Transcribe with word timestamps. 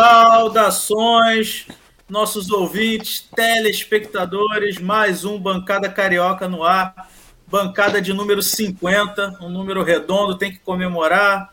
Saudações, 0.00 1.66
nossos 2.08 2.50
ouvintes, 2.50 3.20
telespectadores, 3.36 4.78
mais 4.78 5.26
um 5.26 5.38
Bancada 5.38 5.90
Carioca 5.90 6.48
no 6.48 6.64
ar. 6.64 7.10
Bancada 7.46 8.00
de 8.00 8.14
número 8.14 8.42
50, 8.42 9.40
um 9.42 9.50
número 9.50 9.82
redondo, 9.82 10.38
tem 10.38 10.50
que 10.50 10.58
comemorar. 10.60 11.52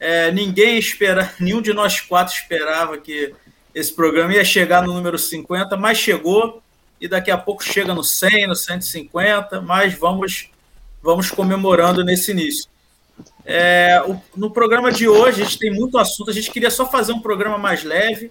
É, 0.00 0.32
ninguém 0.32 0.76
espera, 0.76 1.32
nenhum 1.38 1.62
de 1.62 1.72
nós 1.72 2.00
quatro 2.00 2.34
esperava 2.34 2.98
que 2.98 3.32
esse 3.72 3.94
programa 3.94 4.34
ia 4.34 4.44
chegar 4.44 4.82
no 4.82 4.92
número 4.92 5.16
50, 5.16 5.76
mas 5.76 5.98
chegou 5.98 6.60
e 7.00 7.06
daqui 7.06 7.30
a 7.30 7.38
pouco 7.38 7.62
chega 7.62 7.94
no 7.94 8.02
100, 8.02 8.48
no 8.48 8.56
150, 8.56 9.60
mas 9.60 9.94
vamos, 9.94 10.50
vamos 11.00 11.30
comemorando 11.30 12.04
nesse 12.04 12.32
início. 12.32 12.68
É, 13.50 14.02
o, 14.06 14.20
no 14.36 14.50
programa 14.50 14.92
de 14.92 15.08
hoje, 15.08 15.40
a 15.40 15.44
gente 15.46 15.58
tem 15.58 15.70
muito 15.70 15.96
assunto, 15.96 16.30
a 16.30 16.34
gente 16.34 16.50
queria 16.50 16.70
só 16.70 16.86
fazer 16.86 17.14
um 17.14 17.20
programa 17.20 17.56
mais 17.56 17.82
leve, 17.82 18.30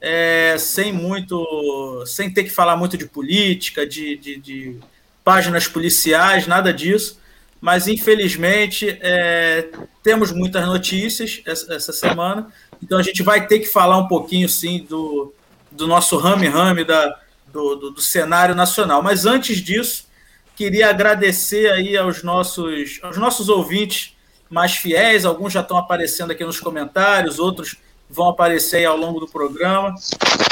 é, 0.00 0.56
sem 0.58 0.90
muito, 0.94 2.02
sem 2.06 2.32
ter 2.32 2.42
que 2.42 2.48
falar 2.48 2.74
muito 2.74 2.96
de 2.96 3.04
política, 3.04 3.86
de, 3.86 4.16
de, 4.16 4.38
de 4.38 4.76
páginas 5.22 5.68
policiais, 5.68 6.46
nada 6.46 6.72
disso, 6.72 7.20
mas 7.60 7.86
infelizmente 7.86 8.98
é, 9.02 9.68
temos 10.02 10.32
muitas 10.32 10.64
notícias 10.64 11.42
essa, 11.44 11.74
essa, 11.74 11.92
semana, 11.92 12.50
então 12.82 12.98
a 12.98 13.02
gente 13.02 13.22
vai 13.22 13.46
ter 13.46 13.58
que 13.58 13.66
falar 13.66 13.98
um 13.98 14.08
pouquinho 14.08 14.48
sim 14.48 14.86
do, 14.88 15.34
do 15.70 15.86
nosso 15.86 16.16
rame-rame 16.16 16.82
do, 16.82 17.76
do, 17.76 17.90
do, 17.90 18.00
cenário 18.00 18.54
nacional. 18.54 19.02
Mas 19.02 19.26
antes 19.26 19.58
disso, 19.58 20.06
queria 20.54 20.88
agradecer 20.88 21.70
aí 21.70 21.94
aos 21.94 22.22
nossos, 22.22 22.98
aos 23.02 23.18
nossos 23.18 23.50
ouvintes 23.50 24.15
mais 24.48 24.76
fiéis, 24.76 25.24
alguns 25.24 25.52
já 25.52 25.60
estão 25.60 25.76
aparecendo 25.76 26.30
aqui 26.30 26.44
nos 26.44 26.60
comentários, 26.60 27.38
outros 27.38 27.76
vão 28.08 28.28
aparecer 28.28 28.84
ao 28.84 28.96
longo 28.96 29.20
do 29.20 29.28
programa. 29.28 29.94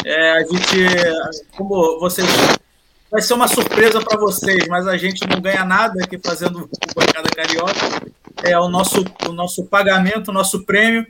É, 0.05 0.33
a 0.33 0.41
gente, 0.41 0.87
como 1.57 1.99
vocês, 2.01 2.27
vai 3.11 3.23
ser 3.23 3.35
uma 3.35 3.49
surpresa 3.49 4.01
para 4.01 4.19
vocês, 4.19 4.67
mas 4.69 4.87
a 4.87 4.97
gente 4.97 5.27
não 5.29 5.41
ganha 5.41 5.65
nada 5.65 6.03
aqui 6.03 6.19
fazendo 6.19 6.63
o 6.63 6.95
Bancada 6.95 7.29
Carioca. 7.31 8.13
É 8.43 8.59
o 8.59 8.69
nosso, 8.69 9.05
o 9.29 9.33
nosso 9.33 9.65
pagamento, 9.65 10.29
o 10.29 10.35
nosso 10.35 10.65
prêmio. 10.65 11.07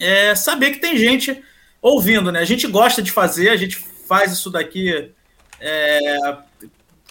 É 0.00 0.34
saber 0.34 0.70
que 0.70 0.78
tem 0.78 0.96
gente 0.96 1.42
ouvindo, 1.82 2.30
né? 2.30 2.40
A 2.40 2.44
gente 2.44 2.66
gosta 2.68 3.02
de 3.02 3.10
fazer, 3.10 3.50
a 3.50 3.56
gente 3.56 3.76
faz 4.06 4.32
isso 4.32 4.48
daqui 4.48 5.12
é, 5.60 6.36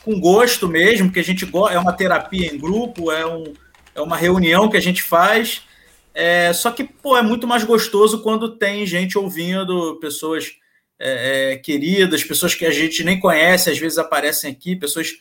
com 0.04 0.20
gosto 0.20 0.70
mesmo, 0.70 1.12
que 1.12 1.20
a 1.20 1.24
gente 1.24 1.46
é 1.70 1.78
uma 1.78 1.92
terapia 1.92 2.48
em 2.48 2.58
grupo, 2.58 3.12
é, 3.12 3.26
um, 3.26 3.54
é 3.98 4.02
uma 4.02 4.16
reunião 4.16 4.70
que 4.70 4.78
a 4.78 4.82
gente 4.82 5.02
faz. 5.02 5.64
É, 6.14 6.54
só 6.54 6.72
que 6.72 6.84
pô, 6.84 7.18
é 7.18 7.22
muito 7.22 7.46
mais 7.46 7.64
gostoso 7.64 8.22
quando 8.22 8.56
tem 8.56 8.86
gente 8.86 9.18
ouvindo, 9.18 9.98
pessoas 10.00 10.54
é, 11.00 11.54
é 11.54 11.58
queridas, 11.58 12.24
pessoas 12.24 12.56
que 12.56 12.66
a 12.66 12.72
gente 12.72 13.04
nem 13.04 13.20
conhece, 13.20 13.70
às 13.70 13.78
vezes 13.78 13.98
aparecem 13.98 14.52
aqui, 14.52 14.76
pessoas 14.76 15.14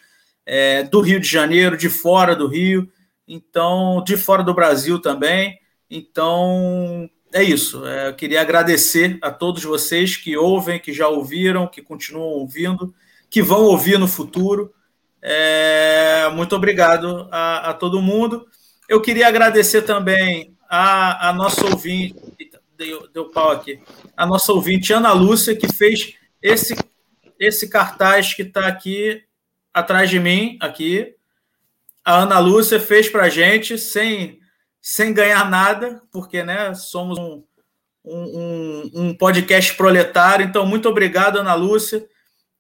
é, 0.44 0.82
do 0.84 1.00
Rio 1.00 1.18
de 1.18 1.28
Janeiro, 1.28 1.76
de 1.76 1.88
fora 1.88 2.36
do 2.36 2.46
Rio, 2.46 2.90
então 3.26 4.02
de 4.06 4.16
fora 4.16 4.42
do 4.42 4.54
Brasil 4.54 5.00
também. 5.00 5.58
Então, 5.90 7.08
é 7.32 7.42
isso. 7.42 7.86
É, 7.86 8.08
eu 8.08 8.14
queria 8.14 8.40
agradecer 8.40 9.18
a 9.22 9.30
todos 9.30 9.64
vocês 9.64 10.16
que 10.16 10.36
ouvem, 10.36 10.78
que 10.78 10.92
já 10.92 11.08
ouviram, 11.08 11.66
que 11.66 11.82
continuam 11.82 12.28
ouvindo, 12.28 12.94
que 13.30 13.42
vão 13.42 13.64
ouvir 13.64 13.98
no 13.98 14.08
futuro. 14.08 14.72
É, 15.20 16.28
muito 16.34 16.54
obrigado 16.54 17.28
a, 17.32 17.70
a, 17.70 17.74
todo 17.74 18.00
mundo. 18.00 18.46
Eu 18.88 19.00
queria 19.00 19.28
agradecer 19.28 19.82
também 19.82 20.56
a, 20.68 21.30
a 21.30 21.32
nossa 21.32 21.64
ouvinte, 21.64 22.14
deu, 22.76 23.08
deu 23.08 23.30
pau 23.30 23.50
aqui, 23.50 23.80
a 24.16 24.26
nossa 24.26 24.52
ouvinte 24.52 24.92
Ana 24.92 25.12
Lúcia, 25.12 25.56
que 25.56 25.72
fez 25.72 26.14
esse, 26.40 26.76
esse 27.38 27.68
cartaz 27.68 28.34
que 28.34 28.42
está 28.42 28.66
aqui 28.66 29.22
atrás 29.72 30.08
de 30.08 30.20
mim, 30.20 30.56
aqui. 30.60 31.14
A 32.04 32.18
Ana 32.20 32.38
Lúcia 32.38 32.78
fez 32.78 33.08
para 33.08 33.24
a 33.24 33.28
gente, 33.28 33.76
sem 33.78 34.40
sem 34.88 35.12
ganhar 35.12 35.50
nada, 35.50 36.00
porque 36.12 36.44
né, 36.44 36.72
somos 36.72 37.18
um, 37.18 37.42
um, 38.04 38.90
um 38.94 39.14
podcast 39.16 39.74
proletário. 39.74 40.46
Então, 40.46 40.64
muito 40.64 40.88
obrigado, 40.88 41.40
Ana 41.40 41.54
Lúcia. 41.54 42.06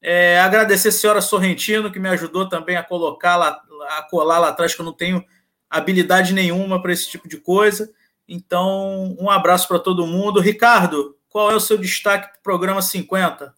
É, 0.02 0.40
agradecer 0.40 0.88
a 0.88 0.92
senhora 0.92 1.20
Sorrentino, 1.20 1.92
que 1.92 2.00
me 2.00 2.08
ajudou 2.08 2.48
também 2.48 2.76
a 2.76 2.82
colocar 2.82 3.36
lá, 3.36 3.60
a 3.90 4.02
colar 4.10 4.40
lá 4.40 4.48
atrás, 4.48 4.74
que 4.74 4.80
eu 4.80 4.84
não 4.84 4.92
tenho 4.92 5.24
habilidade 5.70 6.32
nenhuma 6.32 6.80
para 6.80 6.92
esse 6.92 7.08
tipo 7.08 7.28
de 7.28 7.38
coisa. 7.38 7.92
Então, 8.28 9.16
um 9.18 9.30
abraço 9.30 9.68
para 9.68 9.78
todo 9.78 10.06
mundo. 10.06 10.40
Ricardo, 10.40 11.16
qual 11.28 11.50
é 11.50 11.54
o 11.54 11.60
seu 11.60 11.78
destaque 11.78 12.36
do 12.36 12.42
programa 12.42 12.82
50? 12.82 13.54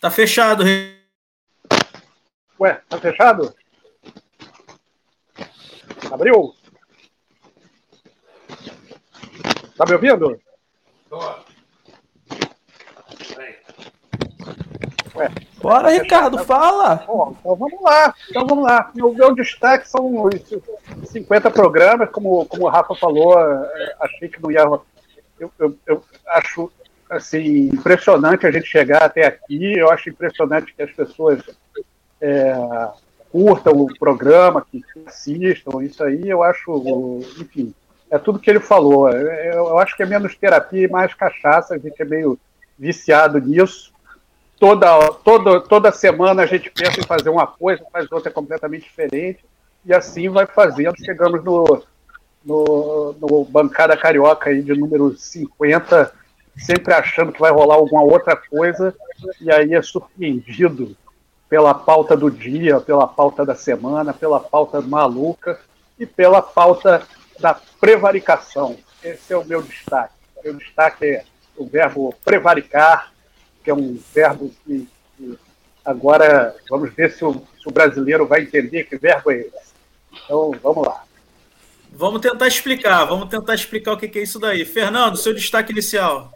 Tá 0.00 0.10
fechado, 0.10 0.64
Ricardo. 0.64 1.02
Ué, 2.60 2.80
tá 2.88 2.98
fechado? 2.98 3.54
Abriu? 6.12 6.54
Tá 9.76 9.84
me 9.86 9.94
ouvindo? 9.94 10.40
Tô. 11.08 11.41
Ué, 15.14 15.30
Bora, 15.60 15.90
Ricardo, 15.90 16.38
fala! 16.44 17.04
Bom, 17.06 17.36
então 17.38 17.56
vamos 17.56 17.82
lá, 17.82 18.14
então 18.30 18.46
vamos 18.46 18.64
lá. 18.64 18.90
O 19.00 19.12
meu 19.12 19.34
destaque 19.34 19.88
são 19.88 20.24
os 20.24 21.10
50 21.10 21.50
programas, 21.50 22.10
como, 22.10 22.46
como 22.46 22.64
o 22.64 22.68
Rafa 22.68 22.94
falou, 22.94 23.38
é, 23.38 23.94
achei 24.00 24.28
que 24.28 24.42
não 24.42 24.50
ia. 24.50 24.62
Eu, 25.38 25.50
eu, 25.58 25.78
eu 25.86 26.04
acho 26.28 26.70
assim, 27.10 27.68
impressionante 27.68 28.46
a 28.46 28.50
gente 28.50 28.66
chegar 28.66 29.02
até 29.02 29.26
aqui, 29.26 29.76
eu 29.76 29.90
acho 29.90 30.08
impressionante 30.08 30.72
que 30.74 30.82
as 30.82 30.90
pessoas 30.90 31.42
é, 32.20 32.54
curtam 33.30 33.74
o 33.74 33.98
programa, 33.98 34.64
que 34.70 34.82
assistam, 35.06 35.82
isso 35.82 36.02
aí 36.02 36.28
eu 36.28 36.42
acho, 36.42 37.20
enfim, 37.38 37.74
é 38.10 38.18
tudo 38.18 38.38
que 38.38 38.48
ele 38.48 38.60
falou. 38.60 39.10
Eu 39.10 39.78
acho 39.78 39.96
que 39.96 40.02
é 40.02 40.06
menos 40.06 40.34
terapia 40.36 40.84
e 40.86 40.90
mais 40.90 41.12
cachaça, 41.12 41.74
a 41.74 41.78
gente 41.78 42.00
é 42.00 42.04
meio 42.04 42.38
viciado 42.78 43.38
nisso. 43.38 43.91
Toda, 44.62 45.12
toda, 45.24 45.60
toda 45.60 45.90
semana 45.90 46.44
a 46.44 46.46
gente 46.46 46.70
pensa 46.70 47.00
em 47.00 47.02
fazer 47.02 47.28
uma 47.28 47.48
coisa, 47.48 47.84
faz 47.92 48.06
outra 48.12 48.30
completamente 48.30 48.84
diferente, 48.84 49.44
e 49.84 49.92
assim 49.92 50.28
vai 50.28 50.46
fazendo. 50.46 50.94
Chegamos 51.04 51.42
no, 51.42 51.82
no, 52.44 53.12
no 53.20 53.44
Bancada 53.44 53.96
Carioca 53.96 54.50
aí 54.50 54.62
de 54.62 54.72
número 54.72 55.18
50, 55.18 56.14
sempre 56.56 56.94
achando 56.94 57.32
que 57.32 57.40
vai 57.40 57.50
rolar 57.50 57.74
alguma 57.74 58.04
outra 58.04 58.36
coisa, 58.36 58.94
e 59.40 59.50
aí 59.50 59.74
é 59.74 59.82
surpreendido 59.82 60.96
pela 61.48 61.74
pauta 61.74 62.16
do 62.16 62.30
dia, 62.30 62.78
pela 62.78 63.08
pauta 63.08 63.44
da 63.44 63.56
semana, 63.56 64.14
pela 64.14 64.38
pauta 64.38 64.80
maluca 64.80 65.58
e 65.98 66.06
pela 66.06 66.40
pauta 66.40 67.02
da 67.40 67.58
prevaricação. 67.80 68.76
Esse 69.02 69.32
é 69.32 69.36
o 69.36 69.44
meu 69.44 69.60
destaque. 69.60 70.14
O 70.36 70.44
meu 70.44 70.54
destaque 70.54 71.04
é 71.04 71.24
o 71.56 71.66
verbo 71.66 72.14
prevaricar, 72.24 73.11
que 73.62 73.70
é 73.70 73.74
um 73.74 73.98
verbo 74.14 74.52
que, 74.64 74.88
que 75.16 75.38
agora 75.84 76.54
vamos 76.68 76.92
ver 76.94 77.12
se 77.12 77.24
o, 77.24 77.34
se 77.34 77.68
o, 77.68 77.70
brasileiro 77.70 78.26
vai 78.26 78.42
entender 78.42 78.84
que 78.84 78.96
verbo 78.96 79.30
é 79.30 79.40
esse. 79.40 79.72
Então, 80.24 80.52
vamos 80.62 80.86
lá. 80.86 81.04
Vamos 81.92 82.20
tentar 82.20 82.48
explicar, 82.48 83.04
vamos 83.04 83.28
tentar 83.28 83.54
explicar 83.54 83.92
o 83.92 83.96
que 83.96 84.18
é 84.18 84.22
isso 84.22 84.38
daí. 84.38 84.64
Fernando, 84.64 85.16
seu 85.16 85.34
destaque 85.34 85.72
inicial. 85.72 86.32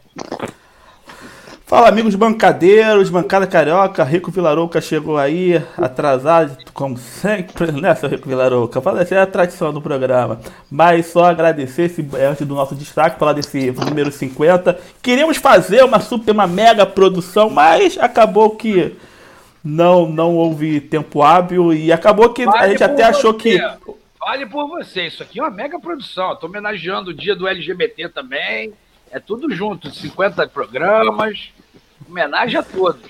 Fala, 1.67 1.89
amigos 1.89 2.15
bancadeiros, 2.15 3.09
bancada 3.09 3.45
carioca, 3.45 4.01
Rico 4.01 4.31
Vilarouca 4.31 4.79
chegou 4.79 5.17
aí, 5.17 5.61
atrasado, 5.75 6.57
como 6.73 6.97
sempre, 6.97 7.73
né, 7.75 7.93
seu 7.93 8.07
Rico 8.07 8.29
Vilarouca? 8.29 8.79
Fala, 8.79 9.01
essa 9.01 9.15
é 9.15 9.19
a 9.19 9.27
tradição 9.27 9.73
do 9.73 9.81
programa. 9.81 10.39
Mas 10.71 11.07
só 11.07 11.25
agradecer, 11.25 11.83
esse, 11.83 12.07
antes 12.25 12.47
do 12.47 12.55
nosso 12.55 12.73
destaque, 12.73 13.19
falar 13.19 13.33
desse 13.33 13.69
número 13.71 14.09
50. 14.09 14.79
Queríamos 15.01 15.35
fazer 15.35 15.83
uma 15.83 15.99
super, 15.99 16.31
uma 16.31 16.47
mega 16.47 16.85
produção, 16.85 17.49
mas 17.49 17.97
acabou 17.97 18.51
que 18.51 18.95
não, 19.61 20.07
não 20.07 20.37
houve 20.37 20.79
tempo 20.79 21.21
hábil 21.21 21.73
e 21.73 21.91
acabou 21.91 22.29
que 22.29 22.45
vale 22.45 22.59
a 22.59 22.69
gente 22.69 22.83
até 22.85 23.03
achou 23.03 23.33
que. 23.33 23.59
Vale 24.17 24.45
por 24.45 24.69
você, 24.69 25.07
isso 25.07 25.21
aqui 25.21 25.41
é 25.41 25.43
uma 25.43 25.51
mega 25.51 25.77
produção. 25.77 26.31
Estou 26.31 26.49
homenageando 26.49 27.09
o 27.09 27.13
dia 27.13 27.35
do 27.35 27.45
LGBT 27.45 28.07
também. 28.07 28.73
É 29.17 29.19
tudo 29.19 29.51
junto, 29.51 29.89
50 29.89 30.47
programas, 30.49 31.49
homenagem 32.07 32.59
a 32.59 32.61
todos. 32.61 33.01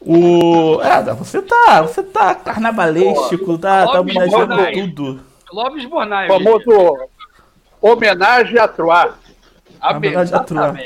O. 0.00 0.80
É, 0.80 1.12
você 1.12 1.42
tá. 1.42 1.82
Você 1.82 2.04
tá 2.04 2.32
carnavalesco, 2.36 3.58
tá, 3.58 3.84
tá 3.84 4.00
homenageando 4.00 4.72
tudo. 4.72 5.20
Clóvis 5.44 5.84
Bornai. 5.86 6.28
Famoso 6.28 7.08
homenagem 7.80 8.60
a 8.60 8.68
Troar. 8.68 9.18
Homenagem 9.82 10.34
a 10.36 10.38
Troar. 10.38 10.80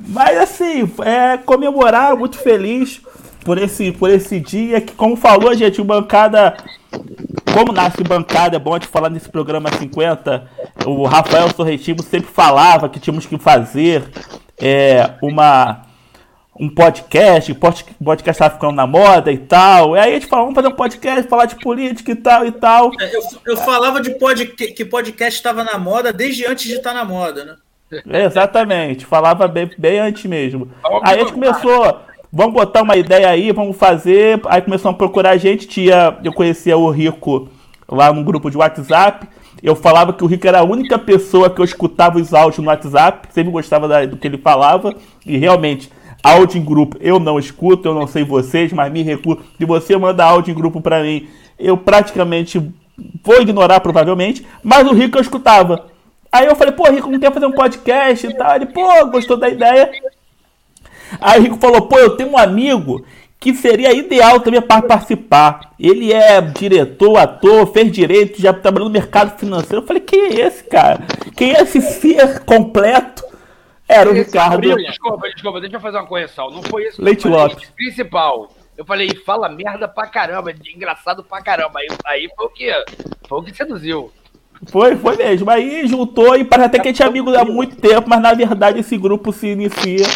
Mas 0.00 0.38
assim, 0.38 0.90
é 1.04 1.36
comemorar, 1.36 2.16
muito 2.16 2.38
feliz 2.38 3.02
por 3.44 3.58
esse, 3.58 3.92
por 3.92 4.08
esse 4.08 4.40
dia, 4.40 4.80
que 4.80 4.94
como 4.94 5.14
falou, 5.14 5.54
gente, 5.54 5.78
o 5.78 5.84
bancada 5.84 6.56
como 7.52 7.72
nasce 7.72 8.02
bancada, 8.02 8.56
é 8.56 8.58
bom 8.58 8.78
te 8.78 8.86
falar 8.86 9.10
nesse 9.10 9.28
programa 9.28 9.70
50. 9.72 10.48
O 10.86 11.04
Rafael 11.04 11.50
Sorretivo 11.54 12.02
sempre 12.02 12.30
falava 12.30 12.88
que 12.88 12.98
tínhamos 12.98 13.26
que 13.26 13.38
fazer 13.38 14.04
é, 14.58 15.14
uma 15.22 15.82
um 16.58 16.68
podcast, 16.68 17.50
o 17.50 17.54
podcast 17.54 18.30
estava 18.30 18.54
ficando 18.54 18.74
na 18.74 18.86
moda 18.86 19.32
e 19.32 19.38
tal. 19.38 19.96
E 19.96 19.98
aí 19.98 20.10
a 20.10 20.14
gente 20.14 20.26
falou, 20.26 20.44
vamos 20.44 20.54
fazer 20.54 20.68
um 20.68 20.76
podcast, 20.76 21.28
falar 21.28 21.46
de 21.46 21.56
política 21.56 22.12
e 22.12 22.16
tal 22.16 22.46
e 22.46 22.52
tal. 22.52 22.90
É, 23.00 23.16
eu, 23.16 23.22
eu 23.46 23.56
falava 23.56 24.00
de 24.00 24.10
pod, 24.18 24.46
que 24.46 24.84
podcast 24.84 25.38
estava 25.38 25.64
na 25.64 25.78
moda 25.78 26.12
desde 26.12 26.46
antes 26.46 26.66
de 26.66 26.74
estar 26.74 26.92
na 26.92 27.04
moda, 27.04 27.44
né? 27.44 27.56
É, 28.08 28.24
exatamente, 28.24 29.04
falava 29.04 29.46
bem, 29.46 29.70
bem 29.76 29.98
antes 29.98 30.24
mesmo. 30.24 30.70
Aí 31.02 31.16
a 31.16 31.18
gente 31.20 31.32
começou, 31.32 32.00
vamos 32.32 32.54
botar 32.54 32.82
uma 32.82 32.96
ideia 32.96 33.28
aí, 33.28 33.52
vamos 33.52 33.76
fazer. 33.76 34.40
Aí 34.46 34.62
começou 34.62 34.90
a 34.90 34.94
procurar 34.94 35.30
a 35.30 35.36
gente, 35.36 35.68
tinha, 35.68 36.16
eu 36.24 36.32
conhecia 36.32 36.76
o 36.76 36.90
Rico 36.90 37.48
lá 37.86 38.12
no 38.12 38.24
grupo 38.24 38.50
de 38.50 38.56
WhatsApp. 38.56 39.28
Eu 39.62 39.76
falava 39.76 40.12
que 40.12 40.24
o 40.24 40.26
Rico 40.26 40.46
era 40.48 40.60
a 40.60 40.64
única 40.64 40.98
pessoa 40.98 41.50
que 41.50 41.60
eu 41.60 41.64
escutava 41.64 42.18
os 42.18 42.32
áudios 42.32 42.64
no 42.64 42.70
WhatsApp, 42.70 43.28
sempre 43.30 43.52
gostava 43.52 43.86
da, 43.86 44.04
do 44.06 44.16
que 44.16 44.26
ele 44.26 44.38
falava, 44.38 44.92
e 45.24 45.36
realmente 45.36 45.88
áudio 46.20 46.58
em 46.58 46.64
grupo 46.64 46.96
eu 47.00 47.20
não 47.20 47.38
escuto, 47.38 47.88
eu 47.88 47.94
não 47.94 48.06
sei 48.06 48.24
vocês, 48.24 48.72
mas 48.72 48.90
me 48.90 49.02
recuo. 49.02 49.38
Se 49.58 49.64
você 49.64 49.96
manda 49.96 50.24
áudio 50.24 50.50
em 50.50 50.54
grupo 50.54 50.80
para 50.80 51.02
mim, 51.02 51.28
eu 51.58 51.76
praticamente 51.76 52.60
vou 53.22 53.40
ignorar 53.40 53.78
provavelmente, 53.80 54.44
mas 54.64 54.86
o 54.88 54.94
Rico 54.94 55.18
eu 55.18 55.22
escutava. 55.22 55.86
Aí 56.32 56.46
eu 56.46 56.56
falei, 56.56 56.72
pô, 56.72 56.90
Rico, 56.90 57.10
não 57.10 57.20
quer 57.20 57.32
fazer 57.32 57.46
um 57.46 57.52
podcast 57.52 58.26
e 58.26 58.34
tal? 58.34 58.56
Ele, 58.56 58.66
pô, 58.66 59.06
gostou 59.06 59.36
da 59.36 59.48
ideia. 59.48 59.90
Aí 61.20 61.40
o 61.40 61.42
Rico 61.42 61.58
falou, 61.58 61.82
pô, 61.82 61.98
eu 61.98 62.16
tenho 62.16 62.30
um 62.30 62.38
amigo 62.38 63.04
que 63.38 63.52
seria 63.54 63.92
ideal 63.92 64.38
também 64.40 64.62
para 64.62 64.82
participar. 64.82 65.72
Ele 65.78 66.12
é 66.12 66.40
diretor, 66.40 67.16
ator, 67.18 67.66
fez 67.72 67.90
direito, 67.90 68.40
já 68.40 68.52
trabalhou 68.52 68.88
no 68.88 68.92
mercado 68.92 69.36
financeiro. 69.38 69.82
Eu 69.82 69.86
falei, 69.86 70.00
quem 70.00 70.20
é 70.20 70.46
esse, 70.46 70.62
cara? 70.62 71.00
Quem 71.36 71.52
é 71.54 71.62
esse 71.62 71.80
ser 71.80 72.44
completo? 72.44 73.24
Era 73.88 74.08
o 74.08 74.12
Ricardo. 74.12 74.76
Desculpa, 74.76 75.28
desculpa, 75.28 75.60
deixa 75.60 75.76
eu 75.76 75.80
fazer 75.80 75.98
uma 75.98 76.06
correção. 76.06 76.50
Não 76.50 76.62
foi 76.62 76.84
esse 76.84 77.02
Leite 77.02 77.26
Lopes. 77.26 77.68
principal. 77.70 78.48
Eu 78.76 78.84
falei, 78.84 79.14
fala 79.26 79.48
merda 79.48 79.86
pra 79.86 80.06
caramba, 80.06 80.54
engraçado 80.74 81.22
pra 81.22 81.42
caramba. 81.42 81.80
Aí, 81.80 81.88
aí 82.06 82.28
foi 82.34 82.46
o 82.46 82.48
que? 82.48 82.72
Foi 83.28 83.38
o 83.40 83.42
que 83.42 83.54
seduziu. 83.54 84.10
Foi, 84.66 84.96
foi 84.96 85.16
mesmo. 85.16 85.50
Aí 85.50 85.86
juntou 85.86 86.36
e 86.36 86.44
parece 86.44 86.68
até 86.68 86.78
que 86.78 86.88
a 86.88 86.90
gente 86.92 87.02
é 87.02 87.06
amigo 87.06 87.36
há 87.36 87.44
muito 87.44 87.76
tempo, 87.76 88.08
mas 88.08 88.20
na 88.20 88.32
verdade 88.32 88.80
esse 88.80 88.96
grupo 88.96 89.32
se 89.32 89.48
inicia. 89.48 90.06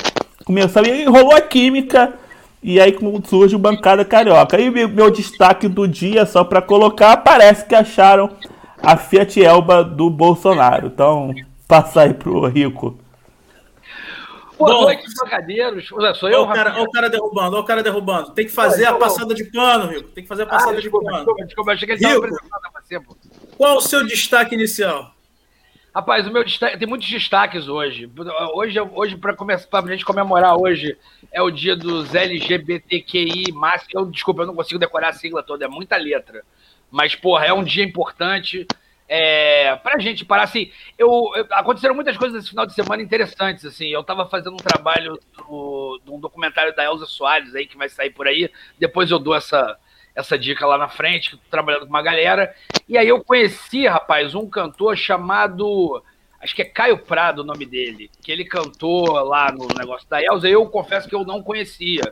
Começou 0.46 0.86
e 0.86 1.04
rolou 1.04 1.34
a 1.34 1.40
química. 1.40 2.14
E 2.62 2.80
aí 2.80 2.96
surge 3.24 3.56
o 3.56 3.58
Bancada 3.58 4.04
Carioca. 4.04 4.60
E 4.60 4.70
meu 4.70 5.10
destaque 5.10 5.66
do 5.66 5.88
dia, 5.88 6.24
só 6.24 6.44
para 6.44 6.62
colocar, 6.62 7.16
parece 7.18 7.66
que 7.66 7.74
acharam 7.74 8.30
a 8.80 8.96
Fiat 8.96 9.42
Elba 9.42 9.82
do 9.82 10.08
Bolsonaro. 10.08 10.86
Então, 10.86 11.34
passa 11.66 12.02
aí 12.02 12.14
pro 12.14 12.46
Rico. 12.46 12.96
Boa 14.56 14.72
Bom, 14.72 14.82
noite, 14.82 15.04
bancadeiros. 15.20 15.88
Sou 16.14 16.30
eu, 16.30 16.42
o 16.42 16.52
cara, 16.52 16.80
o 16.80 16.90
cara 16.92 17.10
derrubando, 17.10 17.58
o 17.58 17.64
cara 17.64 17.82
derrubando. 17.82 18.30
Tem 18.30 18.46
que 18.46 18.52
fazer 18.52 18.86
a 18.86 18.94
passada 18.94 19.34
de 19.34 19.44
pano, 19.44 19.90
Rico. 19.90 20.10
Tem 20.10 20.22
que 20.22 20.28
fazer 20.28 20.44
a 20.44 20.46
passada 20.46 20.78
ah, 20.78 20.80
desculpa, 20.80 21.04
de 21.04 21.10
pano. 21.10 21.24
Desculpa, 21.24 21.44
desculpa, 21.44 21.72
achei 21.72 21.88
que 21.88 21.94
ele 21.94 22.06
Rico, 22.06 22.28
você, 22.86 23.00
pô. 23.00 23.16
Qual 23.58 23.76
o 23.78 23.80
seu 23.80 24.06
destaque 24.06 24.54
inicial? 24.54 25.15
Rapaz, 25.96 26.26
o 26.26 26.30
meu 26.30 26.44
destaque, 26.44 26.76
tem 26.76 26.86
muitos 26.86 27.08
destaques 27.08 27.68
hoje. 27.68 28.06
Hoje, 28.52 28.78
hoje 28.78 29.16
para 29.16 29.34
começar, 29.34 29.66
a 29.72 29.86
gente 29.86 30.04
comemorar 30.04 30.54
hoje, 30.54 30.94
é 31.32 31.40
o 31.40 31.50
dia 31.50 31.74
dos 31.74 32.14
LGBTQI+. 32.14 33.44
Eu, 33.94 34.04
desculpa, 34.04 34.42
eu 34.42 34.46
não 34.46 34.54
consigo 34.54 34.78
decorar 34.78 35.08
a 35.08 35.12
sigla 35.14 35.42
toda, 35.42 35.64
é 35.64 35.68
muita 35.68 35.96
letra. 35.96 36.44
Mas, 36.90 37.14
porra, 37.14 37.46
é 37.46 37.52
um 37.54 37.64
dia 37.64 37.82
importante 37.82 38.66
é, 39.08 39.74
pra 39.76 39.98
gente 39.98 40.22
parar, 40.22 40.42
assim, 40.42 40.70
eu, 40.98 41.32
eu, 41.34 41.46
aconteceram 41.52 41.94
muitas 41.94 42.18
coisas 42.18 42.42
esse 42.42 42.50
final 42.50 42.66
de 42.66 42.74
semana 42.74 43.02
interessantes, 43.02 43.64
assim, 43.64 43.86
eu 43.86 44.04
tava 44.04 44.28
fazendo 44.28 44.52
um 44.52 44.58
trabalho 44.58 45.18
do, 45.34 45.98
um 46.08 46.20
documentário 46.20 46.76
da 46.76 46.84
Elza 46.84 47.06
Soares 47.06 47.54
aí, 47.54 47.66
que 47.66 47.78
vai 47.78 47.88
sair 47.88 48.10
por 48.10 48.28
aí, 48.28 48.50
depois 48.78 49.10
eu 49.10 49.18
dou 49.18 49.34
essa, 49.34 49.78
essa 50.16 50.38
dica 50.38 50.66
lá 50.66 50.78
na 50.78 50.88
frente, 50.88 51.30
que 51.30 51.36
tô 51.36 51.42
trabalhando 51.50 51.82
com 51.82 51.90
uma 51.90 52.02
galera, 52.02 52.52
e 52.88 52.96
aí 52.96 53.06
eu 53.06 53.22
conheci, 53.22 53.86
rapaz, 53.86 54.34
um 54.34 54.48
cantor 54.48 54.96
chamado, 54.96 56.02
acho 56.40 56.56
que 56.56 56.62
é 56.62 56.64
Caio 56.64 56.98
Prado 56.98 57.42
o 57.42 57.44
nome 57.44 57.66
dele, 57.66 58.10
que 58.22 58.32
ele 58.32 58.44
cantou 58.44 59.04
lá 59.22 59.52
no 59.52 59.68
negócio 59.76 60.08
da 60.08 60.22
Elza, 60.22 60.48
eu 60.48 60.66
confesso 60.66 61.08
que 61.08 61.14
eu 61.14 61.24
não 61.24 61.42
conhecia, 61.42 62.10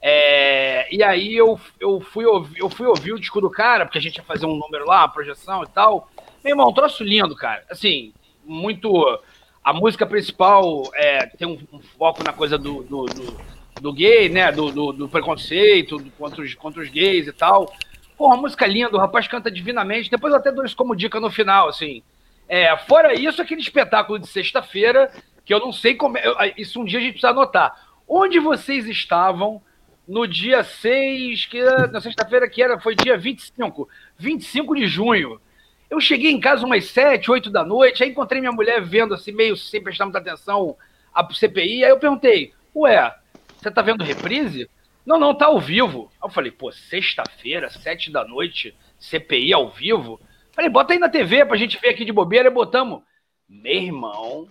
é, 0.00 0.94
e 0.94 1.02
aí 1.02 1.36
eu, 1.36 1.58
eu, 1.80 2.00
fui 2.00 2.24
ouvir, 2.24 2.60
eu 2.60 2.70
fui 2.70 2.86
ouvir 2.86 3.12
o 3.12 3.18
disco 3.18 3.40
do 3.40 3.50
cara, 3.50 3.84
porque 3.84 3.98
a 3.98 4.00
gente 4.00 4.16
ia 4.16 4.24
fazer 4.24 4.46
um 4.46 4.56
número 4.56 4.86
lá, 4.86 5.08
projeção 5.08 5.62
e 5.62 5.66
tal. 5.66 6.08
Meu 6.44 6.52
irmão, 6.52 6.68
um 6.68 6.72
troço 6.72 7.02
lindo, 7.02 7.34
cara. 7.34 7.64
Assim, 7.68 8.12
muito. 8.44 8.88
A 9.64 9.72
música 9.72 10.06
principal 10.06 10.82
é, 10.94 11.26
tem 11.26 11.48
um, 11.48 11.58
um 11.72 11.80
foco 11.80 12.22
na 12.22 12.32
coisa 12.32 12.56
do, 12.56 12.84
do, 12.84 13.06
do, 13.06 13.36
do 13.80 13.92
gay, 13.92 14.28
né? 14.28 14.50
Do, 14.52 14.70
do, 14.70 14.92
do 14.92 15.08
preconceito 15.08 16.02
contra 16.18 16.42
os, 16.42 16.54
contra 16.54 16.82
os 16.82 16.88
gays 16.88 17.26
e 17.26 17.32
tal. 17.32 17.72
Pô, 18.16 18.26
uma 18.26 18.36
música 18.36 18.66
linda, 18.66 18.96
o 18.96 19.00
rapaz 19.00 19.28
canta 19.28 19.50
divinamente. 19.50 20.10
Depois 20.10 20.32
eu 20.32 20.38
até 20.38 20.50
dou 20.50 20.64
isso 20.64 20.76
como 20.76 20.96
dica 20.96 21.20
no 21.20 21.30
final, 21.30 21.68
assim. 21.68 22.02
É, 22.48 22.76
fora 22.76 23.14
isso, 23.14 23.42
aquele 23.42 23.60
espetáculo 23.60 24.18
de 24.18 24.26
sexta-feira, 24.26 25.10
que 25.44 25.52
eu 25.52 25.60
não 25.60 25.72
sei 25.72 25.94
como. 25.94 26.16
É, 26.16 26.54
isso 26.56 26.80
um 26.80 26.84
dia 26.84 26.98
a 26.98 27.02
gente 27.02 27.12
precisa 27.12 27.30
anotar. 27.30 27.74
Onde 28.08 28.38
vocês 28.38 28.86
estavam 28.86 29.60
no 30.06 30.26
dia 30.26 30.62
6, 30.62 31.46
que 31.46 31.60
na 31.90 32.00
sexta-feira 32.00 32.48
que 32.48 32.62
era, 32.62 32.78
foi 32.78 32.94
dia 32.94 33.18
25, 33.18 33.88
25 34.16 34.76
de 34.76 34.86
junho. 34.86 35.40
Eu 35.90 36.00
cheguei 36.00 36.30
em 36.30 36.40
casa 36.40 36.64
umas 36.64 36.84
7, 36.86 37.30
8 37.30 37.50
da 37.50 37.64
noite, 37.64 38.02
aí 38.02 38.10
encontrei 38.10 38.40
minha 38.40 38.52
mulher 38.52 38.80
vendo 38.82 39.14
assim, 39.14 39.32
meio 39.32 39.56
sem 39.56 39.82
prestar 39.82 40.04
muita 40.04 40.18
atenção 40.18 40.76
a 41.14 41.26
CPI, 41.32 41.84
aí 41.84 41.90
eu 41.90 41.98
perguntei, 41.98 42.52
ué, 42.74 43.14
você 43.66 43.70
tá 43.72 43.82
vendo 43.82 44.04
reprise? 44.04 44.70
Não, 45.04 45.18
não, 45.18 45.34
tá 45.34 45.46
ao 45.46 45.60
vivo. 45.60 46.08
Aí 46.22 46.28
eu 46.28 46.32
falei, 46.32 46.52
pô, 46.52 46.70
sexta-feira, 46.70 47.68
7 47.68 48.12
da 48.12 48.24
noite, 48.24 48.76
CPI 48.98 49.52
ao 49.52 49.68
vivo? 49.68 50.20
Falei, 50.52 50.70
bota 50.70 50.92
aí 50.92 51.00
na 51.00 51.08
TV 51.08 51.44
pra 51.44 51.56
gente 51.56 51.78
ver 51.80 51.88
aqui 51.88 52.04
de 52.04 52.12
bobeira 52.12 52.48
e 52.48 52.52
botamos. 52.52 53.02
Meu 53.48 53.74
irmão, 53.74 54.48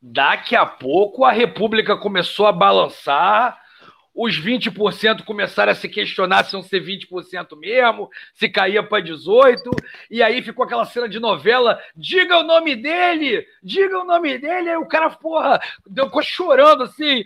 daqui 0.00 0.54
a 0.54 0.64
pouco 0.64 1.24
a 1.24 1.32
República 1.32 1.96
começou 1.96 2.46
a 2.46 2.52
balançar, 2.52 3.60
os 4.16 4.40
20% 4.40 5.24
começaram 5.24 5.72
a 5.72 5.74
se 5.74 5.90
questionar 5.90 6.44
se 6.44 6.56
iam 6.56 6.62
ser 6.62 6.82
20% 6.82 7.54
mesmo, 7.58 8.08
se 8.34 8.48
caía 8.48 8.82
para 8.82 9.04
18%, 9.04 9.56
e 10.10 10.22
aí 10.22 10.40
ficou 10.40 10.64
aquela 10.64 10.86
cena 10.86 11.06
de 11.06 11.20
novela, 11.20 11.78
diga 11.94 12.38
o 12.38 12.42
nome 12.42 12.74
dele, 12.74 13.46
diga 13.62 14.00
o 14.00 14.04
nome 14.04 14.38
dele, 14.38 14.70
aí 14.70 14.76
o 14.78 14.86
cara, 14.86 15.10
porra, 15.10 15.60
ficou 15.94 16.22
chorando 16.22 16.84
assim, 16.84 17.24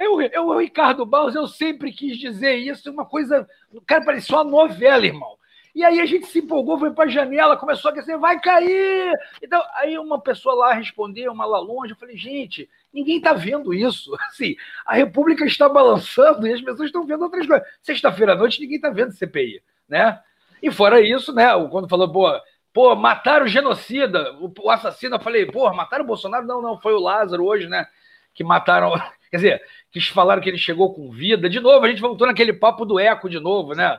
eu, 0.00 0.20
eu, 0.20 0.46
o 0.48 0.58
Ricardo 0.58 1.06
Barros, 1.06 1.36
eu 1.36 1.46
sempre 1.46 1.92
quis 1.92 2.18
dizer 2.18 2.56
isso, 2.56 2.90
uma 2.90 3.06
coisa, 3.06 3.48
o 3.72 3.80
cara 3.80 4.04
parecia 4.04 4.34
uma 4.34 4.44
novela, 4.44 5.06
irmão. 5.06 5.39
E 5.74 5.84
aí 5.84 6.00
a 6.00 6.06
gente 6.06 6.26
se 6.26 6.40
empolgou, 6.40 6.78
foi 6.78 6.90
para 6.90 7.04
a 7.04 7.08
janela, 7.08 7.56
começou 7.56 7.88
a 7.88 7.92
aquecer, 7.92 8.18
vai 8.18 8.40
cair! 8.40 9.12
Então, 9.42 9.62
aí 9.74 9.98
uma 9.98 10.20
pessoa 10.20 10.54
lá 10.54 10.72
respondeu, 10.72 11.32
uma 11.32 11.46
lá 11.46 11.58
longe, 11.58 11.92
eu 11.92 11.96
falei, 11.96 12.16
gente, 12.16 12.68
ninguém 12.92 13.18
está 13.18 13.32
vendo 13.32 13.72
isso. 13.72 14.14
Assim, 14.28 14.56
a 14.84 14.94
República 14.94 15.44
está 15.44 15.68
balançando 15.68 16.46
e 16.46 16.52
as 16.52 16.60
pessoas 16.60 16.88
estão 16.88 17.06
vendo 17.06 17.22
outras 17.22 17.46
coisas. 17.46 17.66
Sexta-feira 17.82 18.32
à 18.32 18.36
noite, 18.36 18.60
ninguém 18.60 18.76
está 18.76 18.90
vendo 18.90 19.12
CPI, 19.12 19.62
né? 19.88 20.20
E 20.62 20.70
fora 20.70 21.00
isso, 21.00 21.32
né, 21.32 21.46
quando 21.70 21.88
falou, 21.88 22.10
pô, 22.10 22.28
pô, 22.72 22.94
mataram 22.94 23.46
o 23.46 23.48
genocida, 23.48 24.36
o, 24.38 24.70
assassino, 24.70 25.16
eu 25.16 25.20
falei, 25.20 25.46
pô, 25.46 25.72
mataram 25.72 26.04
o 26.04 26.06
Bolsonaro? 26.06 26.46
Não, 26.46 26.60
não, 26.60 26.78
foi 26.78 26.92
o 26.92 27.00
Lázaro 27.00 27.44
hoje, 27.46 27.66
né, 27.66 27.86
que 28.34 28.44
mataram, 28.44 28.92
quer 29.30 29.36
dizer, 29.36 29.62
que 29.90 30.00
falaram 30.00 30.42
que 30.42 30.48
ele 30.48 30.58
chegou 30.58 30.92
com 30.92 31.10
vida. 31.10 31.48
De 31.48 31.60
novo, 31.60 31.84
a 31.84 31.88
gente 31.88 32.00
voltou 32.00 32.26
naquele 32.26 32.52
papo 32.52 32.84
do 32.84 32.98
eco 32.98 33.28
de 33.28 33.40
novo, 33.40 33.74
né? 33.74 33.98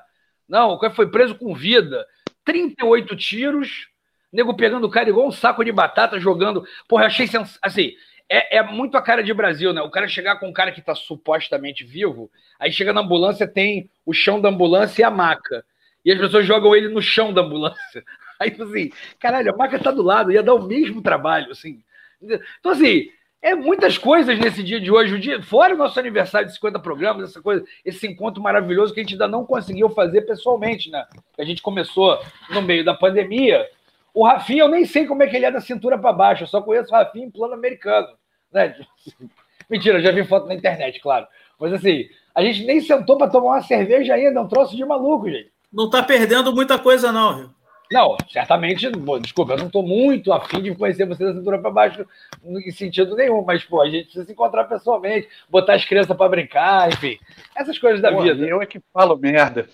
Não, 0.51 0.72
o 0.72 0.77
cara 0.77 0.93
foi 0.93 1.10
preso 1.10 1.34
com 1.34 1.55
vida. 1.55 2.05
38 2.43 3.15
tiros, 3.15 3.88
nego 4.34 4.53
pegando 4.53 4.86
o 4.86 4.89
cara 4.89 5.08
igual 5.08 5.25
um 5.25 5.31
saco 5.31 5.63
de 5.63 5.72
batata, 5.72 6.20
jogando. 6.20 6.65
Porra, 6.89 7.05
achei 7.05 7.25
sens... 7.25 7.58
assim. 7.62 7.93
É, 8.29 8.58
é, 8.58 8.63
muito 8.63 8.96
a 8.96 9.01
cara 9.01 9.24
de 9.24 9.34
Brasil, 9.34 9.74
né? 9.74 9.81
O 9.81 9.89
cara 9.89 10.08
chegar 10.10 10.38
com 10.38 10.48
um 10.48 10.53
cara 10.53 10.72
que 10.72 10.81
tá 10.81 10.96
supostamente 10.96 11.84
vivo, 11.84 12.31
aí 12.58 12.72
chega 12.72 12.93
na 12.93 13.01
ambulância, 13.01 13.46
tem 13.46 13.89
o 14.05 14.13
chão 14.13 14.39
da 14.39 14.48
ambulância 14.48 15.01
e 15.01 15.03
a 15.03 15.10
maca. 15.10 15.65
E 16.03 16.12
as 16.12 16.17
pessoas 16.17 16.46
jogam 16.46 16.75
ele 16.75 16.88
no 16.88 17.01
chão 17.01 17.34
da 17.34 17.41
ambulância. 17.41 18.03
Aí, 18.39 18.55
assim, 18.60 18.91
caralho, 19.20 19.53
a 19.53 19.55
maca 19.55 19.77
tá 19.77 19.91
do 19.91 20.01
lado, 20.01 20.31
ia 20.31 20.41
dar 20.41 20.55
o 20.55 20.65
mesmo 20.65 21.00
trabalho, 21.00 21.51
assim. 21.51 21.84
Então, 22.20 22.72
assim, 22.72 23.12
é 23.41 23.55
muitas 23.55 23.98
coisas 23.98 24.38
nesse 24.38 24.62
dia 24.62 24.79
de 24.79 24.91
hoje, 24.91 25.15
o 25.15 25.19
dia, 25.19 25.41
fora 25.41 25.74
o 25.74 25.77
nosso 25.77 26.00
aniversário 26.00 26.48
de 26.48 26.53
50 26.53 26.79
programas, 26.79 27.29
essa 27.29 27.41
coisa, 27.41 27.65
esse 27.83 28.05
encontro 28.05 28.41
maravilhoso 28.41 28.93
que 28.93 29.00
a 29.00 29.03
gente 29.03 29.13
ainda 29.13 29.27
não 29.27 29.45
conseguiu 29.45 29.89
fazer 29.89 30.21
pessoalmente, 30.21 30.91
né? 30.91 31.05
A 31.38 31.43
gente 31.43 31.62
começou 31.62 32.19
no 32.51 32.62
meio 32.62 32.86
da 32.86 32.93
pandemia. 32.93 33.67
O 34.13 34.25
Rafinha, 34.25 34.63
eu 34.63 34.67
nem 34.67 34.86
sei 34.86 35.07
como 35.07 35.24
é 35.24 35.27
que 35.27 35.36
ele 35.36 35.45
é 35.45 35.51
da 35.51 35.60
cintura 35.60 35.98
para 35.98 36.13
baixo, 36.13 36.43
eu 36.43 36.48
só 36.48 36.62
conheço 36.62 36.89
o 36.89 36.95
Rafinha 36.95 37.25
em 37.25 37.31
plano 37.31 37.55
americano, 37.55 38.10
né? 38.53 38.75
Mentira, 39.67 40.01
já 40.01 40.12
vi 40.12 40.24
foto 40.24 40.48
na 40.48 40.53
internet, 40.53 41.00
claro. 41.00 41.25
Mas 41.60 41.74
assim, 41.74 42.10
a 42.36 42.43
gente 42.43 42.63
nem 42.65 42.79
sentou 42.79 43.17
para 43.17 43.29
tomar 43.29 43.53
uma 43.53 43.62
cerveja 43.63 44.13
ainda, 44.13 44.39
é 44.39 44.43
um 44.43 44.48
troço 44.48 44.75
de 44.75 44.86
maluco, 44.86 45.29
gente. 45.29 45.51
Não 45.71 45.86
está 45.86 46.03
perdendo 46.03 46.53
muita 46.53 46.77
coisa, 46.77 47.12
não. 47.12 47.50
Não, 47.91 48.15
certamente, 48.31 48.89
desculpa, 49.21 49.53
eu 49.53 49.57
não 49.57 49.65
estou 49.67 49.83
muito 49.83 50.31
afim 50.31 50.62
de 50.62 50.74
conhecer 50.74 51.05
você 51.05 51.25
da 51.25 51.33
cintura 51.33 51.60
para 51.60 51.69
baixo 51.69 52.05
em 52.43 52.71
sentido 52.71 53.15
nenhum, 53.17 53.43
mas, 53.43 53.65
pô, 53.65 53.81
a 53.81 53.89
gente 53.89 54.03
precisa 54.05 54.25
se 54.25 54.31
encontrar 54.31 54.63
pessoalmente, 54.63 55.27
botar 55.50 55.74
as 55.74 55.83
crianças 55.83 56.15
para 56.15 56.29
brincar, 56.29 56.88
enfim, 56.88 57.19
essas 57.53 57.77
coisas 57.77 58.01
da 58.01 58.12
Pô, 58.12 58.21
vida. 58.21 58.45
Eu 58.45 58.62
é 58.62 58.65
que 58.65 58.81
falo 58.93 59.17
merda. 59.17 59.67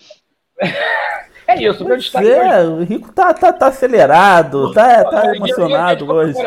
É 1.46 1.62
isso, 1.62 1.82
meu 1.82 1.96
destaque 1.96 2.30
É, 2.30 2.60
o 2.60 2.84
Rico 2.84 3.10
tá, 3.10 3.32
tá, 3.32 3.50
tá 3.50 3.68
acelerado, 3.68 4.70
tá, 4.74 5.02
tá 5.02 5.34
emocionado 5.34 6.04
E- 6.04 6.06
e- 6.06 6.10
e- 6.10 6.12
hoje. 6.12 6.38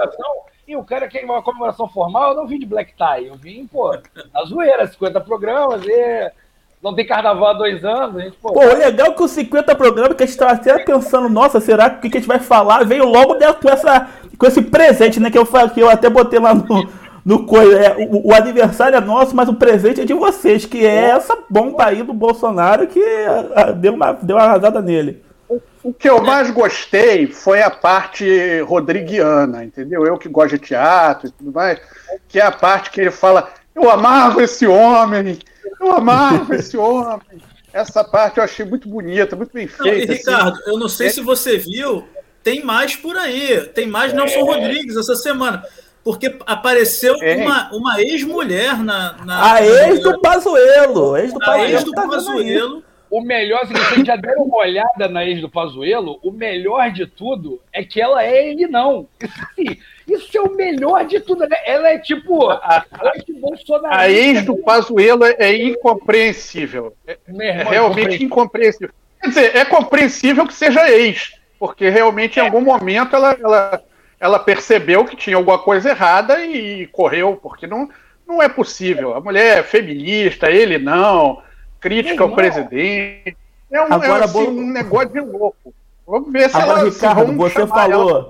E 0.67 0.75
o 0.75 0.83
cara 0.83 1.07
quer 1.07 1.25
uma 1.25 1.41
comemoração 1.41 1.89
formal, 1.89 2.29
eu 2.29 2.35
não 2.35 2.45
vim 2.45 2.59
de 2.59 2.67
black 2.67 2.93
tie, 2.95 3.27
eu 3.27 3.35
vim, 3.35 3.65
pô, 3.65 3.97
na 4.31 4.45
zoeira, 4.45 4.85
50 4.85 5.19
programas, 5.19 5.83
e 5.87 6.31
não 6.83 6.95
tem 6.95 7.05
carnaval 7.05 7.49
há 7.49 7.53
dois 7.53 7.85
anos, 7.85 8.17
a 8.17 8.21
gente, 8.21 8.37
pô, 8.41 8.53
Pô, 8.53 8.59
o 8.59 8.77
legal 8.77 9.13
que 9.13 9.23
os 9.23 9.31
50 9.31 9.75
programas 9.75 10.15
que 10.15 10.23
a 10.23 10.25
gente 10.25 10.37
tava 10.37 10.53
até 10.53 10.79
pensando, 10.79 11.29
nossa, 11.29 11.59
será 11.59 11.89
que 11.89 12.07
o 12.07 12.11
que 12.11 12.17
a 12.17 12.19
gente 12.19 12.27
vai 12.27 12.39
falar 12.39 12.83
veio 12.83 13.05
logo 13.05 13.35
com, 13.35 13.69
essa, 13.69 14.09
com 14.37 14.45
esse 14.47 14.61
presente, 14.63 15.19
né? 15.19 15.29
Que 15.29 15.37
eu, 15.37 15.45
que 15.45 15.79
eu 15.79 15.89
até 15.89 16.09
botei 16.09 16.39
lá 16.39 16.55
no, 16.55 16.89
no 17.23 17.45
coisa. 17.45 17.77
É, 17.77 17.95
o, 17.97 18.29
o 18.29 18.33
aniversário 18.33 18.97
é 18.97 19.01
nosso, 19.01 19.35
mas 19.35 19.47
o 19.47 19.53
presente 19.53 20.01
é 20.01 20.05
de 20.05 20.13
vocês, 20.13 20.65
que 20.65 20.83
é 20.83 21.11
essa 21.11 21.37
bomba 21.47 21.85
aí 21.85 22.01
do 22.01 22.13
Bolsonaro 22.13 22.87
que 22.87 22.99
ah, 23.55 23.71
deu 23.71 23.93
uma, 23.93 24.13
deu 24.13 24.35
uma 24.37 24.45
arrasada 24.45 24.81
nele. 24.81 25.23
O 25.83 25.93
que 25.93 26.09
eu 26.09 26.21
mais 26.21 26.49
gostei 26.49 27.27
foi 27.27 27.61
a 27.61 27.69
parte 27.69 28.61
rodriguiana, 28.61 29.63
entendeu? 29.63 30.05
Eu 30.05 30.17
que 30.17 30.29
gosto 30.29 30.57
de 30.57 30.65
teatro 30.67 31.27
e 31.27 31.31
tudo 31.31 31.51
mais, 31.51 31.79
que 32.27 32.39
é 32.39 32.43
a 32.43 32.51
parte 32.51 32.89
que 32.89 33.01
ele 33.01 33.11
fala: 33.11 33.49
Eu 33.75 33.89
amava 33.89 34.43
esse 34.43 34.65
homem, 34.65 35.39
eu 35.81 35.91
amava 35.93 36.53
esse 36.55 36.77
homem. 36.77 37.41
Essa 37.73 38.03
parte 38.03 38.37
eu 38.37 38.43
achei 38.43 38.65
muito 38.65 38.87
bonita, 38.89 39.35
muito 39.35 39.51
bem 39.53 39.69
Não, 39.79 39.87
e, 39.87 39.91
feita. 39.91 40.13
assim. 40.13 40.19
Ricardo, 40.19 40.59
eu 40.67 40.77
não 40.77 40.89
sei 40.89 41.09
se 41.09 41.21
você 41.21 41.57
viu, 41.57 42.07
tem 42.43 42.63
mais 42.63 42.95
por 42.95 43.15
aí. 43.17 43.61
Tem 43.73 43.87
mais 43.87 44.13
Nelson 44.13 44.43
Rodrigues 44.43 44.97
essa 44.97 45.15
semana. 45.15 45.63
Porque 46.03 46.35
apareceu 46.47 47.15
É. 47.21 47.35
uma, 47.37 47.69
uma 47.71 48.01
ex-mulher 48.01 48.77
na, 48.83 49.13
na. 49.23 49.53
A 49.53 49.63
ex 49.65 50.01
do 50.01 50.19
Pazuelo, 50.19 51.15
ex 51.15 51.31
do 51.31 51.39
a 51.43 51.59
ex 51.59 51.83
Pazuelo 51.83 51.85
do 51.85 51.91
tá. 51.91 52.07
Pazuello. 52.07 52.83
O 53.11 53.19
melhor, 53.19 53.67
se 53.67 53.73
vocês 53.73 54.07
já 54.07 54.15
deram 54.15 54.43
uma 54.43 54.59
olhada 54.59 55.09
na 55.09 55.25
ex 55.25 55.41
do 55.41 55.49
Pazuello, 55.49 56.17
o 56.23 56.31
melhor 56.31 56.89
de 56.91 57.05
tudo 57.05 57.61
é 57.73 57.83
que 57.83 58.01
ela 58.01 58.23
é 58.23 58.49
ele 58.49 58.67
não. 58.67 59.05
Isso, 59.21 59.41
assim, 59.51 59.77
isso 60.07 60.37
é 60.37 60.41
o 60.41 60.55
melhor 60.55 61.05
de 61.05 61.19
tudo, 61.19 61.45
né? 61.45 61.57
Ela 61.65 61.89
é 61.89 61.99
tipo 61.99 62.49
A, 62.49 62.85
a 63.89 64.09
ex 64.09 64.45
do 64.45 64.55
Pazuello 64.55 65.25
é, 65.25 65.35
é 65.39 65.61
incompreensível. 65.61 66.95
É, 67.05 67.17
é 67.37 67.63
realmente 67.63 68.23
incompreensível. 68.23 68.93
Quer 69.21 69.27
dizer, 69.27 69.55
é 69.57 69.65
compreensível 69.65 70.47
que 70.47 70.53
seja 70.53 70.89
ex, 70.89 71.33
porque 71.59 71.89
realmente 71.89 72.39
em 72.39 72.43
algum 72.43 72.61
momento 72.61 73.13
ela, 73.13 73.37
ela, 73.37 73.83
ela 74.21 74.39
percebeu 74.39 75.03
que 75.03 75.17
tinha 75.17 75.35
alguma 75.35 75.59
coisa 75.59 75.89
errada 75.89 76.45
e 76.45 76.87
correu, 76.87 77.37
porque 77.43 77.67
não, 77.67 77.89
não 78.25 78.41
é 78.41 78.47
possível. 78.47 79.13
A 79.13 79.19
mulher 79.19 79.57
é 79.57 79.63
feminista, 79.63 80.49
ele 80.49 80.77
não, 80.77 81.41
crítica 81.81 82.23
ao 82.23 82.33
presidente. 82.33 83.35
É 83.69 83.81
um, 83.81 83.93
Agora, 83.93 84.21
é, 84.21 84.25
assim, 84.25 84.47
um 84.47 84.71
negócio 84.71 85.09
de 85.09 85.19
louco. 85.19 85.73
Vamos 86.07 86.31
ver 86.31 86.49
se 86.49 86.55
Agora, 86.55 86.81
ela 86.81 86.91
se 86.91 86.95
Ricardo, 86.95 87.25
vão 87.25 87.37
você 87.37 87.67
falou-. 87.67 88.29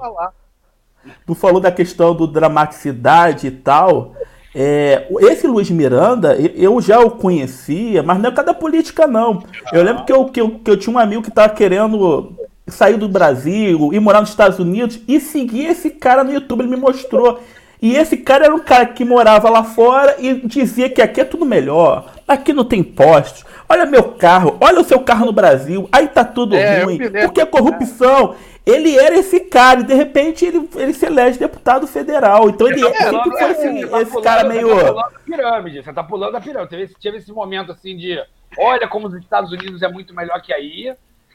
Tu 1.25 1.35
falou 1.35 1.59
da 1.59 1.71
questão 1.71 2.15
do 2.15 2.27
dramaticidade 2.27 3.47
e 3.47 3.51
tal. 3.51 4.13
É, 4.53 5.07
esse 5.21 5.47
Luiz 5.47 5.69
Miranda, 5.69 6.35
eu 6.35 6.79
já 6.81 6.99
o 6.99 7.11
conhecia, 7.11 8.03
mas 8.03 8.19
não 8.19 8.27
é 8.27 8.29
por 8.29 8.35
causa 8.37 8.53
da 8.53 8.59
política, 8.59 9.07
não. 9.07 9.43
Eu 9.71 9.83
lembro 9.83 10.05
que 10.05 10.11
eu, 10.11 10.25
que 10.25 10.41
eu, 10.41 10.59
que 10.59 10.71
eu 10.71 10.77
tinha 10.77 10.95
um 10.95 10.99
amigo 10.99 11.23
que 11.23 11.29
estava 11.29 11.49
querendo 11.49 12.35
sair 12.67 12.97
do 12.97 13.09
Brasil 13.09 13.91
e 13.91 13.99
morar 13.99 14.21
nos 14.21 14.29
Estados 14.29 14.59
Unidos 14.59 14.99
e 15.07 15.19
seguir 15.19 15.67
esse 15.67 15.89
cara 15.89 16.23
no 16.23 16.33
YouTube, 16.33 16.61
ele 16.61 16.69
me 16.69 16.77
mostrou. 16.77 17.41
E 17.81 17.95
esse 17.95 18.15
cara 18.17 18.45
era 18.45 18.53
um 18.53 18.59
cara 18.59 18.85
que 18.85 19.03
morava 19.03 19.49
lá 19.49 19.63
fora 19.63 20.15
e 20.19 20.35
dizia 20.45 20.87
que 20.87 21.01
aqui 21.01 21.21
é 21.21 21.25
tudo 21.25 21.45
melhor, 21.45 22.13
aqui 22.33 22.53
não 22.53 22.63
tem 22.63 22.79
impostos. 22.79 23.43
Olha 23.69 23.85
meu 23.85 24.03
carro, 24.13 24.57
olha 24.59 24.79
o 24.79 24.83
seu 24.83 24.99
carro 24.99 25.25
no 25.25 25.31
Brasil, 25.31 25.87
aí 25.91 26.07
tá 26.07 26.25
tudo 26.25 26.55
É, 26.55 26.83
ruim, 26.83 26.97
porque 27.21 27.41
é 27.41 27.45
corrupção. 27.45 28.35
Ele 28.65 28.95
era 28.97 29.15
esse 29.17 29.39
cara 29.39 29.79
e 29.79 29.83
de 29.83 29.93
repente 29.93 30.45
ele, 30.45 30.69
ele 30.75 30.93
se 30.93 31.05
elege 31.05 31.39
deputado 31.39 31.87
federal. 31.87 32.47
Então 32.49 32.67
ele 32.67 32.79
Você 32.79 32.91
tá 32.91 32.97
sempre 32.97 33.09
pulando- 33.21 33.31
foi 33.31 33.41
é, 33.41 33.51
assim, 33.51 33.81
você 33.81 33.87
tá 33.87 34.01
esse 34.01 34.11
pulando- 34.11 34.23
cara 34.23 34.41
Você 34.41 34.47
meio. 34.49 34.67
tá 34.69 34.75
pulando 34.75 34.99
a 34.99 35.19
pirâmide, 35.25 35.83
você 35.83 35.93
tá 35.93 36.03
pulando 36.03 36.35
a 36.37 36.41
pirâmide. 36.41 36.69
Teve, 36.69 36.83
esse- 36.83 36.95
teve 37.01 37.17
esse 37.17 37.31
momento 37.31 37.71
assim 37.71 37.97
de 37.97 38.21
olha 38.59 38.87
como 38.87 39.07
os 39.07 39.15
Estados 39.15 39.51
Unidos 39.51 39.81
é 39.81 39.87
muito 39.87 40.13
melhor 40.13 40.39
que 40.41 40.53
aí. 40.53 40.93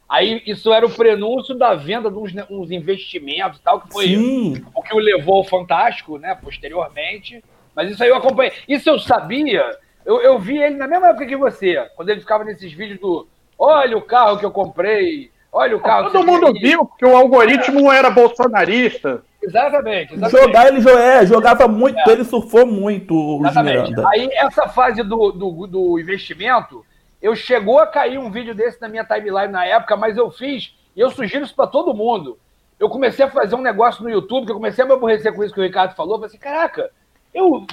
Aí 0.09 0.41
isso 0.47 0.73
era 0.73 0.87
o 0.87 0.91
prenúncio 0.91 1.53
da 1.57 1.75
venda 1.75 2.09
de 2.09 2.17
uns, 2.17 2.33
uns 2.49 2.71
investimentos 2.71 3.59
e 3.59 3.63
tal, 3.63 3.81
que 3.81 3.93
foi 3.93 4.07
Sim. 4.07 4.63
o 4.73 4.81
que 4.81 4.95
o 4.95 4.99
levou 4.99 5.39
ao 5.39 5.45
Fantástico, 5.45 6.19
né, 6.19 6.37
posteriormente. 6.41 7.43
Mas 7.75 7.91
isso 7.91 8.03
aí 8.05 8.09
eu 8.09 8.17
acompanhei. 8.17 8.53
Isso 8.69 8.89
eu 8.89 9.01
sabia, 9.01 9.65
eu, 10.07 10.23
eu 10.23 10.39
vi 10.39 10.57
ele 10.57 10.77
na 10.77 10.87
mesma 10.87 11.09
época 11.09 11.27
que 11.27 11.37
você, 11.37 11.85
quando 11.97 12.09
ele 12.09 12.21
ficava 12.21 12.45
nesses 12.45 12.73
vídeos 12.73 13.01
do 13.01 13.27
olha 13.59 13.99
o 13.99 14.03
carro 14.03 14.39
que 14.39 14.47
eu 14.47 14.51
comprei, 14.53 15.33
olha 15.53 15.77
o 15.77 15.81
carro 15.81 16.07
que 16.07 16.13
Todo 16.13 16.27
mundo 16.27 16.53
tem 16.53 16.63
aí." 16.63 16.69
viu 16.69 16.87
que 16.87 17.05
o 17.05 17.17
algoritmo 17.17 17.91
era 17.91 18.09
bolsonarista. 18.09 19.23
Exatamente, 19.43 20.15
exatamente. 20.15 20.47
Jogar, 20.47 20.69
ele 20.69 20.91
é, 20.91 21.27
jogava 21.27 21.69
muito, 21.69 21.99
ele 22.09 22.25
surfou 22.25 22.67
muito 22.67 23.41
Exatamente. 23.41 23.91
Miranda. 23.91 24.09
Aí, 24.11 24.29
essa 24.33 24.69
fase 24.69 25.03
do, 25.03 25.33
do, 25.33 25.67
do 25.67 25.99
investimento, 25.99 26.85
eu 27.21 27.35
chegou 27.35 27.79
a 27.79 27.87
cair 27.87 28.19
um 28.19 28.31
vídeo 28.31 28.55
desse 28.55 28.81
na 28.81 28.89
minha 28.89 29.05
timeline 29.05 29.53
na 29.53 29.65
época, 29.65 29.97
mas 29.97 30.17
eu 30.17 30.31
fiz, 30.31 30.75
e 30.95 31.01
eu 31.01 31.11
sugiro 31.11 31.45
isso 31.45 31.55
para 31.55 31.67
todo 31.67 31.95
mundo. 31.95 32.39
Eu 32.79 32.89
comecei 32.89 33.25
a 33.25 33.31
fazer 33.31 33.55
um 33.55 33.63
negócio 33.63 34.03
no 34.05 34.11
YouTube, 34.11 34.47
que 34.47 34.53
eu 34.53 34.57
comecei 34.57 34.85
a 34.85 34.87
me 34.87 34.93
aborrecer 34.93 35.33
com 35.33 35.43
isso 35.43 35.55
que 35.55 35.61
o 35.61 35.65
Ricardo 35.65 35.95
falou. 35.95 36.15
Eu 36.15 36.19
falei 36.19 36.29
assim: 36.29 36.39
caraca, 36.39 36.91
eu, 37.37 37.67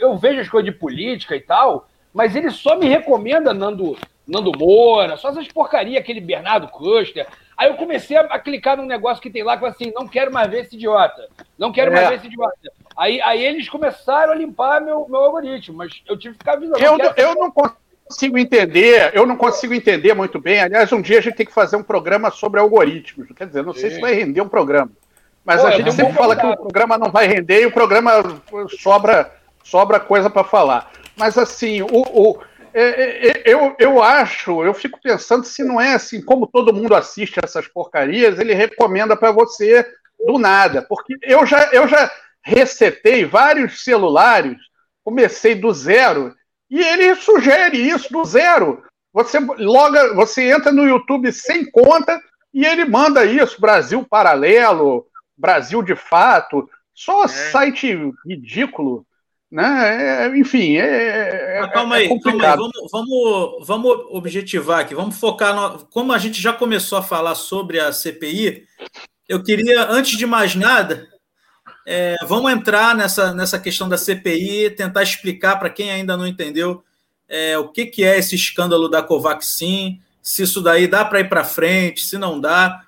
eu 0.00 0.16
vejo 0.16 0.40
as 0.40 0.48
coisas 0.48 0.72
de 0.72 0.78
política 0.78 1.36
e 1.36 1.40
tal, 1.40 1.88
mas 2.12 2.34
ele 2.34 2.50
só 2.50 2.76
me 2.76 2.86
recomenda 2.86 3.52
Nando, 3.54 3.96
Nando 4.26 4.52
Moura, 4.58 5.16
só 5.16 5.28
essas 5.28 5.46
porcaria, 5.48 5.98
aquele 5.98 6.20
Bernardo 6.20 6.68
Custer. 6.68 7.26
Aí 7.56 7.68
eu 7.68 7.74
comecei 7.74 8.16
a, 8.16 8.38
clicar 8.38 8.76
num 8.76 8.86
negócio 8.86 9.22
que 9.22 9.28
tem 9.30 9.42
lá 9.42 9.54
que 9.54 9.60
fala 9.60 9.72
assim: 9.72 9.92
não 9.94 10.08
quero 10.08 10.32
mais 10.32 10.48
ver 10.50 10.62
esse 10.62 10.76
idiota. 10.76 11.28
Não 11.58 11.70
quero 11.70 11.92
mais 11.92 12.06
É. 12.06 12.08
ver 12.08 12.14
esse 12.16 12.26
idiota. 12.26 12.54
Aí, 12.96 13.20
aí 13.22 13.44
eles 13.44 13.68
começaram 13.68 14.32
a 14.32 14.34
limpar 14.34 14.80
meu, 14.80 15.06
meu 15.08 15.20
algoritmo, 15.20 15.76
mas 15.76 16.02
eu 16.08 16.18
tive 16.18 16.34
que 16.34 16.38
ficar 16.40 16.54
avisando. 16.54 16.82
Eu, 16.82 16.96
quero- 16.96 17.14
eu 17.20 17.34
não 17.34 17.50
consigo 17.50 18.38
entender, 18.38 19.10
eu 19.14 19.26
não 19.26 19.36
consigo 19.36 19.74
entender 19.74 20.14
muito 20.14 20.40
bem. 20.40 20.60
Aliás, 20.60 20.90
um 20.92 21.00
dia 21.02 21.18
a 21.18 21.20
gente 21.20 21.36
tem 21.36 21.46
que 21.46 21.52
fazer 21.52 21.76
um 21.76 21.82
programa 21.82 22.30
sobre 22.30 22.58
algoritmos. 22.60 23.28
Quer 23.36 23.46
dizer, 23.46 23.62
não 23.62 23.72
sei 23.74 23.90
se 23.90 24.00
vai 24.00 24.14
render 24.14 24.40
um 24.40 24.48
programa. 24.48 24.90
Mas 25.50 25.62
Pô, 25.62 25.66
a 25.66 25.70
é 25.70 25.76
gente 25.78 25.92
sempre 25.92 26.12
fala 26.12 26.36
que 26.36 26.46
o 26.46 26.56
programa 26.56 26.96
não 26.96 27.10
vai 27.10 27.26
render 27.26 27.62
e 27.62 27.66
o 27.66 27.72
programa 27.72 28.12
sobra, 28.80 29.34
sobra 29.64 29.98
coisa 29.98 30.30
para 30.30 30.44
falar. 30.44 30.92
Mas 31.16 31.36
assim, 31.36 31.82
o, 31.82 31.88
o- 31.90 32.38
é- 32.72 33.30
é- 33.30 33.42
eu, 33.44 33.74
eu 33.80 34.00
acho, 34.00 34.62
eu 34.64 34.72
fico 34.72 35.00
pensando 35.02 35.44
se 35.44 35.64
não 35.64 35.80
é 35.80 35.94
assim, 35.94 36.22
como 36.24 36.46
todo 36.46 36.72
mundo 36.72 36.94
assiste 36.94 37.40
essas 37.42 37.66
porcarias, 37.66 38.38
ele 38.38 38.54
recomenda 38.54 39.16
para 39.16 39.32
você 39.32 39.84
do 40.24 40.38
nada. 40.38 40.82
Porque 40.88 41.16
eu 41.20 41.44
já, 41.44 41.68
eu 41.72 41.88
já 41.88 42.08
resetei 42.44 43.24
vários 43.24 43.82
celulares, 43.82 44.56
comecei 45.02 45.56
do 45.56 45.72
zero, 45.74 46.32
e 46.70 46.80
ele 46.80 47.16
sugere 47.16 47.76
isso 47.76 48.12
do 48.12 48.24
zero. 48.24 48.84
Você 49.12 49.40
loga, 49.58 50.14
você 50.14 50.44
entra 50.52 50.70
no 50.70 50.86
YouTube 50.86 51.32
sem 51.32 51.68
conta 51.68 52.20
e 52.54 52.64
ele 52.64 52.84
manda 52.84 53.24
isso, 53.24 53.60
Brasil 53.60 54.06
Paralelo, 54.08 55.09
Brasil 55.40 55.82
de 55.82 55.96
Fato, 55.96 56.68
só 56.94 57.26
site 57.26 57.96
ridículo, 58.26 59.06
né? 59.50 60.26
É, 60.26 60.38
enfim, 60.38 60.76
é, 60.76 61.56
é, 61.56 61.60
Mas 61.60 61.72
calma 61.72 61.96
é 61.96 62.00
aí, 62.00 62.08
calma 62.08 62.16
aí. 62.16 62.22
complicado. 62.22 62.58
Vamos, 62.90 62.90
vamos, 62.92 63.66
vamos 63.66 64.06
objetivar 64.10 64.80
aqui. 64.80 64.94
Vamos 64.94 65.18
focar. 65.18 65.54
No... 65.54 65.86
Como 65.86 66.12
a 66.12 66.18
gente 66.18 66.40
já 66.40 66.52
começou 66.52 66.98
a 66.98 67.02
falar 67.02 67.34
sobre 67.34 67.80
a 67.80 67.90
CPI, 67.90 68.64
eu 69.28 69.42
queria, 69.42 69.90
antes 69.90 70.16
de 70.18 70.26
mais 70.26 70.54
nada, 70.54 71.08
é, 71.86 72.16
vamos 72.28 72.52
entrar 72.52 72.94
nessa, 72.94 73.32
nessa 73.32 73.58
questão 73.58 73.88
da 73.88 73.96
CPI, 73.96 74.70
tentar 74.70 75.02
explicar 75.02 75.56
para 75.56 75.70
quem 75.70 75.90
ainda 75.90 76.16
não 76.16 76.26
entendeu 76.26 76.84
é, 77.28 77.56
o 77.56 77.68
que, 77.68 77.86
que 77.86 78.04
é 78.04 78.18
esse 78.18 78.34
escândalo 78.34 78.88
da 78.88 79.02
Covaxin, 79.02 80.00
se 80.20 80.42
isso 80.42 80.60
daí 80.60 80.86
dá 80.86 81.04
para 81.04 81.20
ir 81.20 81.28
para 81.28 81.44
frente, 81.44 82.04
se 82.04 82.18
não 82.18 82.40
dá. 82.40 82.82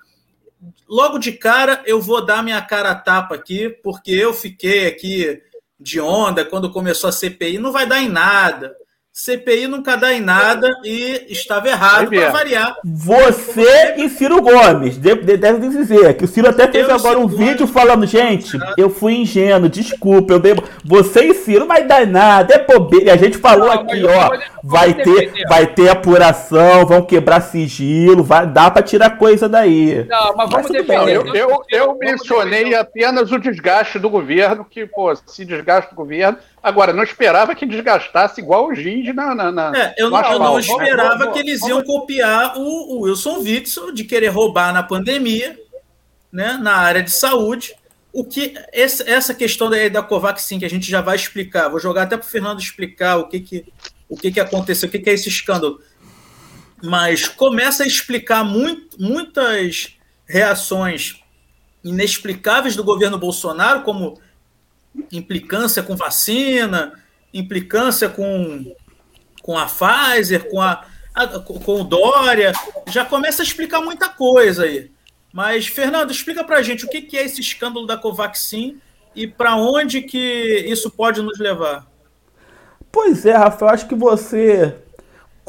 Logo 0.87 1.17
de 1.17 1.31
cara, 1.31 1.81
eu 1.85 2.01
vou 2.01 2.25
dar 2.25 2.43
minha 2.43 2.61
cara 2.61 2.91
a 2.91 2.95
tapa 2.95 3.35
aqui, 3.35 3.69
porque 3.69 4.11
eu 4.11 4.33
fiquei 4.33 4.87
aqui 4.87 5.41
de 5.79 5.99
onda 5.99 6.45
quando 6.45 6.71
começou 6.71 7.09
a 7.09 7.13
CPI, 7.13 7.57
não 7.57 7.71
vai 7.71 7.85
dar 7.85 8.01
em 8.01 8.09
nada. 8.09 8.75
CPI 9.15 9.67
nunca 9.67 9.95
dá 9.95 10.11
em 10.11 10.19
nada 10.19 10.75
e 10.83 11.27
estava 11.29 11.69
errado 11.69 12.09
para 12.09 12.31
variar. 12.31 12.75
Você 12.83 13.93
e 13.97 14.09
Ciro 14.09 14.41
Gomes, 14.41 14.97
deve, 14.97 15.37
deve 15.37 15.69
dizer 15.69 16.15
que 16.15 16.25
o 16.25 16.27
Ciro 16.27 16.49
até 16.49 16.67
fez 16.67 16.89
eu 16.89 16.95
agora 16.95 17.19
um 17.19 17.27
vídeo 17.27 17.67
falando, 17.67 18.07
gente, 18.07 18.57
eu 18.75 18.89
fui 18.89 19.13
ingênuo, 19.13 19.69
desculpa, 19.69 20.33
eu 20.33 20.39
devo. 20.39 20.63
Você 20.83 21.25
e 21.25 21.35
Ciro 21.35 21.67
vai 21.67 21.83
dar 21.83 22.01
em 22.01 22.07
nada, 22.07 22.55
é 22.55 22.65
bobeira. 22.65 23.13
A 23.13 23.17
gente 23.17 23.37
falou 23.37 23.67
não, 23.67 23.73
aqui, 23.73 24.03
ó, 24.03 24.35
vai 24.63 24.95
ter, 24.95 25.31
vai 25.47 25.67
ter 25.67 25.89
apuração, 25.89 26.83
vão 26.87 27.05
quebrar 27.05 27.41
sigilo, 27.41 28.23
vai 28.23 28.47
dar 28.47 28.71
para 28.71 28.81
tirar 28.81 29.11
coisa 29.11 29.47
daí. 29.47 30.07
Não, 30.09 30.35
mas 30.35 30.49
vamos 30.49 30.71
defender. 30.71 31.17
Eu, 31.17 31.35
eu, 31.35 31.61
eu 31.69 31.97
mencionei 31.99 32.73
apenas 32.73 33.31
o 33.31 33.37
desgaste 33.37 33.99
do 33.99 34.09
governo, 34.09 34.65
que, 34.65 34.87
pô, 34.87 35.15
se 35.15 35.45
desgasta 35.45 35.93
o 35.93 35.95
governo 35.95 36.39
Agora, 36.63 36.93
não 36.93 37.03
esperava 37.03 37.53
que 37.53 37.65
desgastasse 37.65 38.39
igual 38.39 38.67
o 38.67 38.73
Giz 38.73 39.13
na. 39.13 39.35
na, 39.35 39.51
na 39.51 39.77
é, 39.77 39.95
eu, 39.97 40.09
não, 40.09 40.31
eu 40.31 40.39
não 40.39 40.57
esperava 40.57 41.29
que 41.33 41.39
eles 41.39 41.61
iam 41.63 41.83
copiar 41.83 42.57
o, 42.57 42.61
o, 42.61 43.01
Wilson 43.01 43.39
Witzel 43.39 43.91
de 43.91 44.05
querer 44.05 44.29
roubar 44.29 44.71
na 44.73 44.81
pandemia, 44.81 45.59
né, 46.31 46.57
na 46.61 46.77
área 46.77 47.03
de 47.03 47.11
saúde. 47.11 47.75
O 48.13 48.23
que 48.23 48.53
esse, 48.71 49.03
essa 49.09 49.33
questão 49.33 49.69
da, 49.69 49.89
da 49.89 50.01
Covaxin 50.01 50.57
que 50.57 50.65
a 50.65 50.69
gente 50.69 50.89
já 50.89 51.01
vai 51.01 51.17
explicar, 51.17 51.67
vou 51.67 51.81
jogar 51.81 52.03
até 52.03 52.15
para 52.15 52.25
o 52.25 52.29
Fernando 52.29 52.61
explicar 52.61 53.17
o 53.17 53.27
que, 53.27 53.41
que, 53.41 53.65
o 54.07 54.15
que, 54.15 54.31
que 54.31 54.39
aconteceu, 54.39 54.87
o 54.87 54.91
que, 54.91 54.99
que 54.99 55.09
é 55.09 55.13
esse 55.13 55.27
escândalo. 55.27 55.81
Mas 56.81 57.27
começa 57.27 57.83
a 57.83 57.87
explicar 57.87 58.45
muito, 58.45 58.95
muitas 59.01 59.97
reações 60.25 61.21
inexplicáveis 61.83 62.77
do 62.77 62.85
governo 62.85 63.17
Bolsonaro, 63.17 63.81
como 63.81 64.17
implicância 65.11 65.83
com 65.83 65.95
vacina, 65.95 66.93
implicância 67.33 68.09
com, 68.09 68.75
com 69.41 69.57
a 69.57 69.65
Pfizer, 69.65 70.49
com, 70.49 70.61
a, 70.61 70.85
a, 71.13 71.27
com 71.39 71.81
o 71.81 71.83
Dória, 71.83 72.51
já 72.87 73.05
começa 73.05 73.41
a 73.41 73.45
explicar 73.45 73.81
muita 73.81 74.09
coisa 74.09 74.63
aí. 74.63 74.91
Mas, 75.31 75.65
Fernando, 75.65 76.11
explica 76.11 76.43
para 76.43 76.61
gente 76.61 76.85
o 76.85 76.89
que, 76.89 77.01
que 77.01 77.17
é 77.17 77.25
esse 77.25 77.41
escândalo 77.41 77.87
da 77.87 77.97
Covaxin 77.97 78.79
e 79.15 79.27
para 79.27 79.55
onde 79.55 80.01
que 80.01 80.65
isso 80.67 80.91
pode 80.91 81.21
nos 81.21 81.39
levar. 81.39 81.87
Pois 82.91 83.25
é, 83.25 83.35
Rafael, 83.35 83.73
acho 83.73 83.87
que 83.87 83.95
você 83.95 84.75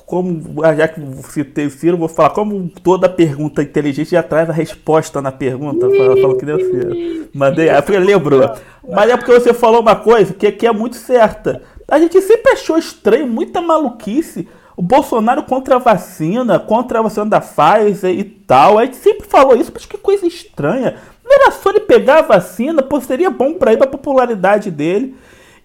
como 0.06 0.62
já 0.76 0.86
que 0.86 1.00
citei 1.30 1.66
o 1.66 1.70
Ciro, 1.70 1.96
vou 1.96 2.08
falar, 2.08 2.30
como 2.30 2.70
toda 2.82 3.08
pergunta 3.08 3.62
inteligente 3.62 4.10
já 4.10 4.22
traz 4.22 4.50
a 4.50 4.52
resposta 4.52 5.22
na 5.22 5.32
pergunta, 5.32 5.88
falou 5.88 6.36
que 6.36 6.44
deu 6.44 6.58
Ciro. 6.58 7.28
Mandei, 7.34 7.70
aí 7.70 7.82
eu 7.88 8.00
lembrou. 8.00 8.50
Mas 8.88 9.10
é 9.10 9.16
porque 9.16 9.32
você 9.32 9.54
falou 9.54 9.80
uma 9.80 9.96
coisa 9.96 10.34
que, 10.34 10.50
que 10.52 10.66
é 10.66 10.72
muito 10.72 10.96
certa. 10.96 11.62
A 11.88 11.98
gente 11.98 12.20
sempre 12.20 12.52
achou 12.52 12.76
estranho, 12.76 13.26
muita 13.26 13.60
maluquice, 13.60 14.46
o 14.76 14.82
Bolsonaro 14.82 15.42
contra 15.44 15.76
a 15.76 15.78
vacina, 15.78 16.58
contra 16.58 16.98
a 16.98 17.02
vacina 17.02 17.26
da 17.26 17.40
Pfizer 17.40 18.10
e 18.10 18.24
tal. 18.24 18.78
A 18.78 18.84
gente 18.84 18.96
sempre 18.96 19.26
falou 19.26 19.56
isso, 19.56 19.70
mas 19.72 19.86
que 19.86 19.96
coisa 19.96 20.26
estranha. 20.26 20.96
Não 21.24 21.32
era 21.32 21.50
só 21.50 21.70
ele 21.70 21.80
pegar 21.80 22.18
a 22.18 22.22
vacina, 22.22 22.82
pô, 22.82 23.00
seria 23.00 23.30
bom 23.30 23.54
para 23.54 23.72
ir 23.72 23.78
para 23.78 23.86
popularidade 23.86 24.70
dele. 24.70 25.14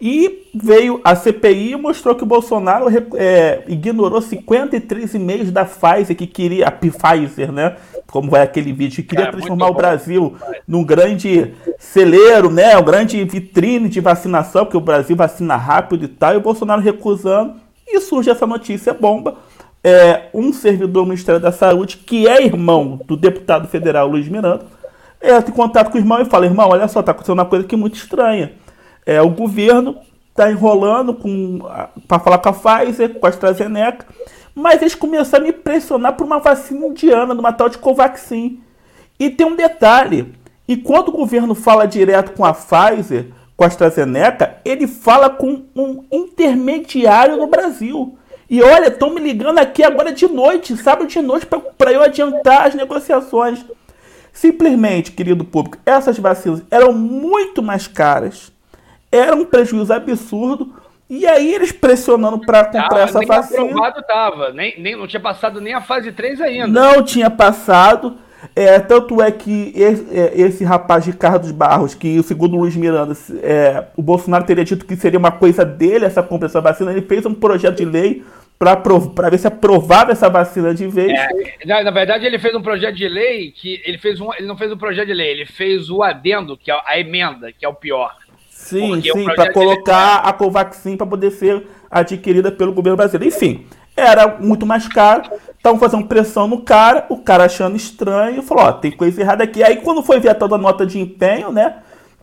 E 0.01 0.47
veio 0.55 1.01
a 1.03 1.13
CPI 1.13 1.73
e 1.73 1.75
mostrou 1.75 2.15
que 2.15 2.23
o 2.23 2.25
Bolsonaro 2.25 2.85
é, 3.17 3.63
ignorou 3.67 4.21
53 4.21 5.15
e-mails 5.15 5.51
da 5.51 5.65
Pfizer, 5.65 6.15
que 6.15 6.25
queria, 6.25 6.67
a 6.67 6.71
Pfizer, 6.71 7.51
né? 7.51 7.75
Como 8.07 8.31
vai 8.31 8.41
aquele 8.41 8.71
vídeo, 8.71 8.97
que 8.97 9.09
queria 9.09 9.25
Cara, 9.25 9.37
transformar 9.37 9.67
o 9.67 9.73
Brasil 9.73 10.35
num 10.65 10.85
grande 10.85 11.53
celeiro, 11.77 12.49
né? 12.49 12.77
Um 12.77 12.83
grande 12.83 13.21
vitrine 13.25 13.89
de 13.89 13.99
vacinação, 13.99 14.63
porque 14.63 14.77
o 14.77 14.81
Brasil 14.81 15.17
vacina 15.17 15.57
rápido 15.57 16.05
e 16.05 16.07
tal, 16.07 16.33
e 16.33 16.37
o 16.37 16.41
Bolsonaro 16.41 16.81
recusando. 16.81 17.55
E 17.85 17.99
surge 17.99 18.29
essa 18.29 18.47
notícia 18.47 18.93
bomba. 18.93 19.35
É, 19.83 20.27
um 20.33 20.53
servidor 20.53 21.03
do 21.03 21.09
Ministério 21.09 21.41
da 21.41 21.51
Saúde, 21.51 21.97
que 21.97 22.25
é 22.25 22.45
irmão 22.45 23.01
do 23.05 23.17
deputado 23.17 23.67
federal 23.67 24.07
Luiz 24.07 24.29
Miranda, 24.29 24.65
entra 25.21 25.49
em 25.49 25.53
contato 25.53 25.91
com 25.91 25.97
o 25.97 26.01
irmão 26.01 26.21
e 26.21 26.25
fala: 26.25 26.45
irmão, 26.45 26.69
olha 26.69 26.87
só, 26.87 27.03
tá 27.03 27.11
acontecendo 27.11 27.37
uma 27.37 27.45
coisa 27.45 27.65
aqui 27.65 27.75
muito 27.75 27.95
estranha 27.95 28.53
é, 29.09 29.19
o 29.23 29.29
governo 29.31 29.97
está 30.29 30.51
enrolando 30.51 31.17
para 32.07 32.19
falar 32.19 32.37
com 32.37 32.49
a 32.49 32.53
Pfizer, 32.53 33.15
com 33.15 33.25
a 33.25 33.29
AstraZeneca, 33.29 34.05
mas 34.53 34.83
eles 34.83 34.93
começaram 34.93 35.45
a 35.45 35.47
me 35.47 35.51
pressionar 35.51 36.13
por 36.13 36.27
uma 36.27 36.37
vacina 36.37 36.85
indiana, 36.85 37.33
numa 37.33 37.51
tal 37.51 37.69
de 37.69 37.79
Covaxin. 37.79 38.61
E 39.19 39.31
tem 39.31 39.47
um 39.47 39.55
detalhe: 39.55 40.31
enquanto 40.67 41.07
o 41.07 41.13
governo 41.13 41.55
fala 41.55 41.87
direto 41.87 42.33
com 42.33 42.45
a 42.45 42.53
Pfizer, 42.53 43.31
com 43.57 43.63
a 43.63 43.67
AstraZeneca, 43.67 44.57
ele 44.63 44.85
fala 44.85 45.27
com 45.27 45.63
um 45.75 46.03
intermediário 46.11 47.35
no 47.35 47.47
Brasil. 47.47 48.15
E 48.47 48.61
olha, 48.61 48.89
estão 48.89 49.09
me 49.09 49.19
ligando 49.19 49.57
aqui 49.57 49.81
agora 49.81 50.11
de 50.11 50.27
noite, 50.27 50.77
sábado 50.77 51.07
de 51.07 51.19
noite, 51.19 51.47
para 51.47 51.91
eu 51.91 52.03
adiantar 52.03 52.67
as 52.67 52.75
negociações. 52.75 53.65
Simplesmente, 54.31 55.13
querido 55.13 55.43
público, 55.43 55.79
essas 55.83 56.19
vacinas 56.19 56.61
eram 56.69 56.93
muito 56.93 57.63
mais 57.63 57.87
caras 57.87 58.51
era 59.11 59.35
um 59.35 59.45
prejuízo 59.45 59.93
absurdo. 59.93 60.73
E 61.09 61.25
aí 61.25 61.55
eles 61.55 61.71
pressionando 61.71 62.39
para 62.39 62.65
comprar 62.65 63.01
essa 63.01 63.17
nem 63.17 63.27
vacina. 63.27 63.63
aprovado 63.63 64.03
tava, 64.03 64.53
nem, 64.53 64.79
nem, 64.79 64.95
não 64.95 65.07
tinha 65.07 65.19
passado 65.19 65.59
nem 65.59 65.73
a 65.73 65.81
fase 65.81 66.11
3 66.11 66.39
ainda. 66.39 66.67
Não 66.67 67.03
tinha 67.03 67.31
passado. 67.31 68.15
É, 68.55 68.79
tanto 68.79 69.21
é 69.21 69.31
que 69.31 69.73
esse, 69.75 70.17
é, 70.17 70.31
esse 70.39 70.63
rapaz 70.63 71.05
Ricardo 71.05 71.51
Barros, 71.53 71.93
que 71.93 72.21
segundo 72.23 72.55
o 72.55 72.59
Luiz 72.59 72.75
Miranda, 72.75 73.13
é, 73.41 73.85
o 73.97 74.01
Bolsonaro 74.01 74.45
teria 74.45 74.63
dito 74.63 74.85
que 74.85 74.95
seria 74.95 75.19
uma 75.19 75.31
coisa 75.31 75.65
dele 75.65 76.05
essa 76.05 76.23
compra 76.23 76.47
dessa 76.47 76.61
vacina, 76.61 76.91
ele 76.91 77.01
fez 77.01 77.25
um 77.25 77.33
projeto 77.33 77.77
de 77.77 77.85
lei 77.85 78.23
para 78.57 79.29
ver 79.29 79.37
se 79.37 79.47
aprovava 79.47 80.11
essa 80.11 80.29
vacina 80.29 80.73
de 80.73 80.85
vez. 80.87 81.11
É, 81.11 81.65
na, 81.65 81.83
na, 81.83 81.91
verdade, 81.91 82.25
ele 82.25 82.37
fez 82.37 82.53
um 82.53 82.61
projeto 82.61 82.95
de 82.95 83.07
lei 83.07 83.51
que 83.51 83.81
ele 83.85 83.97
fez 83.97 84.19
um, 84.19 84.33
ele 84.33 84.47
não 84.47 84.57
fez 84.57 84.71
um 84.71 84.77
projeto 84.77 85.07
de 85.07 85.13
lei, 85.13 85.31
ele 85.31 85.45
fez 85.45 85.89
o 85.89 86.03
adendo, 86.03 86.57
que 86.57 86.69
é 86.69 86.79
a 86.85 86.99
emenda, 86.99 87.51
que 87.51 87.65
é 87.65 87.69
o 87.69 87.73
pior. 87.73 88.15
Sim, 88.59 89.01
sim, 89.01 89.25
para 89.25 89.51
colocar 89.53 90.17
a 90.17 90.33
Covaxin 90.33 90.97
para 90.97 91.07
poder 91.07 91.31
ser 91.31 91.65
adquirida 91.89 92.51
pelo 92.51 92.73
governo 92.73 92.97
brasileiro. 92.97 93.33
Enfim, 93.33 93.65
era 93.95 94.37
muito 94.39 94.65
mais 94.65 94.87
caro, 94.87 95.23
estavam 95.57 95.79
fazendo 95.79 96.05
pressão 96.05 96.47
no 96.47 96.61
cara, 96.61 97.05
o 97.09 97.17
cara 97.17 97.45
achando 97.45 97.75
estranho, 97.75 98.43
falou, 98.43 98.65
ó, 98.65 98.71
tem 98.73 98.91
coisa 98.91 99.21
errada 99.21 99.43
aqui. 99.43 99.63
Aí 99.63 99.77
quando 99.77 100.03
foi 100.03 100.19
ver 100.19 100.35
toda 100.35 100.55
a 100.55 100.57
nota 100.59 100.85
de 100.85 100.99
empenho, 100.99 101.51
né, 101.51 101.77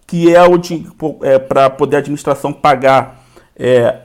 que 0.07 0.33
é 0.33 0.42
o 0.42 0.57
de, 0.57 0.87
é, 1.22 1.38
para 1.38 1.70
poder 1.70 1.96
a 1.96 1.99
administração 2.01 2.53
pagar 2.53 3.25
é, 3.57 4.03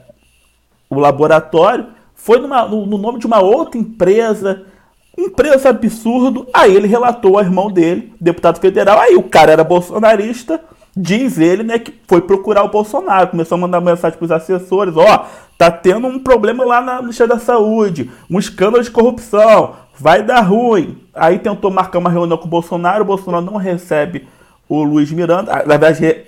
o 0.90 1.00
laboratório, 1.00 1.88
foi 2.16 2.40
numa, 2.40 2.66
no, 2.66 2.86
no 2.86 2.98
nome 2.98 3.20
de 3.20 3.28
uma 3.28 3.42
outra 3.42 3.80
empresa, 3.80 4.66
empresa 5.18 5.70
absurdo. 5.70 6.48
Aí 6.54 6.76
ele 6.76 6.88
relatou 6.88 7.38
ao 7.38 7.44
irmão 7.44 7.70
dele, 7.70 8.14
deputado 8.20 8.60
federal. 8.60 9.00
Aí 9.00 9.16
o 9.16 9.24
cara 9.24 9.52
era 9.52 9.64
bolsonarista, 9.64 10.62
Diz 10.96 11.38
ele, 11.38 11.64
né, 11.64 11.80
que 11.80 11.94
foi 12.06 12.22
procurar 12.22 12.64
o 12.64 12.70
Bolsonaro, 12.70 13.30
começou 13.30 13.56
a 13.56 13.62
mandar 13.62 13.80
mensagem 13.80 14.18
para 14.18 14.26
os 14.26 14.32
assessores, 14.32 14.98
ó, 14.98 15.26
tá 15.58 15.72
tendo 15.72 16.06
um 16.06 16.20
problema 16.20 16.66
lá 16.66 16.82
na 16.82 17.02
Ministério 17.02 17.34
da 17.34 17.40
Saúde, 17.40 18.12
um 18.30 18.38
escândalo 18.38 18.84
de 18.84 18.92
corrupção, 18.92 19.76
vai 19.98 20.22
dar 20.22 20.42
ruim. 20.42 20.98
Aí 21.14 21.40
tentou 21.40 21.72
marcar 21.72 22.00
uma 22.00 22.10
reunião 22.10 22.38
com 22.38 22.46
o 22.46 22.50
Bolsonaro, 22.50 23.04
o 23.04 23.08
Bolsonaro 23.08 23.46
não 23.46 23.56
recebe 23.56 24.28
o 24.68 24.84
Luiz 24.84 25.12
Miranda, 25.12 25.54
na 25.54 25.78
verdade, 25.78 26.26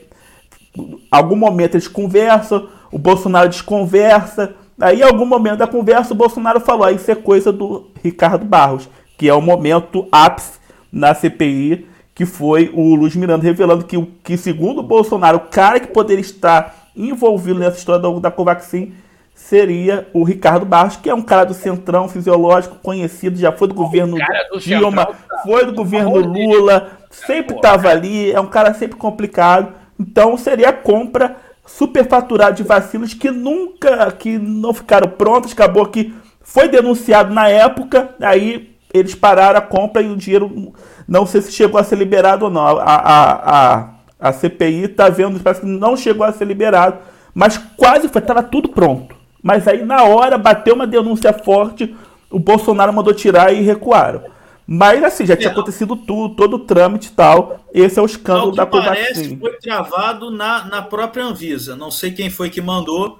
algum 1.11 1.35
momento 1.35 1.75
eles 1.75 1.87
conversam, 1.87 2.69
o 2.89 2.97
Bolsonaro 2.97 3.49
desconversa, 3.49 4.55
aí 4.79 4.99
em 4.99 5.03
algum 5.03 5.25
momento 5.25 5.57
da 5.57 5.67
conversa 5.67 6.13
o 6.13 6.17
Bolsonaro 6.17 6.61
falou, 6.61 6.85
aí 6.85 6.95
isso 6.95 7.11
é 7.11 7.15
coisa 7.15 7.51
do 7.51 7.91
Ricardo 8.01 8.45
Barros, 8.45 8.87
que 9.17 9.27
é 9.27 9.33
o 9.33 9.41
momento 9.41 10.07
ápice 10.09 10.59
na 10.91 11.13
CPI 11.13 11.91
que 12.15 12.25
foi 12.25 12.71
o 12.73 12.95
Luiz 12.95 13.15
Miranda 13.15 13.43
revelando 13.43 13.85
que, 13.85 13.99
que 14.23 14.37
segundo 14.37 14.79
o 14.79 14.83
Bolsonaro, 14.83 15.37
o 15.37 15.49
cara 15.49 15.79
que 15.79 15.87
poderia 15.87 16.21
estar 16.21 16.89
envolvido 16.95 17.59
nessa 17.59 17.77
história 17.77 18.01
da, 18.01 18.19
da 18.19 18.31
Covaxin 18.31 18.93
seria 19.33 20.07
o 20.13 20.23
Ricardo 20.23 20.65
Barros, 20.65 20.95
que 20.95 21.09
é 21.09 21.13
um 21.13 21.21
cara 21.21 21.43
do 21.43 21.53
centrão 21.53 22.07
fisiológico, 22.07 22.77
conhecido, 22.83 23.37
já 23.37 23.51
foi 23.51 23.67
do 23.67 23.73
governo 23.73 24.17
do 24.51 24.59
Dilma, 24.59 25.09
foi 25.43 25.65
do 25.65 25.73
governo 25.73 26.17
Lula, 26.17 26.91
sempre 27.09 27.55
estava 27.55 27.89
ali, 27.89 28.31
é 28.31 28.39
um 28.39 28.47
cara 28.47 28.73
sempre 28.73 28.95
complicado. 28.95 29.73
Então 29.99 30.37
seria 30.37 30.69
a 30.69 30.73
compra 30.73 31.35
superfaturada 31.65 32.53
de 32.53 32.63
vacinas 32.63 33.13
que 33.13 33.31
nunca, 33.31 34.11
que 34.11 34.37
não 34.37 34.73
ficaram 34.73 35.09
prontas, 35.09 35.51
acabou 35.51 35.85
que 35.87 36.13
foi 36.41 36.67
denunciado 36.67 37.33
na 37.33 37.49
época, 37.49 38.15
aí 38.21 38.75
eles 38.93 39.15
pararam 39.15 39.57
a 39.57 39.61
compra 39.61 40.01
e 40.01 40.09
o 40.09 40.15
dinheiro 40.15 40.73
não 41.07 41.25
sei 41.25 41.41
se 41.41 41.51
chegou 41.51 41.79
a 41.79 41.83
ser 41.83 41.97
liberado 41.97 42.45
ou 42.45 42.51
não. 42.51 42.61
A, 42.61 42.83
a, 42.83 43.75
a, 43.75 43.89
a 44.19 44.33
CPI 44.33 44.85
está 44.85 45.09
vendo, 45.09 45.39
parece 45.39 45.61
que 45.61 45.67
não 45.67 45.97
chegou 45.97 46.25
a 46.25 46.31
ser 46.31 46.45
liberado, 46.45 46.99
mas 47.33 47.57
quase 47.77 48.07
foi, 48.09 48.21
estava 48.21 48.43
tudo 48.43 48.69
pronto. 48.69 49.15
Mas 49.41 49.67
aí 49.67 49.83
na 49.83 50.03
hora 50.03 50.37
bateu 50.37 50.75
uma 50.75 50.87
denúncia 50.87 51.33
forte, 51.33 51.95
o 52.31 52.39
Bolsonaro 52.39 52.93
mandou 52.93 53.13
tirar 53.13 53.53
e 53.53 53.61
recuaram. 53.61 54.23
Mas 54.65 55.03
assim, 55.03 55.25
já 55.25 55.35
tinha 55.35 55.49
é, 55.49 55.51
acontecido 55.51 55.95
tudo, 55.95 56.35
todo 56.35 56.55
o 56.55 56.59
trâmite 56.59 57.09
e 57.09 57.11
tal. 57.11 57.59
Esse 57.73 57.99
é 57.99 58.01
o 58.01 58.05
escândalo 58.05 58.53
da 58.53 58.65
Covaxin. 58.65 59.03
Parece 59.03 59.37
foi 59.37 59.57
travado 59.57 60.31
na, 60.31 60.65
na 60.65 60.81
própria 60.81 61.25
Anvisa. 61.25 61.75
Não 61.75 61.91
sei 61.91 62.11
quem 62.11 62.29
foi 62.29 62.49
que 62.49 62.61
mandou, 62.61 63.19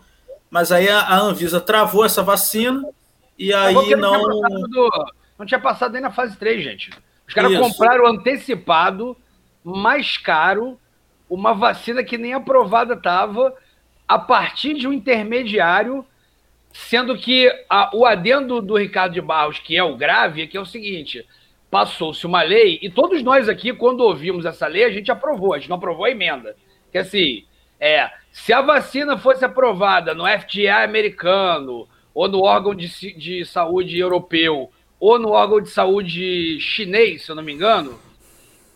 mas 0.49 0.71
aí 0.71 0.87
a, 0.87 0.99
a 0.99 1.19
Anvisa 1.19 1.59
travou 1.59 2.05
essa 2.05 2.23
vacina 2.23 2.81
e 3.37 3.53
aí 3.53 3.73
não. 3.95 4.27
Não 4.27 4.41
tinha, 4.41 4.67
do, 4.67 5.05
não 5.37 5.45
tinha, 5.45 5.59
passado 5.59 5.91
nem 5.91 6.01
na 6.01 6.11
fase 6.11 6.37
3, 6.37 6.63
gente. 6.63 6.91
Os 7.27 7.33
caras 7.33 7.57
compraram 7.57 8.07
antecipado, 8.07 9.17
mais 9.63 10.17
caro, 10.17 10.79
uma 11.29 11.53
vacina 11.53 12.03
que 12.03 12.17
nem 12.17 12.33
aprovada 12.33 12.93
estava, 12.93 13.55
a 14.07 14.19
partir 14.19 14.73
de 14.73 14.88
um 14.88 14.93
intermediário, 14.93 16.05
sendo 16.71 17.17
que 17.17 17.49
a, 17.69 17.95
o 17.95 18.05
adendo 18.05 18.62
do 18.62 18.77
Ricardo 18.77 19.13
de 19.13 19.21
Barros, 19.21 19.59
que 19.59 19.77
é 19.77 19.83
o 19.83 19.95
grave, 19.95 20.43
é 20.43 20.47
que 20.47 20.57
é 20.57 20.62
o 20.62 20.65
seguinte: 20.65 21.25
passou-se 21.71 22.25
uma 22.25 22.43
lei, 22.43 22.77
e 22.81 22.89
todos 22.89 23.23
nós 23.23 23.47
aqui, 23.47 23.73
quando 23.73 24.01
ouvimos 24.01 24.45
essa 24.45 24.67
lei, 24.67 24.83
a 24.83 24.91
gente 24.91 25.12
aprovou, 25.12 25.53
a 25.53 25.59
gente 25.59 25.69
não 25.69 25.77
aprovou 25.77 26.05
a 26.05 26.12
emenda. 26.12 26.55
Que 26.91 26.97
assim, 26.97 27.45
é, 27.79 28.09
se 28.31 28.53
a 28.53 28.62
vacina 28.62 29.17
fosse 29.17 29.43
aprovada 29.43 30.13
no 30.13 30.25
FDA 30.25 30.83
americano, 30.83 31.88
ou 32.13 32.27
no 32.27 32.41
órgão 32.43 32.75
de, 32.75 32.88
de 33.17 33.43
saúde 33.45 33.97
europeu, 33.97 34.71
ou 35.05 35.19
no 35.19 35.31
órgão 35.31 35.59
de 35.59 35.69
saúde 35.69 36.57
chinês, 36.61 37.25
se 37.25 37.29
eu 37.29 37.35
não 37.35 37.43
me 37.43 37.51
engano, 37.51 37.99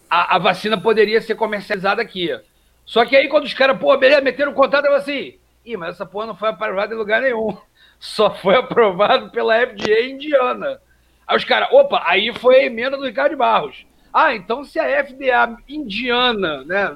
a, 0.10 0.36
a 0.36 0.38
vacina 0.38 0.78
poderia 0.78 1.22
ser 1.22 1.36
comercializada 1.36 2.02
aqui. 2.02 2.38
Só 2.86 3.06
que 3.06 3.16
aí, 3.16 3.30
quando 3.30 3.46
os 3.46 3.54
caras, 3.54 3.80
pô, 3.80 3.96
beleza, 3.96 4.20
meteram 4.20 4.52
o 4.52 4.54
contato, 4.54 4.84
eu 4.88 4.94
assim, 4.94 5.36
ih, 5.64 5.78
mas 5.78 5.96
essa 5.96 6.06
porra 6.06 6.26
não 6.26 6.36
foi 6.36 6.50
aprovada 6.50 6.94
em 6.94 6.98
lugar 6.98 7.22
nenhum. 7.22 7.56
Só 7.98 8.30
foi 8.36 8.56
aprovado 8.58 9.30
pela 9.30 9.56
FDA 9.68 10.02
indiana. 10.02 10.82
Aí 11.26 11.38
os 11.38 11.46
caras, 11.46 11.70
opa, 11.72 12.04
aí 12.06 12.34
foi 12.34 12.56
a 12.56 12.66
emenda 12.66 12.98
do 12.98 13.06
Ricardo 13.06 13.38
Barros. 13.38 13.86
Ah, 14.14 14.36
então 14.36 14.66
se 14.66 14.80
a 14.80 15.06
FDA 15.06 15.58
indiana, 15.70 16.66
né, 16.66 16.94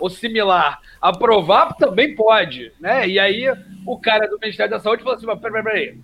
ou 0.00 0.10
similar, 0.10 0.80
aprovar, 1.00 1.76
também 1.76 2.16
pode, 2.16 2.72
né? 2.80 3.06
E 3.06 3.20
aí 3.20 3.44
o 3.86 4.00
cara 4.00 4.26
do 4.26 4.38
Ministério 4.40 4.72
da 4.72 4.80
Saúde 4.80 5.04
falou 5.04 5.16
assim, 5.16 5.26
mas 5.26 5.38
peraí, 5.38 5.62
peraí, 5.62 5.98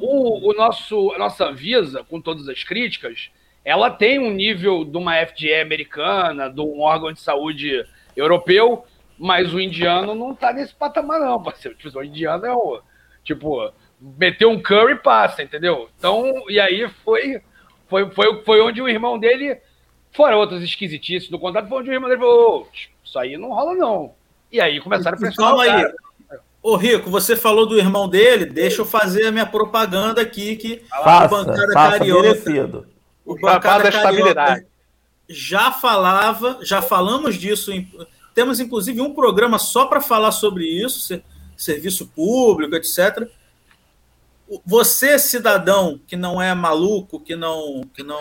o, 0.00 0.50
o 0.50 0.54
nosso, 0.54 1.12
a 1.12 1.18
nossa 1.18 1.44
Anvisa, 1.44 2.04
com 2.04 2.20
todas 2.20 2.48
as 2.48 2.64
críticas, 2.64 3.30
ela 3.64 3.90
tem 3.90 4.18
um 4.18 4.30
nível 4.30 4.84
de 4.84 4.96
uma 4.96 5.14
FDA 5.26 5.62
americana, 5.62 6.48
de 6.48 6.60
um 6.60 6.80
órgão 6.80 7.12
de 7.12 7.20
saúde 7.20 7.84
europeu, 8.16 8.84
mas 9.18 9.52
o 9.52 9.60
indiano 9.60 10.14
não 10.14 10.34
tá 10.34 10.52
nesse 10.52 10.74
patamar 10.74 11.20
não, 11.20 11.42
parceiro. 11.42 11.76
Tipo, 11.76 11.98
o 11.98 12.04
indiano 12.04 12.46
é 12.46 12.54
o, 12.54 12.80
tipo, 13.22 13.70
meteu 14.00 14.50
um 14.50 14.60
curry 14.60 14.94
e 14.94 14.96
passa, 14.96 15.42
entendeu? 15.42 15.90
Então, 15.98 16.44
e 16.48 16.58
aí 16.58 16.88
foi, 17.04 17.42
foi, 17.86 18.10
foi, 18.10 18.42
foi 18.42 18.60
onde 18.62 18.80
o 18.80 18.88
irmão 18.88 19.18
dele, 19.18 19.60
fora 20.10 20.36
outras 20.36 20.62
esquisitices 20.62 21.28
do 21.28 21.38
contrato, 21.38 21.68
foi 21.68 21.80
onde 21.80 21.90
o 21.90 21.92
irmão 21.92 22.08
dele 22.08 22.20
falou, 22.20 22.68
isso 23.04 23.18
aí 23.18 23.36
não 23.36 23.50
rola 23.50 23.74
não. 23.74 24.14
E 24.50 24.60
aí 24.60 24.80
começaram 24.80 25.16
a 25.16 25.20
pressionar 25.20 25.54
Calma 25.54 25.64
aí. 25.64 25.92
Ô 26.62 26.76
Rico, 26.76 27.08
você 27.08 27.34
falou 27.34 27.66
do 27.66 27.78
irmão 27.78 28.08
dele, 28.08 28.44
deixa 28.44 28.82
eu 28.82 28.86
fazer 28.86 29.26
a 29.26 29.32
minha 29.32 29.46
propaganda 29.46 30.20
aqui 30.20 30.56
que 30.56 30.82
faça, 30.88 31.34
o 31.34 31.44
bancada 31.44 31.72
faça, 31.72 31.98
carioca, 31.98 32.22
merecido. 32.22 32.86
o 33.24 33.34
bancada 33.34 33.90
carioca 33.90 34.66
já 35.28 35.72
falava, 35.72 36.58
já 36.62 36.82
falamos 36.82 37.36
disso, 37.36 37.72
em, 37.72 37.90
temos 38.34 38.60
inclusive 38.60 39.00
um 39.00 39.14
programa 39.14 39.58
só 39.58 39.86
para 39.86 40.00
falar 40.00 40.32
sobre 40.32 40.64
isso, 40.64 41.22
serviço 41.56 42.08
público, 42.08 42.74
etc 42.74 43.30
você, 44.66 45.18
cidadão 45.18 46.00
que 46.06 46.16
não 46.16 46.42
é 46.42 46.52
maluco, 46.54 47.20
que 47.20 47.36
não, 47.36 47.82
que 47.94 48.02
não, 48.02 48.18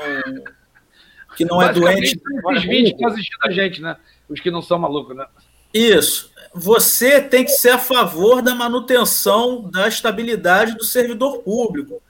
que 1.36 1.44
não 1.44 1.62
é 1.62 1.74
doente. 1.74 2.22
Os 2.46 2.64
20 2.64 2.96
que 2.96 3.06
assistindo 3.06 3.44
a 3.44 3.52
gente, 3.52 3.82
né? 3.82 3.98
Os 4.28 4.40
que 4.40 4.52
não 4.52 4.62
são 4.62 4.78
malucos, 4.78 5.16
né? 5.16 5.26
Isso. 5.74 6.29
Você 6.54 7.22
tem 7.22 7.46
que 7.46 7.52
ser 7.52 7.70
a 7.70 7.78
favor 7.78 8.42
da 8.42 8.56
manutenção 8.56 9.70
da 9.70 9.88
estabilidade 9.88 10.76
do 10.76 10.84
servidor 10.84 11.40
público. 11.40 12.02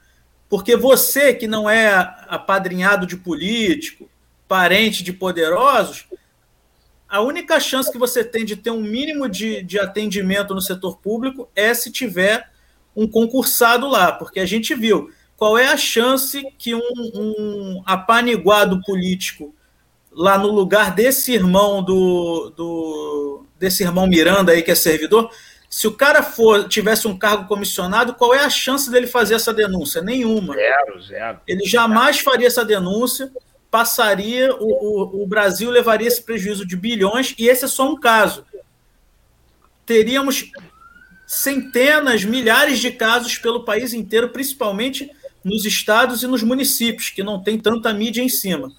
Porque 0.48 0.76
você, 0.76 1.32
que 1.32 1.46
não 1.46 1.70
é 1.70 1.90
apadrinhado 2.28 3.06
de 3.06 3.16
político, 3.16 4.08
parente 4.48 5.04
de 5.04 5.12
poderosos, 5.12 6.06
a 7.08 7.20
única 7.20 7.60
chance 7.60 7.90
que 7.90 7.98
você 7.98 8.24
tem 8.24 8.44
de 8.44 8.56
ter 8.56 8.70
um 8.70 8.80
mínimo 8.80 9.28
de, 9.28 9.62
de 9.62 9.78
atendimento 9.78 10.54
no 10.54 10.60
setor 10.60 10.98
público 10.98 11.48
é 11.54 11.74
se 11.74 11.90
tiver 11.90 12.50
um 12.96 13.06
concursado 13.06 13.88
lá, 13.88 14.12
porque 14.12 14.40
a 14.40 14.46
gente 14.46 14.74
viu 14.74 15.10
qual 15.36 15.56
é 15.56 15.66
a 15.66 15.76
chance 15.76 16.42
que 16.58 16.74
um, 16.74 16.80
um 17.14 17.82
apaniguado 17.86 18.80
político 18.82 19.54
lá 20.12 20.36
no 20.36 20.48
lugar 20.48 20.94
desse 20.94 21.32
irmão 21.32 21.82
do, 21.82 22.52
do 22.56 23.46
desse 23.60 23.84
irmão 23.84 24.06
Miranda 24.06 24.52
aí 24.52 24.62
que 24.62 24.70
é 24.70 24.74
servidor, 24.74 25.30
se 25.68 25.86
o 25.86 25.92
cara 25.92 26.22
for 26.22 26.66
tivesse 26.66 27.06
um 27.06 27.16
cargo 27.16 27.46
comissionado, 27.46 28.14
qual 28.14 28.34
é 28.34 28.40
a 28.40 28.50
chance 28.50 28.90
dele 28.90 29.06
fazer 29.06 29.34
essa 29.34 29.54
denúncia? 29.54 30.02
Nenhuma. 30.02 30.54
Zero, 30.54 31.02
zero. 31.02 31.40
Ele 31.46 31.64
jamais 31.64 32.18
faria 32.18 32.48
essa 32.48 32.64
denúncia, 32.64 33.30
passaria, 33.70 34.52
o, 34.52 35.20
o, 35.20 35.22
o 35.22 35.26
Brasil 35.26 35.70
levaria 35.70 36.08
esse 36.08 36.22
prejuízo 36.22 36.66
de 36.66 36.74
bilhões, 36.74 37.36
e 37.38 37.46
esse 37.46 37.66
é 37.66 37.68
só 37.68 37.88
um 37.88 38.00
caso. 38.00 38.44
Teríamos 39.86 40.50
centenas, 41.24 42.24
milhares 42.24 42.80
de 42.80 42.90
casos 42.90 43.38
pelo 43.38 43.64
país 43.64 43.92
inteiro, 43.92 44.30
principalmente 44.30 45.08
nos 45.44 45.64
estados 45.64 46.24
e 46.24 46.26
nos 46.26 46.42
municípios, 46.42 47.10
que 47.10 47.22
não 47.22 47.40
tem 47.40 47.56
tanta 47.56 47.92
mídia 47.92 48.22
em 48.22 48.28
cima. 48.28 48.72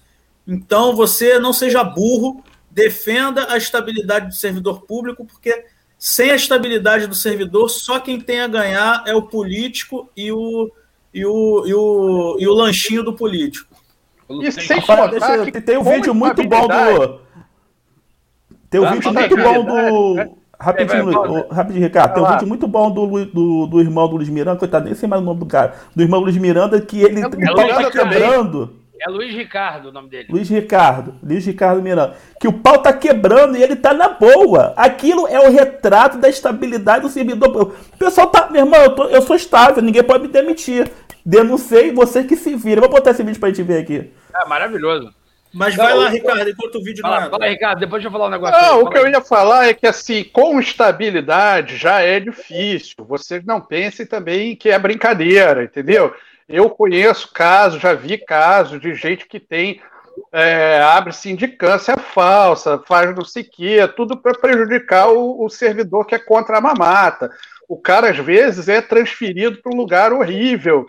Então, 0.46 0.94
você 0.94 1.38
não 1.38 1.54
seja 1.54 1.82
burro, 1.82 2.44
defenda 2.72 3.52
a 3.52 3.56
estabilidade 3.56 4.28
do 4.28 4.34
servidor 4.34 4.82
público, 4.82 5.24
porque 5.24 5.64
sem 5.98 6.30
a 6.30 6.34
estabilidade 6.34 7.06
do 7.06 7.14
servidor, 7.14 7.68
só 7.68 8.00
quem 8.00 8.20
tem 8.20 8.40
a 8.40 8.48
ganhar 8.48 9.04
é 9.06 9.14
o 9.14 9.22
político 9.22 10.10
e 10.16 10.32
o, 10.32 10.70
e 11.14 11.24
o, 11.24 11.64
e 11.66 11.74
o, 11.74 12.36
e 12.40 12.48
o 12.48 12.54
lanchinho 12.54 13.04
do 13.04 13.12
político. 13.12 13.72
E 14.28 14.50
sem 14.50 14.66
Deixa, 14.66 15.60
tem 15.60 15.76
um 15.76 15.84
vídeo 15.84 16.14
muito 16.14 16.42
bom 16.48 16.66
do. 16.66 17.20
Tem 18.70 18.80
um 18.80 18.90
vídeo 18.90 19.12
muito 19.12 19.36
bom 19.36 19.64
do. 19.64 20.42
Rapidinho, 20.58 21.38
é, 21.38 21.46
rapidinho, 21.50 21.84
Ricardo. 21.84 22.14
Tem 22.14 22.22
um 22.22 22.30
vídeo 22.30 22.46
muito 22.46 22.68
bom 22.68 22.90
do, 22.90 23.24
do, 23.26 23.66
do 23.66 23.80
irmão 23.80 24.08
do 24.08 24.16
Luiz 24.16 24.28
Miranda, 24.28 24.58
coitado, 24.58 24.84
nem 24.84 24.94
sei 24.94 25.08
mais 25.08 25.20
o 25.20 25.24
nome 25.24 25.40
do 25.40 25.46
cara. 25.46 25.74
Do 25.94 26.02
irmão 26.02 26.20
Luiz 26.20 26.36
Miranda, 26.36 26.80
que 26.80 27.02
ele 27.02 27.20
é, 27.20 27.26
o 27.26 27.30
pau 27.30 27.68
tá 27.68 27.90
quebrando. 27.90 28.81
É 29.04 29.10
Luiz 29.10 29.34
Ricardo 29.34 29.88
o 29.88 29.92
nome 29.92 30.08
dele. 30.08 30.28
Luiz 30.30 30.48
Ricardo. 30.48 31.16
Luiz 31.20 31.44
Ricardo 31.44 31.82
Miranda. 31.82 32.16
Que 32.40 32.46
o 32.46 32.52
pau 32.52 32.78
tá 32.78 32.92
quebrando 32.92 33.56
e 33.56 33.62
ele 33.62 33.74
tá 33.74 33.92
na 33.92 34.10
boa. 34.10 34.72
Aquilo 34.76 35.26
é 35.26 35.40
o 35.40 35.50
retrato 35.50 36.18
da 36.18 36.28
estabilidade 36.28 37.02
do 37.02 37.08
servidor. 37.08 37.74
O 37.92 37.96
pessoal 37.98 38.28
tá. 38.28 38.48
Meu 38.48 38.64
irmão, 38.64 38.80
eu, 38.80 38.94
tô, 38.94 39.04
eu 39.08 39.20
sou 39.22 39.34
estável, 39.34 39.82
ninguém 39.82 40.04
pode 40.04 40.22
me 40.22 40.28
demitir. 40.28 40.88
Denunciei, 41.26 41.90
você 41.92 42.22
que 42.22 42.36
se 42.36 42.54
vira. 42.54 42.80
Vou 42.80 42.90
botar 42.90 43.10
esse 43.10 43.24
vídeo 43.24 43.40
pra 43.40 43.48
gente 43.48 43.62
ver 43.64 43.82
aqui. 43.82 44.12
É 44.34 44.46
maravilhoso. 44.46 45.12
Mas 45.52 45.74
vai 45.74 45.92
lá, 45.92 46.08
Ricardo, 46.08 46.48
enquanto 46.48 46.76
o 46.76 46.82
vídeo 46.82 47.02
não 47.02 47.30
Fala, 47.30 47.46
Ricardo, 47.46 47.80
depois 47.80 48.02
eu 48.02 48.10
vou 48.10 48.18
falar 48.18 48.30
um 48.30 48.32
negócio. 48.32 48.58
Não, 48.58 48.78
aí, 48.78 48.82
o 48.82 48.88
que 48.88 48.96
aí. 48.96 49.04
eu 49.04 49.10
ia 49.10 49.20
falar 49.20 49.68
é 49.68 49.74
que, 49.74 49.86
assim, 49.86 50.24
com 50.24 50.58
estabilidade 50.58 51.76
já 51.76 52.00
é 52.00 52.18
difícil. 52.18 53.04
Você 53.06 53.42
não 53.44 53.60
pense 53.60 54.06
também 54.06 54.56
que 54.56 54.70
é 54.70 54.78
brincadeira, 54.78 55.64
entendeu? 55.64 56.14
Eu 56.52 56.70
conheço 56.70 57.32
casos, 57.32 57.80
já 57.80 57.94
vi 57.94 58.18
casos 58.18 58.80
de 58.80 58.94
gente 58.94 59.26
que 59.26 59.40
tem. 59.40 59.80
É, 60.30 60.78
abre 60.82 61.12
sindicância 61.14 61.96
falsa, 61.96 62.78
faz 62.86 63.16
não 63.16 63.24
sei 63.24 63.42
o 63.42 63.50
quê, 63.50 63.88
tudo 63.96 64.14
para 64.14 64.38
prejudicar 64.38 65.08
o, 65.08 65.42
o 65.42 65.48
servidor 65.48 66.04
que 66.04 66.14
é 66.14 66.18
contra 66.18 66.58
a 66.58 66.60
mamata. 66.60 67.30
O 67.66 67.80
cara, 67.80 68.10
às 68.10 68.18
vezes, 68.18 68.68
é 68.68 68.82
transferido 68.82 69.62
para 69.62 69.72
um 69.72 69.76
lugar 69.76 70.12
horrível 70.12 70.86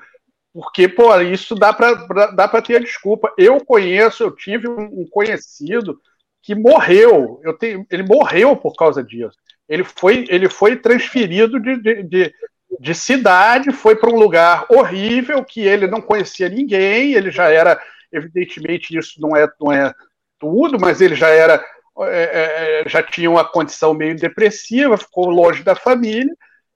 porque, 0.53 0.87
pô, 0.87 1.19
isso 1.19 1.55
dá 1.55 1.73
para 1.73 1.93
dá 2.35 2.47
para 2.47 2.61
ter 2.61 2.75
a 2.75 2.79
desculpa. 2.79 3.33
Eu 3.37 3.65
conheço, 3.65 4.23
eu 4.23 4.31
tive 4.31 4.69
um 4.69 5.05
conhecido 5.09 5.99
que 6.43 6.53
morreu. 6.53 7.41
Eu 7.43 7.57
tenho, 7.57 7.85
ele 7.89 8.03
morreu 8.03 8.55
por 8.55 8.75
causa 8.75 9.03
disso. 9.03 9.35
Ele 9.67 9.83
foi, 9.83 10.25
ele 10.29 10.47
foi 10.47 10.75
transferido 10.75 11.59
de, 11.59 11.81
de, 11.81 12.03
de, 12.03 12.33
de 12.79 12.93
cidade, 12.95 13.71
foi 13.71 13.95
para 13.95 14.09
um 14.09 14.17
lugar 14.17 14.65
horrível 14.69 15.43
que 15.43 15.61
ele 15.61 15.87
não 15.87 16.01
conhecia 16.01 16.49
ninguém. 16.49 17.13
Ele 17.13 17.31
já 17.31 17.49
era, 17.49 17.81
evidentemente, 18.11 18.97
isso 18.97 19.19
não 19.19 19.35
é, 19.35 19.47
não 19.59 19.71
é 19.71 19.93
tudo, 20.39 20.79
mas 20.79 21.01
ele 21.01 21.15
já 21.15 21.29
era, 21.29 21.63
é, 22.01 22.83
é, 22.85 22.89
já 22.89 23.01
tinha 23.01 23.29
uma 23.29 23.45
condição 23.45 23.93
meio 23.93 24.15
depressiva, 24.15 24.97
ficou 24.97 25.29
longe 25.29 25.63
da 25.63 25.75
família 25.75 26.33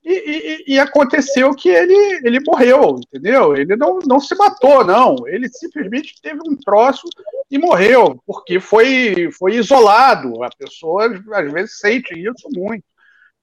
e, 0.10 0.63
e, 0.69 0.75
e, 0.75 0.79
aconteceu 0.79 1.53
que 1.53 1.67
ele, 1.67 2.21
ele 2.23 2.39
morreu, 2.47 2.97
entendeu? 2.97 3.53
Ele 3.57 3.75
não, 3.75 3.99
não 3.99 4.21
se 4.21 4.33
matou, 4.36 4.86
não. 4.86 5.27
Ele 5.27 5.49
simplesmente 5.49 6.15
teve 6.21 6.39
um 6.47 6.55
troço 6.55 7.10
e 7.51 7.57
morreu, 7.57 8.17
porque 8.25 8.57
foi, 8.57 9.29
foi 9.38 9.55
isolado. 9.55 10.41
A 10.43 10.49
pessoa, 10.57 11.13
às 11.33 11.51
vezes, 11.51 11.79
sente 11.79 12.13
isso 12.17 12.47
muito. 12.55 12.86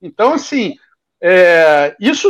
Então, 0.01 0.33
assim, 0.33 0.75
é, 1.27 1.97
isso 1.99 2.29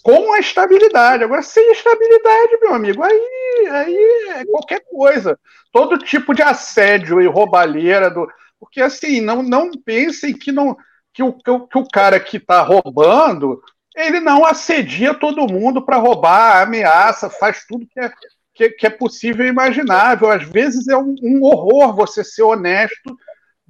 com 0.00 0.32
a 0.32 0.38
estabilidade. 0.38 1.24
Agora, 1.24 1.42
sem 1.42 1.72
estabilidade, 1.72 2.58
meu 2.60 2.72
amigo, 2.72 3.02
aí, 3.02 3.68
aí 3.68 4.28
é 4.36 4.44
qualquer 4.44 4.80
coisa. 4.88 5.36
Todo 5.72 5.98
tipo 5.98 6.32
de 6.32 6.40
assédio 6.40 7.20
e 7.20 7.26
roubalheira. 7.26 8.08
Do, 8.08 8.28
porque, 8.60 8.80
assim, 8.80 9.20
não, 9.20 9.42
não 9.42 9.72
pensem 9.72 10.32
que 10.32 10.52
não 10.52 10.76
que 11.12 11.22
o, 11.22 11.32
que 11.32 11.50
o, 11.50 11.66
que 11.66 11.78
o 11.78 11.88
cara 11.88 12.20
que 12.20 12.36
está 12.36 12.62
roubando 12.62 13.60
ele 13.94 14.20
não 14.20 14.44
assedia 14.46 15.12
todo 15.12 15.52
mundo 15.52 15.82
para 15.84 15.98
roubar, 15.98 16.62
ameaça, 16.62 17.28
faz 17.28 17.66
tudo 17.66 17.86
que 17.86 18.00
é, 18.00 18.10
que, 18.54 18.70
que, 18.70 18.86
é 18.86 18.90
possível 18.90 19.44
e 19.44 19.48
imaginável. 19.48 20.30
Às 20.30 20.44
vezes 20.44 20.88
é 20.88 20.96
um, 20.96 21.14
um, 21.22 21.42
horror 21.42 21.94
você 21.94 22.24
ser 22.24 22.42
honesto 22.42 23.18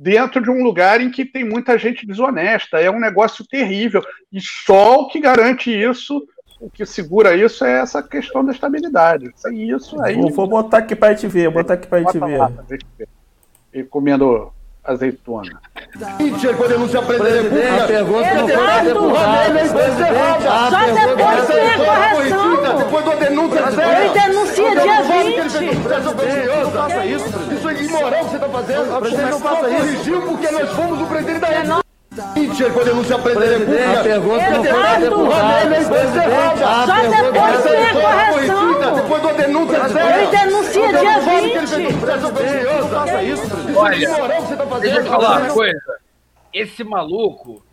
dentro 0.02 0.42
de 0.42 0.50
um 0.50 0.64
lugar 0.64 1.00
em 1.00 1.10
que 1.10 1.24
tem 1.24 1.44
muita 1.44 1.78
gente 1.78 2.04
desonesta. 2.04 2.80
É 2.80 2.90
um 2.90 2.98
negócio 2.98 3.46
terrível. 3.46 4.02
E 4.32 4.40
só 4.40 5.02
o 5.02 5.08
que 5.08 5.20
garante 5.20 5.70
isso, 5.70 6.26
o 6.60 6.68
que 6.68 6.84
segura 6.84 7.36
isso 7.36 7.64
é 7.64 7.80
essa 7.80 8.02
questão 8.02 8.44
da 8.44 8.52
estabilidade. 8.52 9.30
Sem 9.36 9.70
isso 9.70 10.00
aí. 10.02 10.16
Vou, 10.16 10.30
vou 10.30 10.48
botar 10.48 10.78
aqui 10.78 10.96
para 10.96 11.08
a 11.08 11.14
gente 11.14 11.28
ver, 11.28 11.44
vou 11.44 11.62
botar 11.62 11.74
aqui 11.74 11.86
para 11.86 11.98
a 11.98 12.02
gente 12.02 12.18
ver. 12.18 13.08
E 13.72 13.84
comendo 13.84 14.52
azeitona. 14.84 15.60
Quando 16.56 16.78
não 16.78 16.88
se 16.88 16.96
aprender 16.96 17.68
a 17.68 17.86
pergunta 17.86 18.34
não 18.34 18.48
foi 18.48 18.56
fazer 18.56 18.94
por 18.94 19.12
Só 20.70 20.80
depois 21.06 21.46
tem 21.46 21.70
a 21.70 22.10
correção. 22.10 22.78
Depois 22.78 23.04
da 23.04 23.14
denúncia 23.14 23.60
Ele 23.60 24.08
denuncia 24.20 24.70
dia 24.70 25.02
20. 25.02 26.71
É 27.78 27.82
imoral 27.82 28.24
que 28.24 28.30
você 28.30 28.36
está 28.36 28.48
fazendo. 28.48 29.00
Você 29.00 29.22
não 29.22 29.40
faça 29.40 29.70
isso. 29.70 29.78
corrigiu 29.78 30.22
porque 30.22 30.50
nós 30.50 30.70
fomos 30.70 31.00
o 31.00 31.06
presidente 31.06 31.40
da 31.40 31.46
República. 31.46 31.82
Mentira, 32.36 32.70
quando 32.70 32.88
eu 32.88 32.96
não 32.96 33.04
se 33.04 33.14
aprender 33.14 33.54
a 33.96 34.02
pergunta 34.02 34.50
não 34.50 34.62
foi 34.62 34.82
fazer 34.82 35.10
por 35.10 35.32
Só 35.32 36.96
depois 37.22 37.62
tem 37.62 37.84
a 37.86 37.94
correção. 37.94 38.94
Depois 38.94 39.22
da 39.22 39.32
denúncia 39.32 39.78
Ele 39.78 40.26
denuncia 40.30 40.88
dia 40.92 41.20
20. 41.20 41.92
Não 42.64 42.88
faça 42.88 43.22
isso. 43.22 43.42
Olha, 43.74 43.96
deixa 44.80 44.98
eu 44.98 45.06
falar 45.06 45.38
uma 45.40 45.48
coisa. 45.54 45.80
Esse 46.52 46.84
maluco, 46.84 47.64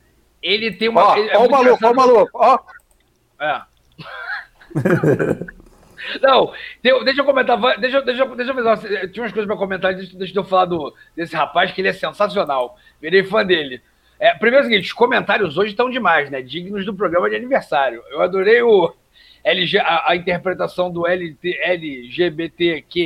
ele 0.41 0.71
tem 0.71 0.87
uma. 0.87 1.03
Ó, 1.03 1.15
ó 1.35 1.45
o 1.45 1.51
maluco, 1.51 1.85
ó 1.85 1.91
o 1.91 1.95
maluco, 1.95 2.31
ó. 2.33 2.59
É. 3.41 3.61
Não, 6.21 6.53
deixa 7.03 7.21
eu 7.21 7.25
comentar, 7.25 7.57
deixa, 7.79 8.01
deixa, 8.01 8.25
deixa 8.25 8.51
eu 8.51 8.55
ver, 8.55 9.11
tinha 9.11 9.23
umas 9.23 9.31
coisas 9.31 9.47
para 9.47 9.57
comentar, 9.57 9.93
deixa, 9.93 10.17
deixa 10.17 10.37
eu 10.37 10.43
falar 10.43 10.65
do, 10.65 10.93
desse 11.15 11.35
rapaz, 11.35 11.71
que 11.71 11.81
ele 11.81 11.89
é 11.89 11.93
sensacional, 11.93 12.77
virei 13.01 13.23
fã 13.23 13.45
dele. 13.45 13.81
É, 14.19 14.33
primeiro 14.33 14.65
é 14.65 14.67
o 14.67 14.69
seguinte, 14.69 14.85
os 14.85 14.93
comentários 14.93 15.57
hoje 15.57 15.71
estão 15.71 15.89
demais, 15.89 16.29
né, 16.29 16.41
dignos 16.41 16.85
do 16.85 16.93
programa 16.93 17.29
de 17.29 17.35
aniversário. 17.35 18.03
Eu 18.11 18.21
adorei 18.21 18.61
o 18.61 18.93
LG, 19.43 19.77
a, 19.79 20.11
a 20.11 20.15
interpretação 20.15 20.91
do 20.91 21.05
LT, 21.07 21.57
LGBTQIAM, 21.61 22.97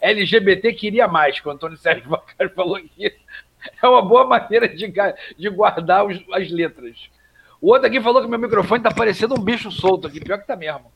LGBT 0.00 0.72
queria 0.72 1.06
mais, 1.06 1.38
que 1.38 1.46
o 1.46 1.50
Antônio 1.50 1.76
Sérgio 1.76 2.08
Bacari 2.10 2.48
falou 2.54 2.80
que 2.80 3.12
é 3.82 3.88
uma 3.88 4.02
boa 4.02 4.26
maneira 4.26 4.68
de, 4.68 4.92
de 5.38 5.48
guardar 5.50 6.06
os, 6.06 6.22
as 6.32 6.50
letras. 6.50 7.10
O 7.60 7.68
outro 7.68 7.86
aqui 7.86 8.00
falou 8.00 8.22
que 8.22 8.28
meu 8.28 8.38
microfone 8.38 8.82
tá 8.82 8.90
parecendo 8.90 9.34
um 9.34 9.42
bicho 9.42 9.70
solto 9.70 10.06
aqui, 10.06 10.20
pior 10.20 10.38
que 10.38 10.46
tá 10.46 10.56
mesmo. 10.56 10.92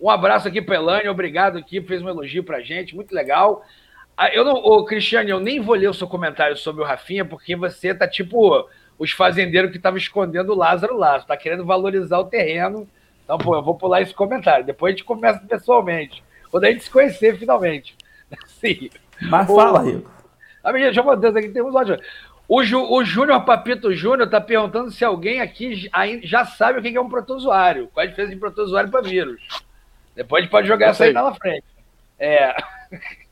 Um 0.00 0.08
abraço 0.08 0.48
aqui 0.48 0.62
para 0.62 0.76
Elane, 0.76 1.08
obrigado 1.08 1.58
aqui, 1.58 1.80
fez 1.82 2.02
um 2.02 2.08
elogio 2.08 2.42
pra 2.42 2.60
gente, 2.60 2.96
muito 2.96 3.14
legal. 3.14 3.62
Ah, 4.16 4.32
eu 4.34 4.44
não, 4.44 4.54
ô, 4.54 4.84
Cristiane, 4.84 5.30
eu 5.30 5.40
nem 5.40 5.60
vou 5.60 5.74
ler 5.74 5.88
o 5.88 5.94
seu 5.94 6.06
comentário 6.06 6.56
sobre 6.56 6.82
o 6.82 6.86
Rafinha, 6.86 7.24
porque 7.24 7.54
você 7.54 7.94
tá 7.94 8.08
tipo 8.08 8.68
os 8.98 9.12
fazendeiros 9.12 9.70
que 9.70 9.78
estavam 9.78 9.96
escondendo 9.96 10.52
o 10.52 10.56
Lázaro 10.56 10.96
Lázaro, 10.96 11.26
tá 11.26 11.36
querendo 11.36 11.64
valorizar 11.64 12.18
o 12.18 12.26
terreno. 12.26 12.86
Então, 13.24 13.38
pô, 13.38 13.54
eu 13.54 13.62
vou 13.62 13.74
pular 13.74 14.02
esse 14.02 14.12
comentário. 14.12 14.66
Depois 14.66 14.92
a 14.92 14.96
gente 14.96 15.04
começa 15.04 15.38
pessoalmente. 15.46 16.22
Quando 16.50 16.64
a 16.64 16.70
gente 16.70 16.84
se 16.84 16.90
conhecer 16.90 17.38
finalmente. 17.38 17.96
Sim. 18.46 18.90
Mas 19.22 19.46
fala, 19.46 19.82
Rico. 19.82 20.10
Ah, 20.62 20.72
deixa 20.72 21.00
eu 21.00 21.16
Deus, 21.16 21.36
aqui 21.36 21.48
temos 21.48 21.74
ótimo. 21.74 21.96
O, 22.46 22.62
Ju, 22.62 22.82
o 22.82 23.04
Júnior 23.04 23.44
Papito 23.44 23.92
Júnior 23.94 24.26
está 24.26 24.40
perguntando 24.40 24.90
se 24.90 25.04
alguém 25.04 25.40
aqui 25.40 25.88
já 26.22 26.44
sabe 26.44 26.78
o 26.78 26.82
que 26.82 26.94
é 26.94 27.00
um 27.00 27.08
protozoário. 27.08 27.88
Qual 27.94 28.04
a 28.04 28.06
diferença 28.06 28.34
de 28.34 28.40
protozoário 28.40 28.90
para 28.90 29.00
vírus? 29.00 29.40
Depois 30.20 30.40
a 30.40 30.42
gente 30.42 30.50
pode 30.50 30.68
jogar 30.68 30.88
essa 30.88 31.04
aí 31.04 31.14
na 31.14 31.34
frente. 31.34 31.64
É. 32.18 32.54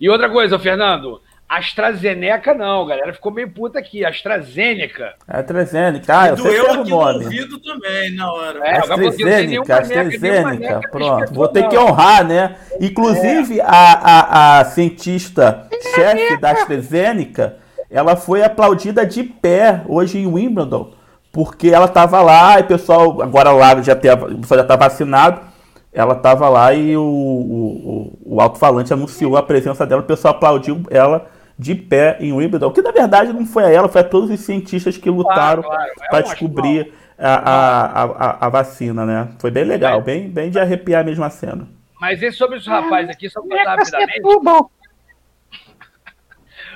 E 0.00 0.08
outra 0.08 0.28
coisa, 0.28 0.58
Fernando. 0.58 1.22
AstraZeneca 1.48 2.54
não, 2.54 2.84
galera 2.86 3.12
ficou 3.12 3.30
meio 3.30 3.48
puta 3.48 3.78
aqui. 3.78 4.04
AstraZeneca. 4.04 5.14
AstraZeneca, 5.28 6.18
ah, 6.18 6.28
eu 6.30 6.36
sei 6.38 6.60
que 6.60 6.70
o 6.72 6.84
nome. 6.84 7.48
também 7.62 8.16
na 8.16 8.32
hora. 8.32 8.58
É, 8.66 8.78
AstraZeneca, 8.78 9.78
AstraZeneca, 9.78 10.80
pronto. 10.90 11.32
Vou 11.32 11.46
ter 11.46 11.68
que 11.68 11.78
honrar, 11.78 12.26
né? 12.26 12.56
Inclusive, 12.80 13.60
é. 13.60 13.62
a, 13.62 13.92
a, 13.92 14.60
a 14.60 14.64
cientista-chefe 14.64 16.40
da 16.40 16.50
AstraZeneca, 16.50 17.58
ela 17.88 18.16
foi 18.16 18.42
aplaudida 18.42 19.06
de 19.06 19.22
pé 19.22 19.82
hoje 19.86 20.18
em 20.18 20.26
Wimbledon, 20.26 20.94
porque 21.30 21.68
ela 21.68 21.86
estava 21.86 22.20
lá 22.22 22.58
e 22.58 22.62
o 22.62 22.66
pessoal, 22.66 23.22
agora 23.22 23.52
lá 23.52 23.80
já 23.82 23.94
tem, 23.94 24.10
o 24.10 24.38
pessoal 24.40 24.58
já 24.58 24.64
está 24.64 24.74
vacinado, 24.74 25.51
ela 25.92 26.14
estava 26.14 26.48
lá 26.48 26.72
e 26.72 26.96
o, 26.96 27.02
o, 27.02 28.18
o 28.24 28.40
alto-falante 28.40 28.92
anunciou 28.92 29.36
a 29.36 29.42
presença 29.42 29.86
dela, 29.86 30.00
o 30.00 30.06
pessoal 30.06 30.34
aplaudiu 30.34 30.82
ela 30.90 31.30
de 31.58 31.74
pé 31.74 32.16
em 32.18 32.32
Wimbledon, 32.32 32.72
que 32.72 32.80
na 32.80 32.90
verdade 32.90 33.32
não 33.32 33.44
foi 33.44 33.64
a 33.64 33.70
ela, 33.70 33.88
foi 33.88 34.00
a 34.00 34.04
todos 34.04 34.30
os 34.30 34.40
cientistas 34.40 34.96
que 34.96 35.10
lutaram 35.10 35.62
claro, 35.62 35.82
claro. 35.84 35.92
É 36.02 36.08
para 36.08 36.20
descobrir 36.22 36.92
a, 37.18 37.34
a, 37.34 38.02
a, 38.02 38.46
a, 38.46 38.48
vacina, 38.48 39.04
né? 39.04 39.28
Foi 39.38 39.50
bem 39.50 39.64
legal, 39.64 40.00
bem, 40.00 40.30
bem 40.30 40.50
de 40.50 40.58
arrepiar 40.58 41.04
mesmo 41.04 41.22
a 41.22 41.30
cena. 41.30 41.68
Mas 42.00 42.22
e 42.22 42.32
sobre 42.32 42.56
os 42.56 42.66
rapazes 42.66 43.10
aqui, 43.10 43.28
só 43.28 43.40
para 43.42 43.58
contar 43.58 43.76
rapidamente. 43.76 44.20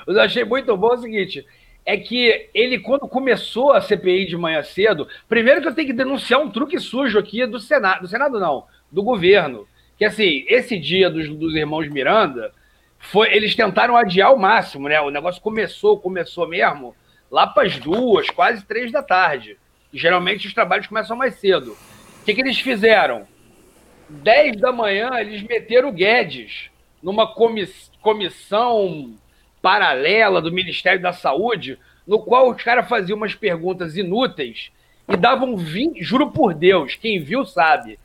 Eu 0.07 0.20
achei 0.20 0.44
muito 0.44 0.76
bom 0.76 0.94
o 0.94 0.98
seguinte: 0.98 1.44
é 1.85 1.96
que 1.96 2.48
ele, 2.55 2.79
quando 2.79 3.09
começou 3.09 3.72
a 3.72 3.81
CPI 3.81 4.26
de 4.26 4.37
manhã 4.37 4.62
cedo, 4.62 5.09
primeiro 5.29 5.61
que 5.61 5.68
eu 5.68 5.74
tenho 5.74 5.88
que 5.88 5.92
denunciar 5.92 6.40
um 6.40 6.50
truque 6.50 6.79
sujo 6.79 7.18
aqui 7.18 7.44
do 7.46 7.59
Senado, 7.59 8.02
do 8.02 8.09
Senado 8.09 8.38
não, 8.38 8.64
do 8.90 9.03
governo. 9.03 9.66
Que 9.99 10.05
assim, 10.05 10.44
esse 10.49 10.79
dia 10.79 11.09
dos, 11.09 11.29
dos 11.29 11.55
irmãos 11.55 11.88
Miranda, 11.88 12.53
foi, 12.99 13.35
eles 13.35 13.55
tentaram 13.55 13.96
adiar 13.96 14.29
ao 14.29 14.38
máximo, 14.38 14.88
né? 14.88 15.01
O 15.01 15.11
negócio 15.11 15.40
começou, 15.40 15.99
começou 15.99 16.49
mesmo 16.49 16.94
lá 17.31 17.46
para 17.46 17.66
as 17.66 17.79
duas, 17.79 18.31
quase 18.31 18.64
três 18.64 18.90
da 18.92 19.03
tarde. 19.03 19.57
Geralmente 19.92 20.46
os 20.46 20.55
trabalhos 20.55 20.87
começam 20.87 21.16
mais 21.16 21.35
cedo. 21.35 21.72
O 22.20 22.25
que, 22.25 22.35
que 22.35 22.40
eles 22.40 22.59
fizeram? 22.59 23.27
Dez 24.09 24.57
da 24.57 24.72
manhã, 24.72 25.11
eles 25.18 25.42
meteram 25.42 25.88
o 25.88 25.92
Guedes 25.92 26.70
numa 27.03 27.27
comiss 27.27 27.90
comissão 28.01 29.14
paralela 29.61 30.40
do 30.40 30.53
Ministério 30.53 31.03
da 31.03 31.12
Saúde, 31.12 31.79
no 32.07 32.20
qual 32.20 32.51
os 32.51 32.62
caras 32.62 32.88
faziam 32.88 33.16
umas 33.16 33.35
perguntas 33.35 33.96
inúteis 33.96 34.70
e 35.09 35.16
davam 35.16 35.57
20, 35.57 36.03
juro 36.05 36.31
por 36.31 36.55
Deus, 36.55 36.94
quem 36.94 37.20
viu 37.20 37.44
sabe, 37.44 37.99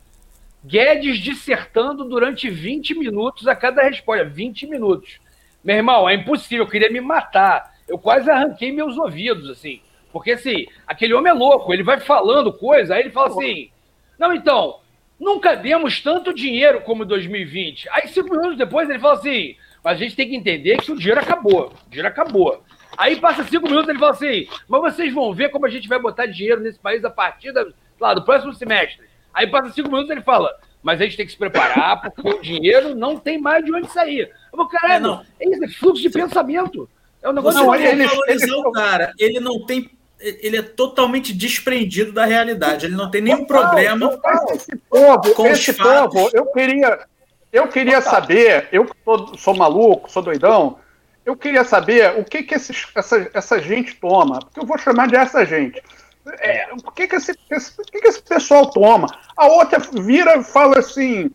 Guedes 0.64 1.18
dissertando 1.18 2.04
durante 2.04 2.48
20 2.48 2.94
minutos 2.94 3.48
a 3.48 3.56
cada 3.56 3.82
resposta. 3.82 4.24
20 4.24 4.66
minutos. 4.66 5.20
Meu 5.62 5.76
irmão, 5.76 6.08
é 6.08 6.14
impossível, 6.14 6.64
eu 6.64 6.70
queria 6.70 6.90
me 6.90 7.00
matar. 7.00 7.72
Eu 7.88 7.98
quase 7.98 8.30
arranquei 8.30 8.72
meus 8.72 8.96
ouvidos, 8.96 9.50
assim. 9.50 9.80
Porque, 10.12 10.32
assim, 10.32 10.66
aquele 10.86 11.14
homem 11.14 11.30
é 11.30 11.34
louco, 11.34 11.72
ele 11.72 11.82
vai 11.82 11.98
falando 11.98 12.52
coisa, 12.52 12.94
aí 12.94 13.00
ele 13.00 13.10
fala 13.10 13.28
assim: 13.28 13.70
não, 14.18 14.32
então, 14.32 14.80
nunca 15.18 15.54
demos 15.54 16.00
tanto 16.00 16.34
dinheiro 16.34 16.82
como 16.82 17.04
2020. 17.04 17.88
Aí, 17.90 18.08
cinco 18.08 18.30
minutos 18.30 18.58
depois, 18.58 18.88
ele 18.90 18.98
fala 18.98 19.14
assim: 19.14 19.56
mas 19.82 19.96
a 19.96 20.04
gente 20.04 20.14
tem 20.14 20.28
que 20.28 20.36
entender 20.36 20.76
que 20.78 20.92
o 20.92 20.98
dinheiro 20.98 21.20
acabou. 21.20 21.72
O 21.86 21.90
dinheiro 21.90 22.08
acabou. 22.08 22.62
Aí 22.96 23.16
passa 23.16 23.42
cinco 23.44 23.66
minutos 23.66 23.88
ele 23.88 23.98
fala 23.98 24.12
assim: 24.12 24.46
mas 24.68 24.80
vocês 24.80 25.12
vão 25.12 25.32
ver 25.32 25.50
como 25.50 25.66
a 25.66 25.70
gente 25.70 25.88
vai 25.88 25.98
botar 25.98 26.26
dinheiro 26.26 26.60
nesse 26.60 26.78
país 26.78 27.04
a 27.04 27.10
partir 27.10 27.52
da, 27.52 27.66
lá, 27.98 28.14
do 28.14 28.24
próximo 28.24 28.52
semestre. 28.54 29.00
Aí 29.32 29.46
passa 29.46 29.72
cinco 29.72 29.88
minutos 29.88 30.10
e 30.10 30.12
ele 30.12 30.22
fala, 30.22 30.54
mas 30.82 31.00
a 31.00 31.04
gente 31.04 31.16
tem 31.16 31.26
que 31.26 31.32
se 31.32 31.38
preparar, 31.38 32.00
porque 32.00 32.28
o 32.28 32.42
dinheiro 32.42 32.94
não 32.94 33.16
tem 33.16 33.38
mais 33.40 33.64
de 33.64 33.74
onde 33.74 33.90
sair. 33.90 34.30
Eu 34.52 34.56
vou, 34.56 34.68
caralho, 34.68 34.94
é, 34.94 35.00
não. 35.00 35.24
é 35.40 35.48
isso, 35.48 35.64
é 35.64 35.68
fluxo 35.68 36.02
de 36.02 36.10
pensamento. 36.10 36.88
É 37.22 37.30
um 37.30 37.32
negócio 37.32 37.62
não, 37.62 37.74
ele, 37.74 38.04
valorizar 38.04 38.56
o 38.56 38.72
cara. 38.72 39.12
Ele 39.18 39.38
não 39.38 39.64
tem. 39.64 39.90
Ele 40.18 40.56
é 40.56 40.62
totalmente 40.62 41.32
desprendido 41.32 42.12
da 42.12 42.24
realidade. 42.24 42.86
Ele 42.86 42.96
não 42.96 43.10
tem 43.10 43.20
nenhum 43.20 43.44
problema 43.44 44.18
esse 44.52 44.76
povo, 44.76 45.34
com 45.34 45.46
esse 45.46 45.72
povo, 45.72 46.30
eu 46.32 46.46
queria, 46.46 47.00
eu 47.52 47.66
queria 47.66 48.00
saber, 48.00 48.68
eu 48.70 48.88
sou, 49.04 49.36
sou 49.36 49.56
maluco, 49.56 50.10
sou 50.10 50.22
doidão, 50.22 50.78
eu 51.26 51.36
queria 51.36 51.64
saber 51.64 52.20
o 52.20 52.24
que, 52.24 52.44
que 52.44 52.54
esses, 52.54 52.86
essa, 52.94 53.30
essa 53.34 53.60
gente 53.60 53.96
toma, 53.96 54.38
porque 54.38 54.60
eu 54.60 54.66
vou 54.66 54.78
chamar 54.78 55.08
de 55.08 55.16
essa 55.16 55.44
gente. 55.44 55.82
É, 56.38 56.68
o 56.72 56.90
que 56.92 57.08
que 57.08 57.16
esse, 57.16 57.36
esse, 57.50 57.76
que 57.76 58.00
que 58.00 58.08
esse 58.08 58.22
pessoal 58.22 58.70
toma? 58.70 59.08
A 59.36 59.46
outra 59.46 59.78
vira 59.78 60.36
e 60.36 60.44
fala 60.44 60.78
assim: 60.78 61.30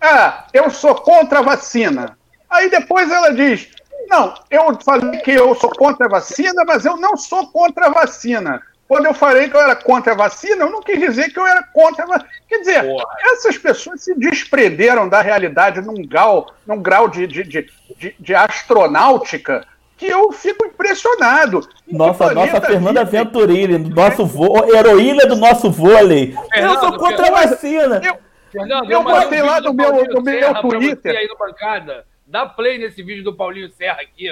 Ah, 0.00 0.46
eu 0.52 0.70
sou 0.70 0.94
contra 0.94 1.40
a 1.40 1.42
vacina. 1.42 2.16
Aí 2.48 2.70
depois 2.70 3.10
ela 3.10 3.34
diz: 3.34 3.68
Não, 4.08 4.34
eu 4.50 4.78
falei 4.80 5.20
que 5.20 5.32
eu 5.32 5.54
sou 5.56 5.70
contra 5.70 6.06
a 6.06 6.10
vacina, 6.10 6.64
mas 6.64 6.84
eu 6.84 6.96
não 6.96 7.16
sou 7.16 7.48
contra 7.48 7.86
a 7.86 7.90
vacina. 7.90 8.62
Quando 8.86 9.06
eu 9.06 9.14
falei 9.14 9.48
que 9.48 9.56
eu 9.56 9.60
era 9.60 9.74
contra 9.74 10.12
a 10.12 10.16
vacina, 10.16 10.64
eu 10.64 10.70
não 10.70 10.82
quis 10.82 11.00
dizer 11.00 11.32
que 11.32 11.38
eu 11.38 11.46
era 11.46 11.62
contra 11.62 12.04
a 12.04 12.06
vacina. 12.06 12.30
Quer 12.48 12.58
dizer, 12.58 12.84
Porra. 12.84 13.06
essas 13.32 13.58
pessoas 13.58 14.04
se 14.04 14.14
desprenderam 14.14 15.08
da 15.08 15.22
realidade 15.22 15.80
num 15.80 16.06
grau, 16.06 16.54
num 16.66 16.80
grau 16.80 17.08
de, 17.08 17.26
de, 17.26 17.42
de, 17.42 17.70
de, 17.98 18.14
de 18.18 18.34
astronáutica 18.34 19.66
que 19.96 20.06
eu 20.06 20.32
fico 20.32 20.66
impressionado. 20.66 21.60
Nossa, 21.90 22.32
nossa 22.34 22.60
Fernanda 22.60 23.04
vive? 23.04 23.24
Venturini, 23.24 23.78
nosso 23.78 24.26
vô, 24.26 24.64
heroína 24.74 25.26
do 25.26 25.36
nosso 25.36 25.70
vôlei. 25.70 26.34
Fernando, 26.52 26.74
eu 26.74 26.80
sou 26.80 26.98
contra 26.98 27.28
a 27.28 27.30
vacina. 27.30 28.00
Eu, 28.04 28.16
Fernando, 28.50 28.90
eu, 28.90 28.98
eu 28.98 29.04
botei 29.04 29.42
lá 29.42 29.60
no 29.60 29.72
meu, 29.72 30.04
no 30.06 30.22
meu 30.22 30.54
Twitter. 30.62 31.16
Aí 31.16 31.28
no 31.28 31.36
bancada. 31.36 32.04
Dá 32.26 32.46
play 32.46 32.78
nesse 32.78 33.02
vídeo 33.02 33.22
do 33.22 33.34
Paulinho 33.34 33.70
Serra 33.70 33.98
aqui. 34.00 34.26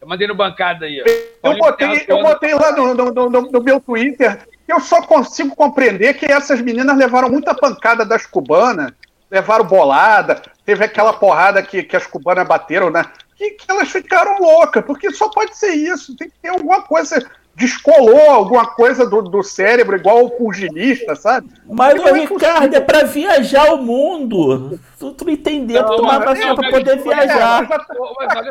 Eu 0.00 0.06
mandei 0.06 0.26
no 0.28 0.34
bancada 0.34 0.86
aí. 0.86 1.02
Eu 1.42 1.56
botei, 1.56 2.04
eu 2.06 2.22
botei 2.22 2.54
lá 2.54 2.72
no, 2.72 2.94
no, 2.94 3.10
no, 3.10 3.30
no, 3.30 3.62
meu 3.62 3.80
Twitter. 3.80 4.46
Eu 4.66 4.80
só 4.80 5.02
consigo 5.02 5.56
compreender 5.56 6.14
que 6.14 6.26
essas 6.26 6.60
meninas 6.60 6.96
levaram 6.96 7.28
muita 7.28 7.54
pancada 7.54 8.04
das 8.04 8.26
cubanas, 8.26 8.92
levaram 9.30 9.64
bolada, 9.64 10.40
teve 10.64 10.84
aquela 10.84 11.12
porrada 11.12 11.62
que, 11.62 11.82
que 11.82 11.96
as 11.96 12.06
cubanas 12.06 12.46
bateram, 12.46 12.90
né? 12.90 13.04
Que, 13.38 13.52
que 13.52 13.70
elas 13.70 13.88
ficaram 13.88 14.40
loucas, 14.40 14.84
porque 14.84 15.12
só 15.12 15.30
pode 15.30 15.56
ser 15.56 15.72
isso. 15.72 16.16
Tem 16.16 16.28
que 16.28 16.34
ter 16.42 16.48
alguma 16.48 16.82
coisa 16.82 17.24
descolou 17.58 18.30
alguma 18.30 18.66
coisa 18.66 19.04
do, 19.04 19.20
do 19.20 19.42
cérebro, 19.42 19.96
igual 19.96 20.24
o 20.24 20.30
pugilista, 20.30 21.16
sabe? 21.16 21.50
Mas, 21.68 22.00
o 22.00 22.14
Ricardo, 22.14 22.72
é 22.72 22.80
pra 22.80 23.02
viajar 23.02 23.74
o 23.74 23.82
mundo. 23.82 24.78
Tu, 24.96 25.12
tu 25.12 25.28
entendeu, 25.28 25.84
tu 25.84 25.96
tomar 25.96 26.20
vacina 26.20 26.54
pra 26.54 26.70
poder 26.70 27.02
viajar. 27.02 27.68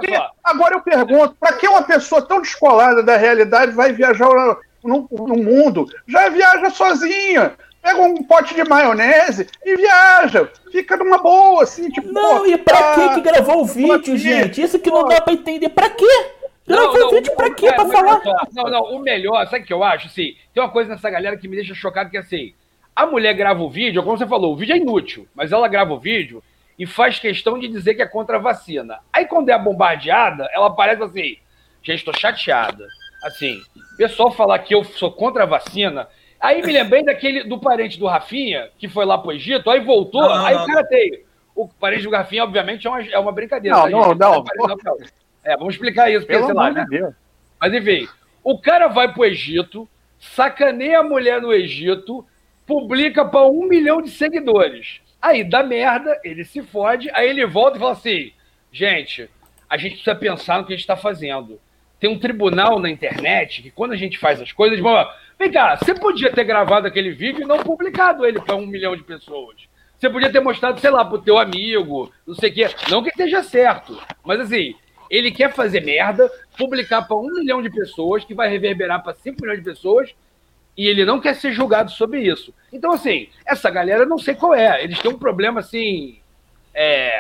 É, 0.04 0.28
agora 0.44 0.76
eu 0.76 0.82
pergunto, 0.82 1.36
pra 1.40 1.54
que 1.54 1.68
uma 1.68 1.84
pessoa 1.84 2.22
tão 2.22 2.42
descolada 2.42 3.02
da 3.02 3.16
realidade 3.16 3.72
vai 3.72 3.94
viajar 3.94 4.28
no, 4.84 5.08
no 5.10 5.38
mundo? 5.38 5.88
Já 6.06 6.28
viaja 6.28 6.70
sozinha 6.70 7.54
pega 7.88 8.02
um 8.02 8.24
pote 8.24 8.54
de 8.54 8.68
maionese 8.68 9.48
e 9.64 9.76
viaja. 9.78 10.52
Fica 10.72 10.98
numa 10.98 11.18
boa, 11.20 11.64
assim, 11.64 11.90
tipo. 11.90 12.12
Não, 12.12 12.40
pô, 12.40 12.46
e 12.46 12.58
pra 12.58 12.76
tá, 12.76 13.16
que 13.16 13.22
gravou 13.22 13.62
o 13.62 13.66
vídeo, 13.66 14.18
gente? 14.18 14.62
Isso 14.62 14.78
que 14.78 14.90
não 14.90 15.08
dá 15.08 15.22
pra 15.22 15.34
entender. 15.34 15.70
Pra 15.70 15.90
quê? 15.90 16.32
Não, 16.68 16.94
não, 16.94 17.10
vídeo 17.12 17.34
pra 17.34 17.54
quê? 17.54 17.72
Pra 17.72 17.86
falar? 17.86 18.22
Não, 18.54 18.64
não, 18.66 18.84
o 18.96 19.00
melhor, 19.00 19.48
sabe 19.48 19.64
o 19.64 19.66
que 19.66 19.72
eu 19.72 19.84
acho? 19.84 20.08
Assim, 20.08 20.36
tem 20.54 20.62
uma 20.62 20.70
coisa 20.70 20.90
nessa 20.90 21.10
galera 21.10 21.38
que 21.38 21.48
me 21.48 21.56
deixa 21.56 21.74
chocado, 21.74 22.10
que 22.10 22.18
é 22.18 22.20
assim, 22.20 22.54
a 22.94 23.06
mulher 23.06 23.34
grava 23.34 23.64
o 23.64 23.70
vídeo, 23.70 24.04
como 24.04 24.18
você 24.18 24.28
falou, 24.28 24.52
o 24.52 24.58
vídeo 24.58 24.74
é 24.74 24.78
inútil, 24.78 25.26
mas 25.34 25.54
ela 25.54 25.70
grava 25.70 25.94
o 25.94 26.00
vídeo 26.00 26.44
e 26.78 26.86
faz 26.86 27.20
questão 27.20 27.58
de 27.58 27.70
dizer 27.70 27.96
que 27.96 28.02
é 28.02 28.06
contra 28.06 28.36
a 28.36 28.40
vacina. 28.40 29.00
Aí 29.14 29.26
quando 29.26 29.48
é 29.48 29.58
bombardeada, 29.58 30.50
ela 30.52 30.68
aparece 30.68 31.02
assim, 31.02 31.38
gente, 31.82 32.00
estou 32.00 32.14
chateada. 32.14 32.86
Assim, 33.24 33.62
pessoal 33.98 34.30
falar 34.32 34.60
que 34.60 34.76
eu 34.76 34.84
sou 34.84 35.12
contra 35.12 35.44
a 35.44 35.48
vacina, 35.48 36.08
aí 36.40 36.62
me 36.62 36.72
lembrei 36.72 37.04
daquele, 37.04 37.44
do 37.44 37.60
parente 37.60 38.00
do 38.00 38.08
Rafinha, 38.08 38.70
que 38.78 38.88
foi 38.88 39.06
lá 39.06 39.18
pro 39.18 39.32
Egito, 39.32 39.70
aí 39.70 39.80
voltou, 39.80 40.22
não, 40.22 40.46
aí 40.46 40.56
não, 40.56 40.64
o 40.64 40.68
cara 40.68 40.84
tem... 40.86 41.26
O 41.56 41.68
parente 41.68 42.04
do 42.04 42.12
Rafinha, 42.12 42.44
obviamente, 42.44 42.86
é 42.86 42.90
uma, 42.90 43.02
é 43.02 43.18
uma 43.18 43.32
brincadeira. 43.32 43.76
Não, 43.76 43.84
tá, 43.84 43.90
não, 43.90 44.14
não. 44.14 44.46
É, 45.44 45.58
vamos 45.58 45.74
explicar 45.74 46.12
isso, 46.12 46.26
porque, 46.28 46.44
sei 46.44 46.54
lá, 46.54 46.70
né? 46.70 46.86
Deus. 46.88 47.16
Mas 47.60 47.74
enfim, 47.74 48.08
o 48.44 48.60
cara 48.60 48.88
vai 48.88 49.12
pro 49.12 49.26
Egito, 49.26 49.90
sacaneia 50.20 51.00
a 51.00 51.04
mulher 51.04 51.42
no 51.42 51.52
Egito, 51.52 52.26
publica 52.66 53.26
para 53.26 53.48
um 53.48 53.68
milhão 53.68 54.02
de 54.02 54.12
seguidores. 54.12 55.02
Aí 55.22 55.44
dá 55.44 55.64
merda, 55.64 56.20
ele 56.24 56.44
se 56.44 56.62
fode, 56.62 57.10
aí 57.14 57.30
ele 57.30 57.46
volta 57.46 57.78
e 57.78 57.80
fala 57.80 57.94
assim: 57.94 58.32
gente, 58.72 59.30
a 59.70 59.78
gente 59.78 59.96
precisa 59.96 60.16
pensar 60.16 60.60
no 60.60 60.66
que 60.66 60.74
a 60.74 60.76
gente 60.76 60.84
está 60.84 60.96
fazendo. 60.96 61.60
Tem 62.00 62.10
um 62.10 62.20
tribunal 62.20 62.80
na 62.80 62.90
internet 62.90 63.64
que 63.64 63.72
quando 63.72 63.94
a 63.94 63.98
gente 63.98 64.20
faz 64.20 64.40
as 64.40 64.52
coisas, 64.52 64.80
bom, 64.80 65.04
vem 65.38 65.52
cá, 65.52 65.76
você 65.76 65.94
podia 65.94 66.32
ter 66.32 66.44
gravado 66.44 66.88
aquele 66.88 67.12
vídeo 67.12 67.44
e 67.44 67.48
não 67.48 67.60
publicado 67.60 68.26
ele 68.26 68.42
para 68.42 68.56
um 68.56 68.66
milhão 68.66 68.96
de 68.96 69.04
pessoas. 69.04 69.56
Você 69.98 70.10
podia 70.10 70.32
ter 70.32 70.40
mostrado, 70.40 70.80
sei 70.80 70.92
lá, 70.92 71.04
pro 71.04 71.22
teu 71.22 71.38
amigo, 71.38 72.12
não 72.26 72.36
sei 72.36 72.52
o 72.52 72.54
quê. 72.54 72.70
Não 72.90 73.02
que 73.02 73.10
esteja 73.10 73.42
certo, 73.42 74.00
mas 74.24 74.40
assim, 74.40 74.76
ele 75.10 75.32
quer 75.32 75.54
fazer 75.54 75.82
merda, 75.82 76.30
publicar 76.58 77.02
para 77.04 77.18
um 77.18 77.34
milhão 77.34 77.62
de 77.62 77.70
pessoas, 77.70 78.24
que 78.24 78.34
vai 78.34 78.50
reverberar 78.50 79.02
para 79.04 79.16
cinco 79.16 79.42
milhões 79.42 79.60
de 79.60 79.66
pessoas, 79.66 80.14
e 80.78 80.86
ele 80.86 81.04
não 81.06 81.20
quer 81.20 81.36
ser 81.36 81.52
julgado 81.52 81.90
sobre 81.90 82.22
isso. 82.22 82.54
Então, 82.72 82.92
assim, 82.92 83.30
essa 83.46 83.70
galera 83.70 84.06
não 84.06 84.20
sei 84.20 84.36
qual 84.36 84.54
é. 84.54 84.84
Eles 84.84 85.00
têm 85.00 85.10
um 85.10 85.18
problema, 85.18 85.60
assim. 85.60 86.20
É, 86.72 87.18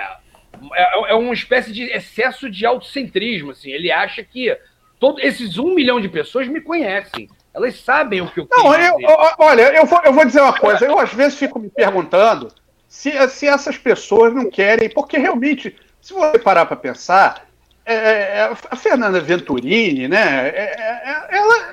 é, 0.76 1.12
é 1.12 1.16
uma 1.16 1.34
espécie 1.34 1.74
de 1.74 1.84
excesso 1.84 2.52
de 2.52 2.66
autocentrismo. 2.68 3.52
Assim. 3.52 3.72
Ele 3.72 3.92
acha 3.92 4.24
que 4.24 4.56
todos 5.00 5.24
esses 5.24 5.58
um 5.58 5.74
milhão 5.74 6.00
de 6.00 6.08
pessoas 6.08 6.48
me 6.48 6.62
conhecem. 6.62 7.28
Elas 7.58 7.80
sabem 7.80 8.22
o 8.22 8.30
que 8.30 8.40
eu 8.40 8.48
Não, 8.52 8.76
eu, 8.76 8.96
olha, 9.40 9.76
eu 9.76 9.84
vou, 9.88 10.00
eu 10.04 10.14
vou 10.14 10.24
dizer 10.24 10.42
uma 10.42 10.54
coisa. 10.54 10.86
Eu, 10.86 11.00
às 11.00 11.12
vezes, 11.12 11.40
fico 11.40 11.58
me 11.58 11.70
perguntando 11.70 12.50
se, 12.88 13.12
se 13.30 13.48
essas 13.48 13.78
pessoas 13.80 14.32
não 14.32 14.48
querem, 14.48 14.88
porque 14.88 15.18
realmente, 15.18 15.76
se 16.00 16.14
você 16.14 16.38
parar 16.38 16.68
para 16.68 16.76
pensar, 16.76 17.48
é, 17.84 17.96
é, 17.96 18.38
é, 18.42 18.58
a 18.70 18.76
Fernanda 18.76 19.20
Venturini, 19.20 20.08
né? 20.08 20.54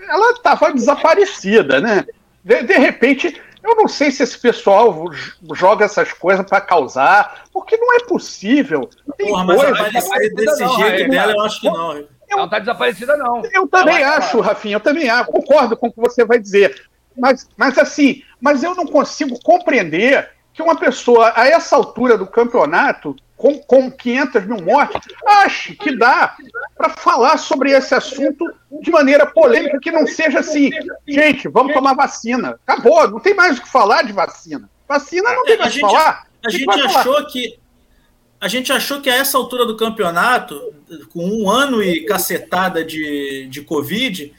ela 0.09 0.33
estava 0.33 0.73
desaparecida, 0.73 1.83
né? 1.83 2.07
De, 2.42 2.62
de, 2.62 2.75
repente, 2.75 3.38
eu 3.62 3.75
não 3.75 3.87
sei 3.87 4.11
se 4.11 4.23
esse 4.23 4.38
pessoal 4.38 5.11
joga 5.55 5.85
essas 5.85 6.14
coisas 6.14 6.47
para 6.47 6.62
causar, 6.62 7.44
porque 7.53 7.77
não 7.77 7.94
é 7.97 8.01
possível. 8.01 8.88
Tem 9.18 9.29
Porra, 9.29 9.44
mas 9.44 9.61
coisa, 9.61 9.79
ela 9.79 9.90
desse 10.35 10.62
não, 10.62 10.77
jeito 10.77 11.03
é, 11.03 11.09
dela, 11.09 11.33
eu 11.33 11.40
acho 11.42 11.61
que 11.61 11.68
não. 11.68 12.05
Eu, 12.28 12.32
ela 12.32 12.38
não 12.38 12.44
está 12.44 12.58
desaparecida, 12.58 13.16
não. 13.16 13.42
Eu 13.52 13.66
também 13.66 14.02
acho, 14.02 14.40
Rafinha, 14.40 14.76
eu 14.76 14.80
também 14.80 15.08
acho, 15.08 15.30
concordo 15.30 15.76
com 15.76 15.88
o 15.88 15.92
que 15.92 16.00
você 16.00 16.24
vai 16.24 16.38
dizer. 16.38 16.87
Mas, 17.16 17.48
mas 17.56 17.78
assim, 17.78 18.22
mas 18.40 18.62
eu 18.62 18.74
não 18.74 18.87
consigo 18.87 19.38
compreender 19.42 20.30
que 20.52 20.62
uma 20.62 20.76
pessoa, 20.76 21.32
a 21.34 21.48
essa 21.48 21.76
altura 21.76 22.16
do 22.16 22.26
campeonato, 22.26 23.16
com, 23.37 23.58
com 23.58 23.90
500 23.90 24.46
mil 24.46 24.62
mortes, 24.62 25.00
ache 25.26 25.74
que 25.74 25.96
dá 25.96 26.37
para 26.76 26.90
falar 26.90 27.37
sobre 27.37 27.72
esse 27.72 27.94
assunto 27.94 28.44
de 28.80 28.90
maneira 28.90 29.26
polêmica, 29.26 29.78
que 29.80 29.90
não 29.90 30.06
seja 30.06 30.40
assim, 30.40 30.70
gente, 31.06 31.48
vamos 31.48 31.72
tomar 31.72 31.94
vacina. 31.94 32.58
Acabou, 32.66 33.10
não 33.10 33.20
tem 33.20 33.34
mais 33.34 33.58
o 33.58 33.62
que 33.62 33.68
falar 33.68 34.02
de 34.02 34.12
vacina. 34.12 34.68
Vacina 34.88 35.32
não 35.34 35.44
tem 35.44 35.58
mais 35.58 35.72
o 35.72 35.74
que 35.74 35.80
falar. 35.80 36.26
A 36.44 36.50
gente 36.50 36.70
achou 36.70 37.14
falar? 37.14 37.26
que 37.26 37.58
a 38.44 38.48
gente 38.48 38.70
achou 38.70 39.00
que 39.00 39.09
a 39.09 39.14
essa 39.14 39.38
altura 39.38 39.64
do 39.64 39.74
campeonato, 39.74 40.61
com 41.14 41.26
um 41.26 41.48
ano 41.48 41.83
e 41.83 42.04
cacetada 42.04 42.85
de, 42.85 43.46
de 43.48 43.62
Covid, 43.62 44.35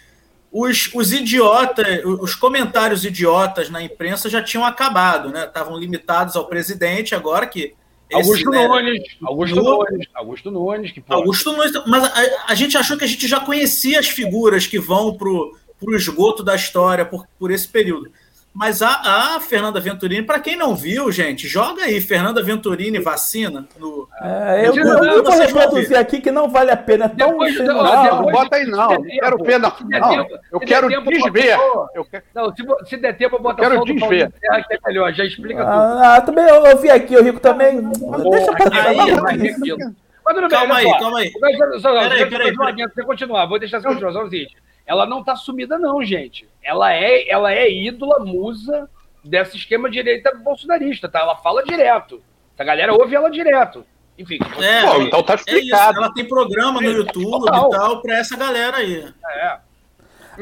os, 0.51 0.91
os 0.93 1.11
idiotas, 1.11 2.05
os 2.05 2.35
comentários 2.35 3.03
idiotas 3.03 3.67
na 3.71 3.81
imprensa 3.81 4.29
já 4.29 4.43
tinham 4.43 4.63
acabado, 4.63 5.29
né? 5.29 5.45
Estavam 5.45 5.75
limitados 5.75 6.35
ao 6.35 6.45
presidente, 6.45 7.15
agora 7.15 7.47
que 7.47 7.73
Augusto 8.13 8.51
né? 8.51 8.67
Nunes, 8.67 9.03
Augusto 9.23 9.55
Nunes, 9.55 10.07
Augusto 10.13 10.51
Nunes, 10.51 10.91
que 10.91 11.03
Augusto 11.09 11.51
Nunes, 11.51 11.71
mas 11.87 12.03
a, 12.03 12.45
a, 12.49 12.53
gente 12.53 12.77
achou 12.77 12.95
que 12.95 13.05
a 13.05 13.07
gente 13.07 13.27
já 13.27 13.39
conhecia 13.39 13.99
as 13.99 14.07
figuras 14.07 14.67
que 14.67 14.77
vão 14.77 15.17
pro, 15.17 15.57
pro 15.79 15.95
esgoto 15.95 16.43
da 16.43 16.55
história 16.55 17.03
por, 17.07 17.25
por 17.39 17.49
esse 17.49 17.67
período. 17.67 18.11
Mas 18.55 18.81
a, 18.81 19.35
a 19.35 19.39
Fernanda 19.41 19.81
Venturini, 19.81 20.23
para 20.23 20.39
quem 20.39 20.55
não 20.55 20.73
viu, 20.73 21.11
gente, 21.11 21.45
joga 21.45 21.83
aí 21.83 21.99
Fernanda 21.99 22.41
Venturini 22.41 22.99
vacina. 22.99 23.67
No, 23.77 24.07
é, 24.21 24.61
eu, 24.65 24.73
eu, 24.73 25.03
eu 25.03 25.23
vou 25.25 25.37
reproduzir 25.37 25.97
aqui 25.97 26.21
que 26.21 26.31
não 26.31 26.47
vale 26.47 26.71
a 26.71 26.77
pena. 26.77 27.03
É 27.03 27.09
tão 27.09 27.31
depois, 27.31 27.57
não, 27.57 27.83
não, 27.83 28.21
não 28.21 28.31
bota 28.31 28.55
aí 28.55 28.65
não. 28.65 28.91
Não 28.91 29.03
quero 29.03 29.37
ver, 29.43 29.59
não. 29.59 29.73
não 29.81 30.27
eu 30.53 30.59
quero 30.61 30.87
desver. 30.87 31.59
Eu. 31.93 32.07
Não, 32.33 32.55
se, 32.55 32.63
se 32.89 32.95
der 32.95 33.17
tempo, 33.17 33.35
eu 33.35 33.41
boto 33.41 33.61
quero 33.61 33.83
desver. 33.83 34.31
Que 34.31 34.73
é 34.73 34.79
melhor, 34.87 35.13
já 35.13 35.25
explica 35.25 35.61
ah, 35.61 35.65
tudo. 35.65 36.03
Ah, 36.05 36.21
também 36.21 36.47
eu, 36.47 36.65
eu 36.65 36.77
vi 36.77 36.89
aqui, 36.89 37.17
o 37.17 37.23
Rico 37.23 37.41
também. 37.41 37.81
Deixa 37.81 38.51
eu 38.51 38.55
passar. 38.55 38.87
Aí, 38.87 38.95
mas 38.95 40.33
tudo 40.33 40.47
bem, 40.47 40.49
calma 40.49 40.75
aí, 40.77 40.97
calma 40.97 41.19
aí. 41.19 41.31
Peraí, 41.41 42.29
peraí. 42.29 42.53
Você 42.55 43.03
continuar, 43.03 43.47
vou 43.47 43.59
deixar 43.59 43.81
continuação. 43.81 44.21
É 44.21 44.25
o 44.25 44.29
seguinte 44.29 44.55
ela 44.85 45.05
não 45.05 45.19
está 45.19 45.35
sumida, 45.35 45.77
não, 45.77 46.03
gente. 46.03 46.47
Ela 46.61 46.93
é, 46.93 47.29
ela 47.29 47.51
é 47.51 47.71
ídola, 47.71 48.19
musa 48.23 48.89
desse 49.23 49.57
esquema 49.57 49.89
direita 49.89 50.35
bolsonarista, 50.35 51.09
tá? 51.09 51.19
Ela 51.19 51.35
fala 51.37 51.63
direto. 51.63 52.21
A 52.57 52.63
galera 52.63 52.93
ouve 52.93 53.15
ela 53.15 53.29
direto. 53.29 53.85
Enfim. 54.17 54.39
É, 54.61 54.85
Pô, 54.85 55.01
então 55.01 55.23
tá 55.23 55.35
explicado. 55.35 55.99
É 55.99 56.03
ela 56.03 56.13
tem 56.13 56.25
programa 56.25 56.79
no 56.79 56.89
YouTube 56.89 57.45
Total. 57.45 57.67
e 57.67 57.71
tal 57.71 58.01
para 58.01 58.17
essa 58.17 58.37
galera 58.37 58.77
aí. 58.77 59.13
É. 59.33 59.59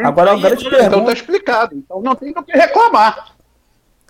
Agora, 0.03 0.32
agora 0.32 0.55
te 0.55 0.70
pergunto... 0.70 0.86
Então 0.86 1.05
tá 1.05 1.13
explicado. 1.13 1.76
Então 1.76 2.01
não 2.01 2.15
tem 2.15 2.32
o 2.32 2.43
que 2.43 2.51
reclamar. 2.51 3.34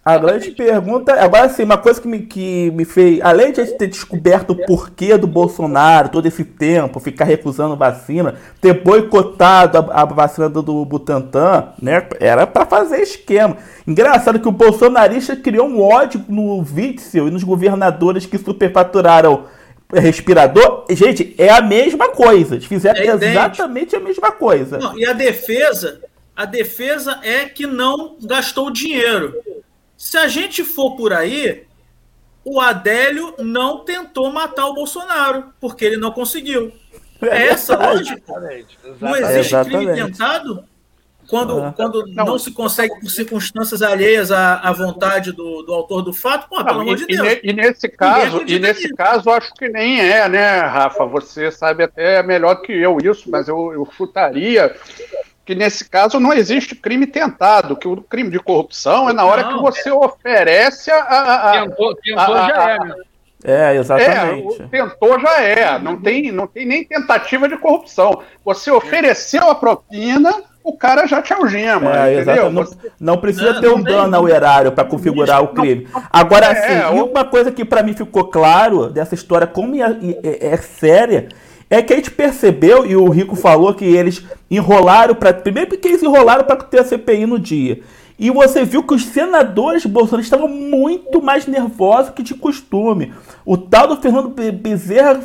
A 0.05 0.17
grande 0.17 0.51
pergunta. 0.51 1.13
Agora 1.13 1.47
sim, 1.47 1.63
uma 1.63 1.77
coisa 1.77 2.01
que 2.01 2.07
me, 2.07 2.19
que 2.19 2.69
me 2.71 2.83
fez. 2.83 3.21
Além 3.21 3.53
de 3.53 3.61
a 3.61 3.65
gente 3.65 3.77
ter 3.77 3.87
descoberto 3.87 4.49
o 4.49 4.65
porquê 4.65 5.17
do 5.17 5.25
Bolsonaro 5.25 6.09
todo 6.09 6.25
esse 6.25 6.43
tempo, 6.43 6.99
ficar 6.99 7.23
recusando 7.23 7.77
vacina, 7.77 8.35
ter 8.59 8.73
boicotado 8.73 9.77
a, 9.77 10.01
a 10.01 10.05
vacina 10.05 10.49
do, 10.49 10.61
do 10.61 10.83
Butantan, 10.83 11.69
né? 11.81 12.05
Era 12.19 12.45
para 12.45 12.65
fazer 12.65 12.97
esquema. 12.97 13.55
Engraçado 13.87 14.41
que 14.41 14.47
o 14.47 14.51
bolsonarista 14.51 15.37
criou 15.37 15.67
um 15.67 15.81
ódio 15.81 16.25
no 16.27 16.59
Witzel 16.59 17.29
e 17.29 17.31
nos 17.31 17.43
governadores 17.43 18.25
que 18.25 18.37
superfaturaram 18.37 19.45
respirador. 19.93 20.85
Gente, 20.89 21.33
é 21.37 21.49
a 21.49 21.61
mesma 21.61 22.09
coisa. 22.09 22.55
Eles 22.55 22.65
fizeram 22.65 22.99
é 22.99 23.05
exatamente 23.05 23.95
a 23.95 24.01
mesma 24.01 24.31
coisa. 24.33 24.77
Não, 24.79 24.99
e 24.99 25.05
a 25.05 25.13
defesa. 25.13 26.01
A 26.35 26.45
defesa 26.45 27.19
é 27.23 27.45
que 27.45 27.65
não 27.65 28.17
gastou 28.21 28.69
dinheiro. 28.69 29.33
Se 30.13 30.17
a 30.19 30.27
gente 30.27 30.63
for 30.63 30.95
por 30.95 31.11
aí, 31.11 31.63
o 32.45 32.61
Adélio 32.61 33.33
não 33.39 33.79
tentou 33.79 34.31
matar 34.31 34.67
o 34.67 34.75
Bolsonaro, 34.75 35.45
porque 35.59 35.83
ele 35.83 35.97
não 35.97 36.11
conseguiu. 36.11 36.71
É 37.19 37.47
essa 37.47 37.73
a 37.73 37.93
lógica? 37.93 38.21
Exatamente. 38.23 38.77
Não 39.01 39.15
exatamente. 39.15 39.23
existe 39.39 39.55
crime 39.63 39.83
Exatamente. 39.85 40.11
tentado? 40.11 40.63
Quando, 41.27 41.63
Ah. 41.63 41.73
quando 41.75 42.05
não. 42.05 42.25
Não. 42.25 42.37
se 42.37 42.51
consegue 42.51 42.93
por 42.99 43.09
circunstâncias 43.09 43.81
alheias 43.81 44.31
à, 44.31 44.57
à 44.57 44.71
vontade 44.71 45.31
do, 45.31 45.63
do 45.63 45.73
autor 45.73 46.03
do 46.03 46.13
fato, 46.13 46.47
pô, 46.47 46.57
pelo 46.57 46.75
Não, 46.75 46.81
amor 46.81 46.93
e, 46.93 47.07
de 47.07 47.11
e 47.11 47.17
Deus. 47.17 47.39
e 47.41 47.53
nesse 47.53 47.89
caso, 47.89 48.35
acredita 48.35 48.51
e 48.51 48.59
nesse 48.59 48.93
caso, 48.93 49.31
acho 49.31 49.51
que 49.55 49.67
nem 49.67 49.99
é, 49.99 50.29
né, 50.29 50.59
Rafa? 50.59 51.07
Você 51.07 51.49
sabe 51.49 51.85
até 51.85 52.21
melhor 52.21 52.57
que 52.61 52.71
eu 52.71 52.99
isso, 53.03 53.31
mas 53.31 53.47
eu, 53.47 53.73
eu 53.73 53.87
chutaria 53.91 54.75
que 55.45 55.53
nesse 55.55 55.89
caso 55.89 56.19
não 56.19 56.31
existe 56.33 56.73
crime 56.75 57.05
tentado, 57.05 57.75
que 57.75 57.87
o 57.87 57.97
crime 57.97 58.29
de 58.29 58.39
corrupção 58.39 59.09
é 59.09 59.13
na 59.13 59.25
hora 59.25 59.43
Não. 59.43 59.55
que 59.55 59.61
você 59.61 59.91
oferece 59.91 60.89
a. 60.91 60.97
a- 61.03 61.49
a- 61.49 61.61
Tentou, 61.63 61.95
tentou 61.95 62.35
Ah, 62.35 62.47
já 62.47 62.69
é, 62.71 62.79
né? 62.79 62.95
É, 63.45 63.73
é, 63.73 63.75
exatamente. 63.75 64.47
o 64.63 64.69
tentou 64.69 65.19
já 65.19 65.41
é, 65.41 65.77
não 65.77 65.99
tem, 65.99 66.31
não 66.31 66.47
tem 66.47 66.65
nem 66.65 66.83
tentativa 66.85 67.49
de 67.49 67.57
corrupção. 67.57 68.21
Você 68.45 68.71
ofereceu 68.71 69.49
a 69.49 69.55
propina, 69.55 70.33
o 70.63 70.77
cara 70.77 71.05
já 71.05 71.21
te 71.21 71.33
algema, 71.33 72.07
É, 72.07 72.13
entendeu? 72.13 72.33
exato. 72.35 72.51
Não, 72.51 72.63
Você- 72.65 72.77
não 72.97 73.17
precisa 73.17 73.51
Não, 73.55 73.61
ter 73.61 73.67
um 73.67 73.77
não 73.79 73.83
tem. 73.83 73.93
dano 73.95 74.15
ao 74.15 74.29
erário 74.29 74.71
para 74.71 74.85
configurar 74.85 75.43
o 75.43 75.49
crime. 75.49 75.85
Agora, 76.09 76.51
assim, 76.53 76.71
É, 76.71 76.95
e 76.95 77.01
o- 77.01 77.05
uma 77.11 77.25
coisa 77.25 77.51
que 77.51 77.65
para 77.65 77.83
mim 77.83 77.91
ficou 77.93 78.23
claro 78.29 78.89
dessa 78.89 79.13
história, 79.13 79.45
como 79.45 79.75
é, 79.75 79.89
é- 80.23 80.53
é 80.53 80.55
séria, 80.57 81.27
é 81.73 81.81
que 81.81 81.91
a 81.91 81.95
gente 81.95 82.11
percebeu, 82.11 82.85
e 82.85 82.95
o 82.95 83.09
Rico 83.09 83.35
falou 83.35 83.73
que 83.73 83.85
eles 83.85 84.23
enrolaram 84.49 85.15
para. 85.15 85.33
Primeiro 85.33 85.69
porque 85.69 85.87
eles 85.87 86.03
enrolaram 86.03 86.43
para 86.43 86.57
ter 86.57 86.79
a 86.79 86.83
CPI 86.83 87.25
no 87.25 87.39
dia. 87.39 87.81
E 88.23 88.31
você 88.31 88.63
viu 88.63 88.83
que 88.83 88.93
os 88.93 89.05
senadores 89.05 89.85
bolsonaristas 89.85 90.39
estavam 90.39 90.47
muito 90.47 91.21
mais 91.21 91.45
nervosos 91.45 92.13
que 92.13 92.23
de 92.23 92.33
costume. 92.33 93.13
O 93.45 93.57
tal 93.57 93.85
do 93.85 93.97
Fernando 93.97 94.29
Be- 94.29 94.49
Bezerra 94.49 95.19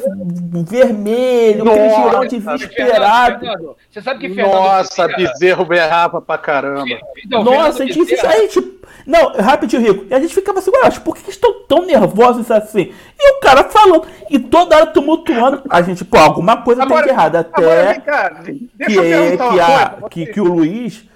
vermelho, 0.69 1.63
aquele 1.63 1.89
Nossa, 1.89 1.97
girão 1.97 2.11
Fernando, 2.11 2.29
desesperado. 2.59 3.39
Fernando, 3.41 3.77
você 3.91 4.03
sabe 4.03 4.21
que 4.21 4.35
Fernando 4.35 4.53
Nossa, 4.55 5.07
Bezerra- 5.07 5.33
bezerro 5.33 5.65
berrava 5.65 6.21
pra 6.21 6.39
caramba. 6.39 6.99
Então, 7.25 7.45
Nossa, 7.45 7.87
gente, 7.87 8.05
Bezerra- 8.05 8.33
a 8.35 8.37
gente. 8.41 8.79
Não, 9.07 9.33
rapidinho, 9.35 9.81
Rico. 9.81 10.07
E 10.11 10.15
a 10.15 10.21
gente 10.21 10.35
ficava 10.35 10.59
assim, 10.59 10.71
ué, 10.71 10.81
mas 10.83 10.99
por 10.99 11.17
que 11.17 11.31
estão 11.31 11.63
tão 11.69 11.87
nervosos 11.87 12.51
assim? 12.51 12.93
E 13.19 13.31
o 13.37 13.41
cara 13.41 13.65
falando, 13.65 14.07
e 14.29 14.39
toda 14.39 14.77
hora 14.77 14.87
tumultuando. 14.87 15.63
A 15.71 15.81
gente, 15.83 16.05
pô, 16.05 16.19
alguma 16.19 16.59
coisa 16.63 16.85
tem 16.87 17.03
de 17.03 17.09
errado. 17.09 17.37
agora 17.37 17.91
Até 17.91 17.93
vem 17.93 18.01
cá, 18.01 18.31
que, 18.45 18.71
deixa 18.75 19.01
eu 19.01 19.23
é, 19.25 19.37
que, 19.37 19.61
a, 19.61 19.95
que, 20.11 20.27
que 20.27 20.41
o 20.41 20.45
Luiz 20.45 21.08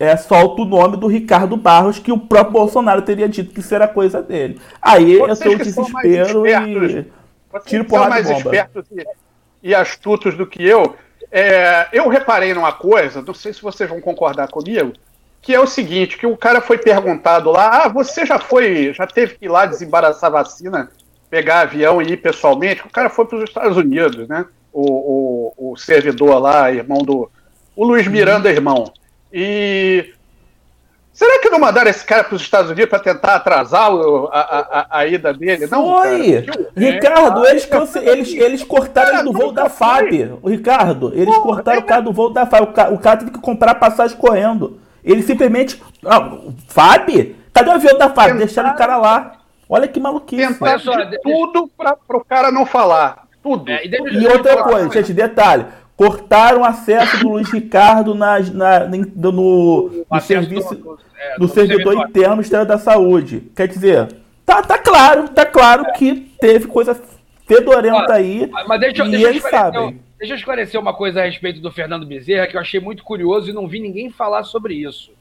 é, 0.00 0.16
solta 0.16 0.62
o 0.62 0.64
nome 0.64 0.96
do 0.96 1.06
Ricardo 1.06 1.58
Barros, 1.58 1.98
que 1.98 2.10
o 2.10 2.16
próprio 2.16 2.54
Bolsonaro 2.54 3.02
teria 3.02 3.28
dito 3.28 3.52
que 3.52 3.60
isso 3.60 3.74
era 3.74 3.86
coisa 3.86 4.22
dele. 4.22 4.58
Aí 4.80 5.12
eu 5.12 5.26
Vocês 5.26 5.74
são 5.74 5.86
mais 5.90 6.08
desespero 6.08 6.46
e. 6.46 7.06
Tiro 7.66 7.84
porrada 7.84 8.08
mais 8.08 8.26
de 8.26 8.32
bomba. 8.32 8.46
espertos 8.46 8.86
e, 8.90 9.04
e 9.62 9.74
astutos 9.74 10.34
do 10.34 10.46
que 10.46 10.66
eu. 10.66 10.96
É, 11.30 11.88
eu 11.92 12.08
reparei 12.08 12.54
numa 12.54 12.72
coisa, 12.72 13.20
não 13.20 13.34
sei 13.34 13.52
se 13.52 13.60
vocês 13.60 13.90
vão 13.90 14.00
concordar 14.00 14.48
comigo, 14.48 14.94
que 15.42 15.54
é 15.54 15.60
o 15.60 15.66
seguinte, 15.66 16.16
que 16.16 16.26
o 16.26 16.36
cara 16.36 16.62
foi 16.62 16.78
perguntado 16.78 17.50
lá, 17.50 17.84
ah, 17.84 17.88
você 17.88 18.24
já 18.24 18.38
foi, 18.38 18.94
já 18.94 19.06
teve 19.06 19.34
que 19.34 19.44
ir 19.44 19.48
lá 19.48 19.66
desembaraçar 19.66 20.30
vacina, 20.30 20.90
pegar 21.28 21.60
avião 21.60 22.00
e 22.00 22.12
ir 22.12 22.16
pessoalmente? 22.16 22.86
O 22.86 22.90
cara 22.90 23.10
foi 23.10 23.26
para 23.26 23.36
os 23.36 23.44
Estados 23.44 23.76
Unidos, 23.76 24.26
né? 24.26 24.46
O, 24.72 25.52
o, 25.58 25.72
o 25.72 25.76
servidor 25.76 26.38
lá, 26.38 26.72
irmão 26.72 26.98
do... 26.98 27.30
O 27.76 27.84
Luiz 27.84 28.08
Miranda, 28.08 28.50
irmão. 28.50 28.92
E... 29.32 30.12
Será 31.12 31.40
que 31.40 31.50
não 31.50 31.58
mandaram 31.58 31.90
esse 31.90 32.04
cara 32.04 32.24
para 32.24 32.34
os 32.34 32.40
Estados 32.42 32.70
Unidos 32.70 32.88
para 32.88 32.98
tentar 33.00 33.34
atrasar 33.34 33.92
o- 33.94 34.28
a, 34.32 34.40
a, 34.40 34.58
a- 34.80 34.86
a 35.00 35.06
ida 35.06 35.34
dele? 35.34 35.66
Não, 35.66 35.82
Foi! 35.84 36.42
cara. 36.42 36.70
Ricardo, 36.74 37.46
eles, 37.46 37.66
cance... 37.66 37.98
eles, 37.98 38.32
eles 38.32 38.62
cortaram 38.62 39.14
ele 39.16 39.24
do 39.24 39.32
voo 39.32 39.52
da 39.52 39.68
FAB. 39.68 40.38
O 40.40 40.48
Ricardo, 40.48 41.12
eles 41.14 41.36
cortaram 41.38 41.80
o 41.80 41.84
cara 41.84 42.00
do 42.00 42.12
voo 42.12 42.30
da 42.30 42.46
FAB. 42.46 42.62
O 42.62 42.72
cara, 42.72 42.94
o 42.94 42.98
cara 42.98 43.16
teve 43.18 43.32
que 43.32 43.40
comprar 43.40 43.74
passagem 43.74 44.16
correndo. 44.16 44.78
Ele 45.04 45.22
simplesmente. 45.22 45.82
Ah, 46.06 46.38
FAB? 46.68 47.36
Cadê 47.52 47.68
o 47.68 47.72
avião 47.74 47.98
da 47.98 48.08
FAB? 48.08 48.38
Deixaram 48.38 48.70
o 48.70 48.76
cara 48.76 48.96
lá. 48.96 49.32
Olha 49.68 49.86
que 49.88 50.00
maluquice. 50.00 50.54
tentar 50.54 50.66
Olha 50.70 50.78
só, 50.78 50.92
de 51.04 51.20
tudo 51.20 51.68
para 51.76 51.96
o 52.08 52.24
cara 52.24 52.50
não 52.50 52.64
falar. 52.64 53.24
Tudo. 53.42 53.70
É, 53.70 53.84
e 53.84 54.22
E 54.22 54.26
outra 54.26 54.62
coisa, 54.62 54.90
gente, 54.90 55.12
detalhe. 55.12 55.66
Cortaram 56.00 56.62
o 56.62 56.64
acesso 56.64 57.18
do 57.18 57.28
Luiz 57.28 57.52
Ricardo 57.52 58.14
na, 58.14 58.40
na, 58.40 58.86
no, 58.86 59.32
no 59.32 60.04
O 60.08 60.14
acesso 60.14 60.48
serviço. 60.48 60.74
do- 60.74 60.98
é, 61.14 61.32
no 61.38 61.46
do 61.46 61.52
servidor 61.52 61.92
servidor. 61.92 62.08
interno 62.08 62.28
do 62.30 62.36
Ministério 62.36 62.66
da 62.66 62.78
Saúde. 62.78 63.42
Quer 63.54 63.68
dizer, 63.68 64.08
tá, 64.46 64.62
tá 64.62 64.78
claro, 64.78 65.28
tá 65.28 65.44
claro 65.44 65.92
que 65.92 66.14
teve 66.40 66.66
coisa 66.68 66.98
fedorenta 67.46 68.14
aí. 68.14 68.48
Mas 68.66 68.80
deixa, 68.80 69.04
e 69.04 69.10
deixa, 69.10 69.28
eles 69.28 69.42
sabem. 69.42 70.00
deixa 70.18 70.32
eu 70.32 70.38
esclarecer 70.38 70.80
uma 70.80 70.94
coisa 70.94 71.20
a 71.20 71.26
respeito 71.26 71.60
do 71.60 71.70
Fernando 71.70 72.06
Bezerra 72.06 72.46
que 72.46 72.56
eu 72.56 72.60
achei 72.62 72.80
muito 72.80 73.04
curioso 73.04 73.50
e 73.50 73.52
não 73.52 73.68
vi 73.68 73.78
ninguém 73.78 74.08
falar 74.08 74.44
sobre 74.44 74.72
isso. 74.76 75.12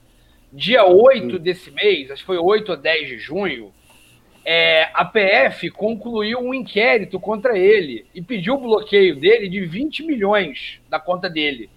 Dia 0.53 0.86
8 0.86 1.38
desse 1.39 1.69
mês, 1.71 2.09
acho 2.09 2.21
que 2.21 2.25
foi 2.27 2.38
8 2.38 2.69
ou 2.71 2.77
10 2.77 3.05
de 3.09 3.17
junho, 3.19 3.73
é, 4.52 4.89
a 4.95 5.06
PF 5.06 5.70
concluiu 5.70 6.39
um 6.39 6.56
inquérito 6.56 7.20
contra 7.20 7.56
ele 7.56 8.08
e 8.16 8.20
pediu 8.20 8.56
o 8.56 8.62
bloqueio 8.62 9.16
dele 9.16 9.47
de 9.47 9.64
20 9.64 10.02
milhões 10.02 10.82
da 10.89 11.00
conta 11.00 11.30
dele. 11.30 11.70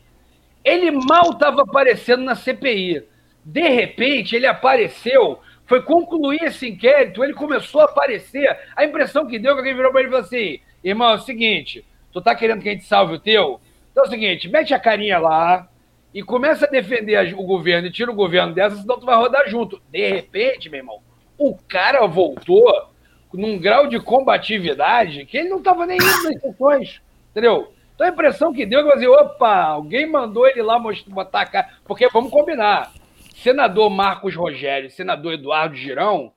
Ele 0.64 0.90
mal 0.90 1.32
estava 1.32 1.60
aparecendo 1.60 2.24
na 2.24 2.34
CPI. 2.34 3.04
De 3.44 3.68
repente, 3.68 4.34
ele 4.34 4.46
apareceu, 4.46 5.38
foi 5.66 5.82
concluir 5.82 6.44
esse 6.44 6.66
inquérito, 6.66 7.22
ele 7.22 7.34
começou 7.34 7.82
a 7.82 7.84
aparecer. 7.84 8.58
A 8.74 8.86
impressão 8.86 9.26
que 9.26 9.38
deu 9.38 9.50
é 9.50 9.54
que 9.54 9.58
alguém 9.58 9.76
virou 9.76 9.92
para 9.92 10.00
ele 10.00 10.08
e 10.08 10.12
falou 10.12 10.24
assim: 10.24 10.58
irmão, 10.82 11.10
é 11.10 11.16
o 11.16 11.18
seguinte, 11.18 11.84
tu 12.10 12.22
tá 12.22 12.34
querendo 12.34 12.62
que 12.62 12.70
a 12.70 12.72
gente 12.72 12.86
salve 12.86 13.16
o 13.16 13.20
teu? 13.20 13.60
Então 13.90 14.04
é 14.04 14.06
o 14.06 14.10
seguinte, 14.10 14.48
mete 14.48 14.72
a 14.72 14.80
carinha 14.80 15.18
lá 15.18 15.68
e 16.14 16.22
começa 16.22 16.64
a 16.64 16.70
defender 16.70 17.34
o 17.34 17.42
governo 17.42 17.88
e 17.88 17.92
tira 17.92 18.10
o 18.10 18.14
governo 18.14 18.54
dessa, 18.54 18.76
senão 18.76 18.98
tu 18.98 19.04
vai 19.04 19.16
rodar 19.16 19.46
junto. 19.46 19.78
De 19.90 20.08
repente, 20.08 20.70
meu 20.70 20.80
irmão, 20.80 21.02
o 21.48 21.58
cara 21.68 22.06
voltou 22.06 22.90
num 23.32 23.58
grau 23.58 23.86
de 23.86 23.98
combatividade 23.98 25.24
que 25.24 25.38
ele 25.38 25.48
não 25.48 25.58
estava 25.58 25.86
nem 25.86 25.96
indo 25.96 26.22
nas 26.24 26.40
sessões, 26.40 27.00
entendeu? 27.30 27.72
Então 27.94 28.06
a 28.06 28.10
impressão 28.10 28.52
que 28.52 28.66
deu 28.66 28.80
é 28.80 28.82
que 28.84 28.90
falei, 28.90 29.08
opa, 29.08 29.54
alguém 29.64 30.06
mandou 30.06 30.46
ele 30.46 30.62
lá 30.62 30.78
botar 31.08 31.42
a 31.42 31.46
cara. 31.46 31.68
Porque 31.84 32.08
vamos 32.08 32.30
combinar. 32.30 32.92
Senador 33.34 33.90
Marcos 33.90 34.34
Rogério 34.36 34.90
senador 34.90 35.34
Eduardo 35.34 35.74
Girão, 35.74 36.32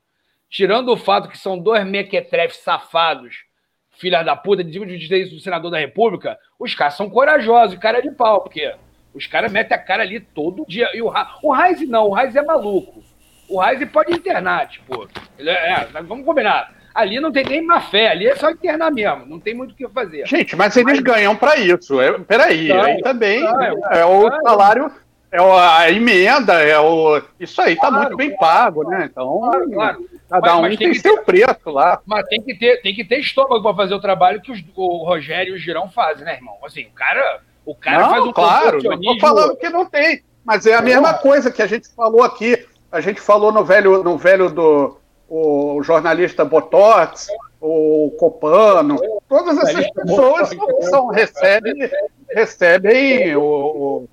tirando 0.50 0.90
o 0.90 0.98
fato 0.98 1.30
que 1.30 1.38
são 1.38 1.58
dois 1.58 1.86
mequetrefes 1.86 2.58
safados, 2.58 3.44
filha 3.92 4.24
da 4.24 4.36
puta, 4.36 4.64
de 4.64 4.80
isso 5.22 5.36
do 5.36 5.40
senador 5.42 5.72
da 5.72 5.80
República, 5.80 6.38
os 6.60 6.74
caras 6.74 6.96
são 6.96 7.10
corajosos, 7.10 7.78
cara 7.78 8.02
de 8.02 8.12
pau, 8.12 8.42
porque 8.42 8.74
os 9.14 9.28
caras 9.28 9.52
metem 9.52 9.78
a 9.78 9.80
cara 9.80 10.04
ali 10.04 10.20
todo 10.20 10.66
dia. 10.68 10.90
E 10.94 11.02
o, 11.02 11.08
Ra- 11.08 11.38
o 11.42 11.52
Raiz 11.52 11.88
não, 11.88 12.08
o 12.08 12.14
Raiz 12.14 12.36
é 12.36 12.42
maluco. 12.42 13.04
O 13.48 13.60
Raiz 13.60 13.88
pode 13.90 14.14
internar, 14.14 14.68
tipo. 14.68 15.08
é- 15.40 15.74
é, 15.74 15.88
vamos 16.02 16.26
combinar. 16.26 16.74
Ali 16.94 17.20
não 17.20 17.32
tem 17.32 17.44
nem 17.44 17.62
má 17.62 17.82
fé, 17.82 18.08
ali 18.10 18.26
é 18.26 18.36
só 18.38 18.50
internar 18.50 18.90
mesmo, 18.90 19.26
não 19.26 19.38
tem 19.40 19.54
muito 19.54 19.72
o 19.72 19.76
que 19.76 19.88
fazer. 19.90 20.26
Gente, 20.26 20.56
mas 20.56 20.78
eles 20.78 21.00
ganham 21.02 21.36
para 21.36 21.58
isso. 21.58 22.00
É, 22.00 22.18
peraí, 22.20 22.68
Ganham, 22.70 22.84
aí 22.86 23.02
também 23.02 23.42
ganham, 23.42 23.86
é 23.92 24.06
o 24.06 24.30
ganham. 24.30 24.42
salário, 24.44 24.92
é 25.30 25.38
a 25.42 25.92
emenda, 25.92 26.54
é 26.54 26.80
o. 26.80 27.22
Isso 27.38 27.62
aí 27.62 27.76
tá 27.76 27.90
Claro, 27.90 27.96
muito 28.04 28.16
bem 28.16 28.34
pago, 28.38 28.90
né? 28.90 29.10
Então, 29.12 29.40
Claro, 29.42 29.72
claro. 29.72 30.10
cada 30.30 30.42
Mas- 30.48 30.56
um 30.58 30.62
mas 30.62 30.70
tem 30.70 30.78
tem 30.78 30.92
que 30.92 31.00
seu 31.02 31.22
preço 31.24 31.70
lá. 31.70 32.00
Mas 32.06 32.26
tem 32.28 32.42
que 32.42 32.56
ter, 32.58 32.82
tem 32.82 32.96
que 32.96 33.04
ter 33.04 33.20
estômago 33.20 33.62
para 33.62 33.76
fazer 33.76 33.94
o 33.94 34.00
trabalho 34.00 34.40
que 34.42 34.54
os- 34.54 34.64
o 34.74 35.04
Rogério 35.06 35.52
e 35.54 35.58
o 35.58 35.60
Girão 35.60 35.90
fazem, 35.90 36.24
né, 36.24 36.36
irmão? 36.36 36.56
Assim, 36.66 36.86
o 36.86 36.92
cara, 36.92 37.42
o 37.66 37.76
cara 37.76 38.04
não, 38.04 38.10
faz 38.10 38.24
um 38.24 38.32
claro, 38.32 38.82
não 38.82 39.02
tô 39.02 39.20
falando 39.20 39.58
que 39.58 39.70
não 39.70 39.86
tem, 39.86 40.24
mas 40.46 40.66
é 40.66 40.76
a 40.76 40.82
mesma 40.82 41.14
coisa 41.16 41.52
que 41.52 41.62
a 41.62 41.68
gente 41.68 41.94
falou 41.94 42.24
aqui. 42.24 42.66
A 42.92 43.02
gente 43.02 43.20
falou 43.20 43.52
no 43.52 43.64
velho, 43.64 44.04
no 44.04 44.18
velho 44.18 44.50
do 44.50 44.98
o 45.28 45.82
jornalista 45.84 46.46
Botox, 46.46 47.28
o 47.60 48.12
Copano, 48.20 48.96
todas 49.28 49.58
essas 49.58 49.90
pessoas 49.92 50.54
Botox. 50.54 50.90
são, 50.90 51.08
recebem, 51.08 51.90
recebem 52.30 53.36
o, 53.36 53.42
o 53.42 54.10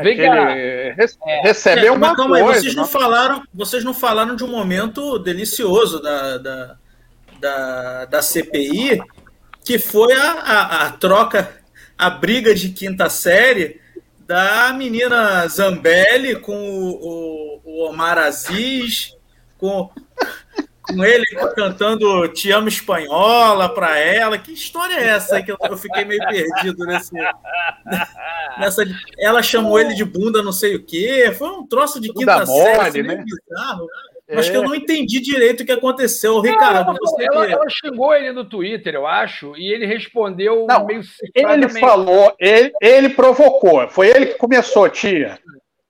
Vem 0.00 0.20
aquele, 0.20 0.90
rece- 0.94 1.16
recebem 1.44 1.86
É, 1.86 1.90
uma 1.92 2.08
mas 2.08 2.16
calma 2.16 2.36
aí, 2.38 2.42
coisa. 2.42 2.60
vocês 2.60 2.74
não, 2.74 2.82
não- 2.82 2.90
falaram, 2.90 3.42
vocês 3.54 3.84
não 3.84 3.94
falaram 3.94 4.34
de 4.34 4.42
um 4.42 4.48
momento 4.48 5.16
delicioso 5.20 6.02
da, 6.02 6.38
da, 6.38 6.76
da, 7.38 8.04
da 8.06 8.22
CPI, 8.22 9.00
que 9.64 9.78
foi 9.78 10.12
a, 10.12 10.32
a, 10.32 10.86
a 10.86 10.90
troca, 10.90 11.48
a 11.96 12.10
briga 12.10 12.52
de 12.52 12.70
quinta 12.70 13.08
série 13.08 13.80
da 14.32 14.72
menina 14.72 15.46
Zambelli 15.46 16.36
com 16.36 16.56
o, 16.56 16.94
o, 16.94 17.60
o 17.64 17.88
Omar 17.90 18.16
Aziz, 18.16 19.14
com, 19.58 19.90
com 20.80 21.04
ele 21.04 21.22
cantando 21.54 22.26
Te 22.28 22.50
Amo 22.50 22.66
Espanhola 22.66 23.68
pra 23.68 23.98
ela. 23.98 24.38
Que 24.38 24.54
história 24.54 24.94
é 24.94 25.08
essa 25.08 25.36
aí 25.36 25.42
que 25.42 25.52
eu, 25.52 25.58
eu 25.60 25.76
fiquei 25.76 26.06
meio 26.06 26.26
perdido 26.26 26.86
nesse, 26.86 27.12
nessa. 28.58 28.84
Ela 29.18 29.42
chamou 29.42 29.78
ele 29.78 29.94
de 29.94 30.04
bunda 30.04 30.42
não 30.42 30.52
sei 30.52 30.76
o 30.76 30.82
quê. 30.82 31.34
Foi 31.36 31.50
um 31.50 31.66
troço 31.66 32.00
de 32.00 32.08
Bunda 32.10 32.38
quinta 32.38 32.46
série, 32.46 32.76
mole, 32.76 32.88
assim, 32.88 33.02
né? 33.02 33.14
meio 33.16 33.26
Mas 34.34 34.48
que 34.48 34.56
eu 34.56 34.62
não 34.62 34.74
entendi 34.74 35.20
direito 35.20 35.62
o 35.62 35.66
que 35.66 35.72
aconteceu. 35.72 36.40
Ricardo, 36.40 36.96
você 36.98 37.24
ela, 37.24 37.50
ela, 37.50 37.66
xingou 37.68 38.14
ele 38.14 38.32
no 38.32 38.44
Twitter, 38.44 38.94
eu 38.94 39.06
acho, 39.06 39.56
e 39.56 39.72
ele 39.72 39.86
respondeu 39.86 40.66
não, 40.68 40.86
meio 40.86 41.02
Ele 41.34 41.68
falou, 41.68 42.34
ele, 42.38 42.72
ele 42.80 43.08
provocou. 43.10 43.88
Foi 43.88 44.08
ele 44.08 44.26
que 44.26 44.38
começou, 44.38 44.88
tia. 44.88 45.38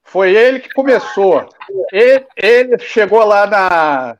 Foi 0.03 0.35
ele 0.35 0.59
que 0.59 0.69
começou. 0.69 1.47
Ele, 1.91 2.25
ele 2.35 2.79
chegou 2.79 3.23
lá 3.23 3.47
na, 3.47 4.17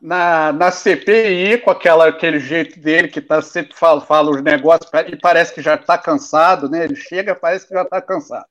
na, 0.00 0.52
na 0.52 0.70
CPI 0.70 1.58
com 1.58 1.70
aquela, 1.70 2.08
aquele 2.08 2.40
jeito 2.40 2.80
dele 2.80 3.08
que 3.08 3.20
tá, 3.20 3.40
sempre 3.40 3.74
fala, 3.74 4.00
fala 4.00 4.30
os 4.30 4.42
negócios 4.42 4.90
e 5.06 5.16
parece 5.16 5.54
que 5.54 5.62
já 5.62 5.76
está 5.76 5.96
cansado, 5.96 6.68
né? 6.68 6.84
Ele 6.84 6.96
chega, 6.96 7.34
parece 7.34 7.68
que 7.68 7.74
já 7.74 7.82
está 7.82 8.02
cansado. 8.02 8.46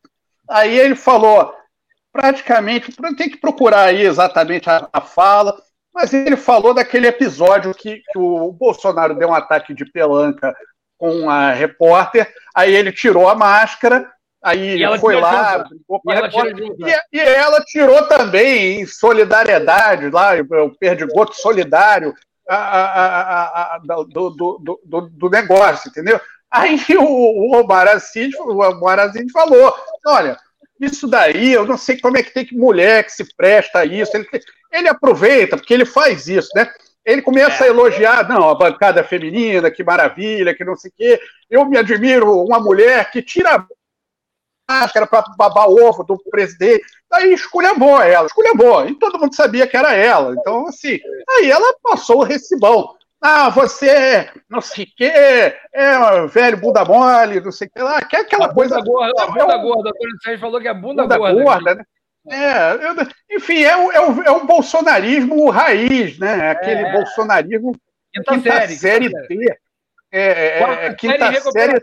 Aí 0.49 0.79
ele 0.79 0.95
falou, 0.95 1.53
praticamente, 2.11 2.93
tem 3.17 3.29
que 3.29 3.37
procurar 3.37 3.85
aí 3.85 4.01
exatamente 4.01 4.69
a, 4.69 4.87
a 4.91 5.01
fala, 5.01 5.57
mas 5.93 6.13
ele 6.13 6.35
falou 6.35 6.73
daquele 6.73 7.07
episódio 7.07 7.73
que, 7.73 8.01
que, 8.11 8.17
o 8.17 8.51
Bolsonaro 8.51 9.15
deu 9.15 9.29
um 9.29 9.33
ataque 9.33 9.73
de 9.73 9.85
pelanca 9.85 10.55
com 10.97 11.29
a 11.29 11.51
repórter, 11.51 12.31
aí 12.53 12.73
ele 12.73 12.91
tirou 12.91 13.27
a 13.27 13.35
máscara, 13.35 14.09
aí 14.43 14.79
foi 14.99 15.15
lá, 15.19 15.59
brigou 15.59 16.01
com 16.01 16.11
a 16.11 16.15
repórter, 16.15 16.55
e, 17.11 17.17
e, 17.17 17.19
ela 17.19 17.61
tirou 17.61 18.07
também 18.07 18.81
em 18.81 18.85
solidariedade, 18.85 20.09
lá, 20.09 20.33
o 20.63 20.77
perdigoto 20.77 21.35
solidário 21.35 22.13
a, 22.47 22.55
a, 22.55 23.75
a, 23.75 23.79
do, 23.79 24.29
do, 24.29 24.79
do, 24.85 25.09
do, 25.09 25.29
negócio, 25.29 25.89
entendeu? 25.89 26.19
Aí 26.49 26.77
o, 26.97 27.03
o 27.03 27.61
Omar 27.61 27.87
Aziz, 27.87 28.33
o 28.35 28.59
Omar 28.59 28.99
Aziz 28.99 29.31
falou, 29.31 29.73
olha, 30.05 30.37
isso 30.81 31.07
daí, 31.07 31.53
eu 31.53 31.65
não 31.65 31.77
sei 31.77 31.99
como 31.99 32.17
é 32.17 32.23
que 32.23 32.33
tem 32.33 32.45
que 32.45 32.55
mulher 32.55 33.03
que 33.03 33.11
se 33.11 33.23
presta 33.35 33.79
a 33.79 33.85
isso. 33.85 34.11
Ele, 34.17 34.27
ele 34.71 34.89
aproveita, 34.89 35.55
porque 35.55 35.73
ele 35.73 35.85
faz 35.85 36.27
isso, 36.27 36.49
né? 36.55 36.71
Ele 37.05 37.21
começa 37.21 37.63
é. 37.63 37.67
a 37.67 37.69
elogiar, 37.69 38.27
não, 38.27 38.49
a 38.49 38.55
bancada 38.55 39.03
feminina, 39.03 39.71
que 39.71 39.83
maravilha, 39.83 40.55
que 40.55 40.63
não 40.63 40.75
sei 40.75 40.89
o 40.89 40.93
quê. 40.95 41.19
Eu 41.49 41.65
me 41.65 41.77
admiro 41.77 42.43
uma 42.43 42.59
mulher 42.59 43.11
que 43.11 43.21
tira 43.21 43.55
a 43.55 43.65
máscara 44.69 45.05
para 45.05 45.23
babar 45.37 45.69
o 45.69 45.83
ovo 45.83 46.03
do 46.03 46.17
presidente. 46.29 46.83
Aí 47.11 47.33
esculhambou 47.33 48.01
ela, 48.01 48.27
esculhambou. 48.27 48.87
E 48.87 48.95
todo 48.95 49.19
mundo 49.19 49.35
sabia 49.35 49.67
que 49.67 49.77
era 49.77 49.93
ela. 49.93 50.33
Então, 50.33 50.67
assim, 50.67 50.99
aí 51.29 51.49
ela 51.49 51.75
passou 51.83 52.19
o 52.19 52.23
recibão. 52.23 52.95
Ah, 53.21 53.49
você 53.49 53.87
é 53.87 54.33
não 54.49 54.61
sei 54.61 54.85
o 54.85 54.87
quê, 54.97 55.11
é 55.73 56.27
velho 56.27 56.57
bunda 56.57 56.83
mole, 56.83 57.39
não 57.39 57.51
sei 57.51 57.67
o 57.67 57.71
que 57.71 57.79
lá, 57.79 58.01
que 58.03 58.15
é 58.15 58.21
aquela 58.21 58.47
a 58.47 58.53
coisa. 58.53 58.81
Gorda, 58.81 59.23
a 59.23 59.27
bunda 59.27 59.57
gorda, 59.57 59.89
o 59.89 59.93
Antônio 59.93 60.21
Sérgio 60.23 60.39
falou 60.39 60.59
que 60.59 60.67
é 60.67 60.73
bunda, 60.73 61.03
bunda 61.03 61.17
gorda. 61.17 61.43
gorda 61.43 61.75
né? 61.75 61.83
É, 62.27 62.73
eu, 62.73 63.37
enfim, 63.37 63.63
é 63.63 63.75
o, 63.75 63.91
é, 63.91 63.99
o, 63.99 64.23
é 64.23 64.31
o 64.31 64.45
bolsonarismo 64.45 65.49
raiz, 65.49 66.17
né? 66.17 66.51
Aquele 66.51 66.81
é. 66.81 66.91
bolsonarismo 66.91 67.75
quinta, 68.13 68.33
quinta 68.33 68.51
série, 68.51 68.75
série 68.75 69.09
D. 69.09 69.57
É, 70.11 70.21
é, 70.21 70.85
é 70.87 70.93
quinta 70.93 71.41
série. 71.51 71.81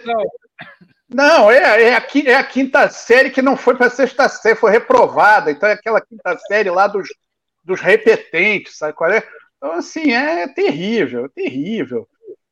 Não, 1.08 1.50
é, 1.50 1.58
é, 1.58 1.94
a, 1.94 2.06
é 2.26 2.34
a 2.34 2.44
quinta 2.44 2.88
série 2.90 3.30
que 3.30 3.40
não 3.40 3.56
foi 3.56 3.74
para 3.74 3.90
sexta 3.90 4.28
série, 4.28 4.54
foi 4.54 4.70
reprovada. 4.70 5.50
Então 5.50 5.68
é 5.68 5.72
aquela 5.72 6.00
quinta 6.00 6.36
série 6.46 6.70
lá 6.70 6.86
dos, 6.86 7.08
dos 7.64 7.80
repetentes, 7.80 8.76
sabe 8.76 8.92
qual 8.92 9.10
é? 9.10 9.22
Então, 9.58 9.72
assim, 9.72 10.12
é 10.12 10.46
terrível, 10.48 11.26
é 11.26 11.28
terrível. 11.28 12.08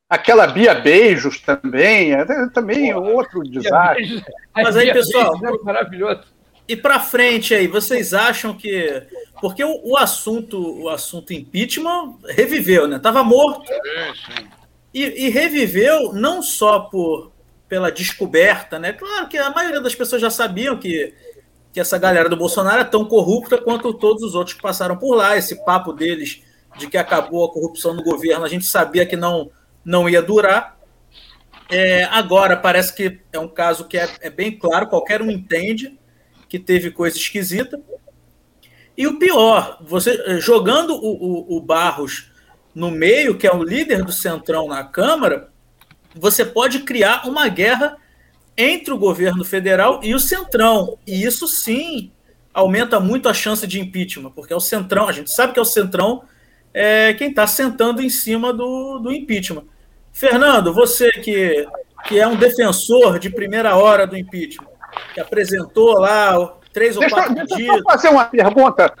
Aquela 0.09 0.47
Bia 0.47 0.73
Beijos 0.75 1.39
também, 1.39 2.13
é 2.13 2.25
também 2.49 2.93
Porra, 2.93 3.09
outro 3.09 3.41
desastre. 3.43 4.23
Mas 4.53 4.75
aí, 4.75 4.93
pessoal, 4.93 5.33
é 5.35 5.63
maravilhoso. 5.63 6.23
E 6.67 6.75
para 6.75 6.99
frente 6.99 7.53
aí, 7.53 7.67
vocês 7.67 8.13
acham 8.13 8.53
que 8.53 9.03
porque 9.39 9.63
o, 9.63 9.81
o, 9.83 9.97
assunto, 9.97 10.81
o 10.81 10.89
assunto 10.89 11.33
impeachment 11.33 12.17
reviveu, 12.27 12.87
né? 12.87 12.99
Tava 12.99 13.23
morto. 13.23 13.71
E, 14.93 15.25
e, 15.25 15.29
reviveu 15.29 16.11
não 16.13 16.41
só 16.41 16.81
por 16.81 17.31
pela 17.69 17.91
descoberta, 17.91 18.79
né? 18.79 18.93
Claro 18.93 19.27
que 19.27 19.37
a 19.37 19.49
maioria 19.49 19.81
das 19.81 19.93
pessoas 19.93 20.21
já 20.21 20.29
sabiam 20.29 20.77
que 20.77 21.13
que 21.71 21.81
essa 21.81 21.97
galera 21.97 22.27
do 22.27 22.35
Bolsonaro 22.35 22.81
é 22.81 22.85
tão 22.85 23.05
corrupta 23.05 23.57
quanto 23.57 23.93
todos 23.93 24.23
os 24.23 24.33
outros 24.33 24.55
que 24.55 24.61
passaram 24.61 24.97
por 24.97 25.13
lá. 25.13 25.37
Esse 25.37 25.63
papo 25.63 25.93
deles 25.93 26.41
de 26.77 26.87
que 26.87 26.97
acabou 26.97 27.45
a 27.45 27.51
corrupção 27.51 27.93
no 27.93 28.03
governo, 28.03 28.45
a 28.45 28.49
gente 28.49 28.65
sabia 28.65 29.05
que 29.05 29.15
não, 29.15 29.49
não 29.83 30.09
ia 30.09 30.21
durar. 30.21 30.77
É, 31.69 32.05
agora 32.05 32.55
parece 32.55 32.95
que 32.95 33.19
é 33.31 33.39
um 33.39 33.47
caso 33.47 33.87
que 33.87 33.97
é, 33.97 34.09
é, 34.21 34.29
bem 34.29 34.57
claro, 34.57 34.87
qualquer 34.87 35.21
um 35.21 35.29
entende 35.29 35.97
que 36.47 36.57
teve 36.57 36.91
coisa 36.91 37.17
esquisita. 37.17 37.81
E 38.97 39.05
o 39.05 39.19
pior, 39.19 39.77
você 39.81 40.11
eh, 40.25 40.39
jogando 40.39 40.95
o, 40.95 41.55
o, 41.55 41.57
o 41.57 41.61
Barros 41.61 42.31
no 42.73 42.89
meio, 42.89 43.37
que 43.37 43.45
é 43.45 43.53
o 43.53 43.61
líder 43.61 44.03
do 44.03 44.11
Centrão 44.11 44.67
na 44.67 44.83
Câmara, 44.83 45.51
você 46.15 46.43
pode 46.43 46.79
criar 46.79 47.27
uma 47.27 47.47
guerra 47.47 47.97
entre 48.57 48.91
o 48.91 48.97
governo 48.97 49.45
federal 49.45 49.99
e 50.03 50.15
o 50.15 50.19
Centrão. 50.19 50.97
E 51.05 51.23
isso 51.23 51.47
sim 51.47 52.11
aumenta 52.53 52.99
muito 52.99 53.29
a 53.29 53.33
chance 53.33 53.67
de 53.67 53.79
impeachment, 53.79 54.31
porque 54.31 54.51
é 54.51 54.55
o 54.55 54.59
Centrão, 54.61 55.07
a 55.07 55.11
gente 55.11 55.29
sabe 55.29 55.53
que 55.53 55.59
é 55.59 55.61
o 55.61 55.65
Centrão 55.65 56.23
é 56.79 57.13
quem 57.15 57.29
está 57.29 57.47
sentando 57.47 58.03
em 58.03 58.09
cima 58.09 58.53
do, 58.53 58.99
do 58.99 59.11
impeachment. 59.11 59.63
Fernando, 60.13 60.71
você 60.71 61.09
que, 61.09 61.67
que 62.05 62.19
é 62.19 62.27
um 62.27 62.35
defensor 62.35 63.17
de 63.17 63.31
primeira 63.31 63.75
hora 63.75 64.05
do 64.05 64.15
impeachment, 64.15 64.67
que 65.11 65.19
apresentou 65.19 65.99
lá 65.99 66.53
três 66.71 66.95
ou 66.95 66.99
deixa, 66.99 67.15
quatro 67.15 67.33
deixa 67.33 67.55
Deixa 67.55 67.73
eu 67.73 67.83
fazer 67.83 68.09
uma 68.09 68.25
pergunta. 68.25 68.93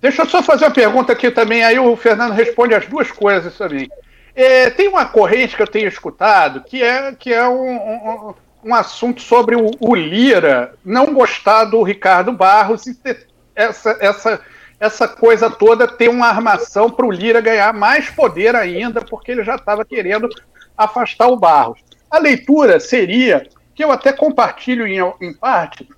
Deixa 0.00 0.22
eu 0.22 0.26
só 0.26 0.42
fazer 0.42 0.66
uma 0.66 0.70
pergunta 0.70 1.12
aqui 1.12 1.28
também, 1.30 1.64
aí 1.64 1.76
o 1.76 1.96
Fernando 1.96 2.34
responde 2.34 2.74
as 2.74 2.86
duas 2.86 3.10
coisas 3.10 3.56
também. 3.58 3.90
É, 4.34 4.70
tem 4.70 4.86
uma 4.86 5.04
corrente 5.04 5.56
que 5.56 5.62
eu 5.62 5.66
tenho 5.66 5.88
escutado 5.88 6.62
que 6.62 6.82
é, 6.82 7.12
que 7.12 7.32
é 7.32 7.46
um, 7.46 7.70
um, 7.76 8.34
um 8.64 8.74
assunto 8.74 9.20
sobre 9.20 9.56
o, 9.56 9.70
o, 9.80 9.94
Lira 9.94 10.74
não 10.84 11.12
gostar 11.12 11.64
do 11.64 11.82
Ricardo 11.82 12.32
Barros 12.32 12.86
e 12.86 12.94
ter 12.94 13.26
essa, 13.54 13.96
essa 14.00 14.40
essa 14.82 15.06
coisa 15.06 15.48
toda 15.48 15.86
ter 15.86 16.08
uma 16.08 16.26
armação 16.26 16.90
para 16.90 17.06
o 17.06 17.10
Lira 17.12 17.40
ganhar 17.40 17.72
mais 17.72 18.10
poder 18.10 18.56
ainda, 18.56 19.00
porque 19.00 19.30
ele 19.30 19.44
já 19.44 19.54
estava 19.54 19.84
querendo 19.84 20.28
afastar 20.76 21.28
o 21.28 21.36
Barros. 21.36 21.78
A 22.10 22.18
leitura 22.18 22.80
seria, 22.80 23.46
que 23.76 23.84
eu 23.84 23.92
até 23.92 24.12
compartilho 24.12 24.84
em, 24.84 24.98
em 25.20 25.32
parte, 25.32 25.88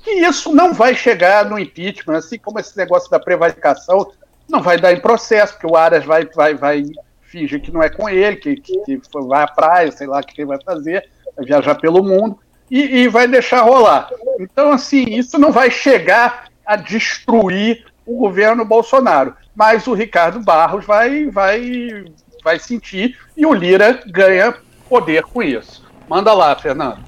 que 0.00 0.10
isso 0.10 0.52
não 0.52 0.74
vai 0.74 0.92
chegar 0.92 1.44
no 1.44 1.56
impeachment, 1.56 2.16
assim 2.16 2.36
como 2.36 2.58
esse 2.58 2.76
negócio 2.76 3.08
da 3.08 3.20
prevaricação 3.20 4.10
não 4.48 4.60
vai 4.60 4.76
dar 4.76 4.92
em 4.92 4.98
processo, 4.98 5.52
porque 5.52 5.68
o 5.68 5.76
Aras 5.76 6.04
vai, 6.04 6.26
vai, 6.26 6.54
vai 6.56 6.82
fingir 7.20 7.62
que 7.62 7.70
não 7.70 7.80
é 7.80 7.88
com 7.88 8.08
ele, 8.08 8.38
que, 8.38 8.56
que, 8.56 8.76
que 8.80 9.00
vai 9.28 9.44
à 9.44 9.46
praia, 9.46 9.92
sei 9.92 10.08
lá 10.08 10.18
o 10.18 10.26
que 10.26 10.40
ele 10.40 10.48
vai 10.48 10.58
fazer, 10.64 11.08
vai 11.36 11.46
viajar 11.46 11.76
pelo 11.76 12.02
mundo, 12.02 12.40
e, 12.68 13.02
e 13.02 13.08
vai 13.08 13.28
deixar 13.28 13.60
rolar. 13.60 14.10
Então, 14.40 14.72
assim, 14.72 15.04
isso 15.04 15.38
não 15.38 15.52
vai 15.52 15.70
chegar 15.70 16.48
a 16.66 16.74
destruir 16.74 17.91
o 18.06 18.16
governo 18.16 18.64
Bolsonaro. 18.64 19.34
Mas 19.54 19.86
o 19.86 19.94
Ricardo 19.94 20.40
Barros 20.40 20.84
vai, 20.84 21.26
vai, 21.26 22.04
vai 22.42 22.58
sentir 22.58 23.16
e 23.36 23.44
o 23.44 23.52
Lira 23.52 24.00
ganha 24.06 24.54
poder 24.88 25.22
com 25.24 25.42
isso. 25.42 25.84
Manda 26.08 26.32
lá, 26.32 26.54
Fernando. 26.56 26.98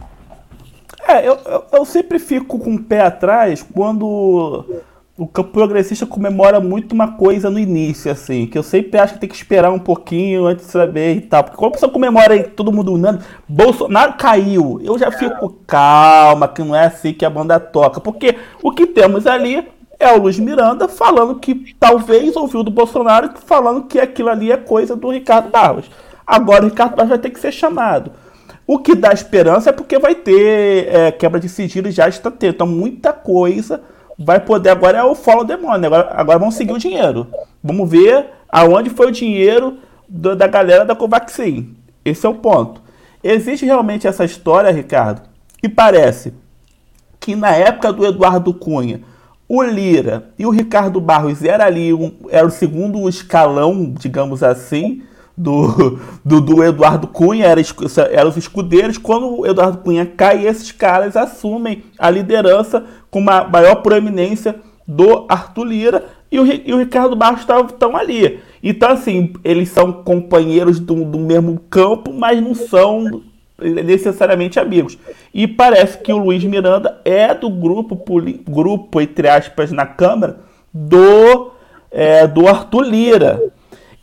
É, 1.06 1.26
eu, 1.26 1.38
eu, 1.44 1.64
eu 1.72 1.84
sempre 1.84 2.18
fico 2.18 2.58
com 2.58 2.74
o 2.74 2.82
pé 2.82 3.02
atrás 3.02 3.62
quando 3.62 4.82
o 5.16 5.28
campo 5.28 5.50
progressista 5.50 6.04
comemora 6.06 6.58
muito 6.58 6.92
uma 6.92 7.12
coisa 7.12 7.48
no 7.48 7.58
início, 7.58 8.10
assim, 8.10 8.46
que 8.46 8.58
eu 8.58 8.64
sempre 8.64 8.98
acho 8.98 9.14
que 9.14 9.20
tem 9.20 9.28
que 9.28 9.34
esperar 9.34 9.70
um 9.70 9.78
pouquinho 9.78 10.46
antes 10.46 10.66
de 10.66 10.72
saber 10.72 11.14
e 11.16 11.20
tal. 11.20 11.44
Porque 11.44 11.56
quando 11.56 11.70
a 11.70 11.74
pessoa 11.74 11.92
comemora 11.92 12.34
aí, 12.34 12.42
todo 12.42 12.72
mundo 12.72 12.92
unânime, 12.92 13.22
Bolsonaro 13.46 14.14
caiu, 14.14 14.80
eu 14.82 14.98
já 14.98 15.12
fico 15.12 15.50
calma, 15.66 16.48
que 16.48 16.62
não 16.62 16.74
é 16.74 16.86
assim 16.86 17.12
que 17.12 17.24
a 17.24 17.30
banda 17.30 17.60
toca. 17.60 18.00
Porque 18.00 18.36
o 18.60 18.72
que 18.72 18.86
temos 18.86 19.26
ali 19.26 19.68
é 19.98 20.12
o 20.12 20.22
Luiz 20.22 20.38
Miranda 20.38 20.88
falando 20.88 21.36
que 21.36 21.74
talvez 21.78 22.36
ouviu 22.36 22.62
do 22.62 22.70
Bolsonaro 22.70 23.30
falando 23.46 23.84
que 23.84 23.98
aquilo 23.98 24.28
ali 24.28 24.50
é 24.50 24.56
coisa 24.56 24.96
do 24.96 25.10
Ricardo 25.10 25.50
Barros. 25.50 25.90
Agora 26.26 26.64
o 26.64 26.68
Ricardo 26.68 26.96
Barros 26.96 27.10
vai 27.10 27.18
ter 27.18 27.30
que 27.30 27.40
ser 27.40 27.52
chamado. 27.52 28.10
O 28.66 28.78
que 28.78 28.94
dá 28.94 29.12
esperança 29.12 29.70
é 29.70 29.72
porque 29.72 29.98
vai 29.98 30.14
ter 30.14 30.88
é, 30.88 31.12
quebra 31.12 31.38
de 31.38 31.48
sigilo 31.48 31.90
já 31.90 32.08
está 32.08 32.30
tendo. 32.30 32.54
Então 32.54 32.66
muita 32.66 33.12
coisa 33.12 33.82
vai 34.18 34.40
poder. 34.40 34.70
Agora 34.70 34.98
é 34.98 35.04
o 35.04 35.14
follow 35.14 35.46
money. 35.60 35.86
Agora, 35.86 36.12
agora 36.14 36.38
vamos 36.38 36.54
seguir 36.54 36.72
o 36.72 36.78
dinheiro. 36.78 37.26
Vamos 37.62 37.88
ver 37.90 38.26
aonde 38.48 38.88
foi 38.90 39.08
o 39.08 39.12
dinheiro 39.12 39.78
do, 40.08 40.34
da 40.34 40.46
galera 40.46 40.84
da 40.84 40.94
Covaxin. 40.94 41.76
Esse 42.04 42.24
é 42.26 42.28
o 42.28 42.34
ponto. 42.34 42.80
Existe 43.22 43.64
realmente 43.64 44.06
essa 44.06 44.24
história, 44.24 44.70
Ricardo, 44.70 45.22
que 45.58 45.68
parece 45.68 46.34
que 47.18 47.34
na 47.34 47.50
época 47.50 47.92
do 47.92 48.04
Eduardo 48.04 48.52
Cunha 48.52 49.00
o 49.48 49.62
Lira 49.62 50.30
e 50.38 50.46
o 50.46 50.50
Ricardo 50.50 51.00
Barros 51.00 51.42
era 51.44 51.66
ali 51.66 51.92
um, 51.92 52.12
era 52.28 52.46
o 52.46 52.50
segundo 52.50 53.08
escalão, 53.08 53.92
digamos 53.98 54.42
assim, 54.42 55.02
do, 55.36 55.98
do, 56.24 56.40
do 56.40 56.64
Eduardo 56.64 57.06
Cunha, 57.08 57.46
eram 57.46 57.62
era 58.10 58.28
os 58.28 58.36
escudeiros. 58.36 58.98
Quando 58.98 59.40
o 59.40 59.46
Eduardo 59.46 59.78
Cunha 59.78 60.06
cai, 60.06 60.46
esses 60.46 60.72
caras 60.72 61.16
assumem 61.16 61.84
a 61.98 62.08
liderança 62.08 62.84
com 63.10 63.18
uma 63.18 63.44
maior 63.44 63.76
proeminência 63.76 64.56
do 64.86 65.26
Arthur 65.28 65.64
Lira. 65.64 66.04
e 66.30 66.38
o, 66.38 66.46
e 66.46 66.72
o 66.72 66.78
Ricardo 66.78 67.16
Barros 67.16 67.40
estão 67.40 67.96
ali. 67.96 68.40
Então, 68.62 68.90
assim, 68.90 69.32
eles 69.42 69.68
são 69.68 69.92
companheiros 69.92 70.78
do, 70.78 71.04
do 71.04 71.18
mesmo 71.18 71.60
campo, 71.68 72.12
mas 72.12 72.42
não 72.42 72.54
são 72.54 73.22
necessariamente 73.58 74.58
amigos. 74.58 74.98
E 75.32 75.46
parece 75.46 75.98
que 75.98 76.12
o 76.12 76.18
Luiz 76.18 76.42
Miranda 76.44 77.00
é 77.04 77.32
do 77.34 77.48
grupo, 77.48 78.00
grupo 78.48 79.00
entre 79.00 79.28
aspas, 79.28 79.70
na 79.70 79.86
Câmara, 79.86 80.40
do, 80.72 81.52
é, 81.90 82.26
do 82.26 82.48
Arthur 82.48 82.82
Lira. 82.82 83.40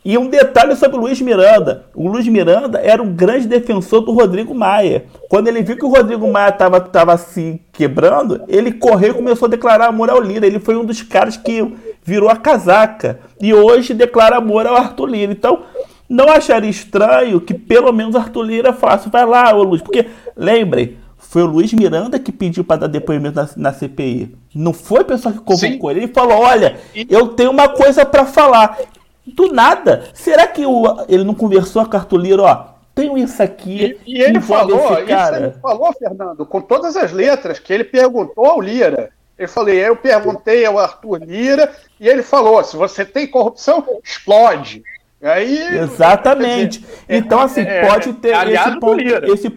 E 0.04 0.18
um 0.18 0.28
detalhe 0.28 0.74
sobre 0.74 0.96
o 0.96 1.00
Luiz 1.00 1.20
Miranda. 1.20 1.84
O 1.94 2.08
Luiz 2.08 2.26
Miranda 2.26 2.80
era 2.80 3.00
um 3.00 3.14
grande 3.14 3.46
defensor 3.46 4.00
do 4.00 4.12
Rodrigo 4.12 4.52
Maia. 4.52 5.04
Quando 5.28 5.46
ele 5.46 5.62
viu 5.62 5.76
que 5.76 5.84
o 5.84 5.90
Rodrigo 5.90 6.26
Maia 6.26 6.48
estava 6.48 6.80
tava 6.80 7.16
se 7.16 7.60
quebrando, 7.72 8.42
ele 8.48 8.72
correu 8.72 9.12
e 9.12 9.14
começou 9.14 9.46
a 9.46 9.50
declarar 9.50 9.86
amor 9.86 10.10
ao 10.10 10.20
Lira. 10.20 10.44
Ele 10.44 10.58
foi 10.58 10.76
um 10.76 10.84
dos 10.84 11.02
caras 11.02 11.36
que 11.36 11.72
virou 12.02 12.28
a 12.28 12.36
casaca. 12.36 13.20
E 13.40 13.54
hoje 13.54 13.94
declara 13.94 14.38
amor 14.38 14.66
ao 14.66 14.74
Arthur 14.74 15.06
Lira. 15.06 15.30
Então, 15.30 15.62
não 16.12 16.28
acharia 16.28 16.68
estranho 16.68 17.40
que 17.40 17.54
pelo 17.54 17.90
menos 17.90 18.14
Arthur 18.14 18.42
Lira 18.42 18.72
falasse, 18.72 19.08
vai 19.08 19.24
lá, 19.24 19.54
ô 19.54 19.62
Luiz. 19.62 19.80
Porque, 19.80 20.10
lembrem, 20.36 20.98
foi 21.16 21.42
o 21.42 21.46
Luiz 21.46 21.72
Miranda 21.72 22.18
que 22.18 22.30
pediu 22.30 22.62
para 22.62 22.80
dar 22.80 22.86
depoimento 22.86 23.36
na, 23.36 23.48
na, 23.56 23.72
CPI. 23.72 24.36
Não 24.54 24.74
foi 24.74 25.00
a 25.00 25.04
pessoa 25.04 25.32
que 25.32 25.40
convocou 25.40 25.90
ele. 25.90 26.00
Ele 26.00 26.12
falou: 26.12 26.40
olha, 26.40 26.78
eu 27.08 27.28
tenho 27.28 27.50
uma 27.50 27.68
coisa 27.70 28.04
para 28.04 28.26
falar. 28.26 28.78
Do 29.24 29.52
nada. 29.52 30.04
Será 30.12 30.46
que 30.46 30.66
o, 30.66 30.84
ele 31.08 31.24
não 31.24 31.34
conversou 31.34 31.80
com 31.82 31.88
a 31.88 31.92
Cartolira, 31.92 32.42
ó? 32.42 32.64
Tenho 32.94 33.16
isso 33.16 33.42
aqui. 33.42 33.96
E, 34.04 34.18
e 34.18 34.22
ele 34.22 34.40
falou, 34.40 34.98
ele 34.98 35.52
falou, 35.62 35.92
Fernando, 35.94 36.44
com 36.44 36.60
todas 36.60 36.94
as 36.96 37.12
letras, 37.12 37.58
que 37.58 37.72
ele 37.72 37.84
perguntou 37.84 38.44
ao 38.44 38.60
Lira. 38.60 39.10
Eu 39.38 39.48
falei, 39.48 39.78
eu 39.78 39.96
perguntei 39.96 40.66
ao 40.66 40.78
Arthur 40.78 41.22
Lira, 41.24 41.72
e 41.98 42.06
ele 42.06 42.22
falou: 42.22 42.62
se 42.62 42.76
você 42.76 43.04
tem 43.04 43.26
corrupção, 43.26 43.82
explode. 44.04 44.82
Aí, 45.22 45.78
Exatamente. 45.78 46.80
Dizer, 46.80 47.04
então, 47.08 47.40
assim, 47.40 47.60
é, 47.60 47.86
pode 47.86 48.12
ter 48.14 48.34
é, 48.34 48.52
esse 48.52 48.80
ponto. 48.80 49.00
Esse, 49.02 49.50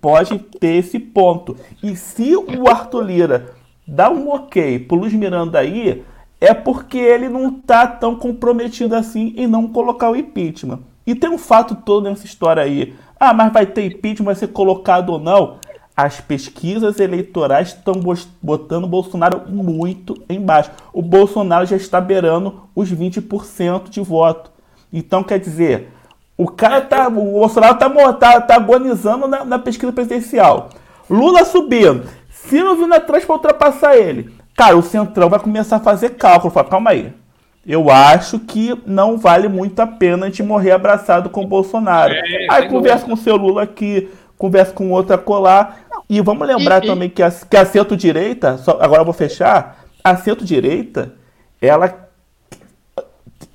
pode 0.00 0.38
ter 0.38 0.74
esse 0.76 0.98
ponto. 0.98 1.56
E 1.82 1.94
se 1.94 2.34
o 2.34 2.68
Arthur 2.68 3.02
Lira 3.02 3.50
dá 3.86 4.10
um 4.10 4.30
ok 4.30 4.78
pro 4.78 4.96
Luiz 4.96 5.12
Miranda 5.12 5.58
aí, 5.58 6.02
é 6.40 6.54
porque 6.54 6.98
ele 6.98 7.28
não 7.28 7.48
está 7.48 7.86
tão 7.86 8.16
comprometido 8.16 8.94
assim 8.94 9.34
em 9.36 9.46
não 9.46 9.68
colocar 9.68 10.10
o 10.10 10.16
impeachment. 10.16 10.80
E 11.06 11.14
tem 11.14 11.28
um 11.28 11.38
fato 11.38 11.74
todo 11.74 12.08
nessa 12.08 12.24
história 12.24 12.62
aí. 12.62 12.94
Ah, 13.18 13.34
mas 13.34 13.52
vai 13.52 13.66
ter 13.66 13.86
impeachment, 13.86 14.24
vai 14.24 14.34
ser 14.34 14.48
colocado 14.48 15.10
ou 15.10 15.18
não? 15.18 15.58
As 15.94 16.20
pesquisas 16.20 16.98
eleitorais 16.98 17.68
estão 17.68 17.94
botando 18.40 18.84
o 18.84 18.88
Bolsonaro 18.88 19.42
muito 19.48 20.16
embaixo. 20.28 20.70
O 20.92 21.02
Bolsonaro 21.02 21.66
já 21.66 21.76
está 21.76 22.00
beirando 22.00 22.62
os 22.74 22.90
20% 22.90 23.90
de 23.90 24.00
voto. 24.00 24.51
Então, 24.92 25.22
quer 25.22 25.38
dizer, 25.38 25.88
o 26.36 26.48
cara 26.48 26.80
tá. 26.80 27.08
O 27.08 27.12
Bolsonaro 27.12 27.78
tá, 27.78 27.88
tá, 28.14 28.40
tá 28.40 28.56
agonizando 28.56 29.26
na, 29.26 29.44
na 29.44 29.58
pesquisa 29.58 29.92
presidencial. 29.92 30.70
Lula 31.08 31.44
subindo. 31.44 32.04
Ciro 32.30 32.74
vindo 32.76 32.94
atrás 32.94 33.24
para 33.24 33.34
ultrapassar 33.34 33.96
ele. 33.96 34.34
Cara, 34.56 34.76
o 34.76 34.82
Centrão 34.82 35.28
vai 35.28 35.38
começar 35.38 35.76
a 35.76 35.80
fazer 35.80 36.10
cálculo. 36.10 36.52
Fala, 36.52 36.68
calma 36.68 36.90
aí. 36.90 37.12
Eu 37.64 37.90
acho 37.90 38.40
que 38.40 38.76
não 38.84 39.16
vale 39.16 39.48
muito 39.48 39.78
a 39.80 39.86
pena 39.86 40.26
a 40.26 40.28
gente 40.28 40.42
morrer 40.42 40.72
abraçado 40.72 41.30
com 41.30 41.44
o 41.44 41.46
Bolsonaro. 41.46 42.12
É, 42.12 42.46
aí 42.50 42.68
conversa 42.68 43.06
com 43.06 43.12
o 43.12 43.16
seu 43.16 43.36
Lula 43.36 43.62
aqui, 43.62 44.10
conversa 44.36 44.72
com 44.72 44.90
outro 44.90 45.16
colar. 45.18 45.86
E 46.10 46.20
vamos 46.20 46.46
lembrar 46.46 46.82
e, 46.82 46.86
também 46.88 47.08
que 47.08 47.22
a, 47.22 47.30
que 47.30 47.56
a 47.56 47.64
centro-direita, 47.64 48.60
agora 48.80 49.02
eu 49.02 49.04
vou 49.04 49.14
fechar, 49.14 49.84
a 50.02 50.16
centro-direita, 50.16 51.14
ela 51.60 52.10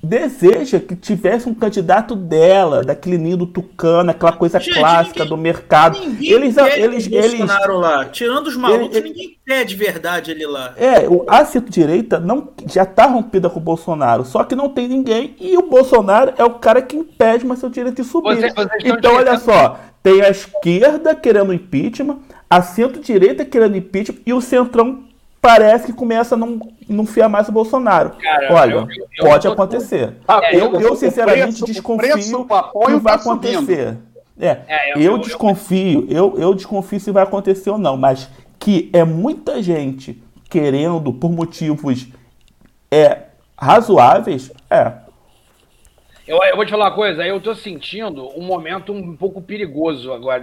deseja 0.02 0.78
que 0.78 0.94
tivesse 0.94 1.48
um 1.48 1.54
candidato 1.54 2.14
dela, 2.14 2.82
daquele 2.82 3.18
ninho 3.18 3.36
do 3.36 3.46
tucano, 3.46 4.10
aquela 4.10 4.32
coisa 4.32 4.60
Gente, 4.60 4.78
clássica 4.78 5.24
ninguém, 5.24 5.28
do 5.28 5.36
mercado. 5.36 5.98
Eles, 6.20 6.56
eles, 6.56 7.10
eles, 7.10 7.40
lá. 7.40 8.04
Tirando 8.06 8.46
os 8.46 8.56
malucos, 8.56 8.96
ele, 8.96 9.08
ninguém 9.08 9.36
quer 9.44 9.64
de 9.64 9.74
verdade 9.74 10.30
ele 10.30 10.46
lá. 10.46 10.74
É, 10.76 11.06
a 11.26 11.44
centro-direita 11.44 12.20
não 12.20 12.48
já 12.66 12.84
está 12.84 13.06
rompida 13.06 13.50
com 13.50 13.58
o 13.58 13.62
Bolsonaro, 13.62 14.24
só 14.24 14.44
que 14.44 14.54
não 14.54 14.68
tem 14.68 14.86
ninguém 14.86 15.34
e 15.40 15.56
o 15.56 15.62
Bolsonaro 15.62 16.32
é 16.36 16.44
o 16.44 16.54
cara 16.54 16.80
que 16.80 16.96
impede 16.96 17.44
uma 17.44 17.56
centro-direita 17.56 18.02
de 18.02 18.08
subir. 18.08 18.52
Então, 18.84 19.14
olha 19.14 19.36
só, 19.38 19.80
tem 20.02 20.22
a 20.22 20.30
esquerda 20.30 21.14
querendo 21.14 21.52
impeachment, 21.52 22.18
a 22.48 22.62
centro-direita 22.62 23.44
querendo 23.44 23.76
impeachment 23.76 24.18
e 24.24 24.32
o 24.32 24.40
centrão 24.40 25.07
parece 25.40 25.86
que 25.86 25.92
começa 25.92 26.34
a 26.34 26.38
não, 26.38 26.60
não 26.88 27.06
fiar 27.06 27.28
mais 27.28 27.48
o 27.48 27.52
Bolsonaro. 27.52 28.10
Cara, 28.10 28.54
Olha, 28.54 28.72
eu, 28.72 28.88
eu, 29.18 29.24
pode 29.26 29.46
eu 29.46 29.52
acontecer. 29.52 30.16
É, 30.42 30.56
eu, 30.56 30.80
eu, 30.80 30.96
sinceramente, 30.96 31.60
preço, 31.60 31.66
desconfio 31.66 32.46
que 32.86 32.96
vai 32.96 33.14
acontecer. 33.14 33.96
É, 34.40 34.60
é 34.68 34.92
eu, 34.96 35.18
desconfio, 35.18 36.06
eu, 36.08 36.38
eu 36.38 36.54
desconfio 36.54 37.00
se 37.00 37.10
vai 37.10 37.24
acontecer 37.24 37.70
ou 37.70 37.78
não, 37.78 37.96
mas 37.96 38.30
que 38.58 38.88
é 38.92 39.02
muita 39.04 39.60
gente 39.62 40.22
querendo 40.48 41.12
por 41.12 41.30
motivos 41.30 42.06
é, 42.90 43.22
razoáveis, 43.56 44.52
é. 44.70 44.92
Eu, 46.26 46.38
eu 46.44 46.56
vou 46.56 46.64
te 46.64 46.70
falar 46.70 46.86
uma 46.86 46.94
coisa, 46.94 47.26
eu 47.26 47.40
tô 47.40 47.54
sentindo 47.54 48.28
um 48.38 48.42
momento 48.42 48.92
um 48.92 49.16
pouco 49.16 49.40
perigoso 49.40 50.12
agora. 50.12 50.42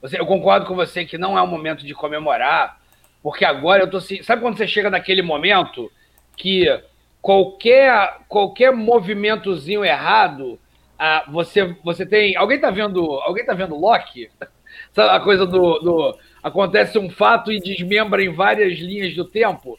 Você, 0.00 0.18
eu 0.18 0.26
concordo 0.26 0.64
com 0.64 0.76
você 0.76 1.04
que 1.04 1.18
não 1.18 1.36
é 1.36 1.42
um 1.42 1.46
momento 1.46 1.84
de 1.84 1.92
comemorar, 1.92 2.78
porque 3.24 3.42
agora 3.42 3.84
eu 3.84 3.90
tô 3.90 3.96
assim. 3.96 4.22
Sabe 4.22 4.42
quando 4.42 4.58
você 4.58 4.68
chega 4.68 4.90
naquele 4.90 5.22
momento 5.22 5.90
que 6.36 6.66
qualquer, 7.22 8.18
qualquer 8.28 8.70
movimentozinho 8.70 9.82
errado, 9.82 10.60
ah, 10.98 11.24
você, 11.28 11.74
você 11.82 12.04
tem. 12.04 12.36
Alguém 12.36 12.60
tá 12.60 12.70
vendo. 12.70 13.02
Alguém 13.20 13.46
tá 13.46 13.54
vendo 13.54 13.80
Loki? 13.80 14.30
Sabe 14.92 15.08
a 15.08 15.20
coisa 15.20 15.46
do, 15.46 15.78
do. 15.78 16.18
Acontece 16.42 16.98
um 16.98 17.08
fato 17.08 17.50
e 17.50 17.60
desmembra 17.60 18.22
em 18.22 18.30
várias 18.30 18.78
linhas 18.78 19.14
do 19.14 19.24
tempo. 19.24 19.78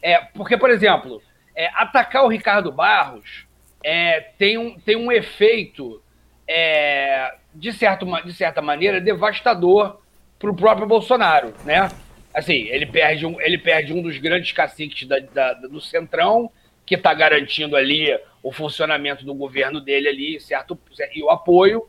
É, 0.00 0.20
porque, 0.32 0.56
por 0.56 0.70
exemplo, 0.70 1.20
é, 1.56 1.66
atacar 1.74 2.24
o 2.24 2.28
Ricardo 2.28 2.70
Barros 2.70 3.44
é, 3.82 4.20
tem, 4.38 4.56
um, 4.56 4.78
tem 4.78 4.94
um 4.94 5.10
efeito, 5.10 6.00
é, 6.46 7.34
de, 7.52 7.72
certo, 7.72 8.06
de 8.24 8.32
certa 8.32 8.62
maneira, 8.62 9.00
devastador 9.00 9.98
para 10.38 10.50
o 10.50 10.54
próprio 10.54 10.86
Bolsonaro, 10.86 11.52
né? 11.64 11.88
Assim, 12.34 12.66
ele 12.68 12.86
perde 12.86 13.24
um, 13.24 13.40
ele 13.40 13.56
perde 13.56 13.92
um 13.92 14.02
dos 14.02 14.18
grandes 14.18 14.52
caciques 14.52 15.06
da, 15.06 15.18
da, 15.20 15.54
do 15.54 15.80
Centrão, 15.80 16.50
que 16.84 16.96
está 16.96 17.14
garantindo 17.14 17.76
ali 17.76 18.08
o 18.42 18.52
funcionamento 18.52 19.24
do 19.24 19.34
governo 19.34 19.80
dele 19.80 20.08
ali, 20.08 20.40
certo? 20.40 20.78
E 21.14 21.22
o 21.22 21.30
apoio. 21.30 21.88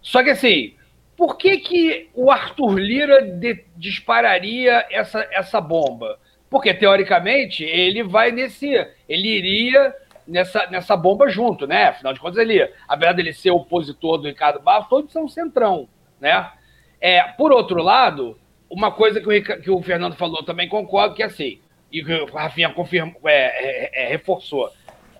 Só 0.00 0.22
que 0.22 0.30
assim, 0.30 0.74
por 1.16 1.36
que, 1.36 1.56
que 1.58 2.08
o 2.14 2.30
Arthur 2.30 2.78
Lira 2.78 3.22
de, 3.22 3.64
dispararia 3.76 4.86
essa, 4.90 5.26
essa 5.32 5.60
bomba? 5.60 6.16
Porque, 6.48 6.72
teoricamente, 6.72 7.64
ele 7.64 8.04
vai 8.04 8.30
nesse. 8.30 8.72
Ele 9.08 9.28
iria 9.28 9.92
nessa, 10.26 10.66
nessa 10.68 10.96
bomba 10.96 11.28
junto, 11.28 11.66
né? 11.66 11.86
Afinal 11.86 12.12
de 12.12 12.20
contas, 12.20 12.38
ele, 12.38 12.62
apesar 12.86 13.12
dele 13.12 13.32
ser 13.32 13.50
opositor 13.50 14.18
do 14.18 14.28
Ricardo 14.28 14.60
Barros, 14.60 14.88
todos 14.88 15.12
são 15.12 15.26
centrão, 15.26 15.88
né? 16.20 16.50
É, 17.00 17.22
por 17.22 17.52
outro 17.52 17.82
lado, 17.82 18.38
uma 18.70 18.90
coisa 18.90 19.20
que 19.20 19.26
o, 19.26 19.62
que 19.62 19.70
o 19.70 19.82
Fernando 19.82 20.16
falou 20.16 20.42
também 20.42 20.68
concordo, 20.68 21.14
que 21.14 21.22
é 21.22 21.26
assim, 21.26 21.58
e 21.92 22.02
que 22.02 22.12
o 22.12 22.26
Rafinha 22.26 22.70
confirmou, 22.70 23.16
é, 23.24 23.32
é, 23.32 24.04
é, 24.04 24.08
reforçou. 24.08 24.70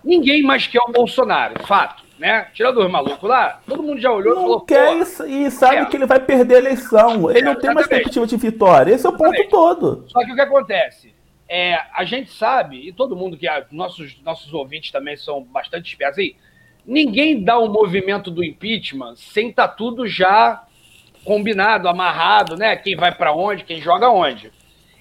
Ninguém 0.05 0.43
mais 0.43 0.67
quer 0.67 0.81
o 0.81 0.93
Bolsonaro, 0.93 1.67
fato. 1.67 2.07
Né? 2.19 2.49
Tirando 2.53 2.81
os 2.81 2.91
malucos 2.91 3.29
lá, 3.29 3.61
todo 3.65 3.83
mundo 3.83 4.01
já 4.01 4.11
olhou 4.11 4.35
não 4.35 4.41
e 4.41 4.45
falou. 4.45 4.61
quer 4.63 4.97
isso, 4.97 5.25
e 5.25 5.49
sabe 5.53 5.87
que 5.87 5.97
ele 5.97 6.07
vai 6.07 6.19
perder 6.19 6.57
a 6.57 6.59
eleição. 6.59 7.31
Ele 7.31 7.43
não 7.43 7.55
tem 7.55 7.73
mais 7.73 7.87
perspectiva 7.87 8.27
de 8.27 8.37
vitória. 8.37 8.93
Esse 8.93 9.07
é 9.07 9.09
o 9.09 9.17
ponto 9.17 9.49
todo. 9.49 10.05
Só 10.09 10.25
que 10.25 10.33
o 10.33 10.35
que 10.35 10.41
acontece? 10.41 11.15
É, 11.49 11.81
a 11.95 12.05
gente 12.05 12.33
sabe, 12.33 12.89
e 12.89 12.93
todo 12.93 13.15
mundo 13.15 13.37
que. 13.37 13.47
nossos, 13.71 14.21
nossos 14.23 14.53
ouvintes 14.53 14.91
também 14.91 15.17
são 15.17 15.45
bastante 15.45 15.87
espertos 15.87 16.19
aí. 16.19 16.35
Ninguém 16.85 17.43
dá 17.43 17.57
o 17.57 17.67
um 17.67 17.73
movimento 17.73 18.33
do 18.33 18.43
impeachment 18.43 19.15
sem 19.15 19.51
estar 19.51 19.69
tá 19.69 19.75
tudo 19.75 20.07
já 20.09 20.65
combinado, 21.29 21.89
amarrado, 21.89 22.57
né? 22.57 22.75
Quem 22.75 22.97
vai 22.97 23.15
para 23.15 23.35
onde, 23.35 23.63
quem 23.63 23.83
joga 23.83 24.09
onde. 24.09 24.51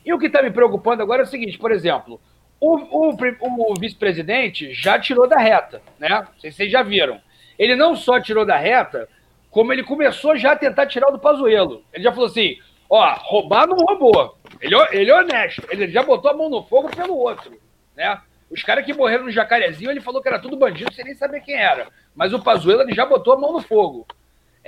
E 0.05 0.13
o 0.13 0.19
que 0.19 0.25
está 0.25 0.43
me 0.43 0.51
preocupando 0.51 1.01
agora 1.01 1.21
é 1.21 1.25
o 1.25 1.27
seguinte, 1.27 1.57
por 1.57 1.71
exemplo, 1.71 2.19
o, 2.59 2.75
o, 2.75 3.71
o 3.71 3.73
vice-presidente 3.79 4.73
já 4.73 4.99
tirou 4.99 5.25
da 5.25 5.37
reta, 5.37 5.81
né? 5.97 6.27
Vocês 6.37 6.69
já 6.69 6.83
viram. 6.83 7.21
Ele 7.57 7.77
não 7.77 7.95
só 7.95 8.19
tirou 8.19 8.45
da 8.45 8.57
reta, 8.57 9.07
como 9.49 9.71
ele 9.71 9.83
começou 9.83 10.35
já 10.35 10.51
a 10.51 10.57
tentar 10.57 10.87
tirar 10.87 11.11
do 11.11 11.19
Pazuello. 11.19 11.81
Ele 11.93 12.03
já 12.03 12.11
falou 12.11 12.27
assim, 12.27 12.57
ó, 12.89 13.15
roubar 13.19 13.65
não 13.65 13.77
roubou. 13.77 14.37
Ele, 14.59 14.75
ele 14.91 15.09
é 15.09 15.17
honesto. 15.17 15.65
Ele 15.69 15.87
já 15.87 16.03
botou 16.03 16.29
a 16.29 16.33
mão 16.35 16.49
no 16.49 16.61
fogo 16.63 16.89
pelo 16.93 17.15
outro, 17.15 17.57
né? 17.95 18.19
Os 18.51 18.63
caras 18.63 18.85
que 18.85 18.93
morreram 18.93 19.23
no 19.23 19.31
Jacarezinho, 19.31 19.91
ele 19.91 20.01
falou 20.01 20.21
que 20.21 20.27
era 20.27 20.39
tudo 20.39 20.57
bandido, 20.57 20.93
sem 20.93 21.05
nem 21.05 21.15
saber 21.15 21.39
quem 21.39 21.55
era. 21.55 21.87
Mas 22.13 22.33
o 22.33 22.41
Pazuello, 22.41 22.81
ele 22.81 22.93
já 22.93 23.05
botou 23.05 23.33
a 23.33 23.39
mão 23.39 23.53
no 23.53 23.61
fogo. 23.61 24.05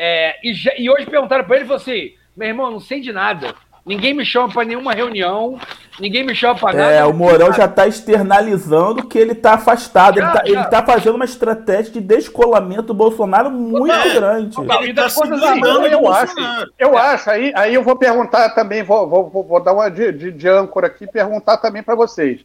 É, 0.01 0.35
e, 0.41 0.53
e, 0.77 0.89
hoje 0.89 1.05
perguntaram 1.05 1.43
para 1.43 1.57
ele, 1.57 1.65
falou 1.65 1.75
assim, 1.81 2.13
meu 2.37 2.47
irmão, 2.47 2.71
não 2.71 2.79
sei 2.79 3.01
de 3.01 3.11
nada. 3.11 3.53
Ninguém 3.85 4.13
me 4.13 4.23
chama 4.23 4.47
para 4.53 4.63
nenhuma 4.63 4.93
reunião. 4.93 5.59
Ninguém 5.99 6.23
me 6.23 6.33
chama 6.33 6.55
pra 6.55 6.71
nada. 6.71 6.91
É, 6.91 7.03
o 7.03 7.13
Mourão 7.13 7.51
já 7.51 7.67
tá 7.67 7.85
externalizando 7.85 9.07
que 9.07 9.17
ele 9.17 9.35
tá 9.35 9.55
afastado. 9.55 10.17
Ele 10.19 10.25
Já, 10.25 10.31
tá, 10.31 10.41
já. 10.45 10.53
ele 10.53 10.63
tá 10.65 10.85
fazendo 10.85 11.15
uma 11.15 11.25
estratégia 11.25 11.91
de 11.93 11.99
descolamento 11.99 12.83
do 12.83 12.93
Bolsonaro 12.93 13.49
muito 13.51 13.91
É. 13.91 14.13
grande. 14.13 14.55
Ele 14.81 14.93
tá 14.93 15.09
se 15.09 15.21
Armadas, 15.21 15.63
do 15.81 15.87
eu 15.87 16.07
acho, 16.11 16.35
eu 16.77 16.97
acho. 16.97 17.29
Aí, 17.29 17.51
aí 17.55 17.73
eu 17.73 17.83
vou 17.83 17.95
perguntar 17.97 18.49
também, 18.51 18.83
vou, 18.83 19.07
vou, 19.09 19.29
vou- 19.29 19.43
vou 19.43 19.59
dar 19.61 19.73
uma 19.73 19.89
de, 19.89 20.11
de, 20.13 20.31
de 20.31 20.47
âncora 20.47 20.87
aqui 20.87 21.05
e 21.05 21.11
perguntar 21.11 21.57
também 21.57 21.81
para 21.83 21.95
vocês. 21.95 22.41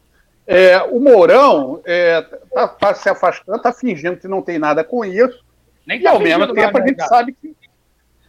É, 0.46 0.78
o 0.90 0.98
Mourão 0.98 1.80
está 1.84 2.68
tá 2.68 2.94
se 2.94 3.08
afastando, 3.08 3.58
está 3.58 3.72
fingindo 3.72 4.16
que 4.16 4.26
não 4.28 4.40
tem 4.42 4.58
nada 4.58 4.82
com 4.82 5.04
isso, 5.04 5.43
Nem 5.86 6.00
e 6.00 6.02
tá 6.02 6.10
ao 6.10 6.20
mesmo 6.20 6.46
tempo 6.54 6.72
mais, 6.72 6.74
a 6.74 6.78
né, 6.80 6.86
gente 6.88 6.96
cara? 6.96 7.08
sabe 7.08 7.32
que. 7.32 7.56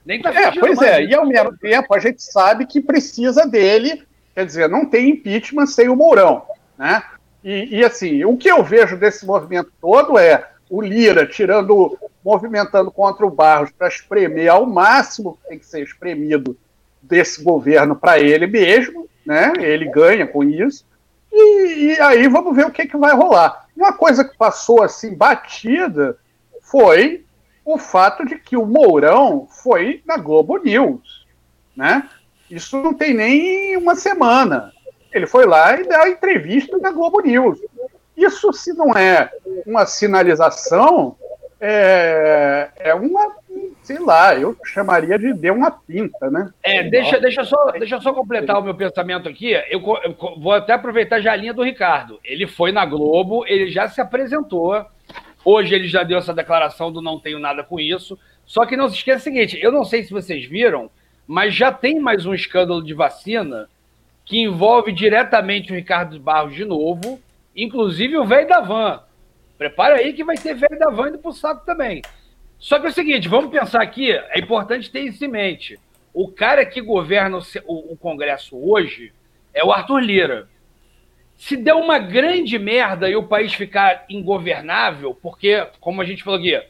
Nem 0.05 0.21
tá 0.21 0.29
É, 0.29 0.51
pois 0.51 0.77
mais, 0.77 0.89
é, 0.89 0.99
né? 0.99 1.05
e 1.05 1.15
ao 1.15 1.25
mesmo 1.25 1.57
tempo 1.57 1.93
a 1.93 1.99
gente 1.99 2.21
sabe 2.21 2.65
que 2.65 2.81
precisa 2.81 3.47
dele, 3.47 4.03
quer 4.33 4.45
dizer, 4.45 4.69
não 4.69 4.85
tem 4.85 5.09
impeachment 5.09 5.65
sem 5.67 5.89
o 5.89 5.95
Mourão, 5.95 6.43
né? 6.77 7.03
E, 7.43 7.77
e, 7.77 7.85
assim, 7.85 8.25
o 8.25 8.35
que 8.35 8.49
eu 8.49 8.63
vejo 8.63 8.97
desse 8.97 9.23
movimento 9.23 9.71
todo 9.79 10.17
é 10.17 10.49
o 10.67 10.81
Lira 10.81 11.27
tirando, 11.27 11.97
movimentando 12.23 12.89
contra 12.89 13.23
o 13.23 13.29
Barros 13.29 13.69
para 13.71 13.87
espremer 13.87 14.49
ao 14.49 14.65
máximo 14.65 15.37
que 15.37 15.49
tem 15.49 15.59
que 15.59 15.65
ser 15.67 15.83
espremido 15.83 16.57
desse 17.01 17.43
governo 17.43 17.95
para 17.95 18.19
ele 18.19 18.47
mesmo, 18.47 19.07
né? 19.23 19.53
Ele 19.59 19.85
ganha 19.85 20.25
com 20.25 20.43
isso. 20.43 20.85
E, 21.31 21.93
e 21.93 22.01
aí 22.01 22.27
vamos 22.27 22.55
ver 22.55 22.65
o 22.65 22.71
que, 22.71 22.87
que 22.87 22.97
vai 22.97 23.13
rolar. 23.13 23.67
Uma 23.75 23.93
coisa 23.93 24.23
que 24.23 24.37
passou 24.37 24.81
assim 24.81 25.13
batida 25.13 26.17
foi 26.61 27.24
o 27.65 27.79
fato 27.79 28.23
de 28.23 28.37
que 28.37 28.55
o 28.55 28.65
Mourão 28.65 29.47
foi 29.63 30.03
na 30.05 30.17
Globo 30.17 30.57
News, 30.57 31.25
né? 31.75 32.07
Isso 32.49 32.79
não 32.81 32.93
tem 32.93 33.13
nem 33.13 33.75
uma 33.75 33.95
semana. 33.95 34.71
Ele 35.11 35.25
foi 35.25 35.45
lá 35.45 35.75
e 35.75 35.87
deu 35.87 35.99
a 35.99 36.09
entrevista 36.09 36.77
na 36.77 36.91
Globo 36.91 37.21
News. 37.21 37.59
Isso, 38.15 38.53
se 38.53 38.71
não 38.73 38.91
é 38.91 39.29
uma 39.65 39.85
sinalização, 39.85 41.17
é, 41.59 42.69
é 42.77 42.93
uma, 42.93 43.35
sei 43.81 43.97
lá, 43.97 44.35
eu 44.35 44.55
chamaria 44.65 45.17
de 45.17 45.33
deu 45.33 45.55
uma 45.55 45.71
pinta, 45.71 46.29
né? 46.29 46.49
É, 46.61 46.83
deixa, 46.83 47.19
deixa, 47.19 47.41
eu 47.41 47.45
só, 47.45 47.71
deixa 47.71 47.99
só 47.99 48.13
completar 48.13 48.59
o 48.59 48.63
meu 48.63 48.75
pensamento 48.75 49.27
aqui. 49.27 49.53
Eu, 49.69 49.81
eu 50.03 50.15
vou 50.37 50.53
até 50.53 50.73
aproveitar 50.73 51.19
já 51.19 51.31
a 51.31 51.35
linha 51.35 51.53
do 51.53 51.63
Ricardo. 51.63 52.19
Ele 52.23 52.45
foi 52.45 52.71
na 52.71 52.85
Globo, 52.85 53.43
ele 53.47 53.71
já 53.71 53.87
se 53.87 53.99
apresentou. 53.99 54.85
Hoje 55.45 55.75
ele 55.75 55.87
já 55.87 56.01
deu 56.01 56.17
essa 56.17 56.33
declaração 56.33 56.91
do 56.91 57.03
não 57.03 57.19
tenho 57.19 57.37
nada 57.37 57.63
com 57.63 57.79
isso. 57.79 58.17
Só 58.47 58.65
que 58.65 58.75
não 58.75 58.89
se 58.89 58.95
esqueça 58.95 59.19
o 59.19 59.23
seguinte: 59.23 59.59
eu 59.61 59.71
não 59.71 59.85
sei 59.85 60.03
se 60.03 60.11
vocês 60.11 60.43
viram, 60.45 60.89
mas 61.27 61.53
já 61.53 61.71
tem 61.71 61.99
mais 61.99 62.25
um 62.25 62.33
escândalo 62.33 62.83
de 62.83 62.95
vacina 62.95 63.69
que 64.25 64.39
envolve 64.39 64.91
diretamente 64.91 65.71
o 65.71 65.75
Ricardo 65.75 66.19
Barros 66.19 66.55
de 66.55 66.65
novo, 66.65 67.21
inclusive 67.55 68.17
o 68.17 68.25
velho 68.25 68.47
da 68.47 68.59
van. 68.59 69.03
Prepara 69.55 69.97
aí 69.97 70.13
que 70.13 70.23
vai 70.23 70.35
ter 70.35 70.55
velho 70.55 70.79
da 70.79 70.89
van 70.89 71.09
indo 71.09 71.19
pro 71.19 71.31
saco 71.31 71.63
também. 71.63 72.01
Só 72.57 72.79
que 72.79 72.87
é 72.87 72.89
o 72.89 72.93
seguinte, 72.93 73.29
vamos 73.29 73.51
pensar 73.51 73.81
aqui, 73.81 74.11
é 74.11 74.39
importante 74.39 74.89
ter 74.89 75.01
isso 75.01 75.23
em 75.23 75.27
mente. 75.27 75.79
O 76.11 76.27
cara 76.27 76.65
que 76.65 76.81
governa 76.81 77.37
o, 77.65 77.93
o 77.93 77.97
Congresso 77.97 78.57
hoje 78.57 79.13
é 79.53 79.63
o 79.63 79.71
Arthur 79.71 79.99
Lira. 79.99 80.49
Se 81.37 81.57
der 81.57 81.73
uma 81.73 81.99
grande 81.99 82.57
merda 82.57 83.09
e 83.09 83.15
o 83.15 83.27
país 83.27 83.53
ficar 83.53 84.05
ingovernável, 84.09 85.13
porque, 85.13 85.67
como 85.79 86.01
a 86.01 86.05
gente 86.05 86.23
falou 86.23 86.39
aqui, 86.39 86.61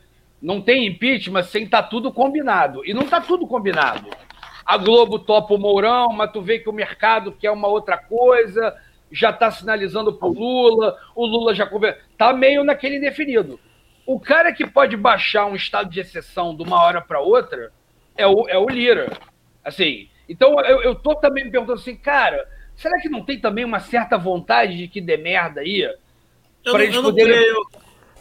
não 0.42 0.62
tem 0.62 0.86
impeachment 0.86 1.44
sem 1.44 1.64
estar 1.64 1.84
tudo 1.84 2.12
combinado. 2.12 2.86
E 2.86 2.94
não 2.94 3.04
está 3.04 3.22
tudo 3.22 3.48
combinado. 3.48 4.10
A 4.66 4.78
Globo 4.78 5.20
topa 5.20 5.54
o 5.54 5.58
Mourão, 5.58 6.10
mas 6.10 6.32
tu 6.32 6.42
vê 6.42 6.60
que 6.60 6.70
o 6.70 6.74
mercado 6.74 7.32
quer 7.32 7.52
uma 7.52 7.68
outra 7.68 7.98
coisa, 7.98 8.76
já 9.12 9.30
está 9.30 9.52
sinalizando 9.52 10.14
pro 10.14 10.28
Lula, 10.28 10.98
o 11.16 11.26
Lula 11.26 11.54
já 11.54 11.66
conversa. 11.66 12.00
Tá 12.18 12.34
meio 12.34 12.64
naquele 12.64 12.98
indefinido. 12.98 13.60
O 14.06 14.20
cara 14.20 14.52
que 14.52 14.66
pode 14.66 14.98
baixar 14.98 15.46
um 15.46 15.56
estado 15.56 15.90
de 15.90 16.00
exceção 16.00 16.56
de 16.56 16.64
uma 16.64 16.82
hora 16.82 17.02
para 17.02 17.20
outra 17.20 17.72
é 18.18 18.26
o, 18.28 18.48
é 18.48 18.58
o 18.58 18.68
Lira. 18.68 19.12
Assim, 19.64 20.10
então 20.28 20.60
eu, 20.62 20.82
eu 20.82 20.96
tô 20.96 21.16
também 21.16 21.46
me 21.46 21.52
perguntando 21.52 21.80
assim, 21.80 21.96
cara, 21.96 22.48
será 22.76 23.00
que 23.02 23.10
não 23.10 23.24
tem 23.24 23.40
também 23.40 23.64
uma 23.66 23.80
certa 23.80 24.18
vontade 24.18 24.78
de 24.78 24.88
que 24.88 25.02
dê 25.02 25.18
merda 25.18 25.62
aí? 25.62 25.82
Eu, 25.82 25.92
Pra 26.64 26.74
não- 26.74 26.80
eles 26.82 26.96
eu 26.96 27.02
não 27.02 27.10
poderem- 27.10 27.34
creio. 27.34 27.66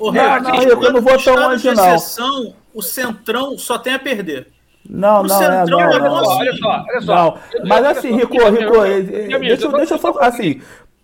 Não, 0.01 0.11
Renato, 0.11 0.49
não, 0.49 0.83
eu 0.83 0.93
não 0.93 1.01
vou 1.01 1.23
tão 1.23 1.37
longe, 1.37 1.73
não. 1.73 1.95
exceção, 1.95 2.55
o 2.75 2.83
Centrão 2.83 3.57
só 3.57 3.79
tem 3.79 3.95
a 3.95 3.99
perder. 3.99 4.49
Não, 4.89 5.23
O 5.23 5.27
não, 5.27 5.43
é, 5.43 5.61
Centrão, 5.61 5.79
não, 5.79 5.89
olha 5.89 5.99
não. 6.01 6.25
só, 6.25 6.37
olha 6.37 6.53
só, 6.57 6.85
olha 6.89 7.01
só. 7.01 7.15
Não, 7.15 7.39
Eu- 7.55 7.67
mas 7.67 7.85
assim, 7.87 8.13
Rico, 8.17 8.33
Rico, 8.51 8.75
eu- 8.75 8.85
eh, 8.85 8.99
eu- 9.35 9.41
deixa, 9.41 9.65
eu 9.67 9.73
deixa 9.73 9.97
só, 9.97 10.13
assim, 10.21 10.61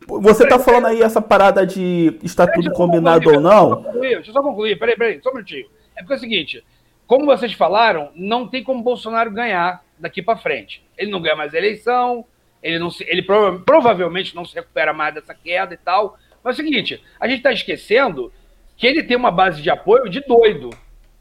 você 0.06 0.46
tá 0.46 0.58
falando 0.58 0.88
aí 0.88 1.00
essa 1.02 1.22
parada 1.22 1.64
de 1.66 2.18
está 2.22 2.46
tudo 2.46 2.64
Deixa 2.64 2.76
combinado 2.76 3.22
concluir, 3.24 3.36
ou 3.36 3.42
não? 3.42 3.76
Deixa 3.76 3.78
eu, 3.78 3.84
só 3.84 3.92
concluir, 3.92 4.14
deixa 4.16 4.30
eu 4.30 4.34
só 4.34 4.42
concluir, 4.42 4.78
peraí, 4.78 4.96
peraí, 4.96 5.20
só 5.22 5.30
um 5.30 5.34
minutinho. 5.34 5.66
É 5.96 6.00
porque 6.00 6.12
é 6.12 6.16
o 6.16 6.20
seguinte, 6.20 6.64
como 7.06 7.24
vocês 7.26 7.52
falaram, 7.54 8.10
não 8.16 8.46
tem 8.48 8.62
como 8.64 8.82
Bolsonaro 8.82 9.30
ganhar 9.30 9.82
daqui 9.98 10.20
para 10.20 10.36
frente. 10.36 10.82
Ele 10.98 11.10
não 11.10 11.22
ganha 11.22 11.36
mais 11.36 11.54
a 11.54 11.58
eleição, 11.58 12.24
ele, 12.62 12.78
não 12.78 12.90
se, 12.90 13.04
ele 13.08 13.22
prova- 13.22 13.58
provavelmente 13.58 14.34
não 14.34 14.44
se 14.44 14.54
recupera 14.54 14.92
mais 14.92 15.14
dessa 15.14 15.34
queda 15.34 15.74
e 15.74 15.78
tal. 15.78 16.18
Mas 16.42 16.58
é 16.58 16.62
o 16.62 16.64
seguinte, 16.64 17.02
a 17.18 17.28
gente 17.28 17.38
está 17.38 17.52
esquecendo 17.52 18.32
que 18.76 18.86
ele 18.86 19.02
tem 19.02 19.16
uma 19.16 19.30
base 19.30 19.60
de 19.60 19.70
apoio 19.70 20.08
de 20.08 20.20
doido. 20.20 20.70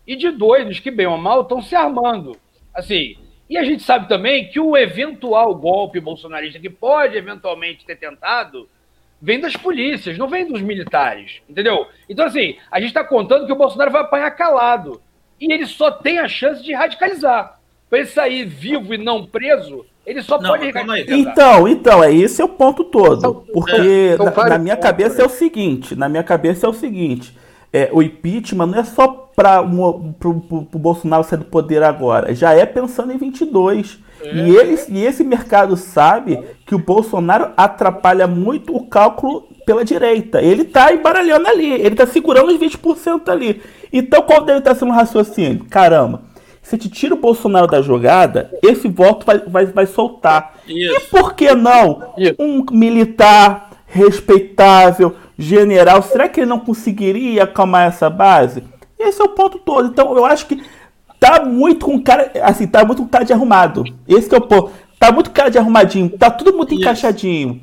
E 0.08 0.16
de 0.16 0.32
doidos 0.32 0.80
que, 0.80 0.90
bem 0.90 1.06
ou 1.06 1.18
mal, 1.18 1.42
estão 1.42 1.62
se 1.62 1.76
armando. 1.76 2.36
Assim, 2.74 3.16
e 3.50 3.58
a 3.58 3.64
gente 3.64 3.84
sabe 3.84 4.08
também 4.08 4.48
que 4.48 4.60
o 4.60 4.78
eventual 4.78 5.54
golpe 5.56 6.00
bolsonarista 6.00 6.60
que 6.60 6.70
pode 6.70 7.18
eventualmente 7.18 7.86
ter 7.86 7.96
tentado 7.96 8.70
vem 9.22 9.40
das 9.40 9.56
polícias, 9.56 10.18
não 10.18 10.28
vem 10.28 10.48
dos 10.48 10.62
militares, 10.62 11.42
entendeu? 11.50 11.88
Então, 12.08 12.26
assim, 12.26 12.58
a 12.72 12.80
gente 12.80 12.90
está 12.90 13.04
contando 13.04 13.46
que 13.46 13.52
o 13.52 13.58
Bolsonaro 13.58 13.92
vai 13.92 14.02
apanhar 14.02 14.32
calado. 14.32 15.02
E 15.40 15.52
ele 15.52 15.66
só 15.66 15.92
tem 15.92 16.20
a 16.20 16.28
chance 16.28 16.64
de 16.64 16.74
radicalizar. 16.74 17.60
Para 17.90 18.00
ele 18.00 18.08
sair 18.08 18.46
vivo 18.46 18.94
e 18.94 18.98
não 18.98 19.26
preso, 19.26 19.86
ele 20.10 20.22
só 20.22 20.40
Não, 20.40 20.50
pode 20.52 20.64
mas 20.66 20.74
calma 20.74 20.94
aí. 20.94 21.00
radicalizar. 21.02 21.32
Então, 21.34 21.68
então, 21.68 22.04
é 22.04 22.14
esse 22.14 22.42
é 22.42 22.46
o 22.46 22.50
ponto 22.50 22.84
todo. 22.84 23.22
São- 23.22 23.34
Porque 23.54 24.12
é, 24.14 24.18
são 24.18 24.26
na, 24.26 24.50
na 24.50 24.58
minha 24.58 24.76
pontos, 24.76 24.90
cabeça 24.90 25.22
é 25.22 25.26
o 25.26 25.30
seguinte, 25.30 25.96
na 25.96 26.10
minha 26.10 26.24
cabeça 26.24 26.66
é 26.66 26.70
o 26.70 26.74
seguinte, 26.74 27.36
é, 27.72 27.90
o 27.94 28.02
impeachment 28.02 28.66
não 28.68 28.80
é 28.80 28.84
só 28.84 29.08
para 29.36 29.62
o 29.62 30.68
Bolsonaro 30.80 31.24
sair 31.24 31.40
do 31.40 31.46
poder 31.46 31.84
agora, 31.84 32.34
já 32.36 32.54
é 32.54 32.66
pensando 32.66 33.14
em 33.14 33.18
22. 33.18 34.00
E, 34.22 34.54
eles, 34.54 34.86
e 34.90 34.98
esse 35.02 35.24
mercado 35.24 35.78
sabe 35.78 36.44
que 36.66 36.76
o 36.76 36.80
Bolsonaro 36.80 37.52
atrapalha 37.56 38.28
muito 38.28 38.76
o 38.76 38.86
cálculo 38.86 39.48
pela 39.66 39.86
direita. 39.86 40.42
Ele 40.42 40.66
tá 40.66 40.92
embaralhando 40.94 41.48
ali, 41.48 41.72
ele 41.72 41.96
tá 41.96 42.06
segurando 42.06 42.50
os 42.52 42.60
20% 42.60 43.30
ali. 43.30 43.62
Então 43.94 44.22
qual 44.24 44.44
deve 44.44 44.60
estar 44.60 44.76
sendo 44.76 44.92
o 44.92 44.94
raciocínio? 44.96 45.64
Caramba, 45.70 46.22
se 46.70 46.78
te 46.78 46.88
tira 46.88 47.16
o 47.16 47.18
Bolsonaro 47.18 47.66
da 47.66 47.82
jogada, 47.82 48.52
esse 48.62 48.88
voto 48.88 49.26
vai, 49.26 49.40
vai, 49.40 49.66
vai 49.66 49.88
soltar. 49.88 50.54
E 50.68 50.96
Isso. 50.96 51.10
por 51.10 51.34
que 51.34 51.56
não? 51.56 52.14
Isso. 52.16 52.36
Um 52.38 52.64
militar 52.72 53.72
respeitável, 53.88 55.16
general, 55.36 56.04
será 56.04 56.30
que 56.30 56.42
ele 56.42 56.50
não 56.50 56.60
conseguiria 56.60 57.46
acalmar 57.46 57.88
essa 57.88 58.08
base? 58.08 58.64
Esse 59.00 59.20
é 59.20 59.24
o 59.24 59.30
ponto 59.30 59.58
todo. 59.58 59.88
Então 59.88 60.16
eu 60.16 60.24
acho 60.24 60.46
que 60.46 60.62
tá 61.20 61.44
muito 61.44 61.88
com 61.88 62.00
cara, 62.00 62.32
assim, 62.44 62.68
tá 62.68 62.86
muito 62.86 63.02
com 63.02 63.08
cara 63.08 63.26
de 63.26 63.34
arrumado. 63.34 63.84
Esse 64.08 64.30
que 64.30 64.36
é 64.36 64.38
o 64.38 64.42
ponto. 64.42 64.72
Tá 65.00 65.12
muito 65.12 65.32
cara 65.32 65.50
de 65.50 65.58
arrumadinho, 65.58 66.08
tá 66.10 66.30
tudo 66.30 66.56
muito 66.56 66.72
Isso. 66.72 66.82
encaixadinho. 66.82 67.62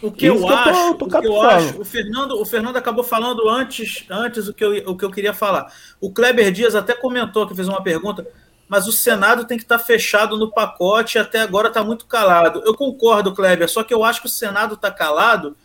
O 0.00 0.12
que 0.12 0.26
Isso 0.26 0.36
eu 0.36 0.38
que 0.38 0.44
eu 0.44 0.48
tô- 0.48 0.54
acho, 0.54 0.94
tô 0.94 1.04
o 1.04 1.08
que 1.08 1.26
eu 1.26 1.42
acho, 1.42 1.80
o 1.80 1.84
Fernando, 1.84 2.40
o 2.40 2.44
Fernando 2.44 2.76
acabou 2.76 3.02
falando 3.02 3.48
antes, 3.48 4.04
antes 4.08 4.46
o 4.46 4.54
que, 4.54 4.64
eu, 4.64 4.70
o 4.90 4.96
que 4.96 5.04
eu 5.04 5.10
queria 5.10 5.34
falar. 5.34 5.72
O 6.00 6.12
Kleber 6.12 6.52
Dias 6.52 6.76
até 6.76 6.94
comentou 6.94 7.48
que 7.48 7.54
fez 7.54 7.66
uma 7.68 7.82
pergunta, 7.82 8.24
mas 8.68 8.86
o 8.86 8.92
Senado 8.92 9.44
tem 9.44 9.56
que 9.58 9.64
estar 9.64 9.78
fechado 9.78 10.36
no 10.36 10.52
pacote 10.52 11.18
e 11.18 11.20
até 11.20 11.40
agora 11.40 11.66
está 11.68 11.82
muito 11.82 12.06
calado. 12.06 12.62
Eu 12.64 12.74
concordo, 12.76 13.34
Kleber, 13.34 13.68
só 13.68 13.82
que 13.82 13.92
eu 13.92 14.04
acho 14.04 14.20
que 14.20 14.26
o 14.26 14.30
Senado 14.30 14.74
está 14.74 14.90
calado 14.90 15.56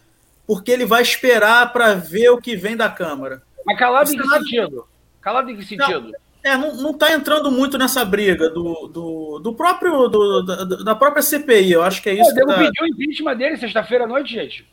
porque 0.48 0.72
ele 0.72 0.86
vai 0.86 1.02
esperar 1.04 1.72
para 1.72 1.94
ver 1.94 2.30
o 2.30 2.42
que 2.42 2.56
vem 2.56 2.76
da 2.76 2.90
Câmara. 2.90 3.44
Mas 3.66 3.78
calado 3.78 4.12
em 4.12 4.18
que 4.18 4.24
Senado- 4.24 4.44
sentido? 4.46 4.88
Calado 5.22 5.50
em 5.52 5.56
que 5.58 5.64
sentido? 5.66 6.12
É, 6.44 6.58
não, 6.58 6.76
não 6.76 6.94
tá 6.94 7.14
entrando 7.14 7.50
muito 7.50 7.78
nessa 7.78 8.04
briga 8.04 8.50
do, 8.50 8.88
do, 8.92 9.40
do 9.42 9.54
próprio 9.54 10.10
do- 10.10 10.44
da, 10.44 10.66
da 10.84 10.96
própria 10.96 11.22
CPI. 11.24 11.72
Eu 11.72 11.82
acho 11.84 12.02
que 12.04 12.10
é 12.10 12.14
isso 12.16 12.32
o 12.32 12.34
nego 12.36 12.48
tá... 12.48 12.56
pediu 12.58 12.84
o 12.84 12.88
impeachment 12.88 13.36
dele 13.38 13.58
sexta-feira 13.58 14.04
à 14.04 14.08
noite, 14.08 14.34
gente. 14.34 14.68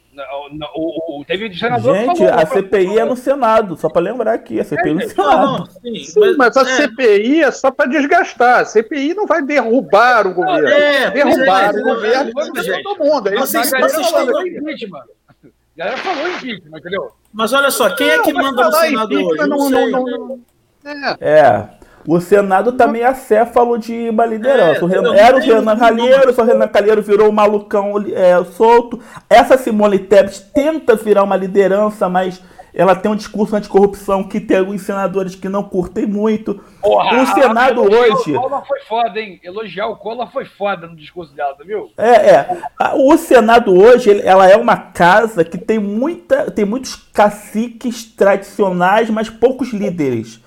O, 0.75 1.16
o, 1.16 1.21
o- 1.21 1.25
teve 1.25 1.49
um 1.49 1.55
senador 1.55 1.95
que 1.95 2.01
Gente, 2.07 2.18
falou, 2.18 2.35
a 2.35 2.39
falou, 2.47 2.62
CPI 2.64 2.99
é 2.99 3.05
no 3.05 3.16
Senado, 3.16 3.77
só 3.77 3.89
pra 3.89 4.03
lembrar 4.03 4.33
aqui, 4.35 4.59
a 4.59 4.64
CPI 4.64 4.91
é 4.91 4.95
no 4.95 5.01
Não, 5.01 5.09
Senado. 5.09 5.59
não, 5.59 5.66
sim, 5.66 6.05
Sim, 6.05 6.35
mas 6.37 6.57
a 6.57 6.62
é, 6.62 6.64
CPI 6.64 7.43
é 7.45 7.51
só 7.53 7.71
para 7.71 7.89
desgastar. 7.89 8.61
A 8.62 8.64
CPI 8.64 9.14
não 9.14 9.27
vai 9.29 9.41
derrubar 9.41 10.27
o 10.27 10.35
governo. 10.35 10.68
é, 10.68 11.11
derrubar 11.12 11.71
pois 11.73 11.77
é, 11.77 11.81
o 11.81 11.85
governo 11.95 12.33
é, 12.57 12.62
gente. 12.64 12.83
todo 12.83 12.99
mundo. 13.05 13.29
É 13.29 13.35
isso 13.37 13.47
Vocês- 13.47 13.71
vocês 13.71 14.12
aqui. 14.29 14.59
impeachment. 14.59 14.99
A 14.99 15.47
galera 15.77 15.97
falou 15.99 16.29
impeachment, 16.29 16.79
entendeu? 16.79 17.12
Mas 17.33 17.53
olha 17.53 17.71
só, 17.71 17.89
quem 17.95 18.11
é 18.11 18.18
que 18.18 18.33
Não, 18.33 18.43
mas 18.43 18.51
manda 18.51 18.64
no 18.66 18.73
Senado 18.73 19.14
hoje? 19.14 19.39
Não, 19.39 19.47
não- 19.47 19.68
sei. 19.68 19.91
não- 19.93 20.05
não- 20.05 20.41
É. 20.85 21.16
É. 21.20 21.68
O 22.07 22.18
Senado 22.18 22.72
também 22.72 23.03
é 23.03 23.07
acéfalo 23.07 23.76
de 23.78 24.09
uma 24.09 24.24
liderança. 24.24 24.81
É, 24.81 24.85
O 24.85 24.87
Renan- 24.87 25.14
era 25.14 25.37
o 25.37 25.41
Renan 25.41 25.74
um- 25.74 25.78
Calheiro, 25.78 26.33
só 26.33 26.43
o 26.43 26.47
Renan 26.47 26.66
Calheiro 26.68 27.03
virou 27.03 27.28
um 27.28 27.33
malucão 27.33 27.93
é, 28.14 28.43
solto. 28.57 28.99
Essa 29.28 29.59
Simone 29.59 29.99
Tebet 29.99 30.41
tenta 30.55 30.97
virar 30.97 31.22
uma 31.22 31.37
liderança, 31.37 32.09
mas 32.09 32.43
ela 32.72 32.95
tem 32.97 33.11
um 33.11 33.16
discurso 33.16 33.55
anticorrupção 33.55 34.24
que 34.24 34.41
tem 34.41 34.57
alguns 34.57 34.81
senadores 34.83 35.35
que 35.35 35.47
não 35.49 35.62
curtem 35.62 36.07
muito. 36.07 36.59
Porra, 36.81 37.20
o 37.20 37.26
Senado 37.26 37.83
hoje. 37.83 38.35
O 38.35 38.41
Collor 38.41 38.64
foi 38.66 38.81
foda, 38.89 39.20
hein? 39.20 39.39
Elogiar 39.45 39.89
o 39.89 39.97
Collor 39.97 40.33
foi 40.33 40.47
foda 40.47 40.87
no 40.87 40.97
discurso 40.97 41.35
dela, 41.35 41.55
tá 41.55 41.64
viu? 41.64 41.91
É, 41.99 42.31
é. 42.31 42.49
O 42.95 43.14
Senado 43.18 43.76
hoje, 43.78 44.22
ela 44.24 44.49
é 44.49 44.57
uma 44.57 44.76
casa 44.76 45.45
que 45.45 45.59
tem 45.59 45.78
muita, 45.78 46.51
tem 46.51 46.64
muitos 46.64 46.95
caciques 46.95 48.05
tradicionais, 48.05 49.11
mas 49.11 49.28
poucos 49.28 49.70
líderes. 49.72 50.41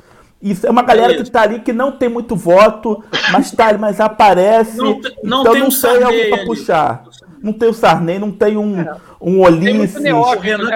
Isso 0.44 0.68
é 0.68 0.70
uma 0.70 0.84
galera 0.84 1.16
que 1.24 1.32
tá 1.32 1.44
ali 1.44 1.62
que 1.62 1.72
não 1.72 1.90
tem 1.94 2.10
muito 2.10 2.36
voto, 2.36 3.02
mas 3.32 3.50
tá 3.52 3.68
ali, 3.68 3.78
mas 3.78 4.02
aparece. 4.02 4.76
Não 4.78 5.00
não 5.24 5.42
então 5.42 5.54
tem 5.54 5.62
não 5.62 5.70
um 5.70 5.82
tem 5.82 6.04
alguém 6.04 6.28
pra 6.30 6.38
ali. 6.40 6.46
puxar. 6.46 7.04
Não 7.42 7.54
tem 7.54 7.70
o 7.70 7.74
Sarney, 7.74 8.20
não 8.20 8.32
tem 8.32 8.58
um, 8.58 8.82
um 9.22 9.32
muito 9.32 9.48
Ulisses. 9.54 10.02
neófito. 10.02 10.38
o 10.38 10.42
Renan 10.42 10.70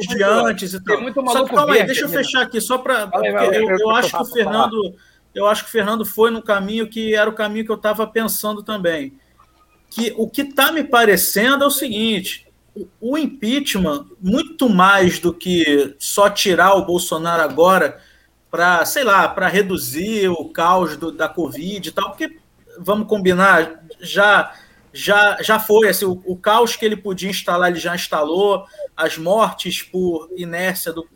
de 0.00 0.22
antes 0.22 0.74
e 0.74 0.84
tal. 0.84 1.00
muito 1.00 1.14
Só 1.14 1.22
que 1.22 1.34
maluco 1.34 1.54
calma 1.54 1.74
aí, 1.74 1.84
deixa 1.84 2.02
eu 2.02 2.08
né? 2.08 2.14
fechar 2.18 2.42
aqui, 2.42 2.60
só 2.60 2.76
para. 2.76 3.08
Eu, 3.80 3.90
acho 3.90 4.10
que 4.10 4.22
o 4.22 4.24
Fernando. 4.26 4.94
Eu 5.34 5.46
acho 5.46 5.62
que 5.64 5.68
o 5.68 5.72
Fernando 5.72 6.04
foi 6.04 6.30
no 6.30 6.42
caminho 6.42 6.86
que 6.86 7.14
era 7.14 7.28
o 7.28 7.34
caminho 7.34 7.64
que 7.64 7.70
eu 7.70 7.76
estava 7.76 8.06
pensando 8.06 8.62
também. 8.62 9.14
Que 9.90 10.12
o 10.16 10.28
que 10.28 10.42
está 10.42 10.72
me 10.72 10.84
parecendo 10.84 11.64
é 11.64 11.66
o 11.66 11.70
seguinte: 11.70 12.46
o- 12.74 12.86
o 13.00 13.18
impeachment, 13.18 14.06
muito 14.20 14.68
mais 14.68 15.18
do 15.18 15.32
que 15.32 15.94
só 15.98 16.28
tirar 16.30 16.74
o 16.74 16.84
Bolsonaro 16.84 17.42
agora 17.42 17.98
para, 18.50 18.84
sei 18.84 19.04
lá, 19.04 19.28
para 19.28 19.48
reduzir 19.48 20.28
o 20.28 20.48
caos 20.48 20.96
do- 20.96 21.12
da 21.12 21.28
Covid 21.28 21.88
e 21.88 21.92
tal, 21.92 22.10
porque 22.10 22.38
vamos 22.78 23.08
combinar, 23.08 23.82
já 24.00 24.52
já, 24.92 25.36
já 25.42 25.60
foi 25.60 25.90
assim, 25.90 26.06
o, 26.06 26.22
o 26.24 26.36
caos 26.38 26.74
que 26.74 26.82
ele 26.82 26.96
podia 26.96 27.28
instalar, 27.28 27.70
ele 27.70 27.78
já 27.78 27.94
instalou, 27.94 28.64
as 28.96 29.18
mortes 29.18 29.82
por 29.82 30.30
inércia 30.34 30.90
do, 30.90 31.06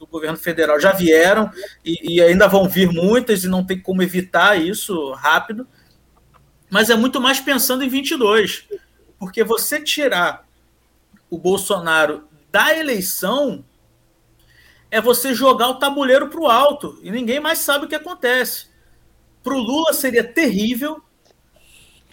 do 0.00 0.06
governo 0.06 0.38
federal 0.38 0.80
já 0.80 0.90
vieram 0.92 1.50
e, 1.84 2.14
e 2.14 2.22
ainda 2.22 2.48
vão 2.48 2.66
vir 2.66 2.90
muitas 2.90 3.44
e 3.44 3.48
não 3.48 3.62
tem 3.62 3.78
como 3.78 4.02
evitar 4.02 4.58
isso 4.58 5.12
rápido. 5.12 5.68
Mas 6.70 6.88
é 6.88 6.96
muito 6.96 7.20
mais 7.20 7.38
pensando 7.38 7.84
em 7.84 7.88
22, 7.90 8.64
porque 9.18 9.44
você 9.44 9.82
tirar 9.82 10.46
o 11.28 11.36
Bolsonaro 11.36 12.24
da 12.50 12.74
eleição 12.74 13.62
é 14.90 15.00
você 15.00 15.34
jogar 15.34 15.68
o 15.68 15.74
tabuleiro 15.74 16.28
para 16.28 16.40
o 16.40 16.46
alto 16.48 16.98
e 17.02 17.10
ninguém 17.10 17.40
mais 17.40 17.58
sabe 17.58 17.86
o 17.86 17.88
que 17.88 17.94
acontece. 17.94 18.66
Para 19.42 19.54
o 19.54 19.58
Lula 19.58 19.92
seria 19.92 20.24
terrível, 20.24 21.00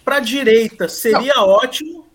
para 0.04 0.16
a 0.16 0.20
direita 0.20 0.88
seria 0.88 1.42
ótimo. 1.42 2.06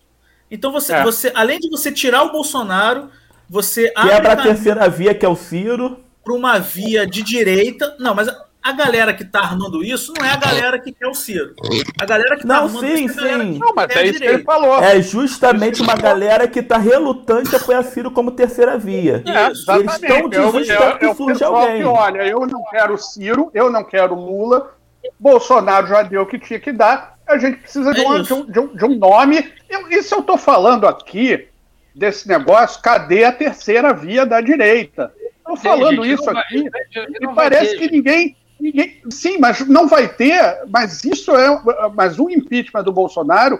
Então 0.51 0.71
você, 0.71 0.93
É. 0.93 1.03
você, 1.03 1.31
além 1.35 1.59
de 1.59 1.69
você 1.69 1.91
tirar 1.91 2.23
o 2.23 2.31
Bolsonaro, 2.31 3.09
você 3.49 3.89
Que 3.91 3.99
é 3.99 4.01
abre 4.01 4.21
pra 4.21 4.35
caminho 4.35 4.55
terceira 4.55 4.89
via, 4.89 5.13
que 5.15 5.25
é 5.25 5.29
o 5.29 5.35
Ciro. 5.35 6.03
para 6.23 6.33
uma 6.33 6.59
via 6.59 7.07
de 7.07 7.23
direita. 7.23 7.95
Não, 7.99 8.13
mas 8.13 8.27
a, 8.61 8.71
galera 8.73 9.13
que 9.13 9.23
está 9.23 9.39
armando 9.41 9.83
isso 9.83 10.13
não 10.17 10.25
é 10.25 10.31
a 10.31 10.35
galera 10.35 10.79
que 10.79 10.91
quer 10.91 11.07
o 11.07 11.13
Ciro. 11.13 11.55
A 12.01 12.05
galera 12.05 12.35
que 12.35 12.41
está 12.41 12.47
Não, 12.55 12.63
armando 12.65 12.79
sim, 12.87 13.05
isso 13.05 13.19
é 13.25 13.33
sim. 13.39 13.53
que 13.53 13.59
Não, 13.59 13.73
mas 13.75 13.89
é 13.95 13.99
a 13.99 14.03
isso 14.03 14.17
que 14.19 14.23
ele 14.23 14.31
direita. 14.37 14.43
falou. 14.43 14.83
É 14.83 15.01
justamente 15.01 15.81
uma 15.81 15.95
galera 15.95 16.47
que 16.47 16.61
tá 16.61 16.77
relutante 16.77 17.55
a 17.55 17.59
apoiar 17.59 17.83
Ciro 17.83 18.11
como 18.11 18.31
terceira 18.31 18.77
via. 18.77 19.23
É, 19.25 19.51
Isso. 19.51 19.71
Eles 19.71 19.93
estão 19.93 20.29
desesperando 20.29 21.05
eu- 21.05 21.15
que 21.15 21.25
pessoal 21.25 21.55
alguém. 21.55 21.77
que, 21.81 21.83
olha, 21.85 22.21
eu 22.27 22.39
não 22.47 22.63
quero 22.69 22.97
Ciro, 22.97 23.49
eu 23.53 23.69
não 23.71 23.83
quero 23.83 24.13
Lula, 24.15 24.73
Bolsonaro 25.19 25.87
já 25.87 26.01
deu 26.03 26.21
o 26.23 26.25
que 26.25 26.37
tinha 26.37 26.59
que 26.59 26.71
dar, 26.71 27.17
a 27.27 27.37
gente 27.37 27.57
precisa 27.59 27.93
de, 27.93 28.01
É 28.01 28.03
uma- 28.05 28.19
isso. 28.19 28.25
de 28.25 28.33
um, 28.33 28.45
de 28.51 28.59
um- 28.59 28.75
de 28.75 28.85
um 28.85 28.95
nome. 28.97 29.51
Eu, 29.69 29.87
isso 29.89 30.13
eu 30.15 30.19
estou 30.19 30.37
falando 30.37 30.87
aqui, 30.87 31.47
desse 31.95 32.27
negócio, 32.27 32.81
cadê 32.81 33.23
a 33.23 33.31
terceira 33.31 33.93
via 33.93 34.25
da 34.25 34.41
direita? 34.41 35.11
Estou 35.37 35.57
falando 35.57 36.05
isso 36.05 36.23
vai- 36.25 36.43
aqui, 36.43 36.57
gente, 36.91 37.17
e 37.21 37.25
vai 37.25 37.35
parece 37.35 37.77
que 37.77 37.89
ninguém, 37.91 38.35
ninguém. 38.59 39.01
Sim, 39.09 39.37
mas 39.37 39.67
não 39.67 39.87
vai 39.87 40.07
ter, 40.07 40.61
mas 40.67 41.03
isso 41.03 41.35
é. 41.35 41.47
Mas 41.95 42.19
o 42.19 42.29
impeachment 42.29 42.83
do 42.83 42.91
Bolsonaro, 42.91 43.59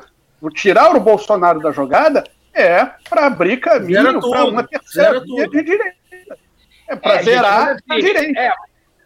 tirar 0.54 0.96
o 0.96 1.00
Bolsonaro 1.00 1.60
da 1.60 1.72
jogada, 1.72 2.24
é 2.54 2.86
para 3.10 3.28
abrir 3.28 3.58
caminho 3.60 4.20
para 4.20 4.46
uma 4.46 4.64
terceira 4.64 5.20
via 5.22 5.48
de 5.48 5.64
direita. 5.64 5.98
É 6.88 6.96
para 6.96 7.16
É, 7.16 7.24
zerar 7.24 7.78
mas 7.88 8.04
a 8.04 8.08
direita. 8.08 8.40
é, 8.40 8.52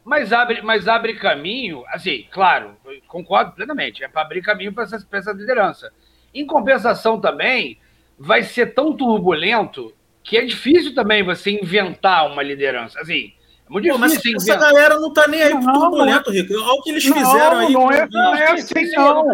mas 0.05 0.31
abre, 0.33 0.61
mas 0.61 0.87
abre 0.87 1.15
caminho, 1.15 1.83
assim, 1.89 2.25
claro, 2.31 2.77
concordo 3.07 3.51
plenamente, 3.51 4.03
é 4.03 4.07
para 4.07 4.21
abrir 4.21 4.41
caminho 4.41 4.73
para 4.73 4.83
essa, 4.85 5.05
pra 5.09 5.19
essa 5.19 5.31
liderança. 5.33 5.91
Em 6.33 6.45
compensação 6.45 7.19
também, 7.19 7.77
vai 8.17 8.43
ser 8.43 8.73
tão 8.73 8.95
turbulento 8.95 9.93
que 10.23 10.37
é 10.37 10.45
difícil 10.45 10.95
também 10.95 11.23
você 11.23 11.51
inventar 11.51 12.25
uma 12.25 12.41
liderança. 12.41 12.99
Assim, 13.01 13.33
muito 13.73 13.89
Pô, 13.89 13.97
mas 13.97 14.13
essa 14.25 14.55
galera 14.55 14.99
não 14.99 15.11
tá 15.11 15.27
nem 15.27 15.41
aí 15.41 15.49
pro 15.51 15.61
Não, 15.61 15.73
turbulento, 15.79 16.31
Rico. 16.31 16.53
Olha 16.53 16.73
o 16.73 16.81
que 16.83 16.91
eles 16.91 17.05
Não, 17.05 17.17
fizeram 17.17 17.57
aí. 17.57 17.73
não 17.73 17.91
é- 17.91 18.07
não 18.09 18.35
é 18.35 18.47
sim, 18.47 18.53
assim, 18.53 18.61
sim, 18.79 18.85
sim, 18.87 18.95
não. 18.95 19.25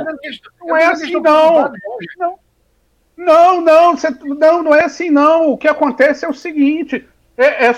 Não 0.62 0.78
é 0.78 0.86
assim, 0.86 1.12
não. 1.14 1.22
preocupados, 1.22 1.80
gente. 2.02 2.18
Não, 2.18 2.40
não, 3.18 3.62
não, 3.62 3.98
você- 3.98 4.16
não, 4.24 4.64
não 4.64 4.74
é 4.76 4.86
assim, 4.86 5.10
não. 5.10 5.52
O 5.52 5.58
que 5.58 5.68
acontece 5.68 6.26
é 6.26 6.30
o 6.30 6.34
seguinte: 6.34 7.06
é, 7.38 7.68
é 7.68 7.74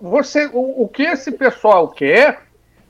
você, 0.00 0.46
o, 0.52 0.82
o 0.84 0.88
que 0.88 1.02
esse 1.02 1.30
pessoal 1.32 1.88
quer 1.88 2.40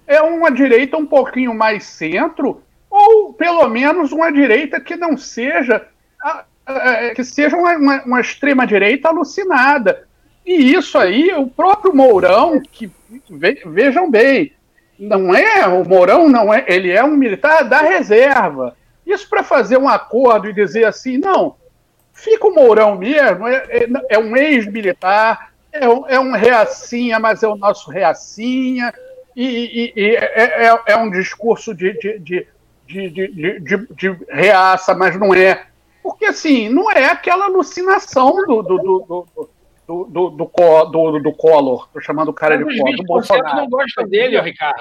é 0.07 0.20
uma 0.22 0.51
direita 0.51 0.97
um 0.97 1.07
pouquinho 1.07 1.53
mais 1.55 1.84
centro, 1.84 2.62
ou 2.90 3.32
pelo 3.32 3.66
menos 3.68 4.12
uma 4.12 4.30
direita 4.30 4.80
que 4.80 4.97
não 4.97 5.16
seja 5.16 5.86
a- 6.22 6.45
a- 6.66 7.11
que 7.14 7.24
seja 7.24 7.57
uma, 7.57 7.76
uma, 7.76 8.03
uma 8.05 8.20
extrema 8.20 8.66
direita 8.66 9.09
alucinada. 9.09 10.07
E 10.45 10.74
isso 10.74 10.99
aí, 10.99 11.32
o 11.34 11.47
próprio 11.47 11.95
Mourão, 11.95 12.61
que 12.61 12.90
ve- 13.30 13.62
vejam 13.66 14.11
bem, 14.11 14.53
não 14.99 15.34
é 15.34 15.66
o 15.66 15.84
Mourão, 15.88 16.28
não 16.28 16.53
é, 16.53 16.64
ele 16.68 16.90
é 16.90 17.03
um 17.03 17.16
militar 17.16 17.64
da 17.64 17.80
reserva. 17.80 18.76
Isso 19.07 19.28
para 19.28 19.42
fazer 19.42 19.78
um 19.78 19.88
acordo 19.88 20.49
e 20.49 20.53
dizer 20.53 20.84
assim, 20.84 21.18
não, 21.18 21.57
fica 22.12 22.47
o 22.47 22.55
Mourão 22.55 22.97
mesmo, 22.99 23.47
é, 23.49 23.64
é- 23.70 23.88
é 24.11 24.18
um 24.18 24.36
ex-militar, 24.36 25.53
é, 25.72 25.88
um- 25.88 26.07
é 26.09 26.20
um 26.20 26.32
reacinha, 26.32 27.18
mas 27.18 27.42
é 27.42 27.49
o 27.49 27.57
nosso 27.57 27.90
reacinha, 27.90 28.92
e, 29.34 29.45
e- 29.47 29.92
e 29.97 30.16
é, 30.16 30.66
é- 30.68 30.82
é 30.88 30.97
um 30.97 31.11
discurso 31.11 31.74
de, 31.74 31.92
de, 31.95 32.18
de, 32.18 32.47
de, 32.86 33.09
de, 33.11 33.28
de- 33.28 33.61
de- 33.61 33.86
de 33.95 34.16
reaça, 34.30 34.95
mas 34.95 35.18
não 35.18 35.34
é. 35.34 35.66
Porque, 36.03 36.26
assim, 36.26 36.68
não 36.68 36.90
é 36.90 37.07
aquela 37.07 37.47
alucinação 37.47 38.30
do, 38.47 38.62
do, 38.62 38.78
do, 38.78 39.26
do, 39.34 39.49
do, 39.87 40.05
do, 40.05 40.30
do, 40.30 40.51
do, 40.91 41.18
do 41.20 41.32
Collor, 41.32 41.89
tô 41.93 42.01
chamando 42.01 42.28
o 42.28 42.32
cara 42.35 42.57
de 42.57 42.64
Collor, 42.64 42.97
do 42.97 43.03
20% 43.03 43.07
Bolsonaro. 43.07 43.57
não 43.57 43.68
gosta 43.68 44.07
dele, 44.07 44.37
ó, 44.39 44.43
Ricardo. 44.43 44.80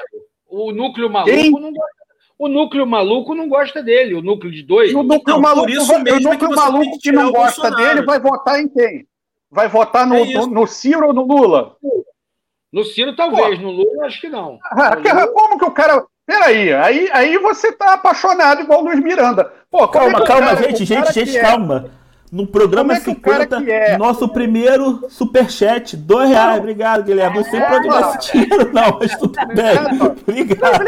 O 0.50 0.72
núcleo 0.72 1.10
maluco 1.10 1.32
Quem? 1.36 1.52
não 1.52 1.74
gosta. 1.74 2.04
O 2.38 2.48
núcleo 2.48 2.86
maluco 2.86 3.36
não 3.36 3.48
gosta 3.48 3.82
dele. 3.82 4.16
O 4.16 4.22
núcleo 4.22 4.52
de 4.52 4.64
dois. 4.64 4.92
E 4.92 4.96
o 4.96 5.04
núcleo 5.04 5.36
Não, 5.36 5.42
maluco, 5.42 5.70
isso 5.70 6.00
mesmo 6.00 6.30
o 6.30 6.34
é 6.34 6.38
que 6.38 6.44
núcleo 6.44 6.50
tem 6.50 6.58
maluco 6.58 6.92
que 6.94 7.00
que 7.00 7.12
não 7.12 7.32
gosta 7.32 7.62
Bolsonaro. 7.62 7.94
dele 7.96 8.06
vai 8.06 8.20
votar 8.20 8.60
em 8.60 8.68
quem? 8.68 9.08
Vai 9.52 9.68
votar 9.68 10.06
no, 10.08 10.16
É 10.16 10.34
no, 10.34 10.48
no 10.48 10.68
Ciro 10.68 11.08
ou 11.08 11.14
no 11.14 11.24
Lula? 11.24 11.76
No 12.72 12.84
Ciro, 12.84 13.16
talvez. 13.16 13.60
No 13.60 13.70
Lula, 13.72 14.06
acho 14.08 14.20
que 14.20 14.30
não. 14.30 14.58
Ah, 14.64 14.96
que- 14.96 15.08
Lula- 15.12 15.28
como 15.28 15.58
que 15.60 15.66
o 15.66 15.72
cara. 15.72 16.04
Peraí, 16.26 16.74
aí, 16.74 17.10
aí 17.12 17.38
você 17.38 17.72
tá 17.72 17.94
apaixonado 17.94 18.62
igual 18.62 18.82
o 18.82 18.86
Luiz 18.86 19.00
Miranda. 19.00 19.52
Pô, 19.70 19.88
como 19.88 20.06
é 20.06 20.12
Calma, 20.12 20.22
que 20.22 20.28
calma, 20.28 20.48
cara- 20.56 20.64
gente, 20.68 20.86
gente, 20.86 21.14
gente, 21.14 21.32
que 21.32 21.38
é- 21.38 21.42
calma. 21.42 21.92
No 22.34 22.48
programa 22.48 22.96
Como 22.96 23.00
é 23.00 23.00
que 23.00 23.10
o 23.12 23.22
cara 23.22 23.44
50, 23.44 23.62
que 23.64 23.72
é- 23.72 23.96
nosso 23.96 24.28
primeiro 24.28 25.06
superchat, 25.08 25.96
dois 25.96 26.30
reais. 26.30 26.58
Obrigado, 26.58 27.04
Guilherme. 27.04 27.38
Não 27.38 27.44
sei 27.44 27.62
pra 27.62 27.78
onde 27.78 27.88
vai 27.88 28.02
mano. 28.02 28.18
esse 28.20 28.32
dinheiro, 28.32 28.74
não, 28.74 28.98
mas 29.00 29.16
tudo 29.20 29.34
bem. 29.54 30.10
Obrigado. 30.28 30.84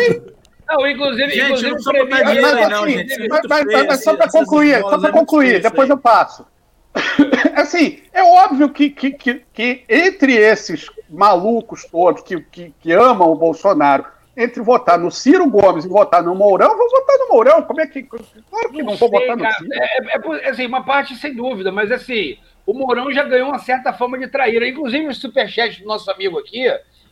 Não, 0.68 0.88
inclusive. 0.88 1.30
Gente, 1.30 1.44
inclusive 1.44 1.70
não 1.70 1.76
precisa 1.76 1.92
pra 1.92 2.04
botar 2.04 2.24
dinheiro 2.24 2.42
Mas, 2.42 2.70
não, 2.70 2.84
assim, 2.84 2.92
gente. 2.98 3.28
Mas- 3.30 3.42
mas- 3.48 3.64
feio, 3.64 3.88
mas 3.88 4.04
só 4.04 4.16
para 4.16 4.32
concluir, 4.32 4.82
só 4.82 4.98
para 4.98 5.12
concluir, 5.12 5.62
depois 5.62 5.88
aí. 5.88 5.94
eu 5.94 5.98
passo. 6.00 6.48
assim, 7.56 8.00
é 8.12 8.24
óbvio 8.24 8.70
que, 8.70 8.90
que, 8.90 9.12
que, 9.12 9.42
que 9.54 9.84
entre 9.88 10.34
esses 10.34 10.90
malucos 11.08 11.86
todos 11.86 12.24
que, 12.24 12.40
que, 12.40 12.74
que 12.80 12.92
amam 12.92 13.30
o 13.30 13.36
Bolsonaro, 13.36 14.06
entre 14.38 14.62
votar 14.62 14.98
no 15.00 15.10
Ciro 15.12 15.50
Gomes 15.50 15.86
e 15.86 15.88
votar 15.88 16.22
no 16.24 16.36
Mourão, 16.36 16.78
vou 16.78 16.90
votar 16.90 17.18
no 17.20 17.30
Mourão. 17.30 17.62
Como 17.64 17.80
é 17.82 17.88
que. 17.88 18.04
Claro 18.04 18.70
que 18.72 18.84
não, 18.84 18.96
vou 18.96 19.10
sei, 19.10 19.20
votar 19.20 19.38
no 19.38 19.44
cara. 19.44 19.56
Ciro. 19.56 19.70
É, 19.74 19.78
é, 19.78 20.16
é 20.16 20.20
por- 20.20 20.44
assim, 20.46 20.66
uma 20.66 20.84
parte 20.84 21.16
sem 21.16 21.34
dúvida, 21.34 21.72
mas 21.72 21.92
assim, 21.92 22.38
o 22.66 22.74
Mourão 22.74 23.12
já 23.12 23.24
ganhou 23.24 23.50
uma 23.50 23.60
certa 23.60 23.94
fama 23.94 24.18
de 24.18 24.28
traíra. 24.28 24.68
Inclusive, 24.68 25.08
o 25.08 25.14
superchat 25.14 25.82
do 25.82 25.88
nosso 25.88 26.10
amigo 26.12 26.38
aqui, 26.40 26.66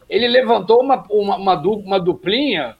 ele 0.09 0.27
levantou 0.27 0.81
uma, 0.81 1.03
uma, 1.09 1.37
uma, 1.37 1.55
du- 1.55 1.79
uma 1.79 1.99
duplinha 1.99 2.75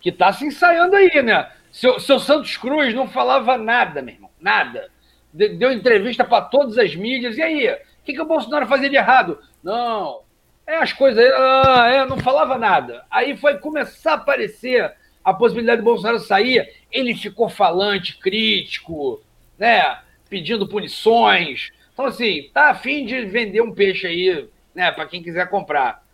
que 0.00 0.12
tá 0.12 0.32
se 0.32 0.44
ensaiando 0.46 0.94
aí, 0.94 1.22
né? 1.22 1.48
Seu, 1.72 1.98
seu 1.98 2.18
Santos 2.18 2.56
Cruz 2.56 2.94
não 2.94 3.08
falava 3.08 3.56
nada, 3.58 4.00
meu 4.02 4.14
irmão, 4.14 4.30
nada. 4.40 4.88
De- 5.32 5.50
Deu 5.50 5.72
entrevista 5.72 6.22
para 6.24 6.44
todas 6.44 6.78
as 6.78 6.94
mídias. 6.94 7.36
E 7.38 7.42
aí? 7.42 7.68
O 7.70 8.04
que, 8.06 8.12
que 8.12 8.20
o 8.22 8.26
Bolsonaro 8.26 8.66
fazia 8.66 8.88
de 8.88 8.94
errado? 8.96 9.38
Não, 9.64 10.20
É, 10.66 10.76
as 10.76 10.92
coisas. 10.92 11.24
Ah, 11.34 11.88
é, 11.92 12.06
não 12.06 12.18
falava 12.18 12.58
nada. 12.58 13.04
Aí 13.10 13.36
foi 13.36 13.58
começar 13.58 14.12
a 14.12 14.14
aparecer 14.16 14.92
a 15.24 15.32
possibilidade 15.32 15.80
de 15.80 15.84
Bolsonaro 15.84 16.18
sair. 16.18 16.68
Ele 16.90 17.14
ficou 17.14 17.48
falante, 17.48 18.18
crítico, 18.18 19.22
né? 19.58 19.98
Pedindo 20.28 20.68
punições. 20.68 21.70
Então, 21.92 22.06
assim, 22.06 22.50
tá 22.52 22.70
afim 22.70 23.06
de 23.06 23.24
vender 23.26 23.60
um 23.60 23.72
peixe 23.72 24.06
aí, 24.06 24.48
né? 24.74 24.90
Para 24.90 25.06
quem 25.06 25.22
quiser 25.22 25.48
comprar. 25.48 26.04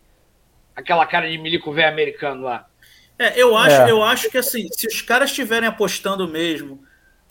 Aquela 0.77 1.07
cara 1.07 1.31
de 1.31 1.39
milico 1.39 1.73
velho 1.73 1.89
americano 1.89 2.43
lá. 2.43 2.67
É, 3.19 3.41
eu 3.41 3.57
acho, 3.57 3.77
é. 3.77 3.91
eu 3.91 4.03
acho 4.03 4.31
que 4.31 4.39
assim, 4.39 4.67
se 4.73 4.87
os 4.87 5.03
caras 5.03 5.31
estiverem 5.31 5.69
apostando 5.69 6.27
mesmo 6.27 6.83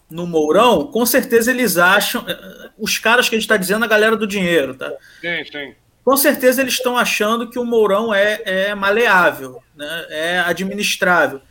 no 0.10 0.28
Mourão, 0.28 0.88
com 0.88 1.06
certeza 1.06 1.52
eles 1.52 1.78
acham. 1.78 2.24
Eh, 2.28 2.70
os 2.78 2.98
caras 2.98 3.30
que 3.30 3.36
a 3.36 3.38
gente 3.38 3.46
está 3.46 3.58
dizendo, 3.58 3.86
a 3.86 3.88
galera 3.88 4.16
do 4.16 4.28
dinheiro, 4.28 4.76
tá? 4.76 4.92
Sim, 5.22 5.44
sim. 5.52 5.76
Com 6.04 6.18
certeza 6.18 6.62
eles 6.62 6.74
estão 6.74 6.98
achando 6.98 7.50
que 7.50 7.60
o 7.60 7.66
Mourão 7.66 8.14
é, 8.14 8.42
é 8.44 8.76
maleável, 8.76 9.62
né? 9.76 10.06
é 10.10 10.40
administrável. 10.40 11.42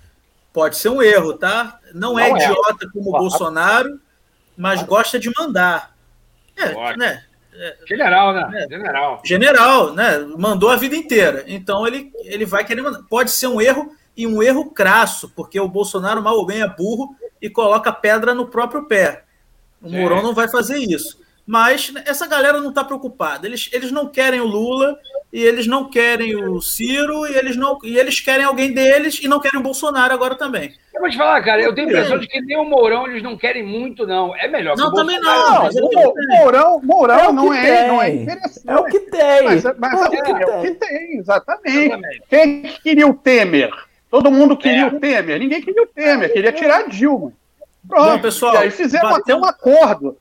Pode 0.52 0.76
ser 0.76 0.88
um 0.88 1.00
erro, 1.00 1.34
tá? 1.34 1.78
Não, 1.94 2.18
é 2.18 2.28
Não 2.28 2.36
é, 2.36 2.42
idiota 2.42 2.88
como 2.92 3.10
o 3.10 3.18
Bolsonaro, 3.18 4.00
mas 4.56 4.82
gosta 4.82 5.18
de 5.18 5.30
mandar. 5.36 5.94
É, 6.56 6.96
né? 6.96 7.24
General, 7.86 8.32
né? 8.32 8.50
É. 8.54 8.68
General. 8.68 9.22
General, 9.24 9.92
né? 9.92 10.18
Mandou 10.36 10.70
a 10.70 10.76
vida 10.76 10.96
inteira. 10.96 11.44
Então 11.46 11.86
ele, 11.86 12.10
ele 12.24 12.44
vai 12.44 12.64
querer 12.64 12.82
mandar. 12.82 13.02
Pode 13.08 13.30
ser 13.30 13.46
um 13.46 13.60
erro 13.60 13.94
e 14.16 14.26
um 14.26 14.42
erro 14.42 14.70
crasso, 14.70 15.30
porque 15.30 15.60
o 15.60 15.68
Bolsonaro 15.68 16.22
mal 16.22 16.36
ou 16.36 16.46
bem 16.46 16.62
é 16.62 16.68
burro 16.68 17.14
e 17.40 17.48
coloca 17.48 17.92
pedra 17.92 18.34
no 18.34 18.46
próprio 18.46 18.84
pé. 18.84 19.24
O 19.80 19.88
é. 19.88 20.00
Mourão 20.00 20.22
não 20.22 20.34
vai 20.34 20.48
fazer 20.48 20.78
isso. 20.78 21.20
Mas 21.50 21.92
essa 22.06 22.28
galera 22.28 22.60
não 22.60 22.68
está 22.68 22.84
preocupada. 22.84 23.44
Eles, 23.44 23.68
eles 23.72 23.90
não 23.90 24.06
querem 24.06 24.40
o 24.40 24.46
Lula 24.46 24.96
e 25.32 25.42
eles 25.42 25.66
não 25.66 25.90
querem 25.90 26.36
o 26.36 26.60
Ciro 26.60 27.26
e 27.26 27.34
eles 27.34 27.56
não 27.56 27.76
e 27.82 27.98
eles 27.98 28.20
querem 28.20 28.44
alguém 28.44 28.72
deles 28.72 29.18
e 29.20 29.26
não 29.26 29.40
querem 29.40 29.58
o 29.58 29.62
Bolsonaro 29.62 30.14
agora 30.14 30.36
também. 30.36 30.72
Eu 30.94 31.00
vou 31.00 31.10
te 31.10 31.16
falar, 31.16 31.42
cara, 31.42 31.60
eu 31.60 31.74
tenho 31.74 31.88
a 31.88 31.90
impressão 31.90 32.20
de 32.20 32.28
que 32.28 32.40
nem 32.40 32.56
o 32.56 32.64
Mourão 32.64 33.08
eles 33.08 33.20
não 33.20 33.36
querem 33.36 33.64
muito, 33.64 34.06
não. 34.06 34.32
É 34.36 34.46
melhor 34.46 34.76
Não, 34.76 34.92
também 34.92 35.18
não. 35.18 35.64
Mas 35.64 35.74
o 35.74 35.90
Mourão, 36.28 36.80
Mourão 36.84 37.18
é 37.18 37.32
não, 37.32 37.52
é, 37.52 37.88
não 37.88 38.00
é 38.00 38.10
interessante. 38.14 38.70
É 38.70 38.76
o 38.76 38.84
que 38.84 39.00
tem. 39.00 39.42
Mas, 39.42 39.64
mas 39.76 40.02
é, 40.02 40.04
o 40.04 40.10
que, 40.10 40.16
é, 40.30 40.46
o 40.46 40.62
que 40.62 40.70
tem, 40.70 41.18
exatamente. 41.18 41.78
exatamente. 41.78 42.22
Quem 42.30 42.62
queria 42.80 43.08
o 43.08 43.14
Temer? 43.14 43.72
Todo 44.08 44.30
mundo 44.30 44.56
queria 44.56 44.82
é. 44.82 44.86
o 44.86 45.00
Temer. 45.00 45.40
Ninguém 45.40 45.60
queria 45.60 45.82
o 45.82 45.88
Temer, 45.88 46.32
queria 46.32 46.52
tirar 46.52 46.82
a 46.82 46.86
Dilma. 46.86 47.32
Pronto. 47.88 48.08
Bom, 48.08 48.18
pessoal, 48.20 48.54
e 48.54 48.58
aí 48.58 48.70
fizeram 48.70 49.10
bateu... 49.10 49.22
até 49.22 49.34
um 49.34 49.44
acordo. 49.44 50.16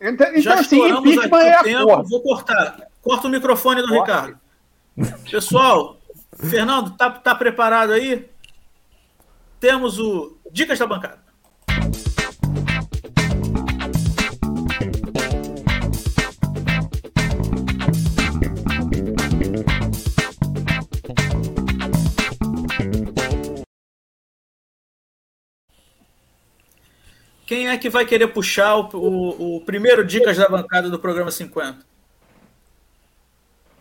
Então, 0.00 0.40
Já 0.40 0.54
assim, 0.60 0.80
impeachment 0.88 1.38
é 1.38 1.62
tempo. 1.62 1.90
acordo. 1.90 2.08
Vou 2.08 2.22
cortar. 2.22 2.88
Corta 3.02 3.26
o 3.26 3.30
microfone 3.30 3.82
do 3.82 3.88
Corta. 3.88 4.00
Ricardo. 4.12 4.40
Pessoal, 5.30 5.98
Fernando, 6.48 6.96
tá, 6.96 7.10
tá 7.10 7.34
preparado 7.34 7.92
aí? 7.92 8.28
Temos 9.58 9.98
o 9.98 10.36
Dicas 10.50 10.78
da 10.78 10.86
Bancada. 10.86 11.29
Quem 27.50 27.68
é 27.68 27.76
que 27.76 27.90
vai 27.90 28.06
querer 28.06 28.28
puxar 28.28 28.76
o, 28.76 28.88
o, 28.94 29.56
o 29.56 29.60
primeiro 29.62 30.04
Dicas 30.04 30.36
da 30.36 30.48
Bancada 30.48 30.88
do 30.88 31.00
programa 31.00 31.32
50? 31.32 31.84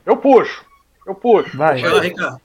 Eu 0.03 0.17
puxo. 0.17 0.65
Eu 1.05 1.13
puxo. 1.13 1.55
Vai. 1.55 1.79
Vai 1.79 1.91
lá, 1.91 2.01
Ricardo. 2.01 2.41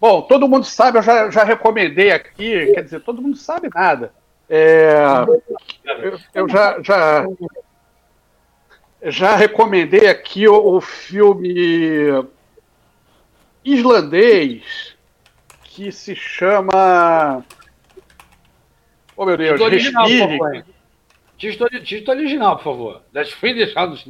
Bom, 0.00 0.22
todo 0.22 0.48
mundo 0.48 0.66
sabe, 0.66 0.98
eu 0.98 1.02
já, 1.02 1.30
já 1.30 1.44
recomendei 1.44 2.10
aqui, 2.10 2.72
quer 2.74 2.82
dizer, 2.82 3.02
todo 3.02 3.22
mundo 3.22 3.36
sabe 3.36 3.70
nada. 3.72 4.12
É, 4.50 4.96
eu, 5.84 6.18
eu, 6.34 6.48
já, 6.48 6.82
já, 6.82 7.24
já 9.00 9.36
recomendei 9.36 10.08
aqui 10.08 10.48
o, 10.48 10.74
o 10.74 10.80
filme 10.80 12.10
islandês 13.64 14.96
que 15.62 15.92
se 15.92 16.16
chama 16.16 17.44
Oh, 19.16 19.24
meu 19.24 19.36
Deus, 19.36 19.60
original, 19.60 20.06
respire. 20.06 20.64
Título 21.36 22.16
original, 22.16 22.56
por 22.56 22.64
favor. 22.64 23.02
Das 23.12 23.28
Swedish 23.28 23.74
House 23.74 24.04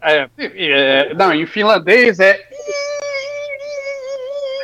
é, 0.00 0.28
é, 0.38 1.14
Não, 1.14 1.32
em 1.32 1.46
finlandês 1.46 2.18
é. 2.18 2.42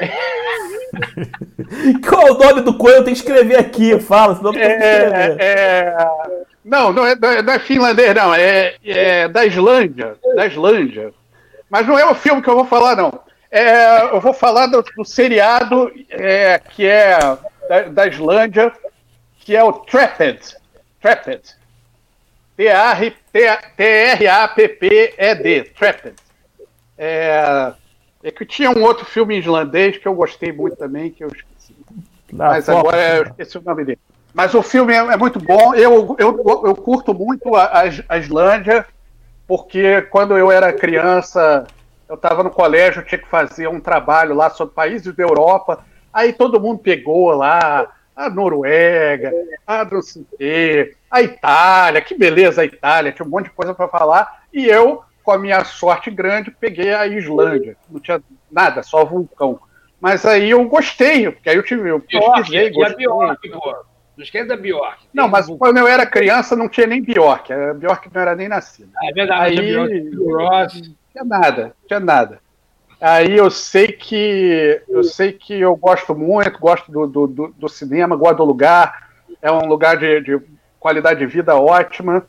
Qual 2.09 2.32
o 2.32 2.38
nome 2.38 2.62
do 2.62 2.76
coelho? 2.76 3.05
Tem 3.05 3.14
que 3.14 3.20
escrever 3.20 3.59
aqui, 3.59 3.99
fala, 4.01 4.36
senão 4.36 4.53
não 4.53 4.61
é, 4.61 5.36
é, 5.38 5.97
Não, 6.64 6.93
não 6.93 7.07
é, 7.07 7.14
não 7.14 7.53
é 7.53 7.59
finlandês, 7.59 8.14
não. 8.14 8.34
É, 8.34 8.74
é 8.84 9.28
da 9.28 9.47
Islândia. 9.47 10.16
Da 10.34 10.47
Islândia. 10.47 11.12
Mas 11.70 11.86
não 11.86 11.99
é 11.99 12.05
o 12.05 12.14
filme 12.14 12.43
que 12.43 12.49
eu 12.49 12.57
vou 12.57 12.64
falar, 12.64 12.97
não. 12.97 13.20
É, 13.51 14.14
eu 14.14 14.20
vou 14.20 14.32
falar 14.32 14.66
do, 14.66 14.82
do 14.82 15.05
seriado 15.05 15.93
é, 16.09 16.59
que 16.59 16.86
é 16.86 17.18
da, 17.69 17.83
da 17.83 18.07
Islândia, 18.07 18.73
que 19.41 19.57
é 19.57 19.63
o 19.63 19.73
Trapped. 19.73 20.57
Trapped. 21.01 21.57
T-R-A-P-P-E-D. 22.57 23.75
Trapped. 25.77 26.15
É, 26.97 27.73
é 28.23 28.31
que 28.31 28.47
tinha 28.47 28.71
um 28.71 28.83
outro 28.83 29.05
filme 29.05 29.37
islandês 29.39 29.99
que 29.99 30.07
eu 30.07 30.15
gostei 30.15 30.53
muito 30.53 30.77
também, 30.77 31.11
que 31.11 31.25
eu 31.25 31.29
esqueci. 31.29 31.75
Mas 32.33 32.69
agora 32.69 33.17
eu 33.17 33.25
esqueci 33.25 33.59
o 33.59 33.63
nome 33.63 33.85
dele. 33.85 33.99
Mas 34.33 34.55
o 34.55 34.63
filme 34.63 34.95
é, 34.95 34.99
é 34.99 35.17
muito 35.17 35.39
bom. 35.39 35.75
Eu, 35.75 36.17
eu, 36.19 36.63
eu 36.65 36.75
curto 36.77 37.13
muito 37.13 37.55
a, 37.55 37.83
a 38.09 38.19
Islândia, 38.19 38.87
porque 39.47 40.03
quando 40.03 40.39
eu 40.39 40.51
era 40.51 40.73
criança, 40.73 41.67
eu 42.09 42.15
estava 42.15 42.43
no 42.43 42.51
colégio, 42.51 43.05
tinha 43.05 43.19
que 43.19 43.29
fazer 43.29 43.69
um 43.69 43.81
trabalho 43.81 44.35
lá 44.35 44.49
sobre 44.51 44.75
países 44.75 45.15
da 45.15 45.23
Europa. 45.23 45.85
Aí 46.13 46.33
todo 46.33 46.61
mundo 46.61 46.79
pegou 46.79 47.31
lá 47.33 47.89
a 48.15 48.29
Noruega, 48.29 49.33
a 49.67 49.87
quê, 50.37 50.95
a 51.11 51.23
Itália, 51.23 52.01
que 52.01 52.15
beleza 52.15 52.63
a 52.63 52.65
Itália, 52.65 53.13
tinha 53.13 53.27
um 53.27 53.31
monte 53.31 53.45
de 53.45 53.51
coisa 53.51 53.75
para 53.75 53.89
falar, 53.89 54.43
e 54.53 54.67
eu, 54.67 55.03
com 55.23 55.33
a 55.33 55.39
minha 55.39 55.65
sorte 55.65 56.11
grande, 56.11 56.51
peguei 56.51 56.93
a 56.93 57.07
Islândia, 57.07 57.77
não 57.91 58.01
tinha 58.01 58.23
nada, 58.51 58.83
só 58.83 59.05
vulcão. 59.05 59.59
Mas 60.01 60.27
aí 60.27 60.51
eu 60.51 60.65
gostei, 60.69 61.31
porque 61.31 61.49
aí 61.49 61.57
eu 61.57 61.63
tive, 61.63 61.89
eu 61.89 62.01
pesquisei, 62.01 62.71
gostei. 62.71 63.07
Não 63.07 64.23
esquece 64.23 64.47
da 64.47 64.57
Bjork. 64.57 65.07
Não, 65.15 65.27
mas 65.27 65.47
quando 65.47 65.79
eu 65.79 65.89
era 65.89 66.05
criança 66.05 66.55
não 66.55 66.69
tinha 66.69 66.87
nem 66.87 67.01
Bjork, 67.01 67.51
a 67.51 67.73
Bjork 67.73 68.11
não 68.13 68.21
era 68.21 68.37
nem 68.37 68.49
nascida. 68.49 68.91
Ah, 68.97 69.09
é 69.09 69.13
verdade, 69.13 69.61
aí, 69.61 70.11
Bjork, 70.11 70.83
não 70.83 70.97
tinha 71.11 71.25
nada, 71.25 71.63
não 71.65 71.89
tinha 71.89 72.01
nada. 72.01 72.41
Aí 73.03 73.37
eu 73.37 73.51
sei 73.51 73.89
que 73.89 74.81
eu 74.89 75.03
sei 75.03 75.33
que 75.33 75.61
eu 75.61 75.75
gosto 75.75 76.15
muito, 76.15 76.57
gosto 76.61 76.93
do, 76.93 77.27
do, 77.27 77.53
do 77.59 77.69
cinema, 77.69 78.15
gosto 78.15 78.37
do 78.37 78.45
lugar. 78.45 79.11
É 79.43 79.51
um 79.51 79.67
lugar 79.67 79.97
de, 79.97 80.21
de, 80.21 80.41
qualidade 80.79 81.19
de 81.19 81.27
vida 81.27 81.57
ótima, 81.57 82.25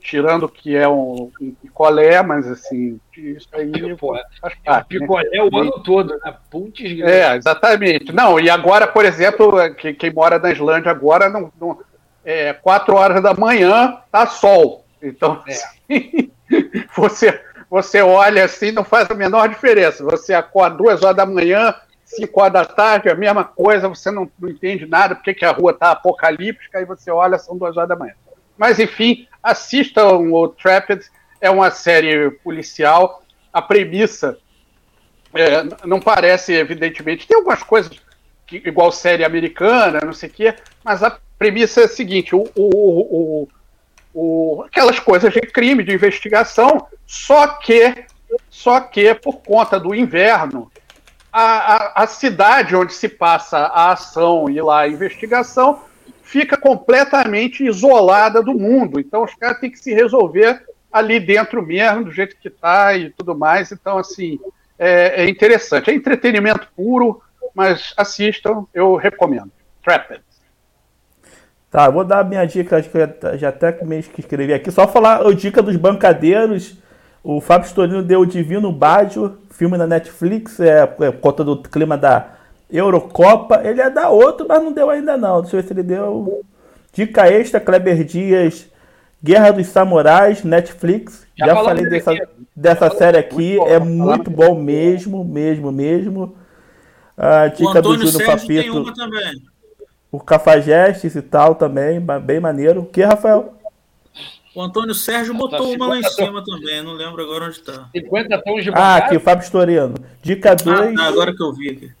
tirando 0.00 0.48
que 0.48 0.76
é 0.76 0.86
um, 0.86 1.32
um 1.40 1.54
picolé, 1.60 2.22
mas 2.22 2.46
assim, 2.46 3.00
isso 3.16 3.48
aí 3.54 3.96
Pô, 3.96 4.16
faz 4.40 4.54
parte. 4.64 4.94
É 4.94 4.98
um 4.98 5.00
picolé 5.00 5.30
né? 5.30 5.42
o 5.42 5.58
ano 5.58 5.82
todo, 5.82 6.16
né? 6.24 6.34
Putz, 6.48 7.00
é, 7.00 7.34
exatamente. 7.36 8.12
Não, 8.12 8.38
e 8.38 8.48
agora, 8.48 8.86
por 8.86 9.04
exemplo, 9.04 9.74
que, 9.74 9.94
quem 9.94 10.12
mora 10.12 10.38
na 10.38 10.52
Islândia 10.52 10.92
agora, 10.92 11.28
não, 11.28 11.52
não, 11.60 11.80
é, 12.24 12.52
quatro 12.52 12.94
horas 12.94 13.20
da 13.20 13.34
manhã, 13.34 13.98
tá 14.12 14.28
sol. 14.28 14.86
Então, 15.02 15.42
é. 15.44 15.52
assim, 15.52 16.30
você 16.96 17.40
você 17.74 18.00
olha 18.00 18.44
assim, 18.44 18.70
não 18.70 18.84
faz 18.84 19.10
a 19.10 19.14
menor 19.14 19.48
diferença. 19.48 20.04
Você 20.04 20.32
acorda 20.32 20.76
duas 20.76 21.02
horas 21.02 21.16
da 21.16 21.26
manhã, 21.26 21.74
cinco 22.04 22.40
horas 22.40 22.52
da 22.52 22.64
tarde, 22.64 23.10
a 23.10 23.16
mesma 23.16 23.42
coisa, 23.42 23.88
você 23.88 24.12
não, 24.12 24.30
não 24.38 24.48
entende 24.48 24.86
nada, 24.86 25.16
porque 25.16 25.34
que 25.34 25.44
a 25.44 25.50
rua 25.50 25.72
está 25.72 25.90
apocalíptica, 25.90 26.80
e 26.80 26.84
você 26.84 27.10
olha, 27.10 27.36
são 27.36 27.58
duas 27.58 27.76
horas 27.76 27.88
da 27.88 27.96
manhã. 27.96 28.14
Mas, 28.56 28.78
enfim, 28.78 29.26
assistam 29.42 30.06
o 30.06 30.46
Trapped, 30.46 31.04
é 31.40 31.50
uma 31.50 31.68
série 31.72 32.30
policial. 32.44 33.24
A 33.52 33.60
premissa 33.60 34.38
é, 35.34 35.64
não 35.84 35.98
parece, 35.98 36.52
evidentemente, 36.52 37.26
tem 37.26 37.36
algumas 37.36 37.64
coisas 37.64 37.90
que, 38.46 38.58
igual 38.58 38.92
série 38.92 39.24
americana, 39.24 40.00
não 40.00 40.12
sei 40.12 40.28
o 40.28 40.32
quê, 40.32 40.54
mas 40.84 41.02
a 41.02 41.18
premissa 41.36 41.80
é 41.80 41.84
a 41.86 41.88
seguinte: 41.88 42.36
o, 42.36 42.44
o, 42.54 43.42
o, 43.42 43.48
o, 44.14 44.64
aquelas 44.66 44.98
coisas 45.00 45.32
de 45.32 45.40
crime, 45.40 45.82
de 45.82 45.92
investigação, 45.92 46.86
só 47.04 47.46
que, 47.48 48.06
só 48.48 48.80
que 48.80 49.14
por 49.14 49.40
conta 49.42 49.78
do 49.78 49.94
inverno, 49.94 50.70
a, 51.32 51.42
a, 51.42 52.02
a 52.04 52.06
cidade 52.06 52.76
onde 52.76 52.94
se 52.94 53.08
passa 53.08 53.58
a 53.58 53.92
ação 53.92 54.48
e 54.48 54.60
lá 54.62 54.82
a 54.82 54.88
investigação 54.88 55.82
fica 56.22 56.56
completamente 56.56 57.64
isolada 57.64 58.40
do 58.40 58.54
mundo. 58.54 59.00
Então 59.00 59.24
os 59.24 59.34
caras 59.34 59.58
têm 59.58 59.70
que 59.70 59.78
se 59.78 59.92
resolver 59.92 60.64
ali 60.92 61.18
dentro 61.18 61.60
mesmo, 61.60 62.04
do 62.04 62.12
jeito 62.12 62.36
que 62.36 62.46
está 62.46 62.96
e 62.96 63.10
tudo 63.10 63.36
mais. 63.36 63.72
Então, 63.72 63.98
assim, 63.98 64.38
é, 64.78 65.24
é, 65.24 65.28
interessante. 65.28 65.90
É 65.90 65.94
entretenimento 65.94 66.68
puro, 66.76 67.20
mas 67.52 67.92
assistam, 67.96 68.64
eu 68.72 68.94
recomendo. 68.94 69.50
Trapped. 69.82 70.22
Tá, 71.74 71.90
vou 71.90 72.04
dar 72.04 72.20
a 72.20 72.24
minha 72.24 72.44
dica, 72.44 72.76
acho 72.76 72.88
que 72.88 72.96
eu 72.96 73.36
já 73.36 73.48
até 73.48 73.84
mesmo 73.84 74.12
que 74.12 74.20
escrevi 74.20 74.54
aqui. 74.54 74.70
Só 74.70 74.86
falar 74.86 75.26
a 75.26 75.34
dica 75.34 75.60
dos 75.60 75.74
bancadeiros. 75.74 76.76
O 77.20 77.40
Fábio 77.40 77.66
Storino 77.66 78.00
deu 78.00 78.20
o 78.20 78.26
Divino 78.26 78.70
Baggio, 78.70 79.38
filme 79.50 79.76
na 79.76 79.84
Netflix, 79.84 80.60
é, 80.60 80.88
é 81.00 81.10
conta 81.10 81.42
do 81.42 81.60
clima 81.60 81.98
da 81.98 82.28
Eurocopa. 82.70 83.60
Ele 83.64 83.80
é 83.80 83.90
da 83.90 84.08
outro, 84.08 84.46
mas 84.48 84.62
não 84.62 84.72
deu 84.72 84.88
ainda 84.88 85.16
não. 85.16 85.40
Deixa 85.40 85.56
eu 85.56 85.62
ver 85.62 85.66
se 85.66 85.72
ele 85.72 85.82
deu. 85.82 86.44
Dica 86.92 87.26
extra, 87.28 87.58
Kleber 87.58 88.04
Dias, 88.04 88.70
Guerra 89.20 89.50
dos 89.50 89.66
Samurais, 89.66 90.44
Netflix. 90.44 91.26
Já, 91.36 91.46
Já 91.46 91.56
falei 91.56 91.88
dessa, 91.88 92.12
dessa 92.54 92.90
série 92.90 93.18
aqui, 93.18 93.58
é 93.62 93.80
muito 93.80 94.30
bom 94.30 94.54
mesmo, 94.54 95.24
mesmo, 95.24 95.72
mesmo. 95.72 96.36
A 97.18 97.48
dica 97.48 97.82
do 97.82 97.98
Júnior 97.98 98.24
Papito. 98.24 98.94
O 100.14 100.20
Cafajestes 100.20 101.16
e 101.16 101.22
tal 101.22 101.56
também, 101.56 102.00
bem 102.22 102.38
maneiro. 102.38 102.82
O 102.82 102.86
que, 102.86 103.02
Rafael? 103.02 103.52
O 104.54 104.62
Antônio 104.62 104.94
Sérgio 104.94 105.34
botou 105.34 105.74
uma 105.74 105.88
lá 105.88 105.98
em 105.98 106.04
cima 106.04 106.40
também, 106.44 106.84
não 106.84 106.92
lembro 106.92 107.20
agora 107.20 107.46
onde 107.46 107.56
está. 107.56 107.88
50 107.90 108.42
tons 108.42 108.62
de 108.62 108.70
Ah, 108.72 108.94
aqui, 108.94 109.16
o 109.16 109.20
Fábio 109.20 109.42
Storino. 109.42 109.94
Dica 110.22 110.54
2. 110.54 110.96
Ah, 111.00 111.08
agora 111.08 111.34
que 111.34 111.42
eu 111.42 111.52
vi 111.52 111.68
aqui. 111.68 111.92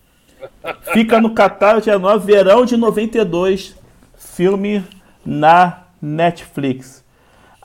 Fica 0.92 1.20
no 1.20 1.34
catálogo 1.34 1.82
dia 1.82 1.98
9, 1.98 2.24
verão 2.24 2.64
de 2.64 2.76
92. 2.76 3.74
Filme 4.16 4.84
na 5.26 5.82
Netflix. 6.00 7.04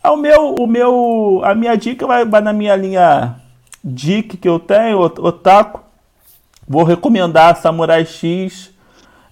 Ah, 0.01 0.13
o 0.13 0.17
meu, 0.17 0.55
o 0.55 0.65
meu, 0.65 1.41
a 1.43 1.53
minha 1.53 1.75
dica 1.75 2.07
vai, 2.07 2.25
vai 2.25 2.41
na 2.41 2.53
minha 2.53 2.75
linha 2.75 3.35
dica 3.83 4.35
que 4.35 4.49
eu 4.49 4.57
tenho, 4.57 4.99
Otaku. 4.99 5.83
Vou 6.67 6.83
recomendar 6.83 7.55
Samurai 7.55 8.03
X, 8.03 8.73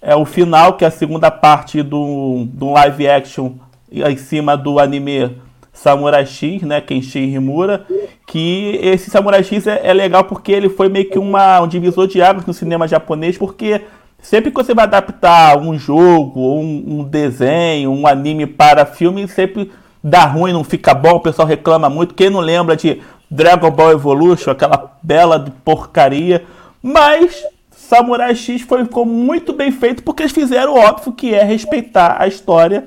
é 0.08 0.16
o 0.16 0.24
final, 0.24 0.78
que 0.78 0.86
é 0.86 0.88
a 0.88 0.92
segunda 0.92 1.30
parte 1.30 1.84
do, 1.84 2.48
do 2.54 2.72
live 2.72 3.10
action 3.10 3.56
em 3.92 4.16
cima 4.16 4.56
do 4.56 4.80
anime 4.80 5.36
Samurai 5.74 6.26
X, 6.26 6.62
né, 6.62 6.80
Kenshin 6.80 7.34
Himura, 7.34 7.86
que 8.26 8.80
esse 8.82 9.10
Samurai 9.10 9.44
X 9.44 9.68
é, 9.68 9.82
é, 9.84 9.94
legal 9.94 10.24
porque 10.24 10.54
ele 10.54 10.70
foi 10.70 10.88
meio 10.88 11.10
que 11.10 11.20
uma, 11.20 11.60
um 11.60 11.68
divisor 11.68 12.08
de 12.08 12.22
águas 12.22 12.46
no 12.46 12.54
cinema 12.54 12.88
japonês, 12.88 13.38
porque 13.38 13.82
sempre 14.22 14.50
que 14.50 14.56
você 14.56 14.74
vai 14.74 14.86
adaptar 14.86 15.58
um 15.58 15.78
jogo, 15.78 16.40
um, 16.40 17.00
um 17.00 17.04
desenho, 17.04 17.92
um 17.92 18.08
anime 18.08 18.48
para 18.48 18.86
filme, 18.86 19.28
sempre 19.28 19.70
dá 20.02 20.24
ruim, 20.24 20.54
não 20.54 20.64
fica 20.64 20.94
bom, 20.94 21.16
o 21.16 21.20
pessoal 21.20 21.46
reclama 21.46 21.90
muito. 21.90 22.16
Quem 22.16 22.30
não 22.30 22.40
lembra 22.40 22.78
de 22.78 23.02
Dragon 23.30 23.70
Ball 23.70 23.92
Evolution, 23.92 24.52
aquela 24.52 24.98
bela 25.04 25.54
porcaria, 25.66 26.46
mas 26.82 27.44
Samurai 27.88 28.36
X 28.36 28.64
foi, 28.64 28.84
ficou 28.84 29.06
muito 29.06 29.54
bem 29.54 29.72
feito 29.72 30.04
porque 30.04 30.24
eles 30.24 30.34
fizeram 30.34 30.74
o 30.74 30.78
óbvio 30.78 31.14
que 31.14 31.34
é 31.34 31.42
respeitar 31.42 32.18
a 32.20 32.28
história. 32.28 32.86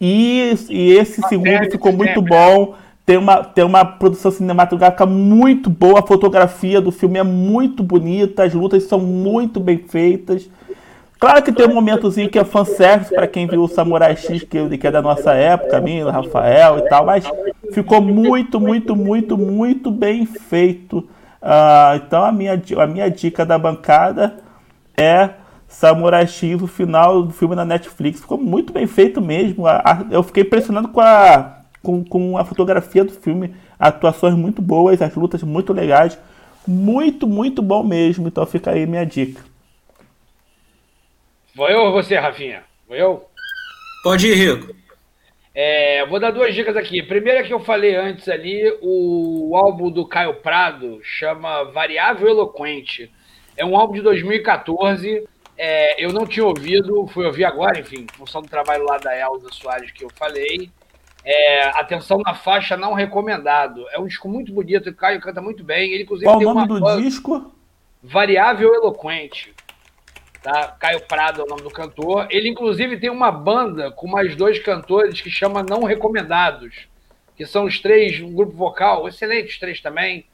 E, 0.00 0.54
e 0.70 0.92
esse 0.92 1.20
segundo 1.22 1.68
ficou 1.68 1.92
muito 1.92 2.22
bom. 2.22 2.74
Tem 3.04 3.16
uma, 3.16 3.42
tem 3.42 3.64
uma 3.64 3.84
produção 3.84 4.30
cinematográfica 4.30 5.04
muito 5.04 5.68
boa, 5.68 5.98
a 6.00 6.06
fotografia 6.06 6.80
do 6.80 6.92
filme 6.92 7.18
é 7.18 7.22
muito 7.22 7.82
bonita, 7.82 8.44
as 8.44 8.54
lutas 8.54 8.84
são 8.84 9.00
muito 9.00 9.58
bem 9.58 9.78
feitas. 9.78 10.48
Claro 11.18 11.42
que 11.42 11.52
tem 11.52 11.66
um 11.66 11.74
momentozinho 11.74 12.28
que 12.28 12.38
é 12.38 12.44
fanservice 12.44 13.14
para 13.14 13.26
quem 13.26 13.46
viu 13.46 13.62
o 13.62 13.68
Samurai 13.68 14.16
X, 14.16 14.42
que, 14.42 14.78
que 14.78 14.86
é 14.86 14.90
da 14.90 15.02
nossa 15.02 15.32
época, 15.32 15.80
mim, 15.80 16.02
Rafael 16.02 16.78
e 16.78 16.88
tal, 16.88 17.06
mas 17.06 17.24
ficou 17.72 18.00
muito, 18.00 18.60
muito, 18.60 18.94
muito, 18.94 19.36
muito 19.36 19.90
bem 19.90 20.26
feito. 20.26 21.08
Uh, 21.46 21.94
então 22.04 22.24
a 22.24 22.32
minha, 22.32 22.60
a 22.76 22.86
minha 22.88 23.08
dica 23.08 23.46
da 23.46 23.56
bancada 23.56 24.38
é 24.98 25.30
Samurai 25.68 26.26
X, 26.26 26.60
o 26.60 26.66
final 26.66 27.22
do 27.22 27.32
filme 27.32 27.54
na 27.54 27.64
Netflix. 27.64 28.20
Ficou 28.20 28.36
muito 28.36 28.72
bem 28.72 28.84
feito 28.88 29.20
mesmo. 29.20 29.64
A, 29.64 29.76
a, 29.76 30.06
eu 30.10 30.24
fiquei 30.24 30.42
impressionado 30.42 30.88
com 30.88 31.00
a, 31.00 31.60
com, 31.80 32.02
com 32.02 32.36
a 32.36 32.44
fotografia 32.44 33.04
do 33.04 33.12
filme, 33.12 33.54
atuações 33.78 34.34
muito 34.34 34.60
boas, 34.60 35.00
as 35.00 35.14
lutas 35.14 35.40
muito 35.44 35.72
legais. 35.72 36.18
Muito, 36.66 37.28
muito 37.28 37.62
bom 37.62 37.84
mesmo. 37.84 38.26
Então 38.26 38.44
fica 38.44 38.72
aí 38.72 38.84
minha 38.84 39.06
dica. 39.06 39.40
Vou 41.54 41.68
eu 41.68 41.82
ou 41.82 41.92
você, 41.92 42.16
Rafinha? 42.16 42.64
Vou 42.88 42.96
eu? 42.96 43.24
Pode 44.02 44.26
ir, 44.26 44.34
Rico. 44.34 44.74
É, 45.58 46.04
vou 46.04 46.20
dar 46.20 46.32
duas 46.32 46.54
dicas 46.54 46.76
aqui. 46.76 47.02
Primeira 47.02 47.42
que 47.42 47.50
eu 47.50 47.58
falei 47.60 47.96
antes 47.96 48.28
ali, 48.28 48.62
o 48.82 49.56
álbum 49.56 49.90
do 49.90 50.06
Caio 50.06 50.34
Prado 50.34 51.00
chama 51.02 51.64
Variável 51.64 52.28
Eloquente. 52.28 53.10
É 53.56 53.64
um 53.64 53.74
álbum 53.74 53.94
de 53.94 54.02
2014. 54.02 55.26
É, 55.56 56.04
eu 56.04 56.12
não 56.12 56.26
tinha 56.26 56.44
ouvido, 56.44 57.06
fui 57.06 57.24
ouvir 57.24 57.46
agora, 57.46 57.80
enfim, 57.80 58.02
em 58.02 58.18
função 58.18 58.42
do 58.42 58.48
trabalho 58.48 58.84
lá 58.84 58.98
da 58.98 59.18
Elza 59.18 59.48
Soares 59.50 59.90
que 59.92 60.04
eu 60.04 60.10
falei. 60.14 60.70
É, 61.24 61.68
atenção 61.68 62.18
na 62.18 62.34
faixa 62.34 62.76
não 62.76 62.92
recomendado. 62.92 63.86
É 63.92 63.98
um 63.98 64.06
disco 64.06 64.28
muito 64.28 64.52
bonito, 64.52 64.90
o 64.90 64.94
Caio 64.94 65.22
canta 65.22 65.40
muito 65.40 65.64
bem. 65.64 65.90
Ele, 65.90 66.02
inclusive, 66.02 66.26
Qual 66.26 66.38
o 66.38 66.54
nome 66.54 66.68
do 66.68 67.00
disco? 67.00 67.54
Variável 68.02 68.74
Eloquente. 68.74 69.54
Tá? 70.46 70.68
Caio 70.78 71.00
Prado 71.00 71.40
é 71.40 71.44
o 71.44 71.48
nome 71.48 71.62
do 71.62 71.70
cantor. 71.70 72.28
Ele, 72.30 72.48
inclusive, 72.48 73.00
tem 73.00 73.10
uma 73.10 73.32
banda 73.32 73.90
com 73.90 74.06
mais 74.06 74.36
dois 74.36 74.60
cantores 74.60 75.20
que 75.20 75.28
chama 75.28 75.60
Não 75.60 75.82
Recomendados, 75.82 76.86
que 77.36 77.44
são 77.44 77.64
os 77.64 77.80
três, 77.80 78.20
um 78.20 78.32
grupo 78.32 78.52
vocal, 78.52 79.08
excelentes 79.08 79.58
três 79.58 79.80
também. 79.80 80.24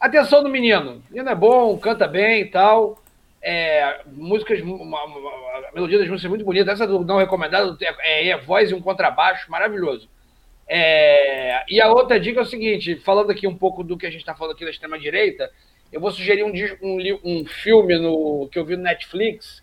Atenção 0.00 0.42
do 0.42 0.48
menino. 0.48 1.00
O 1.08 1.12
menino 1.12 1.30
é 1.30 1.36
bom, 1.36 1.78
canta 1.78 2.08
bem 2.08 2.40
e 2.40 2.46
tal. 2.46 3.00
É, 3.40 4.00
músicas, 4.08 4.60
uma, 4.60 4.74
uma, 4.74 5.30
a 5.68 5.70
melodia 5.72 6.00
das 6.00 6.08
músicas 6.08 6.24
é 6.24 6.30
muito 6.30 6.44
bonita. 6.44 6.72
Essa 6.72 6.84
do 6.84 7.04
Não 7.04 7.18
Recomendado 7.18 7.78
é, 8.00 8.30
é 8.30 8.36
voz 8.36 8.72
e 8.72 8.74
um 8.74 8.82
contrabaixo 8.82 9.48
maravilhoso. 9.48 10.08
É, 10.66 11.62
e 11.68 11.80
a 11.80 11.92
outra 11.92 12.18
dica 12.18 12.40
é 12.40 12.42
o 12.42 12.46
seguinte: 12.46 12.96
falando 12.96 13.30
aqui 13.30 13.46
um 13.46 13.56
pouco 13.56 13.84
do 13.84 13.96
que 13.96 14.06
a 14.06 14.10
gente 14.10 14.22
está 14.22 14.34
falando 14.34 14.56
aqui 14.56 14.64
da 14.64 14.72
extrema-direita, 14.72 15.48
eu 15.94 16.00
vou 16.00 16.10
sugerir 16.10 16.42
um, 16.42 16.52
um, 16.82 17.20
um 17.24 17.46
filme 17.46 17.96
no, 17.96 18.48
que 18.50 18.58
eu 18.58 18.64
vi 18.64 18.76
no 18.76 18.82
Netflix, 18.82 19.62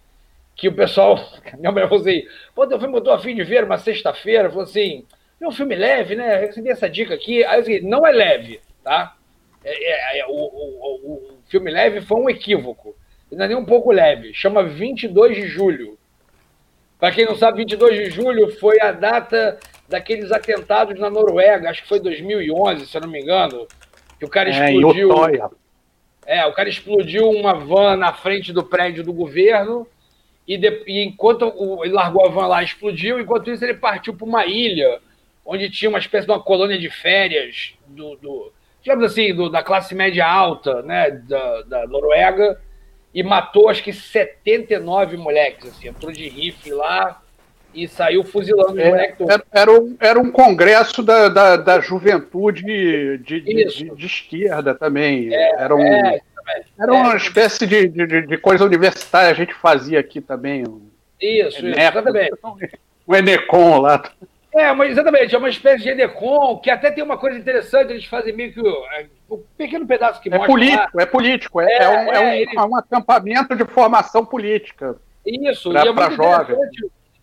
que 0.56 0.70
o 0.70 0.74
pessoal. 0.74 1.20
Minha 1.60 1.72
mulher 1.72 1.90
falou 1.90 2.02
assim: 2.02 2.24
pô, 2.56 2.66
teu 2.66 2.80
filme 2.80 2.96
eu 2.96 3.02
tô 3.02 3.12
afim 3.12 3.36
de 3.36 3.44
ver 3.44 3.66
uma 3.66 3.78
sexta-feira. 3.78 4.50
Falou 4.50 4.64
assim: 4.64 5.06
é 5.42 5.48
um 5.48 5.52
filme 5.52 5.76
leve, 5.76 6.16
né? 6.16 6.38
Eu 6.38 6.48
recebi 6.48 6.70
essa 6.70 6.90
dica 6.90 7.14
aqui. 7.14 7.44
Aí 7.44 7.60
eu 7.60 7.64
disse, 7.64 7.82
não 7.82 8.08
é 8.08 8.12
leve, 8.12 8.62
tá? 8.84 9.16
É, 9.64 10.18
é, 10.18 10.20
é, 10.20 10.26
o, 10.28 10.32
o, 10.32 11.14
o, 11.14 11.40
filme 11.50 11.70
leve 11.70 12.02
foi 12.02 12.22
um 12.22 12.30
equívoco. 12.30 12.96
Não 13.32 13.46
é 13.46 13.48
nem 13.48 13.58
um 13.58 13.66
pouco 13.66 13.92
leve. 13.92 14.34
Chama 14.34 14.64
22 14.64 15.36
de 15.36 15.48
julho. 15.48 15.98
Para 17.00 17.12
quem 17.12 17.26
não 17.26 17.36
sabe, 17.36 17.58
22 17.58 17.98
de 17.98 18.10
julho 18.12 18.52
foi 18.60 18.80
a 18.80 18.92
data 18.92 19.60
daqueles 19.90 20.32
atentados 20.32 21.00
na 21.00 21.10
Noruega. 21.10 21.70
Acho 21.70 21.82
que 21.82 21.90
foi 21.90 22.00
2011, 22.00 22.86
se 22.86 22.96
eu 22.96 23.02
não 23.02 23.10
me 23.10 23.22
engano. 23.22 23.68
Que 24.20 24.26
o 24.26 24.30
cara 24.30 24.50
é, 24.50 24.74
explodiu. 24.74 25.10
É, 26.26 26.46
o 26.46 26.54
cara 26.54 26.70
explodiu 26.70 27.30
uma 27.30 27.54
van 27.54 27.96
na 27.96 28.14
frente 28.14 28.54
do 28.54 28.64
prédio 28.64 29.04
do 29.04 29.12
governo 29.12 29.88
e, 30.48 30.58
de, 30.58 30.84
e 30.88 31.04
enquanto 31.04 31.52
o, 31.56 31.84
ele 31.84 31.94
largou 31.94 32.26
a 32.26 32.30
van 32.30 32.48
lá, 32.48 32.64
explodiu. 32.64 33.20
Enquanto 33.20 33.52
isso, 33.52 33.64
ele 33.64 33.74
partiu 33.74 34.14
para 34.14 34.26
uma 34.26 34.46
ilha 34.46 35.00
onde 35.46 35.70
tinha 35.70 35.90
uma 35.90 36.00
espécie 36.00 36.26
de 36.26 36.32
uma 36.32 36.42
colônia 36.42 36.78
de 36.78 36.90
férias 36.90 37.74
do, 37.88 38.16
do 38.18 38.54
digamos 38.82 39.06
assim, 39.06 39.34
do, 39.34 39.50
da 39.50 39.64
classe 39.64 39.94
média 39.94 40.26
alta, 40.26 40.82
né, 40.82 41.12
da, 41.12 41.62
da 41.64 41.88
Noruega 41.88 42.60
e 43.14 43.22
matou 43.24 43.70
acho 43.70 43.84
que 43.84 43.94
79 43.94 45.18
moleques, 45.18 45.70
assim, 45.70 45.90
entrou 45.90 46.12
de 46.12 46.28
rifle 46.28 46.74
lá 46.74 47.22
e 47.74 47.88
saiu 47.88 48.24
fuzilando 48.24 48.80
é, 48.80 48.90
moleques 48.90 49.30
Era, 49.30 49.44
era, 49.52 49.72
um, 49.72 49.96
era 50.00 50.20
um 50.20 50.32
congresso 50.32 51.02
da, 51.02 51.30
da, 51.30 51.58
da 51.58 51.80
juventude 51.80 52.64
de, 52.64 53.18
de, 53.20 53.42
de, 53.42 53.96
de, 53.96 54.06
esquerda 54.06 54.76
também. 54.76 55.34
É, 55.34 55.62
era, 55.62 55.76
um, 55.76 55.82
é, 55.82 56.20
era 56.80 56.94
uma 56.94 57.14
é. 57.14 57.18
espécie 57.18 57.66
de, 57.66 57.88
de, 57.88 58.22
de, 58.28 58.38
coisa 58.38 58.66
universitária, 58.66 59.30
a 59.30 59.34
gente 59.34 59.54
fazia 59.54 60.00
aqui 60.00 60.20
também. 60.20 60.64
Isso, 61.20 61.66
isso 61.66 61.80
exatamente. 61.80 62.32
O 63.06 63.16
Enecon 63.16 63.80
lá. 63.80 64.04
É, 64.54 64.74
mas 64.74 64.92
exatamente, 64.92 65.34
é 65.34 65.38
uma 65.38 65.50
espécie 65.50 65.84
de 65.84 65.90
Enecon, 65.90 66.58
que 66.58 66.70
até 66.70 66.92
tem 66.92 67.04
uma 67.04 67.18
coisa 67.18 67.38
interessante, 67.38 67.92
eles 67.92 68.06
fazem 68.06 68.34
meio 68.34 68.54
que 68.54 68.60
é, 68.60 69.06
um 69.30 69.42
pequeno 69.58 69.88
pedaço 69.88 70.22
que 70.22 70.28
é 70.28 70.32
mostra 70.32 70.52
político, 70.52 70.98
lá. 70.98 71.04
É 71.04 71.06
político, 71.06 71.62
é, 71.62 71.78
é, 71.78 71.90
um, 71.90 72.12
é, 72.12 72.46
um, 72.60 72.70
um, 72.70 72.76
acampamento 72.76 73.56
de 73.56 73.64
formação 73.66 74.26
política. 74.26 74.98
Isso, 75.26 75.72
pra, 75.72 75.86
e 75.86 75.88
é 75.88 75.94
muito 75.94 76.12
jovem. 76.16 76.58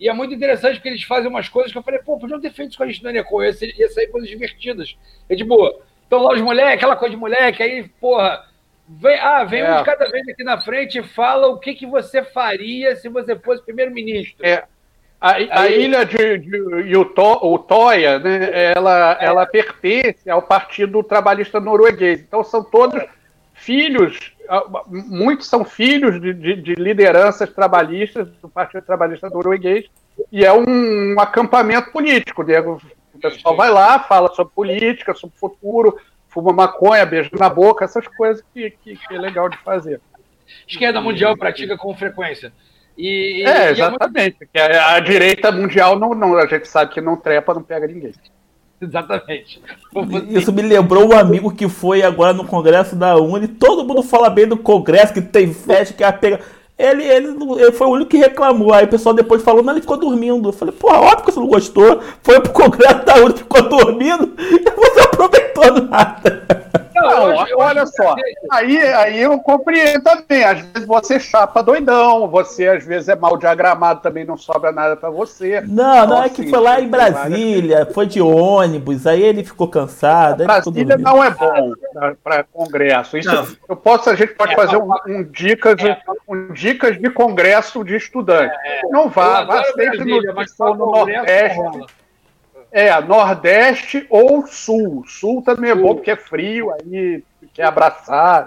E 0.00 0.08
é 0.08 0.12
muito 0.12 0.34
interessante 0.34 0.74
porque 0.74 0.88
eles 0.88 1.02
fazem 1.02 1.28
umas 1.28 1.48
coisas 1.48 1.72
que 1.72 1.78
eu 1.78 1.82
falei, 1.82 2.00
pô, 2.00 2.18
podiam 2.18 2.40
ter 2.40 2.52
feito 2.52 2.70
isso 2.70 2.78
com 2.78 2.84
a 2.84 2.86
gente 2.86 3.02
no 3.02 3.10
Enecon, 3.10 3.42
ia, 3.42 3.52
ser, 3.52 3.74
ia 3.78 3.88
sair 3.88 4.06
coisas 4.08 4.28
divertidas. 4.28 4.96
É 5.28 5.34
de 5.34 5.44
boa. 5.44 5.80
Então 6.06 6.22
lá 6.22 6.34
os 6.34 6.40
moleques, 6.40 6.74
aquela 6.74 6.96
coisa 6.96 7.14
de 7.14 7.20
moleque, 7.20 7.62
aí, 7.62 7.88
porra, 8.00 8.44
vem, 8.88 9.18
ah, 9.18 9.44
vem 9.44 9.60
é. 9.60 9.72
um 9.72 9.78
de 9.78 9.84
cada 9.84 10.08
vez 10.08 10.26
aqui 10.28 10.44
na 10.44 10.60
frente 10.60 10.98
e 10.98 11.02
fala 11.02 11.48
o 11.48 11.58
que, 11.58 11.74
que 11.74 11.86
você 11.86 12.22
faria 12.22 12.94
se 12.96 13.08
você 13.08 13.36
fosse 13.36 13.64
primeiro-ministro. 13.64 14.46
É. 14.46 14.64
A, 15.20 15.32
a 15.32 15.68
ilha 15.68 16.04
de, 16.04 16.38
de 16.38 16.96
Utoya, 16.96 18.20
né, 18.20 18.72
ela, 18.72 19.18
ela 19.20 19.46
pertence 19.46 20.30
ao 20.30 20.40
Partido 20.40 21.02
Trabalhista 21.02 21.58
Norueguês. 21.58 22.20
Então 22.20 22.44
são 22.44 22.62
todos 22.62 23.02
filhos, 23.58 24.32
muitos 24.86 25.46
são 25.46 25.64
filhos 25.64 26.20
de, 26.20 26.32
de, 26.32 26.56
de 26.56 26.74
lideranças 26.74 27.50
trabalhistas 27.50 28.28
do 28.42 28.48
Partido 28.48 28.82
Trabalhista 28.82 29.28
Norueguês, 29.28 29.86
e 30.32 30.44
é 30.44 30.52
um, 30.52 31.14
um 31.14 31.20
acampamento 31.20 31.90
político. 31.92 32.42
Né? 32.42 32.60
O 32.60 32.80
pessoal 33.20 33.56
vai 33.56 33.70
lá, 33.70 33.98
fala 33.98 34.32
sobre 34.34 34.54
política, 34.54 35.14
sobre 35.14 35.36
futuro, 35.36 35.98
fuma 36.28 36.52
maconha, 36.52 37.04
beijo 37.04 37.30
na 37.38 37.48
boca, 37.48 37.84
essas 37.84 38.06
coisas 38.06 38.44
que, 38.54 38.70
que, 38.82 38.96
que 38.96 39.14
é 39.14 39.18
legal 39.18 39.48
de 39.48 39.58
fazer. 39.58 40.00
Esquerda 40.66 41.00
mundial 41.00 41.36
pratica 41.36 41.76
com 41.76 41.94
frequência. 41.94 42.52
E, 42.96 43.44
é, 43.46 43.70
exatamente. 43.70 44.36
É 44.54 44.68
muito... 44.68 44.80
a, 44.80 44.94
a, 44.94 45.00
direita 45.00 45.52
mundial 45.52 45.98
não, 45.98 46.14
não, 46.14 46.36
a 46.36 46.46
gente 46.46 46.66
sabe 46.66 46.92
que 46.92 47.00
não 47.00 47.16
trepa, 47.16 47.54
não 47.54 47.62
pega 47.62 47.86
ninguém. 47.86 48.12
Exatamente. 48.82 49.60
Isso 50.28 50.52
me 50.52 50.62
lembrou 50.62 51.08
um 51.08 51.18
amigo 51.18 51.50
que 51.50 51.68
foi 51.68 52.02
agora 52.02 52.32
no 52.32 52.44
congresso 52.44 52.94
da 52.94 53.16
Uni. 53.16 53.48
Todo 53.48 53.84
mundo 53.84 54.02
fala 54.02 54.30
bem 54.30 54.46
do 54.46 54.56
congresso, 54.56 55.12
que 55.12 55.20
tem 55.20 55.52
festa, 55.52 55.94
que 55.94 56.04
é 56.04 56.06
a 56.06 56.12
pega. 56.12 56.40
Ele, 56.78 57.02
ele, 57.02 57.28
ele 57.60 57.72
foi 57.72 57.88
o 57.88 57.90
único 57.90 58.10
que 58.10 58.16
reclamou. 58.16 58.72
Aí 58.72 58.84
o 58.84 58.88
pessoal 58.88 59.14
depois 59.14 59.42
falou, 59.42 59.64
não, 59.64 59.72
ele 59.72 59.80
ficou 59.80 59.96
dormindo. 59.96 60.48
Eu 60.48 60.52
falei, 60.52 60.72
porra, 60.72 61.00
óbvio 61.00 61.24
que 61.24 61.32
você 61.32 61.40
não 61.40 61.48
gostou. 61.48 62.00
Foi 62.22 62.40
pro 62.40 62.52
congresso 62.54 63.04
da 63.04 63.16
Uni, 63.16 63.34
ficou 63.34 63.68
dormindo 63.68 64.32
e 64.38 64.70
você 64.70 65.00
aproveitou 65.00 65.82
nada. 65.88 66.67
Não, 66.94 67.36
hoje, 67.36 67.54
olha 67.54 67.86
só, 67.86 68.14
aí, 68.50 68.78
aí 68.80 69.20
eu 69.20 69.38
compreendo 69.38 70.02
também. 70.02 70.44
Às 70.44 70.60
vezes 70.60 70.86
você 70.86 71.20
chapa 71.20 71.62
doidão, 71.62 72.28
você 72.28 72.68
às 72.68 72.84
vezes 72.84 73.08
é 73.08 73.16
mal 73.16 73.36
diagramado, 73.36 74.00
também 74.00 74.24
não 74.24 74.36
sobra 74.36 74.72
nada 74.72 74.96
para 74.96 75.10
você. 75.10 75.60
Não, 75.60 76.04
então, 76.04 76.06
não, 76.08 76.22
é 76.22 76.28
que 76.28 76.42
assim, 76.42 76.50
foi 76.50 76.60
lá 76.60 76.80
em 76.80 76.88
Brasília, 76.88 77.86
foi 77.92 78.06
de 78.06 78.20
ônibus, 78.20 79.06
aí 79.06 79.22
ele 79.22 79.44
ficou 79.44 79.68
cansado. 79.68 80.44
Brasília 80.44 80.98
não 80.98 81.22
é 81.22 81.30
bom 81.30 81.72
para 82.22 82.44
congresso. 82.44 83.16
Isso 83.16 83.58
eu 83.68 83.76
posso, 83.76 84.10
a 84.10 84.14
gente 84.14 84.34
pode 84.34 84.52
é, 84.52 84.56
fazer 84.56 84.76
um, 84.76 84.90
um 85.06 85.22
dicas, 85.22 85.82
é, 85.82 85.98
um 86.28 86.52
dicas 86.52 86.98
de 86.98 87.10
congresso 87.10 87.84
de 87.84 87.96
estudante. 87.96 88.54
É, 88.64 88.82
não 88.88 89.08
vá, 89.08 89.44
vá 89.44 89.62
sempre 89.64 90.04
no, 90.04 90.20
no 90.74 90.86
Nordeste. 90.90 91.60
É, 92.70 93.00
Nordeste 93.00 94.06
ou 94.10 94.46
Sul. 94.46 95.04
Sul 95.06 95.42
também 95.42 95.70
é 95.70 95.74
bom 95.74 95.94
porque 95.94 96.10
é 96.10 96.16
frio, 96.16 96.70
aí 96.72 97.22
quer 97.54 97.64
abraçar. 97.64 98.46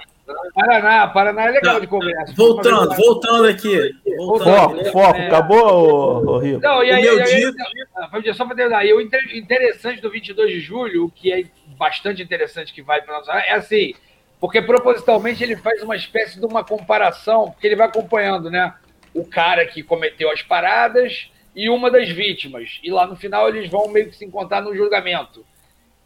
Paraná, 0.53 1.07
Paraná 1.07 1.47
é 1.47 1.51
legal 1.51 1.79
de 1.79 1.87
conversa. 1.87 2.33
Voltando, 2.35 2.95
voltando 2.95 3.47
aqui. 3.47 3.91
Voltando 4.17 4.57
foco, 4.57 4.79
aqui. 4.79 4.91
foco, 4.91 5.17
é. 5.17 5.27
acabou, 5.27 6.25
o 6.25 6.37
Rio. 6.37 6.59
Não, 6.59 6.83
e 6.83 6.91
aí, 6.91 7.09
o 7.09 7.15
meu 7.15 7.23
dia... 7.23 8.33
só 8.33 8.45
para 8.45 8.55
terminar, 8.55 8.85
e 8.85 8.93
o 8.93 9.01
interessante 9.01 10.01
do 10.01 10.09
22 10.09 10.49
de 10.49 10.59
julho, 10.59 11.05
o 11.05 11.11
que 11.11 11.33
é 11.33 11.43
bastante 11.77 12.21
interessante 12.21 12.73
que 12.73 12.81
vai 12.81 13.01
para 13.01 13.17
nós, 13.17 13.27
é 13.27 13.53
assim, 13.53 13.93
porque 14.39 14.61
propositalmente 14.61 15.43
ele 15.43 15.55
faz 15.55 15.81
uma 15.83 15.95
espécie 15.95 16.39
de 16.39 16.45
uma 16.45 16.63
comparação, 16.63 17.51
porque 17.51 17.67
ele 17.67 17.75
vai 17.75 17.87
acompanhando, 17.87 18.49
né, 18.49 18.73
o 19.13 19.25
cara 19.25 19.65
que 19.65 19.83
cometeu 19.83 20.31
as 20.31 20.41
paradas 20.41 21.29
e 21.55 21.69
uma 21.69 21.91
das 21.91 22.09
vítimas. 22.09 22.79
E 22.83 22.91
lá 22.91 23.05
no 23.05 23.15
final 23.15 23.49
eles 23.49 23.69
vão 23.69 23.87
meio 23.89 24.09
que 24.09 24.15
se 24.15 24.25
encontrar 24.25 24.61
no 24.61 24.75
julgamento. 24.75 25.45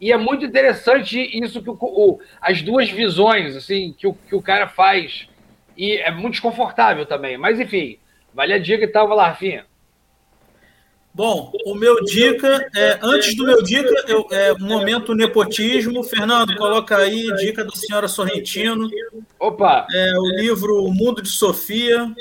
E 0.00 0.12
é 0.12 0.16
muito 0.16 0.44
interessante 0.44 1.18
isso 1.18 1.62
que 1.62 1.70
o, 1.70 1.78
o, 1.80 2.20
as 2.40 2.60
duas 2.60 2.90
visões 2.90 3.56
assim 3.56 3.94
que 3.96 4.06
o, 4.06 4.14
que 4.14 4.34
o 4.34 4.42
cara 4.42 4.68
faz. 4.68 5.28
E 5.76 5.92
é 5.96 6.10
muito 6.10 6.32
desconfortável 6.32 7.06
também. 7.06 7.36
Mas 7.36 7.60
enfim, 7.60 7.98
vale 8.34 8.52
a 8.52 8.58
dica 8.58 8.84
e 8.84 8.88
tal, 8.88 9.08
vai 9.08 9.16
lá, 9.16 9.28
Rafinha. 9.28 9.66
Bom, 11.16 11.50
o 11.64 11.74
meu 11.74 12.04
dica, 12.04 12.68
é, 12.76 12.98
antes 13.02 13.34
do 13.34 13.46
meu 13.46 13.62
dica, 13.62 14.04
eu, 14.06 14.26
é 14.30 14.52
um 14.52 14.66
momento 14.66 15.14
nepotismo. 15.14 16.04
Fernando, 16.04 16.54
coloca 16.56 16.94
aí 16.94 17.34
dica 17.36 17.64
da 17.64 17.70
senhora 17.70 18.06
Sorrentino. 18.06 18.86
Opa! 19.40 19.86
É 19.90 20.12
o 20.18 20.26
livro 20.38 20.84
O 20.84 20.92
Mundo 20.92 21.22
de 21.22 21.30
Sofia, 21.30 22.14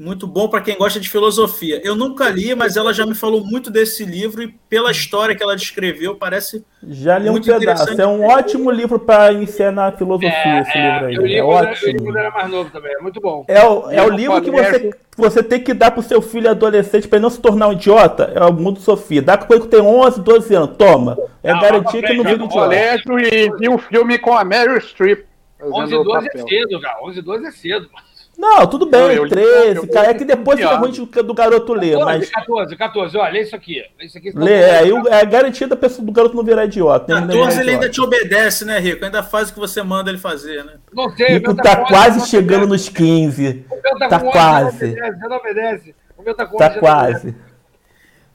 muito 0.00 0.26
bom 0.26 0.48
para 0.48 0.62
quem 0.62 0.78
gosta 0.78 0.98
de 0.98 1.10
filosofia. 1.10 1.78
Eu 1.84 1.94
nunca 1.94 2.30
li, 2.30 2.54
mas 2.54 2.74
ela 2.74 2.90
já 2.90 3.04
me 3.04 3.14
falou 3.14 3.44
muito 3.44 3.70
desse 3.70 4.02
livro 4.02 4.42
e 4.42 4.48
pela 4.48 4.90
história 4.90 5.36
que 5.36 5.42
ela 5.42 5.54
descreveu, 5.54 6.16
parece 6.16 6.64
já 6.82 7.18
li 7.18 7.28
muito 7.28 7.52
um 7.52 7.58
pedaço. 7.58 8.00
É 8.00 8.06
um 8.06 8.24
ótimo 8.24 8.70
livro 8.70 8.98
para 8.98 9.30
iniciar 9.30 9.70
na 9.70 9.92
filosofia 9.92 10.30
é, 10.30 10.60
esse 10.62 10.78
é, 10.78 10.92
livro 10.92 11.06
aí. 11.06 11.14
Eu 11.16 11.26
li, 11.26 11.36
é 11.36 11.44
ótimo. 11.44 12.08
Eu 12.08 12.16
era 12.16 12.30
mais 12.30 12.50
novo 12.50 12.70
também, 12.70 12.92
é 12.94 12.98
muito 12.98 13.20
bom. 13.20 13.44
É 13.46 13.62
o, 13.62 13.90
é 13.90 14.02
o 14.02 14.08
livro 14.08 14.40
que 14.40 14.50
você, 14.50 14.90
você 15.18 15.42
tem 15.42 15.60
que 15.60 15.74
dar 15.74 15.90
pro 15.90 16.02
seu 16.02 16.22
filho 16.22 16.48
adolescente 16.48 17.06
para 17.06 17.18
ele 17.18 17.24
não 17.24 17.30
se 17.30 17.40
tornar 17.40 17.68
um 17.68 17.72
idiota. 17.74 18.32
É 18.34 18.42
o 18.42 18.54
Mundo 18.54 18.80
Sofia. 18.80 19.20
Dá 19.20 19.36
com 19.36 19.52
ele 19.52 19.64
que 19.64 19.68
tem 19.68 19.82
11, 19.82 20.22
12 20.22 20.54
anos. 20.54 20.76
Toma. 20.78 21.18
É 21.42 21.52
não, 21.52 21.60
garantia 21.60 22.02
que 22.02 22.14
não 22.14 22.24
vira 22.24 22.36
idiota. 22.36 22.54
colégio 22.54 23.18
e 23.18 23.50
vi 23.58 23.68
um 23.68 23.76
filme 23.76 24.18
com 24.18 24.32
a 24.32 24.44
Meryl 24.44 24.80
Streep. 24.80 25.26
11 25.62 25.94
e 25.94 26.04
12 26.04 26.26
é 26.26 26.38
cedo, 26.38 26.80
cara. 26.80 27.04
11 27.04 27.18
e 27.18 27.22
12 27.22 27.46
é 27.46 27.50
cedo, 27.50 27.90
mano. 27.92 28.09
Não, 28.40 28.66
tudo 28.66 28.86
bem, 28.86 29.16
não, 29.16 29.28
13, 29.28 29.86
cara. 29.88 30.08
É 30.08 30.14
que 30.14 30.24
depois 30.24 30.58
fica 30.58 30.74
ruim 30.76 30.92
do 30.92 31.34
garoto 31.34 31.74
ler. 31.74 31.98
14, 31.98 32.04
mas... 32.06 32.30
14, 32.30 32.76
14, 32.76 33.18
olha, 33.18 33.32
lê 33.32 33.42
isso 33.42 33.54
aqui. 33.54 33.84
Isso 34.00 34.16
aqui 34.16 34.32
lê, 34.34 34.54
é, 34.54 34.78
aí 34.78 34.90
é 35.10 35.26
garantido 35.26 35.74
a 35.74 35.76
pessoa 35.76 36.06
do 36.06 36.10
garoto 36.10 36.34
não 36.34 36.42
virar 36.42 36.64
idiota. 36.64 37.20
14 37.20 37.60
ele 37.60 37.72
ainda 37.72 37.90
te 37.90 38.00
obedece, 38.00 38.64
né, 38.64 38.78
Rico? 38.78 39.04
Ainda 39.04 39.22
faz 39.22 39.50
o 39.50 39.52
que 39.52 39.60
você 39.60 39.82
manda 39.82 40.08
ele 40.08 40.18
fazer, 40.18 40.64
né? 40.64 40.72
Não 40.90 41.14
sei, 41.14 41.34
Rico 41.34 41.54
tá, 41.54 41.76
tá 41.76 41.76
quase 41.84 42.30
chegando 42.30 42.66
nos 42.66 42.88
15. 42.88 43.66
O 43.70 43.74
meu 43.74 43.98
tá, 43.98 44.08
tá 44.08 44.20
quase. 44.20 44.92
Você 44.92 45.28
não 45.28 45.36
obedece. 45.36 45.94
O 46.16 46.22
meu 46.22 46.34
tá 46.34 46.46
com 46.46 46.56
Tá 46.56 46.70
quase. 46.70 47.34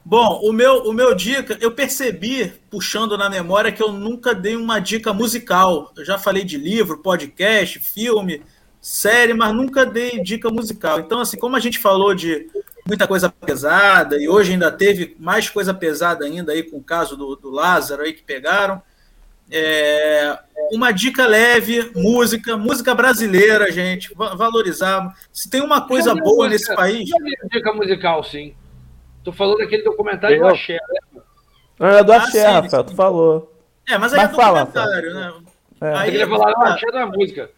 Bom, 0.04 0.40
o 0.44 0.52
meu, 0.52 0.84
o 0.84 0.92
meu 0.92 1.16
dica, 1.16 1.58
eu 1.60 1.72
percebi, 1.72 2.52
puxando 2.70 3.18
na 3.18 3.28
memória, 3.28 3.72
que 3.72 3.82
eu 3.82 3.90
nunca 3.90 4.32
dei 4.32 4.54
uma 4.54 4.78
dica 4.78 5.12
musical. 5.12 5.92
Eu 5.96 6.04
já 6.04 6.16
falei 6.16 6.44
de 6.44 6.56
livro, 6.56 6.98
podcast, 6.98 7.80
filme, 7.80 8.40
série, 8.86 9.34
mas 9.34 9.52
nunca 9.52 9.84
dei 9.84 10.22
dica 10.22 10.48
musical. 10.48 11.00
Então, 11.00 11.18
assim, 11.18 11.36
como 11.36 11.56
a 11.56 11.58
gente 11.60 11.76
falou 11.76 12.14
de 12.14 12.48
muita 12.86 13.04
coisa 13.04 13.28
pesada, 13.28 14.16
e 14.16 14.28
hoje 14.28 14.52
ainda 14.52 14.70
teve 14.70 15.16
mais 15.18 15.50
coisa 15.50 15.74
pesada 15.74 16.24
ainda 16.24 16.52
aí 16.52 16.62
com 16.62 16.76
o 16.76 16.82
caso 16.84 17.16
do, 17.16 17.34
do 17.34 17.50
Lázaro 17.50 18.02
aí 18.02 18.12
que 18.12 18.22
pegaram. 18.22 18.80
É, 19.50 20.38
uma 20.70 20.92
dica 20.92 21.26
leve, 21.26 21.90
música, 21.96 22.56
música 22.56 22.94
brasileira, 22.94 23.72
gente, 23.72 24.14
valorizar. 24.14 25.12
Se 25.32 25.50
tem 25.50 25.60
uma 25.60 25.88
coisa 25.88 26.14
boa 26.14 26.48
música, 26.48 26.48
nesse 26.48 26.74
país. 26.76 27.10
Dica 27.50 27.72
musical, 27.72 28.22
sim. 28.22 28.54
Tu 29.24 29.32
falou 29.32 29.58
daquele 29.58 29.82
documentário 29.82 30.36
eu? 30.36 30.42
do 30.42 30.48
Axé, 30.48 30.74
né? 30.74 31.22
É, 31.80 32.04
do 32.04 32.12
Axé, 32.12 32.46
ah, 32.46 32.60
Rafael, 32.60 32.84
tu 32.84 32.94
falou. 32.94 33.52
É, 33.88 33.98
mas 33.98 34.12
aí 34.12 34.20
mas 34.20 34.28
é 34.28 34.32
documentário, 34.32 35.12
fala, 35.12 35.40
né? 35.40 35.46
É. 35.80 35.94
Aí 35.96 36.14
ele 36.14 36.26
falar, 36.26 36.52
do 36.52 36.62
Axé 36.62 36.86
não 36.92 37.00
é 37.00 37.06
música. 37.06 37.50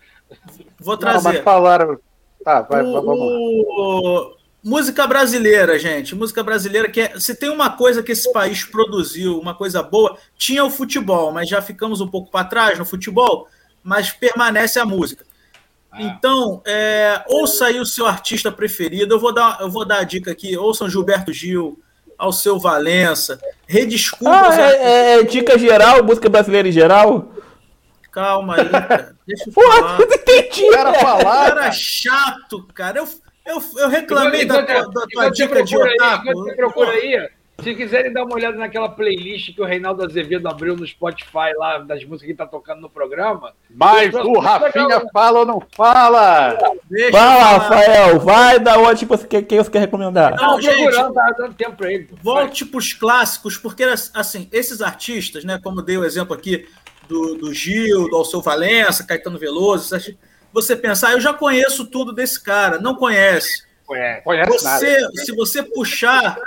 Vou 0.89 0.97
trazer. 0.97 1.23
Não, 1.23 1.35
mas 1.35 1.45
falaram. 1.45 1.99
Tá, 2.43 2.63
vai, 2.63 2.83
o, 2.83 2.93
vamos 2.95 3.19
lá. 3.19 4.39
Música 4.65 5.07
brasileira, 5.07 5.79
gente. 5.79 6.15
Música 6.15 6.43
brasileira 6.43 6.89
que 6.89 7.03
é, 7.03 7.21
se 7.21 7.35
tem 7.35 7.51
uma 7.51 7.69
coisa 7.69 8.03
que 8.03 8.13
esse 8.13 8.33
país 8.33 8.65
produziu, 8.65 9.39
uma 9.39 9.55
coisa 9.55 9.83
boa, 9.83 10.17
tinha 10.39 10.65
o 10.65 10.71
futebol, 10.71 11.31
mas 11.31 11.47
já 11.47 11.61
ficamos 11.61 12.01
um 12.01 12.09
pouco 12.09 12.31
para 12.31 12.47
trás 12.47 12.79
no 12.79 12.87
futebol, 12.87 13.47
mas 13.85 14.13
permanece 14.13 14.81
a 14.81 14.87
música. 14.87 15.27
Ah. 15.93 16.01
Então, 16.01 16.63
é, 16.67 17.23
ouça 17.29 17.67
aí 17.67 17.79
o 17.79 17.85
seu 17.85 18.07
artista 18.07 18.51
preferido. 18.51 19.15
Eu 19.15 19.21
vou 19.21 19.35
dar, 19.35 19.59
eu 19.61 19.71
vou 19.71 19.85
dar 19.85 19.99
a 19.99 20.05
dica 20.05 20.31
aqui. 20.31 20.57
Ouçam 20.57 20.89
Gilberto 20.89 21.35
Gil, 21.35 21.79
ao 22.17 22.33
seu 22.33 22.59
Valença. 22.59 23.39
Redescubra. 23.67 24.33
Ah, 24.33 24.73
é, 24.73 25.19
é, 25.19 25.23
dica 25.23 25.59
geral, 25.59 26.03
música 26.03 26.31
brasileira 26.31 26.67
em 26.67 26.73
geral? 26.73 27.31
Calma 28.11 28.57
aí, 28.57 28.69
cara. 28.69 29.17
Deixa 29.27 29.49
eu 29.49 29.53
falar. 29.53 29.97
Porra, 29.97 30.15
entendi. 30.15 30.71
Cara, 30.71 30.95
falar, 30.95 31.55
cara 31.55 31.73
chato, 31.73 32.67
cara. 32.75 32.99
Eu, 32.99 33.09
eu, 33.47 33.63
eu 33.79 33.89
reclamei 33.89 34.45
da, 34.45 34.63
tua, 34.63 34.91
da 34.91 35.07
tua 35.07 35.31
dica 35.31 35.63
de 35.63 35.77
otaku. 35.77 36.49
Aí, 36.49 36.57
procura 36.57 36.91
aí, 36.91 37.29
se 37.63 37.75
quiserem 37.75 38.13
dar 38.13 38.25
uma 38.25 38.37
olhada 38.37 38.57
naquela 38.57 38.89
playlist 38.89 39.53
que 39.53 39.61
o 39.61 39.65
Reinaldo 39.65 40.05
Azevedo 40.05 40.47
abriu 40.47 40.77
no 40.77 40.87
Spotify 40.87 41.53
lá, 41.57 41.79
das 41.79 42.05
músicas 42.05 42.31
que 42.31 42.35
tá 42.35 42.47
tocando 42.47 42.81
no 42.81 42.89
programa. 42.89 43.53
Mas 43.69 44.15
o 44.15 44.39
Rafinha 44.39 44.85
legal. 44.85 45.09
fala 45.13 45.41
ou 45.41 45.47
não 45.47 45.63
fala? 45.75 46.57
Deixa 46.89 47.11
fala, 47.11 47.59
Rafael, 47.59 48.21
vai 48.21 48.61
da 48.61 48.79
onde 48.79 49.05
você 49.05 49.27
quer, 49.27 49.43
quem 49.43 49.59
você 49.59 49.71
quer 49.73 49.81
recomendar. 49.81 50.37
Não, 50.37 50.53
não 50.53 50.61
gente, 50.63 50.95
tá 50.95 51.35
dando 51.37 51.55
tempo 51.55 51.77
pra 51.77 51.93
ele. 51.93 52.09
Volte 52.23 52.65
pros 52.65 52.93
clássicos, 52.93 53.57
porque 53.57 53.83
assim, 54.15 54.49
esses 54.53 54.81
artistas, 54.81 55.43
né, 55.43 55.59
como 55.61 55.83
dei 55.83 55.99
o 55.99 56.05
exemplo 56.05 56.35
aqui, 56.35 56.69
do, 57.09 57.35
do 57.37 57.53
Gil, 57.53 58.09
do 58.09 58.17
Alceu 58.17 58.43
Valença, 58.43 59.05
Caetano 59.05 59.39
Veloso, 59.39 59.97
você 60.53 60.77
pensar, 60.77 61.09
ah, 61.09 61.13
eu 61.13 61.21
já 61.21 61.33
conheço 61.33 61.87
tudo 61.87 62.13
desse 62.13 62.43
cara, 62.43 62.79
não 62.79 62.95
conhece. 62.95 63.67
Conhece, 63.87 64.23
você, 64.51 65.01
nada. 65.01 65.11
Se 65.25 65.35
você 65.35 65.63
puxar 65.63 66.39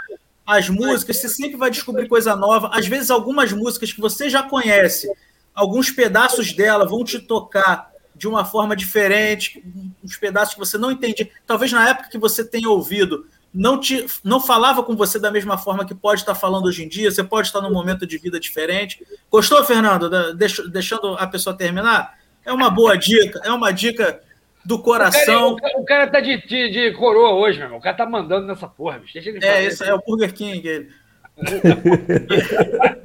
as 0.46 0.70
músicas, 0.70 1.18
você 1.18 1.30
sempre 1.30 1.58
vai 1.58 1.72
descobrir 1.72 2.08
coisa 2.08 2.36
nova. 2.36 2.70
Às 2.74 2.88
vezes, 2.88 3.10
algumas 3.10 3.52
músicas 3.52 3.92
que 3.92 4.00
você 4.00 4.30
já 4.30 4.44
conhece, 4.44 5.12
alguns 5.54 5.90
pedaços 5.90 6.54
dela 6.54 6.86
vão 6.86 7.04
te 7.04 7.20
tocar 7.20 7.92
de 8.16 8.28
uma 8.28 8.46
forma 8.46 8.76
diferente, 8.76 9.64
uns 10.04 10.16
pedaços 10.18 10.54
que 10.54 10.60
você 10.60 10.78
não 10.78 10.92
entende. 10.92 11.32
Talvez 11.48 11.72
na 11.72 11.90
época 11.90 12.10
que 12.10 12.20
você 12.20 12.44
tenha 12.44 12.70
ouvido, 12.70 13.26
não, 13.54 13.80
te, 13.80 14.06
não 14.24 14.40
falava 14.40 14.84
com 14.84 14.96
você 14.96 15.20
da 15.20 15.30
mesma 15.30 15.58
forma 15.58 15.86
que 15.86 15.94
pode 15.94 16.22
estar 16.22 16.36
falando 16.36 16.66
hoje 16.66 16.84
em 16.84 16.88
dia, 16.88 17.12
você 17.12 17.24
pode 17.24 17.48
estar 17.48 17.62
num 17.62 17.72
momento 17.72 18.08
de 18.08 18.18
vida 18.18 18.40
diferente. 18.40 19.06
Gostou, 19.30 19.64
Fernando? 19.64 20.10
Deixa, 20.34 20.68
deixando 20.68 21.16
a 21.16 21.28
pessoa 21.28 21.56
terminar? 21.56 22.18
É 22.46 22.52
uma 22.52 22.70
boa 22.70 22.98
dica, 22.98 23.42
é 23.44 23.52
uma 23.52 23.72
dica 23.72 24.22
do 24.64 24.80
coração. 24.80 25.54
O 25.54 25.58
cara, 25.58 25.80
o 25.80 25.86
cara 25.86 26.08
tá 26.08 26.20
de, 26.20 26.46
de, 26.48 26.70
de, 26.70 26.92
coroa 26.94 27.34
hoje, 27.34 27.58
meu 27.58 27.68
irmão. 27.68 27.80
O 27.80 27.82
cara 27.82 27.98
tá 27.98 28.06
mandando 28.06 28.48
nessa 28.48 28.68
porra, 28.68 29.00
bicho. 29.00 29.14
Deixa 29.14 29.30
ele 29.30 29.46
é, 29.46 29.66
isso 29.66 29.84
é 29.84 29.94
o 29.94 30.00
Burger 30.00 30.34
King. 30.34 30.68
Ele. 30.68 30.90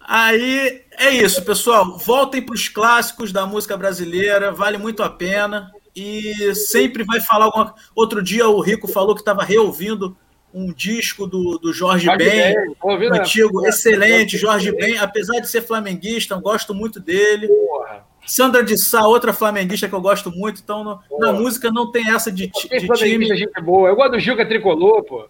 Aí 0.00 0.82
é 0.98 1.10
isso, 1.10 1.44
pessoal. 1.44 1.96
Voltem 1.98 2.42
para 2.42 2.54
os 2.54 2.68
clássicos 2.68 3.32
da 3.32 3.46
música 3.46 3.76
brasileira, 3.76 4.50
vale 4.52 4.76
muito 4.76 5.02
a 5.02 5.08
pena. 5.08 5.70
E 5.94 6.54
sempre 6.54 7.04
vai 7.04 7.20
falar 7.20 7.46
alguma 7.46 7.74
Outro 7.94 8.22
dia 8.22 8.48
o 8.48 8.60
Rico 8.60 8.86
falou 8.86 9.14
que 9.14 9.20
estava 9.20 9.42
reouvindo 9.42 10.16
um 10.52 10.72
disco 10.72 11.26
do, 11.26 11.58
do 11.58 11.72
Jorge, 11.72 12.06
Jorge 12.06 12.18
Ben, 12.18 12.54
ben. 12.98 13.12
antigo, 13.12 13.66
excelente, 13.66 14.36
Jorge 14.36 14.72
Ben, 14.72 14.98
apesar 14.98 15.38
de 15.40 15.48
ser 15.48 15.62
flamenguista, 15.62 16.34
eu 16.34 16.40
gosto 16.40 16.74
muito 16.74 16.98
dele. 16.98 17.46
Porra. 17.46 18.04
Sandra 18.26 18.62
de 18.62 18.76
Sá, 18.76 19.06
outra 19.06 19.32
flamenguista 19.32 19.88
que 19.88 19.94
eu 19.94 20.00
gosto 20.00 20.30
muito, 20.30 20.60
então 20.62 20.84
no, 20.84 21.18
na 21.18 21.32
música 21.32 21.70
não 21.70 21.90
tem 21.90 22.10
essa 22.14 22.30
de, 22.30 22.48
de 22.48 22.88
time. 22.94 23.36
Gente 23.36 23.60
boa. 23.62 23.88
Eu 23.88 23.96
gosto 23.96 24.12
do 24.12 24.20
Gil 24.20 24.36
que 24.36 24.42
é 24.42 24.44
tricolor, 24.44 25.02
pô. 25.04 25.28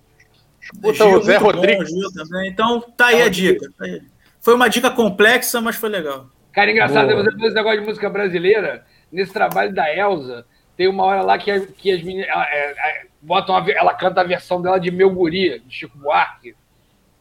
Puta, 0.83 1.05
Gil, 1.05 1.19
o 1.19 1.23
Zé 1.23 1.37
Rodrigues. 1.37 1.91
Bom, 1.93 2.11
também. 2.13 2.51
Então 2.51 2.81
tá 2.97 3.07
aí 3.07 3.23
a 3.23 3.29
dica. 3.29 3.67
Tá 3.79 3.85
aí. 3.85 4.03
Foi 4.41 4.55
uma 4.55 4.69
dica 4.69 4.91
complexa, 4.91 5.61
mas 5.61 5.77
foi 5.77 5.89
legal. 5.89 6.27
Cara, 6.53 6.71
engraçado, 6.71 7.09
boa. 7.09 7.23
você 7.23 7.31
falou 7.31 7.47
esse 7.47 7.55
negócio 7.55 7.81
de 7.81 7.87
música 7.87 8.11
brasileira, 8.11 8.85
nesse 9.11 9.33
trabalho 9.33 9.75
da 9.75 9.95
Elsa, 9.95 10.47
tem 10.77 10.89
uma 10.89 11.05
hora 11.05 11.23
lá 11.23 11.39
que, 11.39 11.67
que 11.73 11.93
as 11.93 12.03
meninas 12.03 12.29
é, 12.29 12.71
é, 12.71 13.07
botam 13.21 13.57
a, 13.57 13.65
ela 13.71 13.95
canta 13.95 14.21
a 14.21 14.25
versão 14.25 14.63
dela 14.63 14.79
de 14.79 14.91
Meu 14.91 15.11
Guri, 15.11 15.61
de 15.61 15.75
Chico 15.75 15.99
Buarque. 15.99 16.55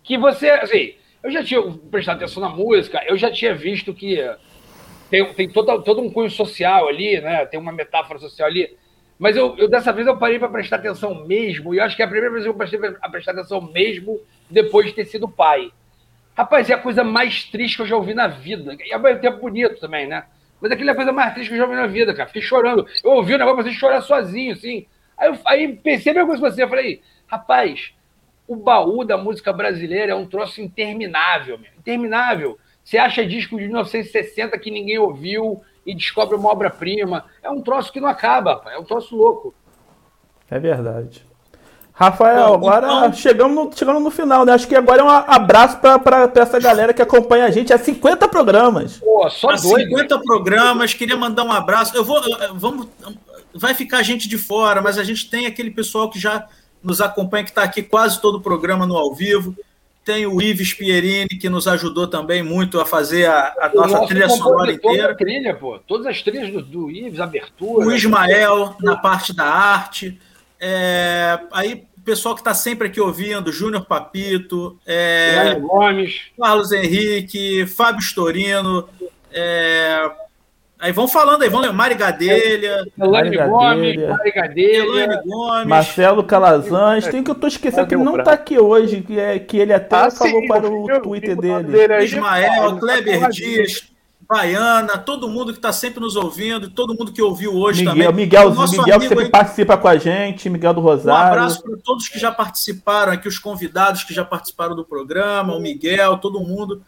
Que 0.03 0.17
você, 0.17 0.49
assim, 0.49 0.95
eu 1.21 1.31
já 1.31 1.43
tinha 1.43 1.61
prestado 1.91 2.17
atenção 2.17 2.41
na 2.41 2.49
música, 2.49 3.03
eu 3.05 3.17
já 3.17 3.29
tinha 3.31 3.53
visto 3.53 3.93
que 3.93 4.17
tem, 5.09 5.33
tem 5.33 5.49
todo, 5.49 5.81
todo 5.83 6.01
um 6.01 6.11
cunho 6.11 6.29
social 6.29 6.87
ali, 6.87 7.19
né? 7.19 7.45
Tem 7.45 7.59
uma 7.59 7.71
metáfora 7.71 8.19
social 8.19 8.47
ali. 8.47 8.77
Mas 9.17 9.35
eu, 9.35 9.57
eu 9.57 9.67
dessa 9.67 9.91
vez 9.91 10.07
eu 10.07 10.17
parei 10.17 10.39
para 10.39 10.47
prestar 10.47 10.77
atenção 10.77 11.25
mesmo, 11.25 11.73
e 11.73 11.79
acho 11.79 11.95
que 11.95 12.01
é 12.01 12.05
a 12.05 12.07
primeira 12.07 12.31
vez 12.31 12.43
que 12.43 12.49
eu 12.49 12.53
prestei 12.53 12.79
a 13.01 13.09
prestar 13.09 13.31
atenção 13.31 13.61
mesmo 13.61 14.21
depois 14.49 14.87
de 14.87 14.93
ter 14.93 15.05
sido 15.05 15.27
pai. 15.27 15.71
Rapaz, 16.37 16.69
é 16.69 16.73
a 16.73 16.77
coisa 16.77 17.03
mais 17.03 17.43
triste 17.43 17.75
que 17.75 17.81
eu 17.81 17.87
já 17.87 17.97
ouvi 17.97 18.13
na 18.13 18.27
vida. 18.27 18.77
E 18.85 18.93
ao 18.93 18.99
mesmo 19.01 19.19
tempo 19.19 19.41
bonito 19.41 19.77
também, 19.81 20.07
né? 20.07 20.23
Mas 20.61 20.71
aquilo 20.71 20.89
é 20.89 20.93
a 20.93 20.95
coisa 20.95 21.11
mais 21.11 21.33
triste 21.33 21.49
que 21.49 21.55
eu 21.55 21.59
já 21.59 21.65
ouvi 21.65 21.75
na 21.75 21.87
vida, 21.87 22.13
cara. 22.13 22.27
Fiquei 22.27 22.41
chorando. 22.41 22.85
Eu 23.03 23.11
ouvi 23.11 23.33
o 23.33 23.37
negócio 23.37 23.63
você 23.63 23.71
chorar 23.71 24.01
sozinho, 24.01 24.53
assim. 24.53 24.85
Aí, 25.17 25.29
eu, 25.29 25.37
aí 25.45 25.75
pensei 25.75 26.11
a 26.11 26.15
mesma 26.15 26.27
coisa 26.27 26.49
você. 26.49 26.63
Eu 26.63 26.69
falei, 26.69 27.01
rapaz, 27.27 27.93
o 28.47 28.55
baú 28.55 29.03
da 29.05 29.17
música 29.17 29.53
brasileira 29.53 30.11
é 30.11 30.15
um 30.15 30.25
troço 30.25 30.61
interminável, 30.61 31.57
meu. 31.57 31.71
Interminável. 31.77 32.57
Você 32.83 32.97
acha 32.97 33.25
disco 33.25 33.57
de 33.57 33.65
1960 33.65 34.57
que 34.57 34.71
ninguém 34.71 34.97
ouviu 34.97 35.61
e 35.85 35.93
descobre 35.95 36.35
uma 36.35 36.49
obra-prima. 36.49 37.25
É 37.41 37.49
um 37.49 37.61
troço 37.61 37.93
que 37.93 37.99
não 37.99 38.09
acaba, 38.09 38.53
rapaz. 38.53 38.75
É 38.75 38.79
um 38.79 38.83
troço 38.83 39.15
louco. 39.15 39.53
É 40.49 40.59
verdade. 40.59 41.28
Rafael, 41.99 42.53
agora 42.53 42.87
então... 42.87 43.13
chegamos, 43.13 43.53
no, 43.53 43.69
chegamos 43.75 44.01
no 44.01 44.09
final, 44.09 44.45
né? 44.45 44.53
Acho 44.53 44.65
que 44.65 44.73
agora 44.73 45.01
é 45.01 45.03
um 45.03 45.09
abraço 45.09 45.79
para 45.79 46.31
essa 46.33 46.57
galera 46.57 46.93
que 46.93 47.01
acompanha 47.01 47.43
a 47.43 47.51
gente. 47.51 47.73
É 47.73 47.77
50 47.77 48.25
programas. 48.29 48.99
Pô, 48.99 49.29
só 49.29 49.49
dois. 49.49 49.83
50 49.83 50.15
né? 50.15 50.21
programas, 50.25 50.93
queria 50.93 51.17
mandar 51.17 51.43
um 51.43 51.51
abraço. 51.51 51.93
Eu 51.97 52.05
vou. 52.05 52.21
Vamos. 52.53 52.87
Vai 53.53 53.73
ficar 53.73 54.01
gente 54.01 54.29
de 54.29 54.37
fora, 54.37 54.81
mas 54.81 54.97
a 54.97 55.03
gente 55.03 55.29
tem 55.29 55.45
aquele 55.45 55.71
pessoal 55.71 56.09
que 56.09 56.17
já 56.17 56.47
nos 56.81 57.01
acompanha, 57.01 57.43
que 57.43 57.49
está 57.49 57.63
aqui 57.63 57.83
quase 57.83 58.21
todo 58.21 58.35
o 58.35 58.41
programa 58.41 58.85
no 58.85 58.95
ao 58.95 59.13
vivo. 59.13 59.53
Tem 60.05 60.25
o 60.25 60.41
Ives 60.41 60.73
Pierini, 60.73 61.27
que 61.27 61.49
nos 61.49 61.67
ajudou 61.67 62.07
também 62.07 62.41
muito 62.41 62.79
a 62.79 62.85
fazer 62.85 63.25
a, 63.25 63.53
a 63.59 63.71
nossa 63.75 64.07
trilha 64.07 64.29
sonora 64.29 64.71
inteira. 64.71 65.13
Trilha, 65.17 65.53
pô. 65.53 65.77
Todas 65.79 66.07
as 66.07 66.21
trilhas 66.21 66.49
do, 66.49 66.61
do 66.61 66.89
Ives, 66.89 67.19
abertura. 67.19 67.85
O 67.85 67.91
Ismael, 67.91 68.77
na 68.79 68.95
parte 68.95 69.33
da 69.33 69.43
arte. 69.43 70.17
É, 70.61 71.39
aí, 71.51 71.87
pessoal 72.09 72.33
que 72.33 72.41
está 72.41 72.55
sempre 72.55 72.87
aqui 72.87 72.99
ouvindo, 72.99 73.51
Júnior 73.51 73.85
Papito, 73.85 74.79
é, 74.83 75.53
Gomes. 75.59 76.21
Carlos 76.39 76.71
Henrique, 76.71 77.67
Fábio 77.67 78.01
Storino, 78.01 78.89
é, 79.31 80.09
Aí 80.79 80.93
vão 80.93 81.09
falando 81.09 81.43
aí, 81.43 81.49
vão 81.49 81.59
ler 81.59 81.73
Mari 81.73 81.93
Gadelha, 81.93 82.85
Elane 82.97 83.35
Gomes, 83.35 84.07
Mari 84.07 84.31
Gadelha, 84.31 85.21
Gomes, 85.23 85.67
Marcelo 85.67 86.23
Calazans, 86.23 87.05
tem 87.05 87.21
que 87.21 87.29
eu 87.29 87.35
tô 87.35 87.47
esquecendo 87.47 87.85
que 87.85 87.93
ele 87.93 88.03
não 88.03 88.23
tá 88.23 88.31
aqui 88.31 88.57
hoje, 88.57 89.01
que, 89.01 89.19
é, 89.19 89.37
que 89.37 89.57
ele 89.57 89.73
até 89.73 89.97
ah, 89.97 90.09
falou 90.09 90.41
sim, 90.41 90.47
para 90.47 90.67
o 90.67 91.01
Twitter 91.01 91.35
dele. 91.35 92.03
Ismael, 92.03 92.77
Kleber 92.77 93.29
Dias, 93.29 93.91
Baiana, 94.29 94.95
todo 94.95 95.27
mundo 95.27 95.51
que 95.51 95.57
está 95.57 95.73
sempre 95.73 95.99
nos 95.99 96.15
ouvindo, 96.15 96.69
todo 96.69 96.93
mundo 96.93 97.11
que 97.11 97.19
ouviu 97.19 97.55
hoje 97.55 97.79
Miguel, 97.79 97.93
também. 97.93 98.25
Miguel, 98.25 98.51
Miguel 98.51 98.99
que 98.99 99.07
sempre 99.07 99.23
aí, 99.25 99.31
participa 99.31 99.75
com 99.75 99.87
a 99.87 99.97
gente, 99.97 100.47
Miguel 100.51 100.71
do 100.71 100.81
Rosário. 100.81 101.31
Um 101.31 101.43
abraço 101.43 101.63
para 101.63 101.77
todos 101.77 102.07
que 102.07 102.19
já 102.19 102.31
participaram 102.31 103.11
aqui, 103.11 103.27
os 103.27 103.39
convidados 103.39 104.03
que 104.03 104.13
já 104.13 104.23
participaram 104.23 104.75
do 104.75 104.85
programa, 104.85 105.55
o 105.55 105.59
Miguel, 105.59 106.17
todo 106.17 106.39
mundo. 106.41 106.83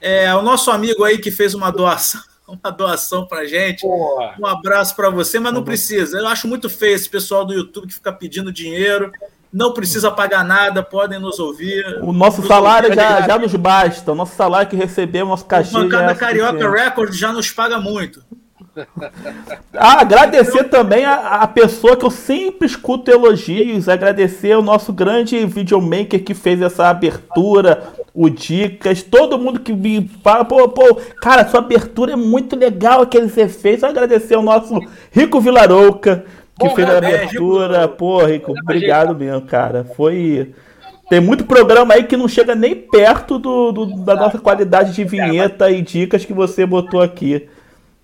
É, 0.00 0.34
o 0.34 0.40
nosso 0.40 0.70
amigo 0.70 1.04
aí 1.04 1.18
que 1.18 1.30
fez 1.30 1.52
uma 1.52 1.70
doação 1.70 2.22
uma 2.48 2.70
doação 2.70 3.26
pra 3.26 3.44
gente. 3.44 3.82
Porra. 3.82 4.34
Um 4.40 4.46
abraço 4.46 4.96
para 4.96 5.10
você, 5.10 5.38
mas 5.38 5.52
não 5.52 5.62
precisa. 5.62 6.18
Eu 6.18 6.26
acho 6.26 6.48
muito 6.48 6.70
feio 6.70 6.94
esse 6.94 7.08
pessoal 7.08 7.44
do 7.44 7.52
YouTube 7.52 7.88
que 7.88 7.94
fica 7.94 8.10
pedindo 8.10 8.50
dinheiro. 8.50 9.12
Não 9.52 9.72
precisa 9.72 10.10
pagar 10.10 10.44
nada, 10.44 10.82
podem 10.82 11.18
nos 11.18 11.38
ouvir. 11.38 11.84
O 12.02 12.12
nosso 12.12 12.46
salário 12.46 12.94
já, 12.94 13.22
já 13.22 13.38
nos 13.38 13.54
basta. 13.54 14.12
O 14.12 14.14
nosso 14.14 14.36
salário 14.36 14.68
que 14.68 14.76
recebemos, 14.76 15.30
nosso 15.30 15.46
cachê. 15.46 15.76
O 15.76 15.80
Bancada 15.80 16.12
é 16.12 16.14
Carioca 16.14 16.70
Record 16.70 17.14
já 17.14 17.32
nos 17.32 17.50
paga 17.50 17.78
muito. 17.78 18.22
Ah, 19.74 20.00
agradecer 20.00 20.64
também 20.64 21.04
a, 21.04 21.40
a, 21.42 21.46
pessoa 21.48 21.96
que 21.96 22.04
eu 22.04 22.10
sempre 22.10 22.66
escuto 22.66 23.10
elogios, 23.10 23.88
agradecer 23.88 24.56
o 24.56 24.62
nosso 24.62 24.92
grande 24.92 25.44
videomaker 25.46 26.22
que 26.22 26.34
fez 26.34 26.60
essa 26.62 26.88
abertura, 26.88 27.92
o 28.14 28.28
Dicas, 28.28 29.02
todo 29.02 29.38
mundo 29.38 29.60
que 29.60 29.72
me 29.72 30.08
fala, 30.22 30.44
pô, 30.44 30.68
pô, 30.68 30.96
cara, 31.20 31.48
sua 31.48 31.60
abertura 31.60 32.12
é 32.12 32.16
muito 32.16 32.56
legal, 32.56 33.02
aqueles 33.02 33.36
efeitos. 33.36 33.84
Agradecer 33.84 34.34
ao 34.34 34.42
nosso 34.42 34.78
Rico 35.10 35.40
Vilarouca, 35.40 36.24
que 36.58 36.68
Bom, 36.68 36.74
fez 36.74 36.88
a 36.88 36.94
é, 36.94 36.98
abertura. 36.98 37.76
É, 37.82 37.86
pô, 37.86 38.24
Rico, 38.24 38.52
obrigado 38.52 39.14
mesmo, 39.14 39.42
cara. 39.42 39.86
Foi. 39.96 40.52
Tem 41.08 41.20
muito 41.20 41.44
programa 41.44 41.94
aí 41.94 42.04
que 42.04 42.16
não 42.16 42.28
chega 42.28 42.54
nem 42.54 42.74
perto 42.74 43.38
do, 43.38 43.72
do 43.72 43.86
da 44.04 44.14
nossa 44.14 44.38
qualidade 44.38 44.92
de 44.92 45.04
vinheta 45.04 45.70
e 45.70 45.80
dicas 45.80 46.24
que 46.24 46.34
você 46.34 46.66
botou 46.66 47.00
aqui. 47.00 47.48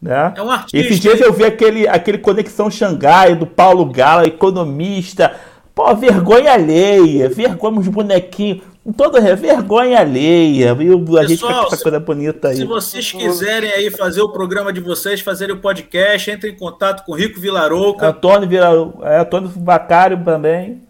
Né? 0.01 0.33
É 0.37 0.43
um 0.43 0.51
artista. 0.51 0.77
Esses 0.77 1.01
dias 1.01 1.21
eu 1.21 1.33
vi 1.33 1.45
aquele, 1.45 1.89
aquele 1.89 2.19
Conexão 2.19 2.71
Xangai 2.71 3.35
do 3.35 3.47
Paulo 3.47 3.85
Gala, 3.87 4.27
economista. 4.27 5.35
Pô, 5.75 5.95
vergonha 5.95 6.53
alheia, 6.53 7.29
vergonha 7.29 7.81
os 7.81 7.89
bonequinhos. 7.89 8.63
Toda 8.93 9.19
vergonha 9.35 10.01
alheia, 10.01 10.75
viu? 10.75 10.99
A 11.17 11.23
Pessoal, 11.23 11.27
gente 11.27 11.41
com 11.41 11.75
essa 11.75 11.83
coisa 11.83 12.01
bonita 12.01 12.49
aí. 12.49 12.57
Se 12.57 12.65
vocês 12.65 13.13
quiserem 13.13 13.73
aí 13.73 13.91
fazer 13.91 14.21
o 14.21 14.29
programa 14.29 14.71
de 14.75 14.81
vocês, 14.81 15.23
fazerem 15.23 15.55
o 15.55 15.61
podcast, 15.61 16.31
entre 16.31 16.51
em 16.51 16.57
contato 16.57 17.03
com 17.03 17.13
o 17.13 17.15
Rico 17.15 17.41
Vilarouca. 17.41 18.09
Antônio 18.09 18.47
Vilarouca, 18.47 19.09
é, 19.09 19.21
Antônio 19.21 19.49
Bacário 19.49 20.23
também. 20.23 20.83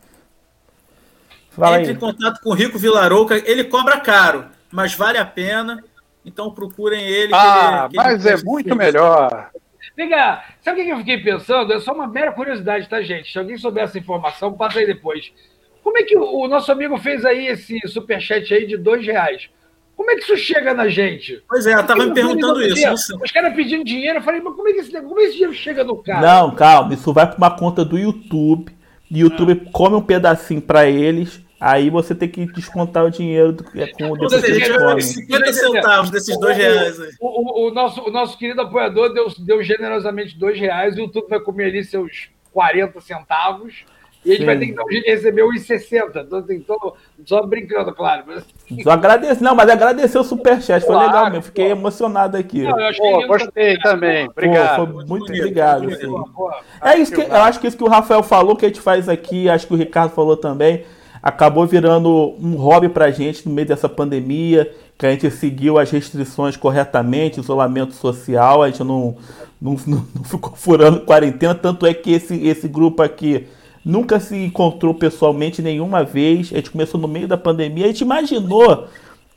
Fala 1.51 1.79
entre 1.79 1.93
aí. 1.93 1.97
em 1.97 2.01
contato 2.01 2.41
com 2.43 2.51
o 2.51 2.55
Rico 2.55 2.81
Vilarouca. 2.81 3.41
Ele 3.49 3.63
cobra 3.63 4.01
caro, 4.01 4.47
mas 4.73 4.93
vale 4.95 5.19
a 5.19 5.25
pena. 5.25 5.83
Então 6.27 6.51
procurem 6.51 7.07
ele. 7.07 7.33
Ah, 7.33 7.87
ele, 7.89 7.97
mas 7.97 8.27
ele 8.27 8.41
é 8.41 8.43
muito 8.43 8.75
melhor. 8.75 9.51
Cá, 10.11 10.45
sabe 10.61 10.81
o 10.81 10.85
que 10.85 10.91
eu 10.91 10.99
fiquei 10.99 11.19
pensando? 11.19 11.73
É 11.73 11.79
só 11.79 11.93
uma 11.93 12.09
mera 12.09 12.33
curiosidade, 12.33 12.89
tá, 12.89 13.01
gente? 13.01 13.31
Se 13.31 13.39
alguém 13.39 13.57
souber 13.57 13.85
essa 13.85 13.97
informação, 13.97 14.53
passa 14.53 14.81
aí 14.81 14.87
depois. 14.87 15.33
Como 15.85 15.99
é 15.99 16.03
que 16.03 16.17
o, 16.17 16.49
nosso 16.49 16.73
amigo 16.73 16.99
fez 16.99 17.25
aí 17.25 17.47
esse 17.47 17.79
superchat 17.87 18.53
aí 18.53 18.67
de 18.67 18.77
dois 18.77 19.07
reais? 19.07 19.49
Como 19.95 20.11
é 20.11 20.17
que 20.17 20.23
isso 20.23 20.37
chega 20.37 20.75
na 20.75 20.89
gente? 20.89 21.41
Pois 21.49 21.67
é, 21.67 21.75
eu 21.75 21.87
tava 21.87 22.07
me 22.07 22.13
perguntando 22.13 22.61
isso. 22.61 23.17
Os 23.23 23.31
caras 23.31 23.55
pedindo 23.55 23.85
dinheiro, 23.85 24.19
eu 24.19 24.23
falei, 24.23 24.41
mas 24.41 24.57
como 24.57 24.67
é 24.67 24.73
que 24.73 24.81
esse, 24.81 24.91
como 24.91 25.21
é 25.21 25.23
que 25.23 25.29
esse 25.29 25.33
dinheiro 25.35 25.55
chega 25.55 25.85
no 25.85 26.03
cara? 26.03 26.21
Não, 26.21 26.55
calma, 26.55 26.95
isso 26.95 27.13
vai 27.13 27.27
para 27.29 27.37
uma 27.37 27.57
conta 27.57 27.85
do 27.85 27.97
YouTube. 27.97 28.73
E 29.09 29.23
o 29.23 29.29
YouTube 29.29 29.53
ah. 29.53 29.71
come 29.71 29.95
um 29.95 30.03
pedacinho 30.03 30.61
para 30.61 30.89
eles 30.89 31.45
Aí 31.65 31.89
você 31.89 32.15
tem 32.15 32.29
que 32.29 32.45
descontar 32.45 33.07
o 33.07 33.11
dinheiro 33.11 33.53
do, 33.53 33.65
é, 33.81 33.87
com 33.87 34.11
o 34.11 34.19
depois 34.19 35.07
50 35.07 35.53
centavos 35.55 36.11
desses 36.11 36.39
dois 36.39 36.55
reais. 36.59 36.99
O, 37.19 37.27
o, 37.27 37.69
o, 37.69 37.71
nosso, 37.73 38.03
o 38.03 38.11
nosso 38.11 38.37
querido 38.37 38.61
apoiador 38.61 39.15
deu, 39.15 39.29
deu 39.39 39.63
generosamente 39.63 40.37
dois 40.37 40.61
reais, 40.61 40.95
o 40.95 41.01
YouTube 41.01 41.27
vai 41.27 41.41
comer 41.41 41.69
ali 41.69 41.83
seus 41.83 42.29
40 42.53 43.01
centavos. 43.01 43.85
E 44.25 44.31
a 44.31 44.33
gente 44.33 44.41
Sim. 44.41 44.47
vai 44.47 44.59
ter 44.59 44.67
que 44.67 44.93
jeito 44.93 45.05
de 45.05 45.11
receber 45.11 45.43
1,60. 45.43 46.25
Então, 46.25 46.39
assim, 46.39 46.61
tô, 46.61 46.97
só 47.27 47.43
brincando, 47.47 47.95
claro. 47.95 48.25
Mas... 48.27 48.45
Só 48.83 48.91
agradecer, 48.91 49.45
não, 49.45 49.55
mas 49.55 49.69
agradecer 49.69 50.19
o 50.19 50.25
superchat. 50.25 50.85
Foi 50.85 50.95
claro, 50.95 51.09
legal 51.09 51.31
mesmo. 51.31 51.43
Fiquei 51.43 51.67
pô. 51.67 51.73
emocionado 51.73 52.37
aqui. 52.37 52.63
Não, 52.63 52.81
eu 52.81 52.95
pô, 52.97 53.27
gostei 53.27 53.79
também. 53.81 54.27
Obrigado. 54.29 54.87
Pô, 54.87 54.93
muito, 54.93 55.09
muito 55.09 55.33
obrigado. 55.33 55.87
é 56.83 56.99
isso 56.99 57.13
que, 57.13 57.21
eu 57.21 57.37
acho 57.37 57.61
que 57.61 57.67
isso 57.67 57.77
que 57.77 57.85
o 57.85 57.89
Rafael 57.89 58.23
falou, 58.23 58.57
que 58.57 58.65
a 58.65 58.69
gente 58.69 58.81
faz 58.81 59.09
aqui, 59.09 59.49
acho 59.49 59.67
que 59.67 59.75
o 59.75 59.77
Ricardo 59.77 60.13
falou 60.13 60.39
também, 60.39 60.85
acabou 61.23 61.67
virando 61.67 62.35
um 62.41 62.55
hobby 62.57 62.89
pra 62.89 63.11
gente 63.11 63.47
no 63.47 63.55
meio 63.55 63.69
dessa 63.69 63.89
pandemia, 63.91 64.73
que 64.97 65.05
a 65.05 65.11
gente 65.11 65.31
seguiu 65.31 65.79
as 65.79 65.91
restrições 65.91 66.57
corretamente, 66.57 67.41
isolamento 67.41 67.93
social, 67.93 68.63
a 68.63 68.69
gente 68.69 68.83
não, 68.83 69.17
não, 69.61 69.77
não 69.87 70.25
ficou 70.25 70.55
furando 70.55 71.01
quarentena, 71.01 71.55
tanto 71.55 71.85
é 71.85 71.93
que 71.93 72.13
esse, 72.13 72.47
esse 72.47 72.69
grupo 72.69 73.03
aqui 73.03 73.47
nunca 73.85 74.19
se 74.19 74.37
encontrou 74.37 74.95
pessoalmente 74.95 75.61
nenhuma 75.61 76.03
vez. 76.03 76.51
A 76.53 76.57
gente 76.57 76.71
começou 76.71 77.01
no 77.01 77.07
meio 77.07 77.29
da 77.29 77.37
pandemia. 77.37 77.85
A 77.85 77.89
gente 77.89 78.01
imaginou 78.01 78.87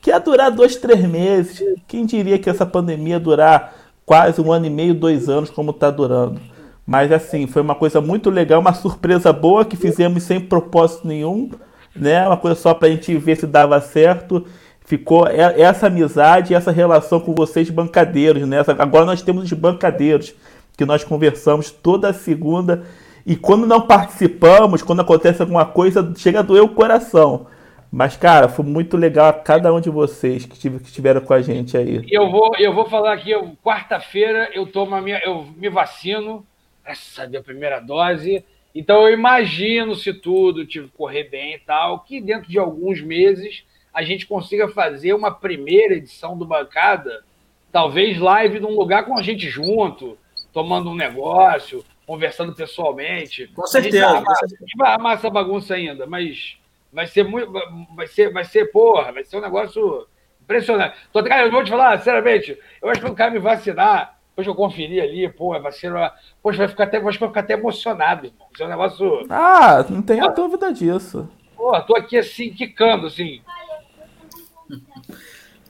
que 0.02 0.10
ia 0.10 0.20
durar 0.20 0.52
dois, 0.52 0.76
três 0.76 1.02
meses. 1.08 1.62
Quem 1.88 2.06
diria 2.06 2.40
que 2.40 2.50
essa 2.50 2.66
pandemia 2.66 3.16
ia 3.16 3.20
durar 3.20 3.74
quase 4.06 4.40
um 4.40 4.52
ano 4.52 4.66
e 4.66 4.70
meio, 4.70 4.94
dois 4.94 5.28
anos, 5.28 5.50
como 5.50 5.72
está 5.72 5.92
durando. 5.92 6.40
Mas 6.86 7.12
assim, 7.12 7.46
foi 7.48 7.62
uma 7.62 7.76
coisa 7.76 8.00
muito 8.00 8.30
legal, 8.30 8.62
uma 8.62 8.74
surpresa 8.74 9.34
boa 9.34 9.66
que 9.66 9.76
fizemos 9.76 10.24
sem 10.24 10.40
propósito 10.40 11.06
nenhum, 11.06 11.52
né? 11.94 12.26
Uma 12.26 12.38
coisa 12.38 12.56
só 12.56 12.74
para 12.74 12.88
a 12.88 12.92
gente 12.92 13.14
ver 13.18 13.36
se 13.36 13.46
dava 13.46 13.82
certo. 13.82 14.46
Ficou 14.86 15.28
essa 15.28 15.88
amizade, 15.88 16.54
essa 16.54 16.72
relação 16.72 17.20
com 17.20 17.36
vocês 17.36 17.70
bancadeiros, 17.70 18.48
né? 18.48 18.64
Agora 18.80 19.04
nós 19.06 19.22
temos 19.22 19.44
os 19.44 19.52
bancadeiros 19.52 20.34
que 20.78 20.86
nós 20.86 21.04
conversamos 21.04 21.70
toda 21.70 22.14
segunda 22.14 22.84
e 23.28 23.36
quando 23.36 23.68
não 23.68 23.82
participamos, 23.82 24.82
quando 24.82 25.02
acontece 25.02 25.42
alguma 25.42 25.66
coisa, 25.66 26.14
chega 26.16 26.40
a 26.40 26.42
doer 26.42 26.64
o 26.64 26.70
coração. 26.70 27.48
Mas, 27.92 28.16
cara, 28.16 28.48
foi 28.48 28.64
muito 28.64 28.96
legal 28.96 29.28
a 29.28 29.34
cada 29.34 29.74
um 29.74 29.82
de 29.82 29.90
vocês 29.90 30.46
que, 30.46 30.58
tive, 30.58 30.80
que 30.80 30.86
estiveram 30.86 31.20
com 31.20 31.34
a 31.34 31.42
gente 31.42 31.76
aí. 31.76 32.06
Eu 32.10 32.32
vou, 32.32 32.56
eu 32.58 32.74
vou 32.74 32.86
falar 32.90 33.12
aqui, 33.12 33.34
quarta-feira 33.62 34.50
eu 34.54 34.66
tomo 34.66 34.96
a 34.96 35.02
minha, 35.02 35.20
eu 35.26 35.46
me 35.58 35.68
vacino, 35.68 36.46
essa 36.86 37.24
é 37.24 37.38
a 37.38 37.44
primeira 37.44 37.82
dose. 37.82 38.46
Então 38.74 39.02
eu 39.02 39.14
imagino 39.14 39.94
se 39.94 40.14
tudo 40.14 40.66
tipo, 40.66 40.88
correr 40.98 41.26
bem 41.26 41.56
e 41.56 41.60
tal, 41.60 42.00
que 42.00 42.22
dentro 42.22 42.50
de 42.50 42.58
alguns 42.58 43.02
meses 43.02 43.66
a 43.94 44.04
gente 44.04 44.26
consiga 44.26 44.70
fazer 44.70 45.14
uma 45.14 45.32
primeira 45.32 45.96
edição 45.96 46.38
do 46.38 46.46
Bancada, 46.46 47.26
talvez 47.74 48.18
live 48.18 48.62
num 48.62 48.78
lugar 48.78 49.04
com 49.04 49.18
a 49.18 49.22
gente 49.22 49.50
junto, 49.50 50.18
tomando 50.54 50.90
um 50.90 50.96
negócio, 50.96 51.84
conversando 52.08 52.56
pessoalmente. 52.56 53.48
Com 53.48 53.68
certeza. 53.68 54.08
A 54.08 54.14
gente 54.14 54.16
vai, 54.16 54.18
armar, 54.18 54.38
gente 54.50 54.78
vai 54.78 54.92
armar 54.94 55.14
essa 55.18 55.30
bagunça 55.30 55.74
ainda, 55.76 56.08
mas 56.08 56.58
vai 56.92 57.06
ser 57.06 57.24
muito. 57.24 57.52
Vai 57.94 58.08
ser, 58.08 58.32
vai 58.32 58.46
ser, 58.46 58.72
porra, 58.72 59.12
vai 59.12 59.26
ser 59.26 59.38
um 59.38 59.42
negócio 59.42 60.08
impressionante. 60.42 60.96
Tô, 61.12 61.22
cara, 61.22 61.46
eu 61.46 61.52
vou 61.52 61.64
te 61.64 61.70
falar, 61.70 61.98
sinceramente, 61.98 62.58
eu 62.82 62.90
acho 62.90 63.02
que 63.02 63.12
o 63.12 63.14
cara 63.14 63.30
me 63.30 63.40
vacinar, 63.40 64.18
depois 64.30 64.48
eu 64.48 64.56
conferi 64.56 65.02
ali, 65.02 65.28
pô, 65.28 65.54
a 65.54 65.60
vacina. 65.60 66.14
Poxa, 66.42 66.60
vai 66.60 66.68
ficar 66.70 66.86
até, 66.86 66.98
acho 66.98 67.12
que 67.12 67.20
vai 67.20 67.30
ficar 67.30 67.42
até 67.42 67.54
emocionado, 67.54 68.28
irmão. 68.28 68.48
Isso 68.54 68.64
é 68.64 68.66
um 68.66 68.70
negócio. 68.70 69.26
Ah, 69.30 69.86
não 69.90 70.02
tenha 70.02 70.30
dúvida 70.30 70.72
disso. 70.72 71.30
Pô, 71.58 71.78
tô 71.82 71.96
aqui 71.98 72.18
assim, 72.18 72.52
quicando, 72.52 73.08
assim. 73.08 73.42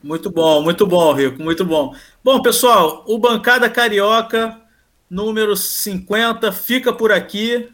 Muito 0.04 0.30
bom, 0.30 0.62
muito 0.62 0.86
bom, 0.86 1.12
Rico, 1.14 1.42
muito 1.42 1.66
bom. 1.66 1.96
Bom, 2.24 2.42
pessoal, 2.42 3.04
o 3.08 3.18
Bancada 3.18 3.70
Carioca 3.70 4.67
número 5.10 5.56
50 5.56 6.52
fica 6.52 6.92
por 6.94 7.12
aqui. 7.12 7.70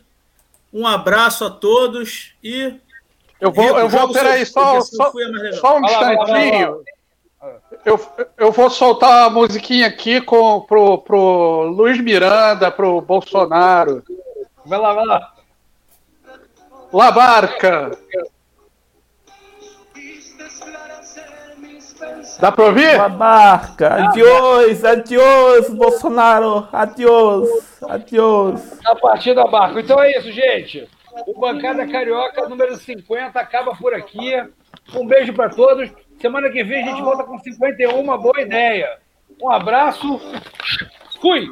Um 0.71 0.87
abraço 0.87 1.45
a 1.45 1.49
todos 1.49 2.33
e. 2.43 2.79
Eu 3.39 3.51
vou, 3.51 3.65
Rico, 3.65 3.79
eu 3.79 3.89
vou 3.89 4.13
peraí, 4.13 4.45
só, 4.45 4.79
só, 4.81 5.11
só 5.59 5.77
um 5.77 5.85
instantinho. 5.85 6.83
Eu, 7.83 7.99
eu 8.37 8.51
vou 8.51 8.69
soltar 8.69 9.25
a 9.25 9.29
musiquinha 9.29 9.87
aqui 9.87 10.21
com, 10.21 10.61
pro, 10.61 10.99
pro 10.99 11.63
Luiz 11.63 11.99
Miranda, 11.99 12.71
pro 12.71 13.01
Bolsonaro. 13.01 14.01
Vai 14.65 14.79
lá, 14.79 14.93
vai 14.93 15.05
lá. 15.05 15.33
La 16.93 17.11
Barca. 17.11 17.91
Dá 22.39 22.51
pra 22.51 22.65
ouvir? 22.65 22.95
Uma 22.95 23.09
barca. 23.09 24.07
Adiós, 24.07 24.83
adiós, 24.83 25.69
Bolsonaro. 25.69 26.67
Adiós, 26.71 27.47
adiós. 27.89 28.79
A 28.85 28.95
partir 28.95 29.33
da 29.33 29.45
barca. 29.45 29.79
Então 29.79 30.01
é 30.01 30.11
isso, 30.17 30.31
gente. 30.31 30.87
O 31.27 31.39
Bancada 31.39 31.87
Carioca 31.87 32.49
número 32.49 32.75
50 32.75 33.39
acaba 33.39 33.75
por 33.75 33.93
aqui. 33.93 34.33
Um 34.95 35.05
beijo 35.05 35.33
para 35.33 35.49
todos. 35.49 35.89
Semana 36.19 36.49
que 36.49 36.63
vem 36.63 36.83
a 36.83 36.87
gente 36.87 37.01
volta 37.01 37.23
com 37.23 37.37
51. 37.37 37.99
Uma 37.99 38.17
boa 38.17 38.41
ideia. 38.41 38.97
Um 39.41 39.51
abraço. 39.51 40.19
Fui! 41.21 41.47